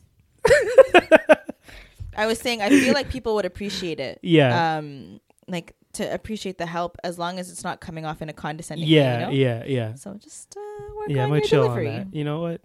I 2.16 2.26
was 2.26 2.38
saying 2.38 2.62
I 2.62 2.70
feel 2.70 2.94
like 2.94 3.10
people 3.10 3.34
would 3.34 3.44
appreciate 3.44 4.00
it. 4.00 4.18
Yeah. 4.22 4.76
Um, 4.78 5.20
like 5.48 5.74
to 5.94 6.12
appreciate 6.12 6.58
the 6.58 6.66
help 6.66 6.96
as 7.04 7.18
long 7.18 7.38
as 7.38 7.50
it's 7.50 7.64
not 7.64 7.80
coming 7.80 8.04
off 8.04 8.20
in 8.22 8.28
a 8.28 8.32
condescending 8.32 8.88
Yeah, 8.88 9.14
way. 9.14 9.20
You 9.20 9.26
know? 9.26 9.32
yeah, 9.32 9.64
yeah. 9.66 9.94
So 9.94 10.14
just 10.14 10.56
uh, 10.56 10.60
work 10.96 11.08
Yeah, 11.08 11.24
I'm 11.24 11.30
on 11.32 11.38
your 11.38 11.46
chill 11.46 11.62
delivery. 11.64 11.88
on 11.88 11.94
that. 12.10 12.14
You 12.14 12.24
know 12.24 12.40
what? 12.40 12.60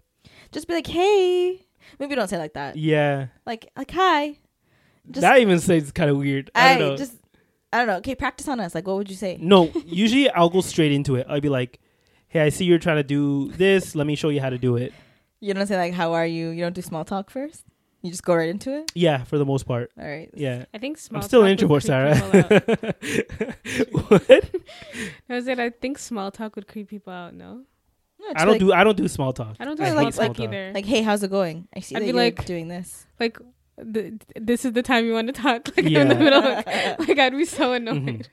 Just 0.52 0.68
be 0.68 0.74
like, 0.74 0.86
hey. 0.86 1.66
Maybe 1.98 2.14
don't 2.14 2.28
say 2.28 2.36
it 2.36 2.40
like 2.40 2.54
that. 2.54 2.76
Yeah, 2.76 3.26
Like, 3.44 3.70
like 3.76 3.90
hi. 3.90 4.38
Just, 5.10 5.22
that 5.22 5.40
even 5.40 5.58
says 5.58 5.90
kind 5.90 6.10
of 6.10 6.16
weird. 6.16 6.50
I 6.54 6.74
I 6.74 6.78
don't 6.78 6.88
know. 6.90 6.96
just, 6.96 7.14
I 7.72 7.78
don't 7.78 7.86
know. 7.88 7.96
Okay, 7.96 8.14
practice 8.14 8.46
on 8.46 8.60
us. 8.60 8.74
Like, 8.74 8.86
what 8.86 8.96
would 8.96 9.10
you 9.10 9.16
say? 9.16 9.36
No, 9.40 9.70
usually 9.86 10.30
I'll 10.30 10.48
go 10.48 10.60
straight 10.60 10.92
into 10.92 11.16
it. 11.16 11.26
I'll 11.28 11.40
be 11.40 11.48
like, 11.48 11.80
hey, 12.28 12.40
I 12.42 12.48
see 12.50 12.64
you're 12.66 12.78
trying 12.78 12.98
to 12.98 13.02
do 13.02 13.50
this. 13.52 13.94
Let 13.96 14.06
me 14.06 14.14
show 14.14 14.28
you 14.28 14.40
how 14.40 14.50
to 14.50 14.58
do 14.58 14.76
it. 14.76 14.92
You 15.40 15.52
don't 15.54 15.66
say 15.66 15.76
like, 15.76 15.92
"How 15.92 16.12
are 16.12 16.24
you?" 16.24 16.50
You 16.50 16.62
don't 16.62 16.72
do 16.72 16.82
small 16.82 17.04
talk 17.04 17.28
first. 17.30 17.64
You 18.00 18.10
just 18.10 18.22
go 18.22 18.34
right 18.36 18.48
into 18.48 18.72
it. 18.78 18.92
Yeah, 18.94 19.24
for 19.24 19.38
the 19.38 19.44
most 19.44 19.64
part. 19.66 19.90
All 19.98 20.06
right. 20.06 20.30
Yeah. 20.34 20.66
I 20.72 20.78
think 20.78 20.98
small. 20.98 21.20
Talk. 21.20 21.24
I'm 21.24 21.28
still 21.28 21.44
an 21.44 21.56
talk 21.56 21.68
would 21.68 21.84
introvert, 21.84 22.70
creep 22.70 22.92
Sarah. 23.10 23.84
what? 23.90 24.30
I 25.28 25.34
was 25.34 25.48
it. 25.48 25.58
I 25.58 25.70
think 25.70 25.98
small 25.98 26.30
talk 26.30 26.54
would 26.54 26.68
creep 26.68 26.88
people 26.88 27.12
out. 27.12 27.34
No, 27.34 27.62
No, 28.22 28.28
I 28.36 28.44
don't 28.44 28.52
like, 28.52 28.60
do 28.60 28.72
I 28.72 28.84
don't 28.84 28.96
do 28.96 29.08
small 29.08 29.32
talk. 29.32 29.56
I 29.60 29.64
don't 29.64 29.76
do 29.76 29.82
I 29.82 29.90
small 29.90 30.04
hate 30.04 30.14
talk 30.14 30.36
small 30.36 30.46
either. 30.48 30.72
like, 30.72 30.86
"Hey, 30.86 31.02
how's 31.02 31.22
it 31.22 31.30
going?" 31.30 31.68
I 31.76 31.80
see 31.80 31.96
I'd 31.96 32.02
that 32.02 32.06
you're 32.06 32.14
like- 32.16 32.44
doing 32.46 32.68
this. 32.68 33.06
like 33.20 33.38
th- 33.92 34.14
this 34.36 34.64
is 34.64 34.72
the 34.72 34.82
time 34.82 35.04
you 35.06 35.12
want 35.12 35.26
to 35.28 35.32
talk. 35.32 35.68
Like 35.76 35.88
Yeah. 35.88 36.02
in 36.02 36.08
the 36.08 36.14
middle, 36.14 36.42
of, 36.42 36.64
like 37.08 37.18
I'd 37.18 37.32
be 37.32 37.44
so 37.44 37.72
annoyed. 37.72 37.96
Mhm. 38.04 38.26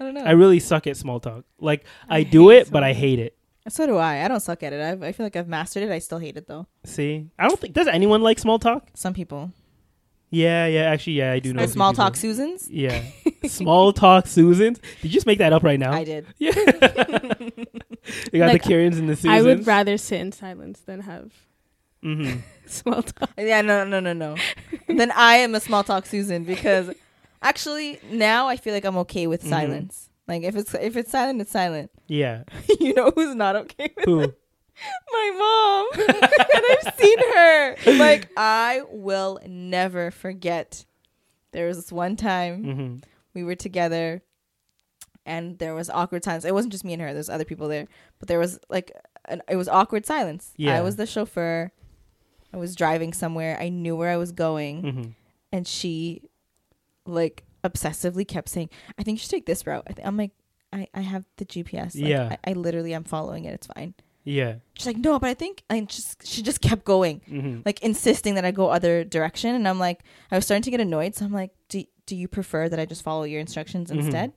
I 0.00 0.04
don't 0.04 0.14
know. 0.14 0.22
I 0.22 0.30
really 0.32 0.60
suck 0.60 0.86
at 0.86 0.96
small 0.96 1.20
talk. 1.20 1.44
Like 1.60 1.84
I, 2.08 2.18
I 2.18 2.22
do 2.22 2.50
it, 2.50 2.70
but 2.70 2.82
I 2.82 2.92
hate 2.94 3.18
it. 3.18 3.36
so 3.68 3.86
do 3.86 3.96
I. 3.96 4.24
I 4.24 4.28
don't 4.28 4.40
suck 4.40 4.62
at 4.62 4.72
it. 4.72 4.80
I've, 4.80 5.02
I 5.02 5.12
feel 5.12 5.26
like 5.26 5.36
I've 5.36 5.48
mastered 5.48 5.82
it. 5.82 5.90
I 5.90 5.98
still 5.98 6.18
hate 6.18 6.36
it 6.36 6.46
though. 6.48 6.66
See, 6.84 7.26
I 7.38 7.46
don't 7.48 7.60
think 7.60 7.74
does 7.74 7.86
anyone 7.88 8.22
like 8.22 8.38
small 8.38 8.58
talk. 8.58 8.88
Some 8.94 9.14
people. 9.14 9.52
Yeah, 10.34 10.66
yeah, 10.66 10.82
actually, 10.82 11.14
yeah, 11.14 11.32
I 11.32 11.38
do 11.38 11.52
know. 11.52 11.60
Or 11.60 11.64
a 11.64 11.66
few 11.66 11.72
small 11.74 11.92
people. 11.92 12.04
talk 12.04 12.16
Susans. 12.16 12.68
Yeah, 12.70 13.02
small 13.46 13.92
talk 13.92 14.26
Susans. 14.26 14.78
Did 15.00 15.08
you 15.08 15.10
just 15.10 15.26
make 15.26 15.38
that 15.38 15.52
up 15.52 15.62
right 15.62 15.78
now? 15.78 15.92
I 15.92 16.04
did. 16.04 16.26
Yeah. 16.38 16.52
you 18.32 18.38
got 18.40 18.52
Like, 18.52 18.62
the 18.62 18.68
Karens 18.68 18.98
and 18.98 19.08
the 19.08 19.16
Susans. 19.16 19.32
I 19.34 19.42
would 19.42 19.66
rather 19.66 19.96
sit 19.96 20.20
in 20.20 20.32
silence 20.32 20.80
than 20.80 21.00
have 21.00 21.32
mm-hmm. 22.04 22.40
small 22.66 23.02
talk. 23.02 23.30
Yeah, 23.38 23.62
no, 23.62 23.84
no, 23.84 24.00
no, 24.00 24.12
no. 24.12 24.36
then 24.88 25.10
I 25.12 25.36
am 25.36 25.54
a 25.54 25.60
small 25.60 25.84
talk 25.84 26.06
Susan 26.06 26.44
because 26.44 26.90
actually 27.42 27.98
now 28.10 28.48
I 28.48 28.56
feel 28.56 28.74
like 28.74 28.84
I'm 28.84 28.96
okay 28.98 29.26
with 29.26 29.42
Mhm. 29.44 29.48
silence. 29.48 30.10
Like 30.26 30.42
if 30.42 30.56
it's 30.56 30.74
if 30.74 30.96
it's 30.96 31.10
silent, 31.10 31.40
it's 31.40 31.50
silent. 31.52 31.90
Yeah. 32.08 32.44
you 32.80 32.94
know 32.94 33.10
who's 33.14 33.34
not 33.34 33.56
okay 33.56 33.92
with 33.96 34.04
Who? 34.04 34.20
it? 34.20 34.38
My 35.12 35.86
mom. 35.94 36.06
and 36.54 36.64
I've 36.70 36.94
seen 36.94 37.18
her. 37.34 37.76
Like 37.98 38.28
I 38.36 38.82
will 38.90 39.38
never 39.46 40.10
forget. 40.10 40.84
There 41.52 41.66
was 41.66 41.76
this 41.76 41.92
one 41.92 42.16
time 42.16 42.64
hmm 42.64 42.96
we 43.34 43.42
were 43.42 43.56
together 43.56 44.22
and 45.26 45.58
there 45.58 45.74
was 45.74 45.90
awkward 45.90 46.22
silence. 46.22 46.44
It 46.44 46.54
wasn't 46.54 46.72
just 46.72 46.84
me 46.84 46.92
and 46.92 47.02
her, 47.02 47.12
there's 47.12 47.28
other 47.28 47.44
people 47.44 47.66
there. 47.68 47.86
But 48.20 48.28
there 48.28 48.38
was 48.38 48.60
like 48.68 48.92
an, 49.24 49.42
it 49.48 49.56
was 49.56 49.68
awkward 49.68 50.06
silence. 50.06 50.52
Yeah. 50.56 50.74
I 50.76 50.82
was 50.82 50.96
the 50.96 51.06
chauffeur. 51.06 51.72
I 52.52 52.56
was 52.56 52.76
driving 52.76 53.12
somewhere. 53.12 53.58
I 53.60 53.68
knew 53.70 53.96
where 53.96 54.10
I 54.10 54.16
was 54.16 54.32
going 54.32 54.82
hmm 54.82 55.02
and 55.52 55.66
she 55.68 56.22
like 57.06 57.44
obsessively 57.62 58.26
kept 58.26 58.48
saying, 58.48 58.70
"I 58.98 59.02
think 59.04 59.18
you 59.18 59.20
should 59.22 59.30
take 59.30 59.46
this 59.46 59.66
route." 59.66 59.86
I 59.88 59.94
I'm 60.06 60.16
like, 60.16 60.32
"I 60.72 60.88
I 60.94 61.00
have 61.00 61.24
the 61.36 61.44
GPS. 61.44 61.94
Like, 61.94 62.10
Yeah. 62.10 62.36
I, 62.44 62.50
I 62.50 62.52
literally 62.54 62.92
am 62.94 63.04
following 63.04 63.44
it. 63.44 63.54
It's 63.54 63.66
fine." 63.68 63.94
Yeah. 64.24 64.54
She's 64.74 64.86
like, 64.86 64.96
"No, 64.96 65.18
but 65.18 65.28
I 65.28 65.34
think," 65.34 65.62
and 65.68 65.88
just 65.88 66.26
she 66.26 66.42
just 66.42 66.60
kept 66.60 66.84
going, 66.84 67.20
hmm 67.28 67.60
like 67.66 67.80
insisting 67.82 68.34
that 68.36 68.44
I 68.44 68.50
go 68.52 68.68
other 68.68 69.04
direction, 69.04 69.54
and 69.54 69.68
I'm 69.68 69.78
like, 69.78 70.00
I 70.30 70.36
was 70.36 70.44
starting 70.46 70.62
to 70.62 70.70
get 70.70 70.80
annoyed, 70.80 71.14
so 71.14 71.24
I'm 71.26 71.32
like, 71.32 71.50
"Do 71.68 71.84
do 72.06 72.16
you 72.16 72.26
prefer 72.28 72.68
that 72.68 72.80
I 72.80 72.86
just 72.86 73.02
follow 73.02 73.24
your 73.24 73.40
instructions 73.40 73.90
Mhm. 73.90 73.96
instead?" 73.96 74.32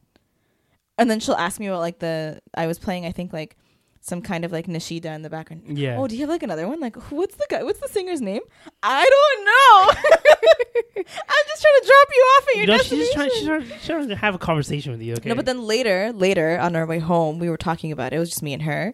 And 0.97 1.09
then 1.11 1.19
she'll 1.19 1.35
ask 1.35 1.59
me 1.59 1.67
about 1.67 1.79
like 1.79 1.99
the 1.99 2.41
I 2.53 2.67
was 2.67 2.79
playing, 2.79 3.05
I 3.05 3.11
think 3.11 3.31
like 3.31 3.55
some 4.01 4.21
kind 4.21 4.45
of 4.45 4.51
like 4.51 4.67
Nishida 4.67 5.13
in 5.15 5.21
the 5.21 5.29
background. 5.29 5.77
Yeah. 5.77 5.97
Oh, 5.97 6.07
do 6.07 6.15
you 6.15 6.21
have 6.21 6.29
like 6.29 6.43
another 6.43 6.67
one? 6.67 6.79
Like, 6.79 6.95
what's 7.11 7.35
the 7.35 7.45
guy? 7.49 7.63
What's 7.63 7.79
the 7.79 7.87
singer's 7.89 8.21
name? 8.21 8.41
I 8.83 9.03
don't 9.03 9.45
know. 9.45 10.11
I'm 10.97 11.45
just 11.47 11.61
trying 11.61 11.81
to 11.81 11.85
drop 11.85 12.07
you 12.15 12.21
off 12.21 12.47
at 12.47 12.55
your 12.55 12.61
you 12.61 12.67
know, 12.67 12.77
she's 12.79 12.89
just 12.99 13.13
trying, 13.13 13.27
destination. 13.29 13.61
she's 13.61 13.67
trying, 13.69 13.79
she's 13.79 13.87
trying 13.87 14.07
to 14.09 14.15
have 14.15 14.35
a 14.35 14.37
conversation 14.39 14.91
with 14.91 15.01
you. 15.01 15.13
Okay. 15.13 15.29
No, 15.29 15.35
but 15.35 15.45
then 15.45 15.61
later, 15.61 16.11
later 16.13 16.57
on 16.59 16.75
our 16.75 16.85
way 16.85 16.99
home, 16.99 17.39
we 17.39 17.49
were 17.49 17.57
talking 17.57 17.91
about 17.91 18.13
it. 18.13 18.17
It 18.17 18.19
was 18.19 18.29
just 18.29 18.41
me 18.43 18.53
and 18.53 18.63
her, 18.63 18.93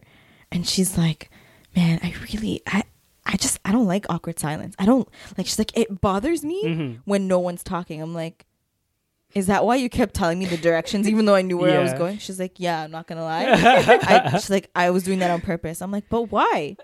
and 0.53 0.65
she's 0.65 0.97
like, 0.97 1.29
"Man, 1.75 1.99
I 2.01 2.13
really, 2.31 2.61
I, 2.67 2.83
I 3.25 3.35
just, 3.35 3.59
I 3.65 3.71
don't 3.73 3.87
like 3.87 4.05
awkward 4.09 4.39
silence. 4.39 4.75
I 4.79 4.85
don't 4.85 5.09
like." 5.37 5.47
She's 5.47 5.59
like, 5.59 5.77
"It 5.77 5.99
bothers 5.99 6.45
me 6.45 6.63
Mhm. 6.63 6.99
when 7.05 7.27
no 7.27 7.39
one's 7.39 7.63
talking." 7.63 8.01
I'm 8.01 8.13
like. 8.13 8.45
Is 9.35 9.47
that 9.47 9.65
why 9.65 9.77
you 9.77 9.89
kept 9.89 10.13
telling 10.13 10.37
me 10.37 10.45
the 10.45 10.57
directions 10.57 11.09
even 11.09 11.25
though 11.25 11.33
I 11.33 11.41
knew 11.41 11.57
where 11.57 11.79
I 11.79 11.81
was 11.81 11.93
going? 11.93 12.19
She's 12.19 12.39
like, 12.39 12.59
"Yeah, 12.59 12.83
I'm 12.83 12.91
not 12.91 13.07
gonna 13.07 13.23
lie." 13.23 13.45
I, 13.49 14.29
she's 14.33 14.51
like, 14.51 14.69
"I 14.75 14.91
was 14.91 15.01
doing 15.01 15.17
that 15.19 15.31
on 15.31 15.41
purpose." 15.41 15.81
I'm 15.81 15.89
like, 15.89 16.07
"But 16.07 16.31
why? 16.31 16.77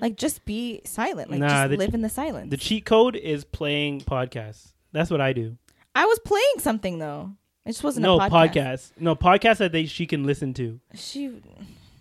Like, 0.00 0.16
just 0.16 0.44
be 0.44 0.80
silent. 0.84 1.28
Like, 1.28 1.40
Nah, 1.40 1.66
just 1.66 1.76
live 1.76 1.94
in 1.94 2.02
the 2.02 2.08
silence." 2.08 2.50
the 2.50 2.56
cheat 2.56 2.84
code 2.84 3.16
is 3.16 3.42
playing 3.42 4.02
podcasts. 4.02 4.74
That's 4.92 5.10
what 5.10 5.20
I 5.20 5.32
do. 5.32 5.56
I 5.92 6.04
was 6.04 6.20
playing 6.20 6.58
something 6.60 7.00
though. 7.00 7.32
It 7.66 7.70
just 7.70 7.82
wasn't 7.82 8.04
no 8.04 8.20
a 8.20 8.30
podcast. 8.30 8.52
podcast. 8.52 8.90
No 9.00 9.16
podcast 9.16 9.56
that 9.56 9.72
they 9.72 9.86
she 9.86 10.06
can 10.06 10.22
listen 10.22 10.54
to. 10.54 10.78
She, 10.94 11.32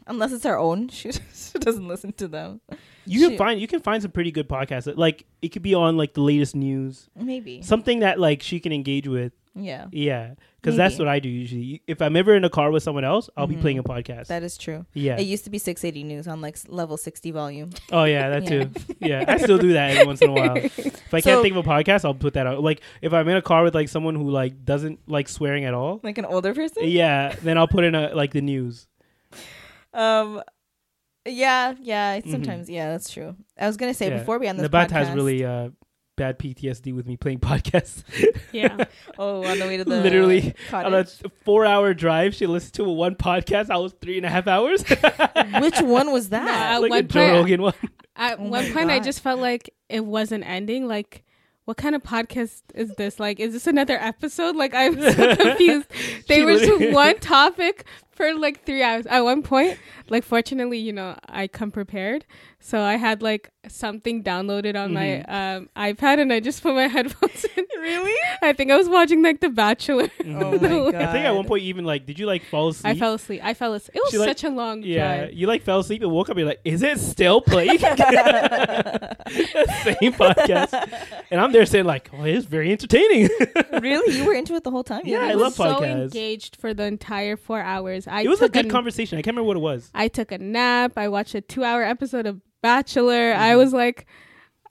unless 0.08 0.32
it's 0.32 0.45
our 0.45 0.58
own, 0.58 0.88
she, 0.97 1.12
she 1.12 1.60
doesn't 1.60 1.88
listen 1.88 2.14
to 2.14 2.28
them. 2.28 2.62
You 3.05 3.22
can 3.22 3.30
She- 3.32 3.38
find 3.38 3.62
you 3.62 3.68
can 3.68 3.80
find 3.82 4.01
some 4.01 4.12
pretty 4.12 4.32
good 4.32 4.49
podcasts. 4.49 4.84
that- 4.86 4.97
Like 4.97 5.26
it 5.41 5.49
could 5.49 5.62
be 5.62 5.74
on 5.74 5.97
like 5.97 6.14
the 6.14 6.22
latest 6.22 6.55
news, 6.55 7.10
Maybe. 7.16 7.62
something 7.62 7.99
that 7.99 8.20
like 8.20 8.41
she 8.43 8.60
can 8.60 8.72
engage 8.74 9.08
with. 9.08 9.34
Yeah, 9.60 9.88
Yeah, 9.91 10.36
because 10.62 10.76
that's 10.78 10.99
what 10.99 11.08
I 11.08 11.18
do 11.20 11.28
usually. 11.30 11.82
If 11.88 11.99
I'm 11.99 12.16
ever 12.16 12.36
in 12.36 12.43
a 12.43 12.49
car 12.49 12.70
with 12.70 12.84
someone 12.84 13.03
else, 13.03 13.28
I'll 13.36 13.47
be 13.47 13.55
Mhm. 13.55 13.62
playing 13.62 13.80
a 13.80 13.84
podcast. 13.84 14.28
that 14.28 14.43
is 14.43 14.55
true. 14.55 14.86
yeah. 14.93 15.18
It 15.18 15.24
used 15.24 15.45
to 15.45 15.49
be 15.49 15.58
680 15.58 16.03
news 16.03 16.28
on 16.28 16.41
like 16.41 16.58
level 16.68 16.95
60 16.95 17.32
volume. 17.32 17.72
oh 17.91 18.03
yeah, 18.03 18.30
that 18.30 18.43
Yeah. 18.51 18.66
too. 18.66 18.70
Yeah, 18.99 19.26
I 19.28 19.38
still 19.38 19.58
do 19.58 19.74
that 19.74 19.91
every 19.91 20.05
once 20.05 20.22
in 20.22 20.30
a 20.30 20.34
while. 20.34 20.58
If 21.08 21.12
I 21.14 21.22
So- 21.22 21.32
can't 21.32 21.41
think 21.41 21.55
of 21.55 21.66
a 21.66 21.68
podcast, 21.68 22.05
I'll 22.05 22.14
put 22.14 22.34
that 22.36 22.45
out. 22.45 22.62
Like 22.62 22.82
if 23.01 23.14
I'm 23.14 23.28
in 23.30 23.36
a 23.38 23.41
car 23.41 23.64
with 23.64 23.74
like 23.74 23.89
someone 23.89 24.14
who 24.14 24.30
like 24.30 24.64
doesn't 24.64 24.99
like 25.08 25.28
swearing 25.28 25.66
at 25.66 25.74
all, 25.74 26.01
Like 26.03 26.20
an 26.20 26.26
older 26.26 26.53
person. 26.53 26.84
yeah, 26.88 27.34
then 27.41 27.58
I'll 27.58 27.68
put 27.68 27.84
in 27.84 27.95
a 27.95 28.14
like 28.14 28.34
the 28.34 28.41
news. 28.41 28.86
Um. 29.94 30.42
Yeah, 31.26 31.74
yeah. 31.82 32.20
Sometimes, 32.30 32.70
yeah, 32.70 32.90
that's 32.92 33.10
true. 33.12 33.36
I 33.60 33.68
was 33.68 33.76
gonna 33.78 33.94
say 33.94 34.06
Mm-hmm. 34.08 34.16
Yeah. 34.16 34.20
before 34.20 34.40
we 34.40 34.48
end 34.48 34.60
this 34.60 34.70
Nabat 34.70 34.88
podcast. 34.88 34.92
has 34.92 35.10
really 35.12 35.44
uh, 35.44 35.70
bad 36.16 36.40
PTSD 36.40 36.96
with 36.96 37.06
me 37.06 37.18
playing 37.18 37.40
podcasts. 37.42 38.04
Yeah, 38.54 38.86
Oh, 39.20 39.44
on 39.44 39.60
the 39.60 39.66
way 39.66 39.76
to 39.78 39.84
the 39.84 40.02
Literally, 40.02 40.56
on 40.72 40.94
a 40.94 41.06
four-hour 41.44 41.94
drive, 41.94 42.34
she 42.34 42.48
listened 42.48 42.74
to 42.76 42.86
one 42.86 43.16
podcast. 43.16 43.70
I 43.70 43.78
was 43.78 43.94
three 44.02 44.16
and 44.18 44.26
a 44.26 44.30
half 44.30 44.48
hours. 44.48 44.84
Which 45.60 45.82
one 45.82 46.12
was 46.14 46.30
that? 46.30 46.76
At 46.76 46.82
like 46.82 46.90
a 46.92 46.96
one 46.96 47.08
Joe 47.10 47.20
point- 47.20 47.34
Rogan 47.34 47.62
one. 47.62 47.74
at 48.16 48.40
Oh 48.40 48.44
one 48.44 48.50
my 48.66 48.72
point 48.72 48.90
I 48.90 49.00
just 49.00 49.22
felt 49.22 49.42
like 49.42 49.70
it 49.90 50.06
wasn't 50.06 50.46
ending. 50.48 50.88
Like, 50.88 51.26
what 51.66 51.76
kind 51.76 51.94
of 51.94 52.04
podcast 52.04 52.62
is 52.74 52.96
this? 52.96 53.20
Like, 53.20 53.42
is 53.42 53.52
this 53.52 53.68
another 53.68 53.98
episode? 54.02 54.56
Like, 54.56 54.74
I'm 54.74 54.96
so 55.02 55.36
confused. 55.36 55.88
They 56.30 56.46
were 56.46 56.58
just 56.58 56.94
one 56.94 57.20
topic 57.20 57.86
for 58.18 58.34
like 58.34 58.65
three 58.65 58.84
hours. 58.84 59.05
At 59.05 59.22
one 59.22 59.43
point, 59.43 59.78
like, 60.09 60.24
fortunately, 60.24 60.80
you 60.80 60.91
know, 60.91 61.18
I 61.30 61.47
come 61.47 61.72
prepared, 61.72 62.26
so 62.68 62.82
I 62.82 62.97
had 62.97 63.22
like 63.22 63.49
something 63.70 64.24
downloaded 64.24 64.76
on 64.76 64.93
my 64.93 65.22
um, 65.24 65.70
iPad, 65.78 66.20
and 66.20 66.34
I 66.34 66.41
just 66.41 66.61
put 66.61 66.76
my 66.76 66.88
headphones 66.95 67.45
in. 67.55 67.65
really? 67.80 68.13
I 68.41 68.51
think 68.51 68.72
I 68.72 68.76
was 68.78 68.89
watching 68.89 69.24
like 69.24 69.39
The 69.39 69.49
Bachelor. 69.49 70.09
Oh 70.28 70.51
my 70.51 70.57
god! 70.91 70.95
I 70.95 71.11
think 71.13 71.26
at 71.26 71.32
one 71.34 71.45
point 71.45 71.63
you 71.63 71.70
even 71.70 71.86
like, 71.86 72.05
did 72.05 72.20
you 72.20 72.26
like 72.26 72.43
fall 72.43 72.68
asleep? 72.70 72.95
I 72.95 72.99
fell 72.99 73.13
asleep. 73.13 73.41
I 73.43 73.53
fell 73.53 73.74
asleep. 73.74 73.95
It 73.95 74.01
was 74.03 74.11
She, 74.11 74.18
like- 74.18 74.28
such 74.30 74.43
a 74.43 74.49
long 74.49 74.84
Yeah, 74.84 75.18
drive. 75.28 75.34
you 75.34 75.47
like 75.47 75.63
fell 75.63 75.80
asleep 75.80 76.01
and 76.03 76.11
woke 76.11 76.28
up. 76.30 76.36
And 76.36 76.39
you're 76.41 76.49
like, 76.49 76.59
is 76.65 76.84
it 76.84 76.99
still 76.99 77.39
playing? 77.41 77.80
Same 77.80 77.95
podcast, 80.13 80.74
and 81.32 81.39
I'm 81.41 81.51
there 81.51 81.65
saying 81.65 81.86
like, 81.86 82.09
oh, 82.13 82.24
it's 82.24 82.45
very 82.45 82.72
entertaining. 82.72 83.30
really? 83.82 84.18
You 84.18 84.26
were 84.26 84.34
into 84.34 84.55
it 84.55 84.63
the 84.63 84.72
whole 84.72 84.84
time? 84.84 85.01
Yeah, 85.05 85.20
I 85.22 85.30
I 85.30 85.34
love 85.34 85.39
was 85.39 85.55
so 85.55 85.63
podcasts. 85.80 86.01
engaged 86.03 86.55
for 86.57 86.74
the 86.74 86.84
entire 86.84 87.38
four 87.38 87.61
hours. 87.61 88.07
I 88.07 88.22
it 88.22 88.28
was 88.30 88.41
a 88.41 88.49
good 88.49 88.65
a- 88.65 88.70
conversation. 88.70 89.18
I 89.18 89.22
can't 89.22 89.36
remember 89.36 89.47
what 89.47 89.57
it 89.57 89.61
was. 89.61 89.89
I 89.93 90.07
took 90.07 90.32
a 90.32 90.38
nap. 90.38 90.93
I 90.97 91.07
watched 91.07 91.36
a 91.36 91.41
two-hour 91.41 91.84
episode 91.84 92.26
of 92.26 92.41
Bachelor. 92.62 93.34
I 93.34 93.49
Mm-hmm. 93.49 93.58
was 93.58 93.74
like, 93.74 94.05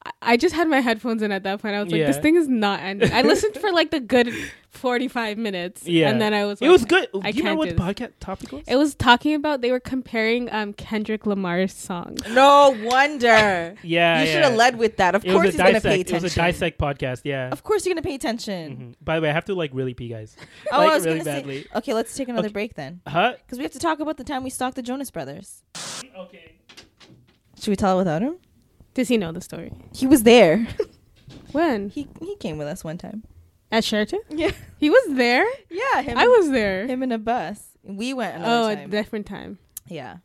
I- 0.05 0.11
I 0.23 0.37
just 0.37 0.55
had 0.55 0.69
my 0.69 0.81
headphones 0.81 1.23
in 1.23 1.33
at 1.33 1.43
that 1.45 1.61
point. 1.61 1.75
I 1.75 1.83
was 1.83 1.91
like, 1.93 2.07
this 2.07 2.19
thing 2.19 2.37
is 2.37 2.49
not 2.49 2.81
ending. 2.81 3.13
I 3.13 3.23
listened 3.23 3.57
for 3.57 3.73
like 3.73 3.91
the 3.91 3.99
good 4.01 4.33
forty-five 4.71 5.37
minutes. 5.39 5.85
Yeah, 5.89 6.09
and 6.11 6.21
then 6.21 6.33
I 6.35 6.45
was. 6.45 6.61
it 6.63 6.69
was 6.69 6.85
good. 6.85 7.09
I 7.23 7.33
Do 7.33 7.39
you 7.39 7.43
remember 7.43 7.59
what 7.59 7.69
the 7.71 7.75
podcast 7.75 8.13
topic 8.21 8.53
was? 8.53 8.63
It 8.69 8.77
was 8.77 8.95
talking 8.95 9.35
about 9.35 9.63
they 9.63 9.71
were 9.73 9.81
comparing 9.81 10.53
um 10.53 10.75
Kendrick 10.75 11.27
Lamar's 11.27 11.73
songs. 11.73 12.21
No 12.29 12.77
wonder. 12.85 13.75
yeah, 13.83 14.21
you 14.21 14.27
yeah. 14.27 14.33
should 14.33 14.43
have 14.45 14.55
led 14.55 14.77
with 14.79 14.99
that. 14.99 15.15
Of 15.17 15.25
It 15.25 15.33
course, 15.33 15.47
was 15.47 15.55
he's 15.55 15.63
gonna 15.63 15.81
pay 15.81 16.03
dissect. 16.05 16.11
It 16.11 16.23
was 16.23 16.33
a 16.33 16.37
dissect 16.37 16.79
podcast. 16.79 17.23
Yeah. 17.25 17.49
Of 17.51 17.63
course, 17.65 17.85
you're 17.85 17.95
gonna 17.95 18.03
pay 18.03 18.15
attention. 18.15 18.77
Mhm. 18.77 19.05
By 19.05 19.17
the 19.17 19.23
way, 19.23 19.31
I 19.31 19.33
have 19.33 19.47
to 19.47 19.55
like 19.55 19.71
really 19.75 19.95
pee, 19.95 20.09
guys. 20.09 20.37
Oh, 20.71 20.79
like 20.79 20.91
I 20.91 20.95
was 20.95 21.05
really 21.07 21.19
gonna 21.21 21.31
badly. 21.31 21.63
say. 21.63 21.69
Okay, 21.77 21.95
let's 21.95 22.15
take 22.15 22.29
another 22.29 22.47
Okay. 22.49 22.53
break 22.53 22.75
then, 22.75 23.01
Huh? 23.09 23.35
because 23.45 23.59
we 23.59 23.65
have 23.65 23.73
to 23.73 23.81
talk 23.81 23.99
about 23.99 24.19
the 24.19 24.25
time 24.25 24.45
we 24.45 24.51
stalked 24.51 24.77
the 24.77 24.83
Jonas 24.83 25.11
Brothers. 25.11 25.63
Okay. 26.17 26.53
Should 27.67 27.73
we 27.73 27.77
tell 27.77 27.97
it 27.97 27.99
without 27.99 28.23
him? 28.23 28.37
Does 28.95 29.09
he 29.09 29.17
know 29.17 29.33
the 29.33 29.41
story? 29.41 29.73
He 29.93 30.07
was 30.07 30.23
there. 30.23 30.69
When 31.51 31.89
he 31.89 32.07
he 32.21 32.37
came 32.37 32.59
with 32.59 32.69
us 32.69 32.85
one 32.85 32.97
time. 32.97 33.25
at 33.73 33.83
Sheraton? 33.83 34.21
Yeah, 34.31 34.53
He 34.79 34.89
was 34.89 35.03
there. 35.17 35.45
yeah. 35.69 36.01
Him, 36.03 36.17
I 36.17 36.29
was 36.29 36.51
there. 36.51 36.87
him 36.87 37.03
in 37.03 37.11
a 37.11 37.19
bus. 37.19 37.61
We 37.83 38.15
went 38.15 38.37
oh, 38.45 38.69
another 38.69 38.83
a 38.83 38.87
different 38.87 39.27
time. 39.27 39.59
yeah, 39.89 40.19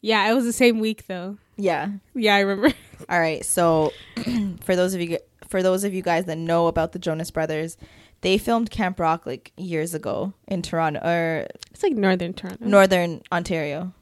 Yeah, 0.00 0.28
it 0.28 0.34
was 0.34 0.44
the 0.46 0.52
same 0.52 0.80
week 0.80 1.06
though. 1.06 1.38
yeah. 1.56 1.90
Yeah, 2.12 2.34
I 2.34 2.40
remember. 2.40 2.74
All 3.08 3.20
right. 3.20 3.44
So, 3.44 3.92
for 4.62 4.74
those 4.74 4.94
of 4.94 5.00
you 5.00 5.18
for 5.48 5.62
those 5.62 5.84
of 5.84 5.94
you 5.94 6.02
guys 6.02 6.24
that 6.24 6.38
know 6.38 6.66
about 6.66 6.90
the 6.90 6.98
Jonas 6.98 7.30
Brothers, 7.30 7.76
they 8.22 8.36
filmed 8.36 8.72
Camp 8.72 8.98
Rock 8.98 9.26
like 9.26 9.52
years 9.56 9.94
ago 9.94 10.32
in 10.48 10.62
Toronto 10.62 10.98
or 11.04 11.46
It's 11.70 11.84
like 11.84 11.92
Northern 11.92 12.32
Toronto. 12.32 12.64
Northern 12.64 13.22
Ontario. 13.30 13.92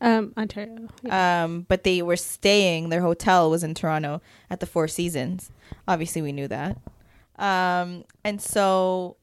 Um, 0.00 0.32
Ontario. 0.36 0.88
Yeah. 1.02 1.44
Um, 1.44 1.66
but 1.68 1.84
they 1.84 2.00
were 2.02 2.16
staying. 2.16 2.88
Their 2.88 3.02
hotel 3.02 3.50
was 3.50 3.62
in 3.62 3.74
Toronto 3.74 4.22
at 4.48 4.60
the 4.60 4.66
Four 4.66 4.88
Seasons. 4.88 5.50
Obviously, 5.86 6.22
we 6.22 6.32
knew 6.32 6.48
that. 6.48 6.78
Um, 7.38 8.04
and 8.24 8.40
so, 8.40 9.16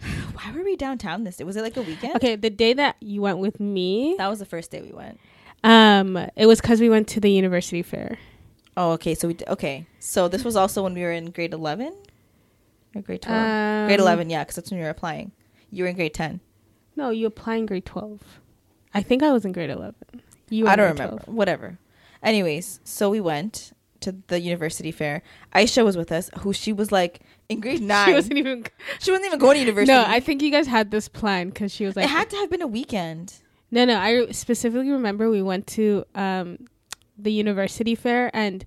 why 0.32 0.52
were 0.54 0.64
we 0.64 0.76
downtown 0.76 1.24
this 1.24 1.36
day? 1.36 1.44
Was 1.44 1.56
it 1.56 1.62
like 1.62 1.76
a 1.76 1.82
weekend? 1.82 2.16
okay, 2.16 2.36
the 2.36 2.50
day 2.50 2.72
that 2.72 2.96
you 3.00 3.20
went 3.22 3.38
with 3.38 3.60
me, 3.60 4.14
that 4.18 4.28
was 4.28 4.38
the 4.38 4.44
first 4.46 4.70
day 4.70 4.80
we 4.82 4.92
went. 4.92 5.18
um, 5.64 6.16
it 6.36 6.46
was 6.46 6.60
because 6.60 6.80
we 6.80 6.88
went 6.88 7.08
to 7.08 7.20
the 7.20 7.30
university 7.30 7.82
fair. 7.82 8.18
Oh, 8.76 8.92
okay. 8.92 9.14
So 9.14 9.28
we 9.28 9.34
d- 9.34 9.44
okay. 9.48 9.86
So 10.00 10.28
this 10.28 10.44
was 10.44 10.56
also 10.56 10.82
when 10.82 10.94
we 10.94 11.02
were 11.02 11.12
in 11.12 11.30
grade 11.30 11.52
eleven 11.52 11.94
or 12.94 13.02
grade 13.02 13.22
twelve. 13.22 13.44
grade 13.86 14.00
Um, 14.00 14.04
eleven, 14.04 14.30
yeah, 14.30 14.42
because 14.42 14.56
that's 14.56 14.70
when 14.70 14.78
you 14.78 14.84
were 14.84 14.90
applying. 14.90 15.32
You 15.70 15.84
were 15.84 15.90
in 15.90 15.96
grade 15.96 16.14
ten. 16.14 16.40
No, 16.96 17.10
you 17.10 17.26
apply 17.26 17.56
in 17.56 17.66
grade 17.66 17.84
twelve. 17.86 18.20
I 18.94 19.02
think 19.02 19.22
I 19.22 19.32
was 19.32 19.44
in 19.44 19.52
grade 19.52 19.70
eleven. 19.70 19.94
You 20.48 20.64
were 20.64 20.70
I 20.70 20.76
don't 20.76 20.92
remember. 20.92 21.22
12. 21.24 21.34
Whatever. 21.34 21.78
Anyways, 22.22 22.80
so 22.84 23.10
we 23.10 23.20
went 23.20 23.72
to 24.00 24.14
the 24.26 24.40
university 24.40 24.92
fair. 24.92 25.22
Aisha 25.54 25.84
was 25.84 25.96
with 25.96 26.12
us, 26.12 26.28
who 26.40 26.52
she 26.52 26.72
was 26.72 26.92
like 26.92 27.20
in 27.48 27.60
grade 27.60 27.80
nine. 27.82 28.08
She 28.08 28.12
wasn't 28.14 28.38
even. 28.38 28.64
She 29.00 29.10
wasn't 29.10 29.26
even 29.26 29.38
going 29.38 29.54
to 29.54 29.60
university. 29.60 29.92
No, 29.92 30.04
I 30.06 30.20
think 30.20 30.42
you 30.42 30.50
guys 30.50 30.66
had 30.66 30.90
this 30.90 31.08
plan 31.08 31.48
because 31.48 31.72
she 31.72 31.86
was 31.86 31.96
like, 31.96 32.04
it 32.04 32.10
had 32.10 32.28
to 32.30 32.36
have 32.36 32.50
been 32.50 32.62
a 32.62 32.66
weekend. 32.66 33.34
No, 33.70 33.84
no. 33.84 33.98
I 33.98 34.30
specifically 34.32 34.90
remember 34.90 35.30
we 35.30 35.42
went 35.42 35.66
to 35.68 36.04
um, 36.14 36.58
the 37.16 37.32
university 37.32 37.94
fair 37.94 38.30
and 38.34 38.66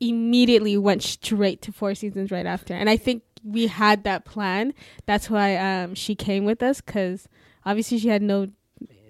immediately 0.00 0.76
went 0.78 1.02
straight 1.02 1.60
to 1.62 1.72
Four 1.72 1.94
Seasons 1.94 2.30
right 2.30 2.46
after. 2.46 2.72
And 2.72 2.88
I 2.88 2.96
think 2.96 3.22
we 3.44 3.66
had 3.66 4.04
that 4.04 4.24
plan. 4.24 4.72
That's 5.06 5.28
why 5.28 5.56
um, 5.56 5.94
she 5.94 6.14
came 6.14 6.44
with 6.44 6.62
us 6.62 6.80
because 6.80 7.28
obviously 7.66 7.98
she 7.98 8.08
had 8.08 8.22
no 8.22 8.48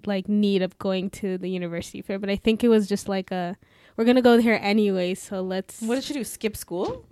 like 0.06 0.28
need 0.28 0.62
of 0.62 0.78
going 0.78 1.10
to 1.10 1.38
the 1.38 1.48
university 1.48 2.02
fair. 2.02 2.18
But 2.18 2.30
I 2.30 2.36
think 2.36 2.62
it 2.64 2.68
was 2.68 2.86
just 2.88 3.08
like 3.08 3.30
a 3.30 3.56
we're 3.96 4.04
gonna 4.04 4.22
go 4.22 4.40
there 4.40 4.60
anyway, 4.62 5.14
so 5.14 5.40
let's. 5.42 5.80
What 5.82 5.96
did 5.96 6.04
she 6.04 6.14
do? 6.14 6.24
Skip 6.24 6.56
school? 6.56 7.04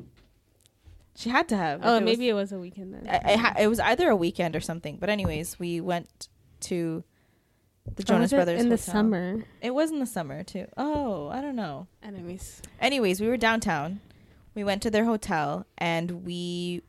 She 1.16 1.30
had 1.30 1.48
to 1.48 1.56
have. 1.56 1.80
Oh, 1.82 1.96
it 1.96 2.02
maybe 2.02 2.28
it 2.28 2.34
was 2.34 2.52
a 2.52 2.58
weekend 2.58 2.92
then. 2.94 3.04
Was, 3.04 3.20
I, 3.24 3.32
I 3.32 3.36
ha- 3.36 3.54
it 3.58 3.66
was 3.68 3.80
either 3.80 4.10
a 4.10 4.16
weekend 4.16 4.54
or 4.54 4.60
something. 4.60 4.98
But 4.98 5.08
anyways, 5.08 5.58
we 5.58 5.80
went 5.80 6.28
to 6.60 7.02
the 7.94 8.02
oh, 8.02 8.04
Jonas 8.04 8.22
was 8.24 8.32
it 8.32 8.36
Brothers 8.36 8.60
in 8.60 8.68
the 8.68 8.76
summer. 8.78 9.44
It 9.62 9.72
was 9.74 9.90
in 9.90 9.98
the 9.98 10.06
summer 10.06 10.42
too. 10.44 10.66
Oh, 10.76 11.28
I 11.28 11.40
don't 11.40 11.56
know. 11.56 11.86
Anyways, 12.02 12.60
Anyways, 12.80 13.20
we 13.20 13.28
were 13.28 13.36
downtown. 13.38 14.00
We 14.54 14.62
went 14.64 14.82
to 14.82 14.90
their 14.90 15.04
hotel 15.04 15.66
and 15.78 16.24
we 16.26 16.82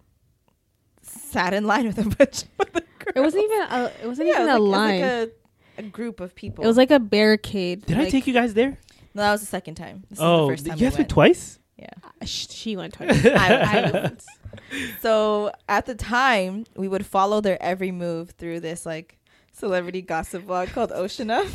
sat 1.01 1.53
in 1.53 1.65
line 1.65 1.87
with 1.87 1.97
a 1.97 2.03
bunch 2.17 2.43
of 2.59 2.73
the 2.73 2.81
girls. 2.81 3.13
it 3.15 3.19
wasn't 3.21 3.43
even 3.45 3.61
a. 3.61 3.91
It 4.03 4.07
wasn't 4.07 4.27
Yeah, 4.27 4.43
even 4.43 4.49
it 4.49 4.55
a 4.55 4.59
like- 4.59 4.71
line. 4.77 4.93
It 4.95 5.01
was 5.01 5.19
like 5.21 5.29
a, 5.29 5.31
a 5.77 5.83
group 5.83 6.19
of 6.19 6.35
people. 6.35 6.63
it 6.63 6.67
was 6.67 6.77
like 6.77 6.91
a 6.91 6.99
barricade. 6.99 7.85
Did 7.85 7.97
I 7.99 8.09
take 8.09 8.27
you 8.27 8.33
guys 8.33 8.53
there? 8.53 8.77
no, 9.13 9.23
that 9.23 9.31
was 9.31 9.41
the 9.41 9.47
second 9.47 9.75
time. 9.75 10.03
This 10.09 10.19
oh, 10.21 10.23
is 10.23 10.27
the 10.27 10.33
oh, 10.33 10.49
first 10.49 10.65
time 10.65 10.77
you 10.77 10.85
we 10.85 10.85
guys 10.85 10.91
went 10.93 10.97
went. 10.99 11.09
twice. 11.09 11.59
Yeah. 11.77 11.89
Uh, 12.21 12.25
sh- 12.25 12.47
She 12.49 12.75
went 12.75 12.93
twice. 12.93 13.25
I, 13.25 13.29
I 13.35 13.77
I 13.87 13.91
went. 13.91 14.23
So 15.01 15.51
at 15.69 15.85
the 15.85 15.95
time, 15.95 16.65
we 16.75 16.87
would 16.87 17.05
follow 17.05 17.39
their 17.41 17.61
every 17.61 17.91
move 17.91 18.31
through 18.31 18.59
this 18.59 18.85
like 18.85 19.17
celebrity 19.53 20.01
gossip 20.01 20.45
blog 20.45 20.69
called 20.69 20.91
Ocean 20.91 21.31
Up. 21.31 21.47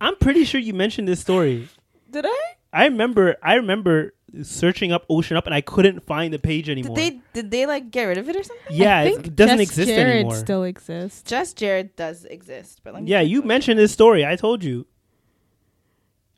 I'm 0.00 0.16
pretty 0.16 0.44
sure 0.44 0.60
you 0.60 0.74
mentioned 0.74 1.08
this 1.08 1.20
story. 1.20 1.68
Did 2.10 2.26
I? 2.26 2.42
I 2.72 2.84
remember. 2.84 3.36
I 3.42 3.54
remember 3.54 4.14
searching 4.42 4.92
up 4.92 5.04
Ocean 5.08 5.36
Up 5.36 5.46
and 5.46 5.54
I 5.54 5.60
couldn't 5.60 6.06
find 6.06 6.32
the 6.32 6.38
page 6.38 6.68
anymore. 6.68 6.96
Did 6.96 7.02
anymore. 7.02 7.22
they 7.32 7.40
did 7.42 7.50
they 7.50 7.66
like 7.66 7.90
get 7.90 8.04
rid 8.04 8.18
of 8.18 8.28
it 8.28 8.36
or 8.36 8.42
something? 8.42 8.76
yeah, 8.76 8.98
I 8.98 9.04
think 9.04 9.26
it 9.26 9.36
doesn't 9.36 9.58
Just 9.58 9.70
exist 9.70 9.88
Jared 9.88 10.16
anymore. 10.16 10.36
Still 10.36 10.64
exists. 10.64 11.22
Just 11.22 11.56
Jared 11.56 11.96
does 11.96 12.24
exist, 12.24 12.80
but 12.84 12.94
let 12.94 13.06
yeah, 13.06 13.20
you 13.20 13.42
mentioned 13.42 13.78
this 13.78 13.92
story. 13.92 14.24
I 14.26 14.36
told 14.36 14.62
you. 14.62 14.86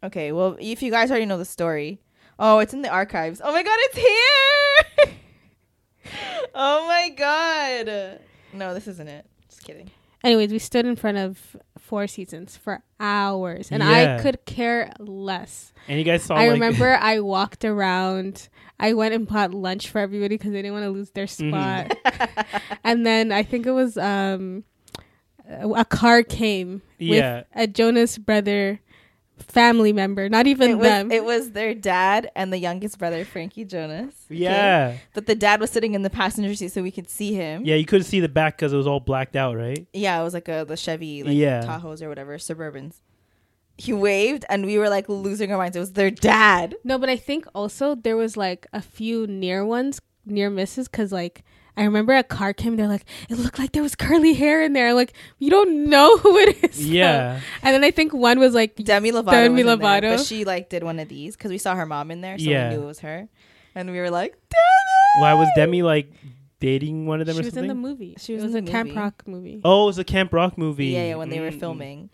Okay, 0.02 0.32
well, 0.32 0.56
if 0.58 0.82
you 0.82 0.90
guys 0.90 1.10
already 1.10 1.26
know 1.26 1.36
the 1.36 1.44
story, 1.44 2.00
oh, 2.38 2.58
it's 2.60 2.72
in 2.72 2.82
the 2.82 2.88
archives. 2.88 3.40
Oh 3.44 3.52
my 3.52 3.62
god, 3.62 3.76
it's 3.80 3.96
here! 3.98 5.14
oh 6.54 6.86
my 6.86 7.10
god! 7.10 8.20
No, 8.52 8.72
this 8.72 8.88
isn't 8.88 9.08
it. 9.08 9.26
Just 9.48 9.64
kidding. 9.64 9.90
Anyways, 10.24 10.52
we 10.52 10.58
stood 10.58 10.86
in 10.86 10.96
front 10.96 11.18
of 11.18 11.56
Four 11.90 12.06
Seasons 12.06 12.56
for 12.56 12.84
hours, 13.00 13.72
and 13.72 13.82
Yeah. 13.82 14.16
I 14.18 14.22
could 14.22 14.44
care 14.46 14.92
less. 15.00 15.72
And 15.88 15.98
you 15.98 16.04
guys 16.04 16.22
saw. 16.22 16.36
I 16.36 16.44
like, 16.44 16.52
remember 16.52 16.96
I 17.00 17.18
walked 17.18 17.64
around. 17.64 18.48
I 18.78 18.92
went 18.94 19.12
and 19.12 19.26
bought 19.26 19.52
lunch 19.52 19.88
for 19.90 19.98
everybody 19.98 20.36
because 20.38 20.52
they 20.52 20.62
didn't 20.62 20.74
want 20.74 20.84
to 20.84 20.90
lose 20.90 21.10
their 21.10 21.26
Mm-hmm. 21.26 21.50
spot. 21.50 22.54
and 22.84 23.04
then 23.04 23.32
I 23.32 23.42
think 23.42 23.66
it 23.66 23.72
was 23.72 23.98
um, 23.98 24.62
a 25.48 25.68
a 25.68 25.84
car 25.84 26.22
came 26.22 26.82
Yeah. 26.98 27.38
with 27.38 27.46
a 27.56 27.66
Jonas 27.66 28.18
brother 28.18 28.80
family 29.40 29.92
member, 29.92 30.28
not 30.28 30.46
even 30.46 30.70
It 30.70 30.74
was, 30.78 30.86
them. 30.86 31.10
it 31.10 31.24
was 31.24 31.50
their 31.52 31.74
dad 31.74 32.30
and 32.36 32.52
the 32.52 32.58
youngest 32.58 32.98
brother, 32.98 33.24
Frankie 33.24 33.64
Jonas. 33.64 34.14
okay? 34.30 34.36
Yeah. 34.40 34.96
But 35.14 35.26
the 35.26 35.34
dad 35.34 35.60
was 35.60 35.70
sitting 35.70 35.94
in 35.94 36.02
the 36.02 36.10
passenger 36.10 36.54
seat 36.54 36.72
so 36.72 36.82
we 36.82 36.90
could 36.90 37.08
see 37.08 37.34
him. 37.34 37.64
Yeah, 37.64 37.74
you 37.76 37.84
couldn't 37.86 38.04
see 38.06 38.20
the 38.20 38.28
back 38.28 38.56
because 38.56 38.72
it 38.72 38.76
was 38.76 38.86
all 38.86 39.00
blacked 39.00 39.36
out, 39.36 39.56
right? 39.56 39.86
Yeah, 39.92 40.20
it 40.20 40.24
was 40.24 40.34
like 40.34 40.48
a 40.48 40.64
the 40.66 40.76
Chevy 40.76 41.22
like 41.22 41.34
Yeah. 41.34 41.62
Tahoes 41.62 42.02
or 42.02 42.08
whatever, 42.08 42.36
Suburbans. 42.38 43.00
He 43.76 43.92
waved 43.94 44.44
and 44.50 44.66
we 44.66 44.76
were 44.76 44.90
like 44.90 45.08
losing 45.08 45.50
our 45.52 45.58
minds. 45.58 45.76
It 45.76 45.80
was 45.80 45.92
their 45.92 46.10
dad. 46.10 46.76
No, 46.84 46.98
but 46.98 47.08
I 47.08 47.16
think 47.16 47.46
also 47.54 47.94
there 47.94 48.16
was 48.16 48.36
like 48.36 48.66
a 48.72 48.82
few 48.82 49.26
near 49.26 49.64
ones, 49.64 50.00
near 50.26 50.50
misses, 50.50 50.86
because 50.86 51.12
like 51.12 51.42
I 51.80 51.84
remember 51.84 52.14
a 52.14 52.22
car 52.22 52.52
came. 52.52 52.76
They're 52.76 52.86
like, 52.86 53.04
it 53.28 53.36
looked 53.38 53.58
like 53.58 53.72
there 53.72 53.82
was 53.82 53.94
curly 53.94 54.34
hair 54.34 54.62
in 54.62 54.74
there. 54.74 54.92
Like 54.94 55.14
you 55.38 55.50
don't 55.50 55.84
know 55.88 56.16
who 56.18 56.36
it 56.36 56.62
is. 56.64 56.76
so- 56.76 56.82
Yeah. 56.82 57.40
And 57.62 57.74
then 57.74 57.82
I 57.82 57.90
think 57.90 58.12
one 58.12 58.38
was 58.38 58.54
like, 58.54 58.76
Demi 58.76 59.10
Lovato. 59.12 59.30
Demi 59.30 59.64
was 59.64 59.72
in 59.72 59.78
there, 59.80 60.00
Lovato. 60.00 60.16
but 60.18 60.26
she 60.26 60.44
like 60.44 60.68
did 60.68 60.82
one 60.84 60.98
of 60.98 61.08
these 61.08 61.36
because 61.36 61.50
we 61.50 61.58
saw 61.58 61.74
her 61.74 61.86
mom 61.86 62.10
in 62.10 62.20
there, 62.20 62.38
so 62.38 62.44
Yeah. 62.48 62.68
we 62.70 62.76
knew 62.76 62.82
it 62.82 62.86
was 62.86 63.00
her, 63.00 63.28
and 63.74 63.90
we 63.90 63.98
were 63.98 64.10
like, 64.10 64.32
"Damn 64.50 65.18
it!" 65.18 65.22
Why 65.22 65.34
was 65.34 65.48
Demi 65.56 65.82
like 65.82 66.12
dating 66.60 67.06
one 67.06 67.20
of 67.22 67.26
them 67.26 67.36
she 67.36 67.40
or 67.40 67.44
was 67.44 67.54
something? 67.54 67.70
in 67.70 67.76
the 67.82 67.88
movie. 67.88 68.14
She 68.18 68.34
was 68.34 68.44
was 68.44 68.54
in 68.54 68.64
a 68.64 68.66
the 68.66 68.70
Camp. 68.72 68.94
Rock 68.94 69.22
movie. 69.26 69.60
oh, 69.64 69.84
it 69.84 69.86
was 69.86 69.98
a 69.98 70.04
Camp 70.04 70.32
Rock 70.34 70.58
movie. 70.58 70.88
Yeah, 70.88 71.04
yeah, 71.08 71.14
when 71.14 71.30
they 71.30 71.40
were 71.40 71.50
filming. 71.50 72.10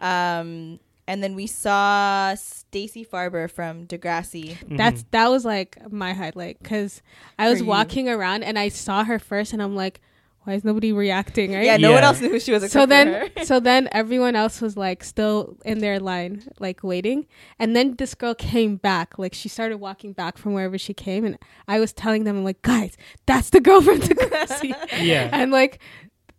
Um, 0.00 0.80
and 1.10 1.24
then 1.24 1.34
we 1.34 1.48
saw 1.48 2.34
Stacey 2.36 3.04
Farber 3.04 3.50
from 3.50 3.84
Degrassi. 3.86 4.50
Mm-hmm. 4.50 4.76
That's 4.76 5.04
that 5.10 5.28
was 5.28 5.44
like 5.44 5.76
my 5.90 6.12
highlight 6.12 6.62
because 6.62 7.02
I 7.36 7.50
was 7.50 7.64
walking 7.64 8.08
around 8.08 8.44
and 8.44 8.56
I 8.56 8.68
saw 8.68 9.02
her 9.02 9.18
first, 9.18 9.52
and 9.52 9.60
I'm 9.60 9.74
like, 9.74 10.00
why 10.44 10.54
is 10.54 10.62
nobody 10.62 10.92
reacting? 10.92 11.52
Right? 11.52 11.64
Yeah, 11.64 11.78
no 11.78 11.90
one 11.90 12.04
else 12.04 12.20
knew 12.20 12.30
who 12.30 12.38
she 12.38 12.52
was. 12.52 12.70
so 12.70 12.86
then 12.86 13.28
so 13.44 13.58
then 13.58 13.88
everyone 13.90 14.36
else 14.36 14.60
was 14.60 14.76
like 14.76 15.02
still 15.02 15.56
in 15.64 15.80
their 15.80 15.98
line 15.98 16.44
like 16.60 16.84
waiting 16.84 17.26
and 17.58 17.74
then 17.74 17.96
this 17.96 18.14
girl 18.14 18.34
came 18.34 18.76
back 18.76 19.18
like 19.18 19.34
she 19.34 19.48
started 19.48 19.78
walking 19.78 20.12
back 20.12 20.38
from 20.38 20.54
wherever 20.54 20.78
she 20.78 20.94
came 20.94 21.24
and 21.24 21.38
i 21.68 21.78
was 21.78 21.92
telling 21.92 22.24
them 22.24 22.38
i'm 22.38 22.44
like 22.44 22.62
guys 22.62 22.96
that's 23.26 23.50
the 23.50 23.60
girl 23.60 23.80
from 23.80 23.98
Degrassi. 24.00 24.74
Yeah. 25.00 25.28
and 25.32 25.50
like 25.50 25.78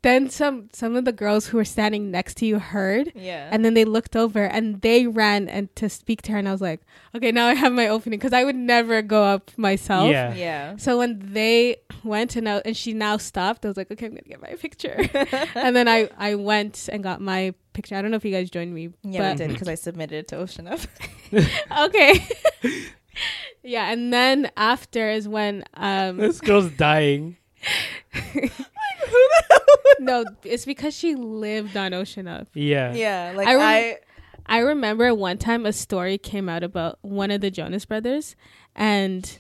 then 0.04 0.30
some 0.30 0.70
some 0.74 0.96
of 0.96 1.06
the 1.06 1.12
girls 1.12 1.48
who 1.48 1.58
were 1.58 1.66
standing 1.66 2.10
next 2.12 2.38
to 2.38 2.46
you 2.46 2.58
heard 2.60 3.12
yeah, 3.14 3.50
and 3.52 3.64
then 3.64 3.74
they 3.76 3.86
looked 3.86 4.16
over 4.16 4.44
and 4.46 4.82
they 4.82 5.06
ran 5.08 5.48
and 5.48 5.74
to 5.76 5.88
speak 5.90 6.22
to 6.24 6.32
her 6.32 6.38
and 6.40 6.48
i 6.50 6.52
was 6.52 6.62
like 6.62 6.82
okay 7.16 7.32
now 7.32 7.46
i 7.48 7.54
have 7.54 7.72
my 7.72 7.88
opening 7.88 8.18
because 8.18 8.34
i 8.34 8.44
would 8.44 8.56
never 8.56 9.02
go 9.04 9.24
up 9.24 9.52
myself 9.58 10.10
Yeah. 10.10 10.34
yeah. 10.34 10.76
so 10.78 10.98
when 10.98 11.20
they 11.34 11.78
went 12.04 12.36
and, 12.36 12.50
I, 12.50 12.58
and 12.66 12.76
she 12.76 12.94
now 12.94 13.18
stopped, 13.18 13.64
I 13.64 13.68
was 13.68 13.78
like, 13.78 13.92
okay, 13.92 14.08
I'm 14.08 14.14
gonna 14.14 14.24
get 14.28 14.42
my 14.42 14.56
picture. 14.56 14.98
and 15.56 15.76
then 15.76 15.88
I 15.88 16.10
I 16.18 16.34
went 16.34 16.90
and 16.92 17.04
got 17.04 17.22
my 17.22 17.54
picture. 17.74 17.96
I 17.96 18.02
don't 18.02 18.10
know 18.10 18.18
if 18.18 18.26
you 18.26 18.32
guys 18.32 18.50
joined 18.50 18.74
me, 18.74 18.90
Yeah, 19.04 19.12
we 19.12 19.18
but 19.20 19.38
did 19.38 19.50
because 19.50 19.68
I 19.68 19.76
submitted 19.76 20.16
it 20.18 20.28
to 20.30 20.38
Ocean 20.38 20.68
Up. 20.68 20.80
okay. 21.86 22.26
yeah, 23.64 23.92
and 23.92 24.12
then 24.12 24.50
after 24.58 25.12
is 25.12 25.28
when 25.28 25.64
um 25.76 26.18
This 26.18 26.42
girl's 26.42 26.72
dying. 26.72 27.38
No, 30.00 30.26
it's 30.44 30.66
because 30.66 30.96
she 30.96 31.16
lived 31.16 31.78
on 31.78 31.94
Ocean 31.94 32.28
Up. 32.28 32.48
Yeah. 32.54 32.94
yeah, 32.94 33.34
like 33.36 33.48
I 33.48 33.56
I, 33.56 33.98
I 34.46 34.60
remember 34.60 35.14
one 35.14 35.38
time 35.38 35.66
a 35.66 35.74
story 35.74 36.18
came 36.18 36.50
out 36.50 36.64
about 36.64 37.00
one 37.02 37.32
of 37.32 37.42
the 37.42 37.52
Jonas 37.52 37.86
brothers 37.86 38.36
and 38.76 39.38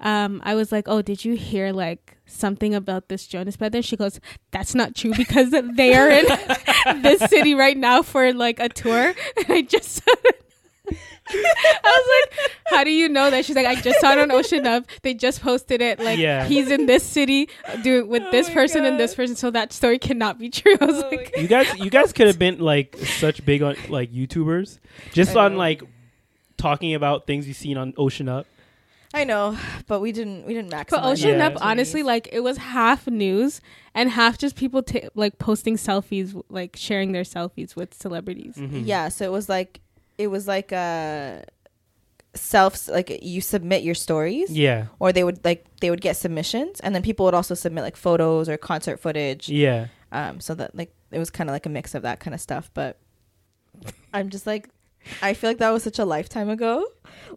um, 0.00 0.42
I 0.44 0.56
was 0.56 0.72
like, 0.72 0.88
"Oh, 0.88 1.00
did 1.00 1.24
you 1.24 1.34
hear 1.36 1.72
like 1.72 2.16
something 2.26 2.74
about 2.74 3.08
this 3.08 3.26
Jonas 3.26 3.56
brother?" 3.56 3.82
She 3.82 3.96
goes, 3.96 4.18
"That's 4.50 4.74
not 4.74 4.96
true 4.96 5.12
because 5.16 5.50
they 5.52 5.94
are 5.94 6.10
in 6.10 6.26
this 7.02 7.20
city 7.30 7.54
right 7.54 7.76
now 7.76 8.02
for 8.02 8.32
like 8.32 8.58
a 8.58 8.68
tour." 8.68 9.14
And 9.36 9.46
I 9.48 9.62
just, 9.62 10.02
I 10.88 11.80
was 11.84 12.30
like, 12.40 12.50
"How 12.66 12.84
do 12.84 12.90
you 12.90 13.08
know 13.08 13.30
that?" 13.30 13.44
She's 13.44 13.56
like, 13.56 13.66
"I 13.66 13.80
just 13.80 14.00
saw 14.00 14.12
it 14.12 14.18
on 14.18 14.30
Ocean 14.30 14.66
Up. 14.66 14.84
They 15.02 15.14
just 15.14 15.40
posted 15.40 15.80
it. 15.80 15.98
Like 16.00 16.18
Yeah. 16.18 16.44
he's 16.46 16.70
in 16.70 16.86
this 16.86 17.02
city 17.04 17.48
doing 17.82 18.08
with 18.08 18.30
this 18.30 18.48
my 18.48 18.54
person 18.54 18.84
and 18.84 18.98
this 18.98 19.12
God. 19.12 19.16
person, 19.18 19.36
so 19.36 19.50
that 19.52 19.72
story 19.72 19.98
cannot 19.98 20.38
be 20.38 20.50
true." 20.50 20.76
I 20.80 20.84
was 20.84 21.02
Oh 21.02 21.08
like, 21.08 21.32
You 21.36 21.46
guys, 21.48 21.78
you 21.78 21.90
guys 21.90 22.12
could 22.12 22.26
have 22.26 22.38
been 22.46 22.58
like 22.58 22.96
such 22.96 23.44
big 23.44 23.62
on 23.62 23.76
like 23.88 24.12
YouTubers, 24.12 24.78
just 25.12 25.36
I 25.36 25.44
on 25.44 25.52
know. 25.52 25.58
like 25.58 25.82
talking 26.56 26.94
about 26.94 27.26
things 27.26 27.46
you've 27.46 27.56
seen 27.56 27.76
on 27.76 27.94
Ocean 27.96 28.28
Up. 28.28 28.46
I 29.14 29.24
know, 29.24 29.58
but 29.88 30.00
we 30.00 30.10
didn't. 30.10 30.46
We 30.46 30.54
didn't 30.54 30.72
maximize. 30.72 30.88
But 30.90 31.04
Ocean 31.04 31.38
Yeah. 31.38 31.46
Up, 31.48 31.54
honestly, 31.60 32.02
like 32.02 32.28
it 32.32 32.40
was 32.40 32.56
half 32.56 33.06
news 33.06 33.60
and 33.94 34.10
half 34.10 34.38
just 34.38 34.56
people 34.56 34.82
ta- 34.82 35.08
like 35.14 35.38
posting 35.38 35.76
selfies, 35.76 36.40
like 36.48 36.76
sharing 36.76 37.12
their 37.12 37.22
selfies 37.24 37.76
with 37.76 37.92
celebrities. 37.94 38.56
Mhm. 38.56 38.82
Yeah, 38.86 39.08
so 39.10 39.24
it 39.26 39.30
was 39.32 39.48
like 39.50 39.80
it 40.18 40.26
was 40.28 40.46
like 40.48 40.72
a 40.72 41.44
self 42.34 42.88
like 42.88 43.18
you 43.22 43.40
submit 43.40 43.82
your 43.82 43.94
stories 43.94 44.50
Yeah. 44.50 44.86
or 44.98 45.12
they 45.12 45.22
would 45.22 45.44
like 45.44 45.66
they 45.80 45.90
would 45.90 46.00
get 46.00 46.16
submissions 46.16 46.80
and 46.80 46.94
then 46.94 47.02
people 47.02 47.26
would 47.26 47.34
also 47.34 47.54
submit 47.54 47.84
like 47.84 47.96
photos 47.96 48.48
or 48.48 48.56
concert 48.56 48.98
footage 49.00 49.48
Yeah. 49.50 49.88
um 50.12 50.40
so 50.40 50.54
that 50.54 50.74
like 50.74 50.94
it 51.10 51.18
was 51.18 51.28
kind 51.30 51.50
of 51.50 51.52
like 51.52 51.66
a 51.66 51.68
mix 51.68 51.94
of 51.94 52.02
that 52.02 52.20
kind 52.20 52.32
of 52.34 52.40
stuff 52.40 52.70
but 52.72 52.98
i'm 54.14 54.30
just 54.30 54.46
like 54.46 54.70
i 55.20 55.34
feel 55.34 55.50
like 55.50 55.58
that 55.58 55.70
was 55.70 55.82
such 55.82 55.98
a 55.98 56.06
lifetime 56.06 56.48
ago 56.48 56.86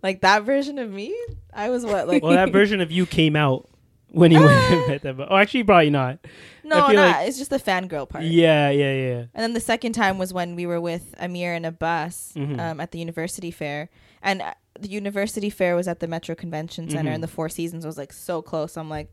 like 0.02 0.22
that 0.22 0.43
version 0.43 0.80
of 0.80 0.89
me 0.91 1.14
i 1.53 1.69
was 1.69 1.85
what 1.85 2.07
like 2.07 2.23
Well, 2.23 2.31
that 2.34 2.52
version 2.60 2.80
of 2.80 2.89
you 2.89 3.06
came 3.06 3.35
out 3.35 3.68
when 4.16 4.32
you 4.32 4.40
went 4.40 4.52
and 4.72 4.88
met 4.88 5.02
them. 5.02 5.22
Oh, 5.30 5.36
actually, 5.38 5.64
probably 5.64 5.90
not. 5.90 6.20
no 6.64 6.88
feel 6.88 6.96
nah, 6.96 7.02
like- 7.12 7.28
it's 7.28 7.38
just 7.38 7.50
the 7.52 7.60
fangirl 7.60 8.08
part 8.10 8.24
Yeah, 8.24 8.70
yeah, 8.70 8.94
yeah. 8.94 9.18
And 9.34 9.44
then 9.44 9.54
the 9.54 9.60
second 9.60 9.94
time 9.94 10.18
was 10.18 10.34
when 10.34 10.56
we 10.56 10.66
were 10.66 10.82
with 10.82 11.14
Amir 11.20 11.54
and 11.54 11.66
Abbas 11.66 12.34
Mhm. 12.36 12.60
um, 12.60 12.80
at 12.80 12.92
the 12.92 13.00
university 13.00 13.52
fair. 13.52 13.90
And 14.24 14.42
uh, 14.42 14.54
the 14.80 14.88
university 14.90 15.50
fair 15.50 15.76
was 15.76 15.88
at 15.88 16.00
the 16.00 16.08
Metro 16.08 16.34
Convention 16.36 16.90
Center, 16.90 17.12
Mhm. 17.12 17.16
and 17.16 17.24
the 17.24 17.28
Four 17.28 17.50
Seasons 17.50 17.86
was 17.86 17.98
like 17.98 18.12
so 18.14 18.42
close. 18.42 18.76
I'm 18.78 18.90
like, 18.90 19.10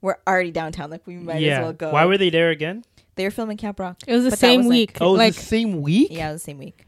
we're 0.00 0.16
already 0.26 0.50
downtown. 0.50 0.90
Like, 0.90 1.06
we 1.06 1.16
might 1.16 1.40
yeah. 1.40 1.58
as 1.58 1.62
well 1.62 1.72
go. 1.72 1.90
Why 1.92 2.04
were 2.04 2.18
they 2.18 2.30
there 2.30 2.50
again? 2.50 2.84
they 3.16 3.24
were 3.24 3.30
filming 3.32 3.56
Camp 3.56 3.80
Rock? 3.80 3.96
It 4.06 4.12
was 4.14 4.22
the 4.24 4.30
But 4.30 4.38
same 4.38 4.60
was, 4.60 4.66
like- 4.68 4.72
week. 4.74 4.98
Oh, 5.00 5.08
it 5.08 5.10
was 5.10 5.18
like 5.18 5.34
the 5.34 5.40
same 5.42 5.82
week. 5.82 6.08
Yeah, 6.12 6.30
it 6.30 6.32
was 6.34 6.42
the 6.42 6.44
same 6.46 6.58
week. 6.58 6.86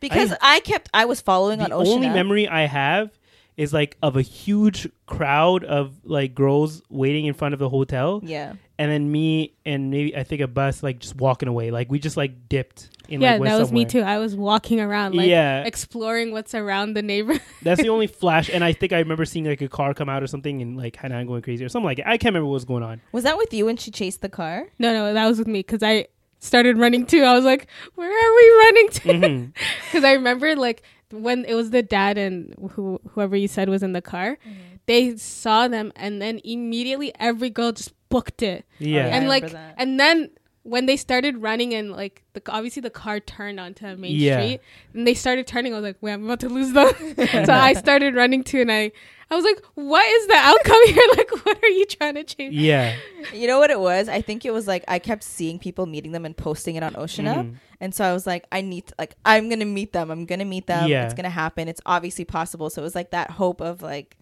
Because 0.00 0.32
I- 0.32 0.56
I, 0.56 0.60
kept, 0.60 0.88
I 0.92 1.04
was 1.04 1.20
following 1.20 1.60
on 1.60 1.70
The 1.70 1.76
only 1.76 2.08
memory 2.08 2.48
I 2.48 2.62
have 2.66 3.10
is 3.58 3.72
like 3.74 3.96
of 4.02 4.16
a 4.16 4.22
huge 4.22 4.88
crowd 5.06 5.64
of 5.64 5.92
like 6.04 6.34
girls 6.34 6.80
waiting 6.88 7.26
in 7.26 7.34
front 7.34 7.52
of 7.52 7.58
the 7.60 7.68
hotel, 7.68 8.20
Yeah. 8.24 8.54
and 8.78 8.90
then 8.90 9.10
me 9.12 9.52
and 9.66 9.90
maybe 9.90 10.16
I 10.16 10.22
think 10.22 10.40
a 10.40 10.46
bus 10.46 10.82
like 10.82 11.00
just 11.00 11.16
walking 11.16 11.48
away. 11.48 11.70
Like 11.70 11.90
we 11.90 11.98
just 11.98 12.16
like 12.16 12.48
dipped 12.48 12.88
in. 13.08 13.20
yeah, 13.20 13.32
like, 13.32 13.40
went 13.40 13.50
that 13.52 13.58
was 13.58 13.72
me 13.72 13.84
too. 13.84 14.00
I 14.02 14.18
was 14.18 14.36
walking 14.36 14.80
around, 14.80 15.14
like 15.16 15.26
Yeah. 15.28 15.64
exploring 15.64 16.30
what's 16.32 16.54
around 16.54 16.94
the 16.94 17.02
neighborhood. 17.02 17.42
That's 17.62 17.82
the 17.82 17.88
only 17.88 18.06
flash, 18.22 18.48
and 18.48 18.62
I 18.62 18.72
think 18.72 18.92
I 18.92 19.00
remember 19.00 19.24
seeing 19.24 19.44
like 19.46 19.60
a 19.60 19.68
car 19.68 19.92
come 19.92 20.08
out 20.08 20.22
or 20.22 20.28
something, 20.28 20.62
and 20.62 20.76
like 20.76 20.94
Hannah 20.96 21.24
going 21.24 21.42
crazy 21.42 21.64
or 21.64 21.68
something 21.68 21.86
like 21.86 21.98
it. 21.98 22.06
I 22.06 22.16
can't 22.16 22.32
remember 22.32 22.46
what 22.46 22.54
was 22.54 22.64
going 22.64 22.84
on. 22.84 23.00
Was 23.12 23.24
that 23.24 23.36
with 23.36 23.52
you 23.52 23.66
when 23.66 23.76
she 23.76 23.90
chased 23.90 24.20
the 24.22 24.28
car? 24.28 24.68
no, 24.78 24.92
no, 24.94 25.12
that 25.14 25.26
was 25.26 25.38
with 25.40 25.48
me 25.48 25.58
because 25.60 25.82
I 25.82 26.06
started 26.38 26.78
running 26.78 27.04
too. 27.06 27.24
I 27.24 27.34
was 27.34 27.44
like, 27.44 27.66
"Where 27.96 28.08
are 28.08 28.34
we 28.36 28.50
running 28.64 28.88
to?" 28.90 29.08
Mm-hmm. 29.08 29.50
Because 29.90 30.04
I 30.04 30.12
remember 30.12 30.54
like 30.54 30.82
when 31.10 31.44
it 31.44 31.54
was 31.54 31.70
the 31.70 31.82
dad 31.82 32.18
and 32.18 32.54
who 32.72 33.00
whoever 33.10 33.36
you 33.36 33.48
said 33.48 33.68
was 33.68 33.82
in 33.82 33.92
the 33.92 34.02
car, 34.02 34.38
mm-hmm. 34.46 34.76
they 34.86 35.16
saw 35.16 35.68
them 35.68 35.92
and 35.96 36.20
then 36.20 36.40
immediately 36.44 37.12
every 37.18 37.50
girl 37.50 37.72
just 37.72 37.92
booked 38.08 38.42
it. 38.42 38.64
Oh, 38.68 38.74
yeah. 38.78 39.06
I 39.06 39.08
and 39.08 39.28
like 39.28 39.50
that. 39.50 39.74
and 39.78 39.98
then 39.98 40.30
when 40.62 40.84
they 40.86 40.96
started 40.96 41.38
running 41.38 41.72
and 41.72 41.92
like 41.92 42.22
the 42.34 42.42
obviously 42.48 42.80
the 42.82 42.90
car 42.90 43.20
turned 43.20 43.58
onto 43.58 43.86
a 43.86 43.96
main 43.96 44.16
Yeah. 44.16 44.38
street 44.38 44.60
and 44.92 45.06
they 45.06 45.14
started 45.14 45.46
turning, 45.46 45.72
I 45.72 45.76
was 45.76 45.84
like, 45.84 45.96
wait, 46.02 46.12
I'm 46.12 46.24
about 46.24 46.40
to 46.40 46.48
lose 46.48 46.72
them. 46.72 46.92
so 47.46 47.52
I 47.52 47.72
started 47.72 48.14
running 48.14 48.44
too, 48.44 48.60
and 48.60 48.70
I 48.70 48.92
I 49.30 49.34
was 49.34 49.44
like, 49.44 49.62
what 49.74 50.06
is 50.06 50.26
the 50.26 50.34
outcome 50.34 50.86
here? 50.86 51.02
Like, 51.16 51.30
what 51.44 51.58
are 51.62 51.68
you 51.68 51.84
trying 51.86 52.14
to 52.14 52.24
change? 52.24 52.54
yeah. 52.54 52.96
You 53.34 53.46
know 53.46 53.58
what 53.58 53.70
it 53.70 53.78
was? 53.78 54.08
I 54.08 54.22
think 54.22 54.44
it 54.44 54.52
was 54.52 54.66
like 54.66 54.84
I 54.88 54.98
kept 54.98 55.22
seeing 55.22 55.58
people 55.58 55.84
meeting 55.86 56.12
them 56.12 56.24
and 56.24 56.36
posting 56.36 56.76
it 56.76 56.82
on 56.82 56.96
Ocean 56.96 57.26
Up. 57.26 57.44
Mhm. 57.44 57.56
And 57.80 57.94
so 57.94 58.04
I 58.04 58.12
was 58.12 58.26
like, 58.26 58.46
I 58.50 58.60
need 58.62 58.86
to, 58.86 58.94
like 58.98 59.14
I'm 59.24 59.48
gonna 59.48 59.64
meet 59.66 59.92
them. 59.92 60.10
I'm 60.10 60.24
gonna 60.26 60.44
meet 60.46 60.66
them. 60.66 60.88
Yeah. 60.88 61.04
It's 61.04 61.14
gonna 61.14 61.28
happen. 61.30 61.68
It's 61.68 61.80
obviously 61.84 62.24
possible. 62.24 62.70
So 62.70 62.80
it 62.82 62.84
was 62.84 62.94
like 62.94 63.10
that 63.10 63.30
hope 63.32 63.60
of 63.60 63.82
like 63.82 64.16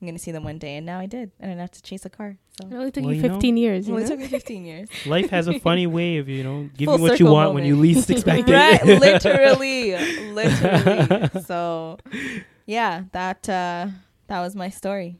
I'm 0.00 0.06
gonna 0.06 0.18
see 0.18 0.30
them 0.32 0.44
one 0.44 0.56
day, 0.58 0.76
and 0.76 0.86
now 0.86 0.98
I 0.98 1.04
did, 1.06 1.30
and 1.40 1.50
I 1.50 1.54
didn't 1.54 1.60
have 1.60 1.70
to 1.72 1.82
chase 1.82 2.04
a 2.06 2.10
car. 2.10 2.36
So 2.58 2.66
It 2.68 2.74
only 2.74 2.90
took 2.90 3.04
Well, 3.04 3.12
you 3.12 3.20
you 3.22 3.28
know, 3.28 3.34
15 3.34 3.56
years. 3.58 3.84
it 3.84 3.88
You 3.88 3.94
only 3.94 4.04
know? 4.04 4.10
took 4.10 4.18
me 4.20 4.28
15 4.28 4.64
years. 4.64 4.88
Life 5.06 5.28
has 5.30 5.46
a 5.48 5.58
funny 5.58 5.86
way 5.86 6.16
of 6.18 6.28
you 6.28 6.42
know 6.44 6.68
giving 6.76 6.94
Full 6.96 7.02
what 7.02 7.12
you 7.12 7.26
circle 7.26 7.34
want 7.34 7.54
when 7.54 7.64
you 7.64 7.76
least 7.76 8.10
expect 8.10 8.48
it. 8.48 8.52
right? 8.52 8.82
literally, 9.00 9.92
literally. 10.32 11.42
So 11.46 11.98
yeah, 12.66 13.04
that 13.12 13.48
uh 13.48 13.88
that 14.30 14.40
was 14.40 14.54
my 14.56 14.70
story. 14.70 15.18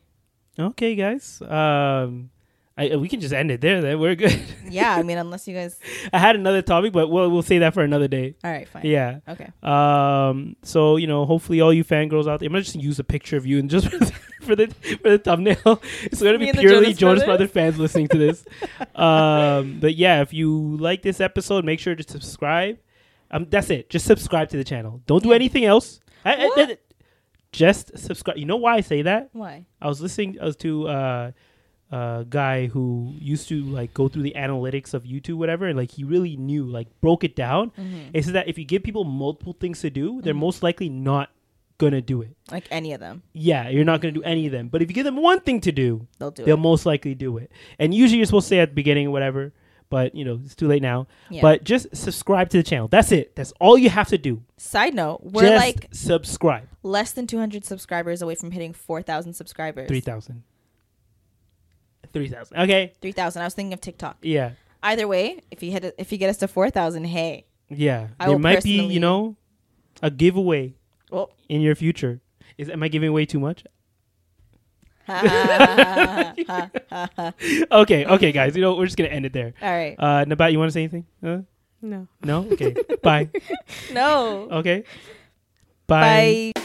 okay, 0.58 0.94
guys. 0.94 1.42
Um, 1.42 2.30
I, 2.78 2.96
we 2.96 3.08
can 3.08 3.20
just 3.20 3.34
end 3.34 3.50
it 3.50 3.60
there. 3.60 3.82
Then 3.82 3.98
we're 4.00 4.14
good. 4.14 4.40
Yeah, 4.70 4.94
I 4.94 5.02
mean, 5.02 5.18
unless 5.18 5.48
you 5.48 5.54
guys. 5.54 5.78
I 6.12 6.18
had 6.18 6.36
another 6.36 6.62
topic, 6.62 6.92
but 6.92 7.08
we'll 7.08 7.28
we'll 7.28 7.42
say 7.42 7.58
that 7.58 7.74
for 7.74 7.82
another 7.82 8.06
day. 8.08 8.36
All 8.44 8.50
right, 8.52 8.68
fine. 8.68 8.86
Yeah. 8.86 9.18
Okay. 9.28 9.48
Um. 9.64 10.54
So 10.62 10.96
you 10.96 11.06
know, 11.08 11.26
hopefully, 11.26 11.60
all 11.60 11.72
you 11.74 11.84
fangirls 11.84 12.28
out 12.28 12.38
there, 12.40 12.46
I'm 12.46 12.52
gonna 12.52 12.62
just 12.62 12.76
use 12.76 12.98
a 13.00 13.04
picture 13.04 13.36
of 13.36 13.44
you 13.46 13.58
and 13.58 13.68
just 13.68 13.88
for 14.42 14.54
the 14.54 14.68
for 15.02 15.10
the 15.10 15.18
thumbnail. 15.18 15.82
It's 16.04 16.22
gonna 16.22 16.38
Me 16.38 16.52
be 16.52 16.58
purely 16.58 16.94
Jonas 16.94 16.98
Jonas 16.98 17.24
Brothers? 17.24 17.50
Fans 17.50 17.78
listening 17.78 18.08
to 18.08 18.18
this. 18.18 18.44
um. 18.94 19.78
But 19.80 19.96
yeah, 19.96 20.22
if 20.22 20.32
you 20.32 20.76
like 20.78 21.02
this 21.02 21.20
episode, 21.20 21.64
make 21.64 21.80
sure 21.80 21.94
to 21.96 22.04
subscribe. 22.08 22.78
Um. 23.32 23.46
That's 23.50 23.70
it. 23.70 23.90
Just 23.90 24.06
subscribe 24.06 24.48
to 24.50 24.56
the 24.56 24.64
channel. 24.64 25.02
Don't 25.06 25.22
do 25.22 25.32
anything 25.32 25.64
else. 25.64 26.00
I- 26.24 26.36
I- 26.46 26.50
I- 26.56 26.78
just 27.52 27.96
subscribe. 27.98 28.36
You 28.38 28.46
know 28.46 28.56
why 28.56 28.76
I 28.76 28.80
say 28.80 29.02
that? 29.02 29.30
Why? 29.32 29.66
I 29.80 29.88
was 29.88 30.00
listening 30.00 30.38
I 30.40 30.44
was 30.44 30.56
to 30.56 30.88
uh, 30.88 31.30
a 31.90 32.24
guy 32.28 32.66
who 32.66 33.12
used 33.18 33.48
to 33.48 33.62
like 33.64 33.92
go 33.94 34.08
through 34.08 34.22
the 34.22 34.34
analytics 34.36 34.94
of 34.94 35.04
YouTube, 35.04 35.34
whatever, 35.34 35.66
and 35.66 35.76
like 35.76 35.90
he 35.92 36.04
really 36.04 36.36
knew, 36.36 36.64
like 36.64 36.88
broke 37.00 37.24
it 37.24 37.34
down. 37.34 37.70
Mm-hmm. 37.70 38.10
It 38.14 38.24
said 38.24 38.34
that 38.34 38.48
if 38.48 38.58
you 38.58 38.64
give 38.64 38.82
people 38.82 39.04
multiple 39.04 39.56
things 39.58 39.80
to 39.80 39.90
do, 39.90 40.20
they're 40.22 40.34
most 40.34 40.62
likely 40.62 40.88
not 40.88 41.30
gonna 41.78 42.02
do 42.02 42.20
it. 42.22 42.36
Like 42.50 42.68
any 42.70 42.92
of 42.92 43.00
them, 43.00 43.22
Yeah, 43.32 43.68
you're 43.70 43.84
not 43.86 44.00
gonna 44.00 44.12
do 44.12 44.22
any 44.22 44.46
of 44.46 44.52
them. 44.52 44.68
But 44.68 44.82
if 44.82 44.90
you 44.90 44.94
give 44.94 45.06
them 45.06 45.16
one 45.16 45.40
thing 45.40 45.60
to 45.62 45.72
do, 45.72 46.06
they'll 46.18 46.30
do 46.30 46.42
it. 46.42 46.46
they'll 46.46 46.56
it. 46.56 46.60
most 46.60 46.86
likely 46.86 47.14
do 47.14 47.38
it. 47.38 47.50
And 47.78 47.94
usually 47.94 48.18
you're 48.18 48.26
supposed 48.26 48.46
to 48.46 48.50
say 48.50 48.58
at 48.60 48.68
the 48.70 48.74
beginning 48.74 49.08
or 49.08 49.10
whatever. 49.10 49.52
But 49.90 50.14
you 50.14 50.24
know 50.24 50.40
it's 50.44 50.54
too 50.54 50.68
late 50.68 50.82
now. 50.82 51.08
Yeah. 51.28 51.42
But 51.42 51.64
just 51.64 51.94
subscribe 51.94 52.48
to 52.50 52.56
the 52.56 52.62
channel. 52.62 52.88
That's 52.88 53.12
it. 53.12 53.36
That's 53.36 53.52
all 53.60 53.76
you 53.76 53.90
have 53.90 54.08
to 54.08 54.18
do. 54.18 54.42
Side 54.56 54.94
note, 54.94 55.20
we're 55.22 55.42
just 55.42 55.56
like 55.56 55.88
subscribe. 55.92 56.68
less 56.82 57.12
than 57.12 57.26
200 57.26 57.64
subscribers 57.64 58.22
away 58.22 58.36
from 58.36 58.52
hitting 58.52 58.72
4,000 58.72 59.34
subscribers. 59.34 59.88
Three 59.88 60.00
thousand. 60.00 60.44
Three 62.12 62.28
thousand. 62.28 62.56
Okay. 62.58 62.92
3,000. 63.02 63.42
I 63.42 63.44
was 63.44 63.54
thinking 63.54 63.72
of 63.72 63.80
TikTok. 63.80 64.18
Yeah. 64.22 64.52
Either 64.82 65.06
way, 65.06 65.40
if 65.50 65.62
you 65.62 65.70
hit 65.70 65.84
it, 65.84 65.94
if 65.98 66.10
you 66.10 66.18
get 66.18 66.30
us 66.30 66.38
to 66.38 66.48
4,000, 66.48 67.04
hey. 67.04 67.44
Yeah, 67.68 68.08
I 68.18 68.26
there 68.26 68.38
might 68.38 68.64
be, 68.64 68.82
you 68.84 68.98
know, 68.98 69.36
a 70.02 70.10
giveaway 70.10 70.74
Well, 71.10 71.30
in 71.48 71.60
your 71.60 71.74
future. 71.76 72.20
Is 72.58 72.68
am 72.68 72.82
I 72.82 72.88
giving 72.88 73.08
away 73.08 73.26
too 73.26 73.38
much? 73.38 73.62
ha, 73.64 73.68
ha, 73.68 73.68
ha, 73.68 73.68
ha, 73.68 74.99
ha. 74.99 74.99
Okay, 77.72 78.04
okay, 78.06 78.32
guys. 78.32 78.54
You 78.56 78.62
know, 78.62 78.76
we're 78.76 78.86
just 78.86 78.96
gonna 78.96 79.10
end 79.10 79.26
it 79.26 79.32
there. 79.32 79.54
All 79.62 79.70
right. 79.70 79.94
Uh, 79.98 80.24
Nabat, 80.24 80.52
you 80.52 80.58
want 80.58 80.68
to 80.70 80.72
say 80.72 80.82
anything? 80.82 81.06
Uh, 81.22 81.38
No. 81.82 82.06
no. 82.22 82.46
Okay. 82.52 82.74
Bye. 83.02 83.28
No. 83.92 84.48
Okay. 84.50 84.84
Bye. 85.86 86.52
Bye. 86.54 86.62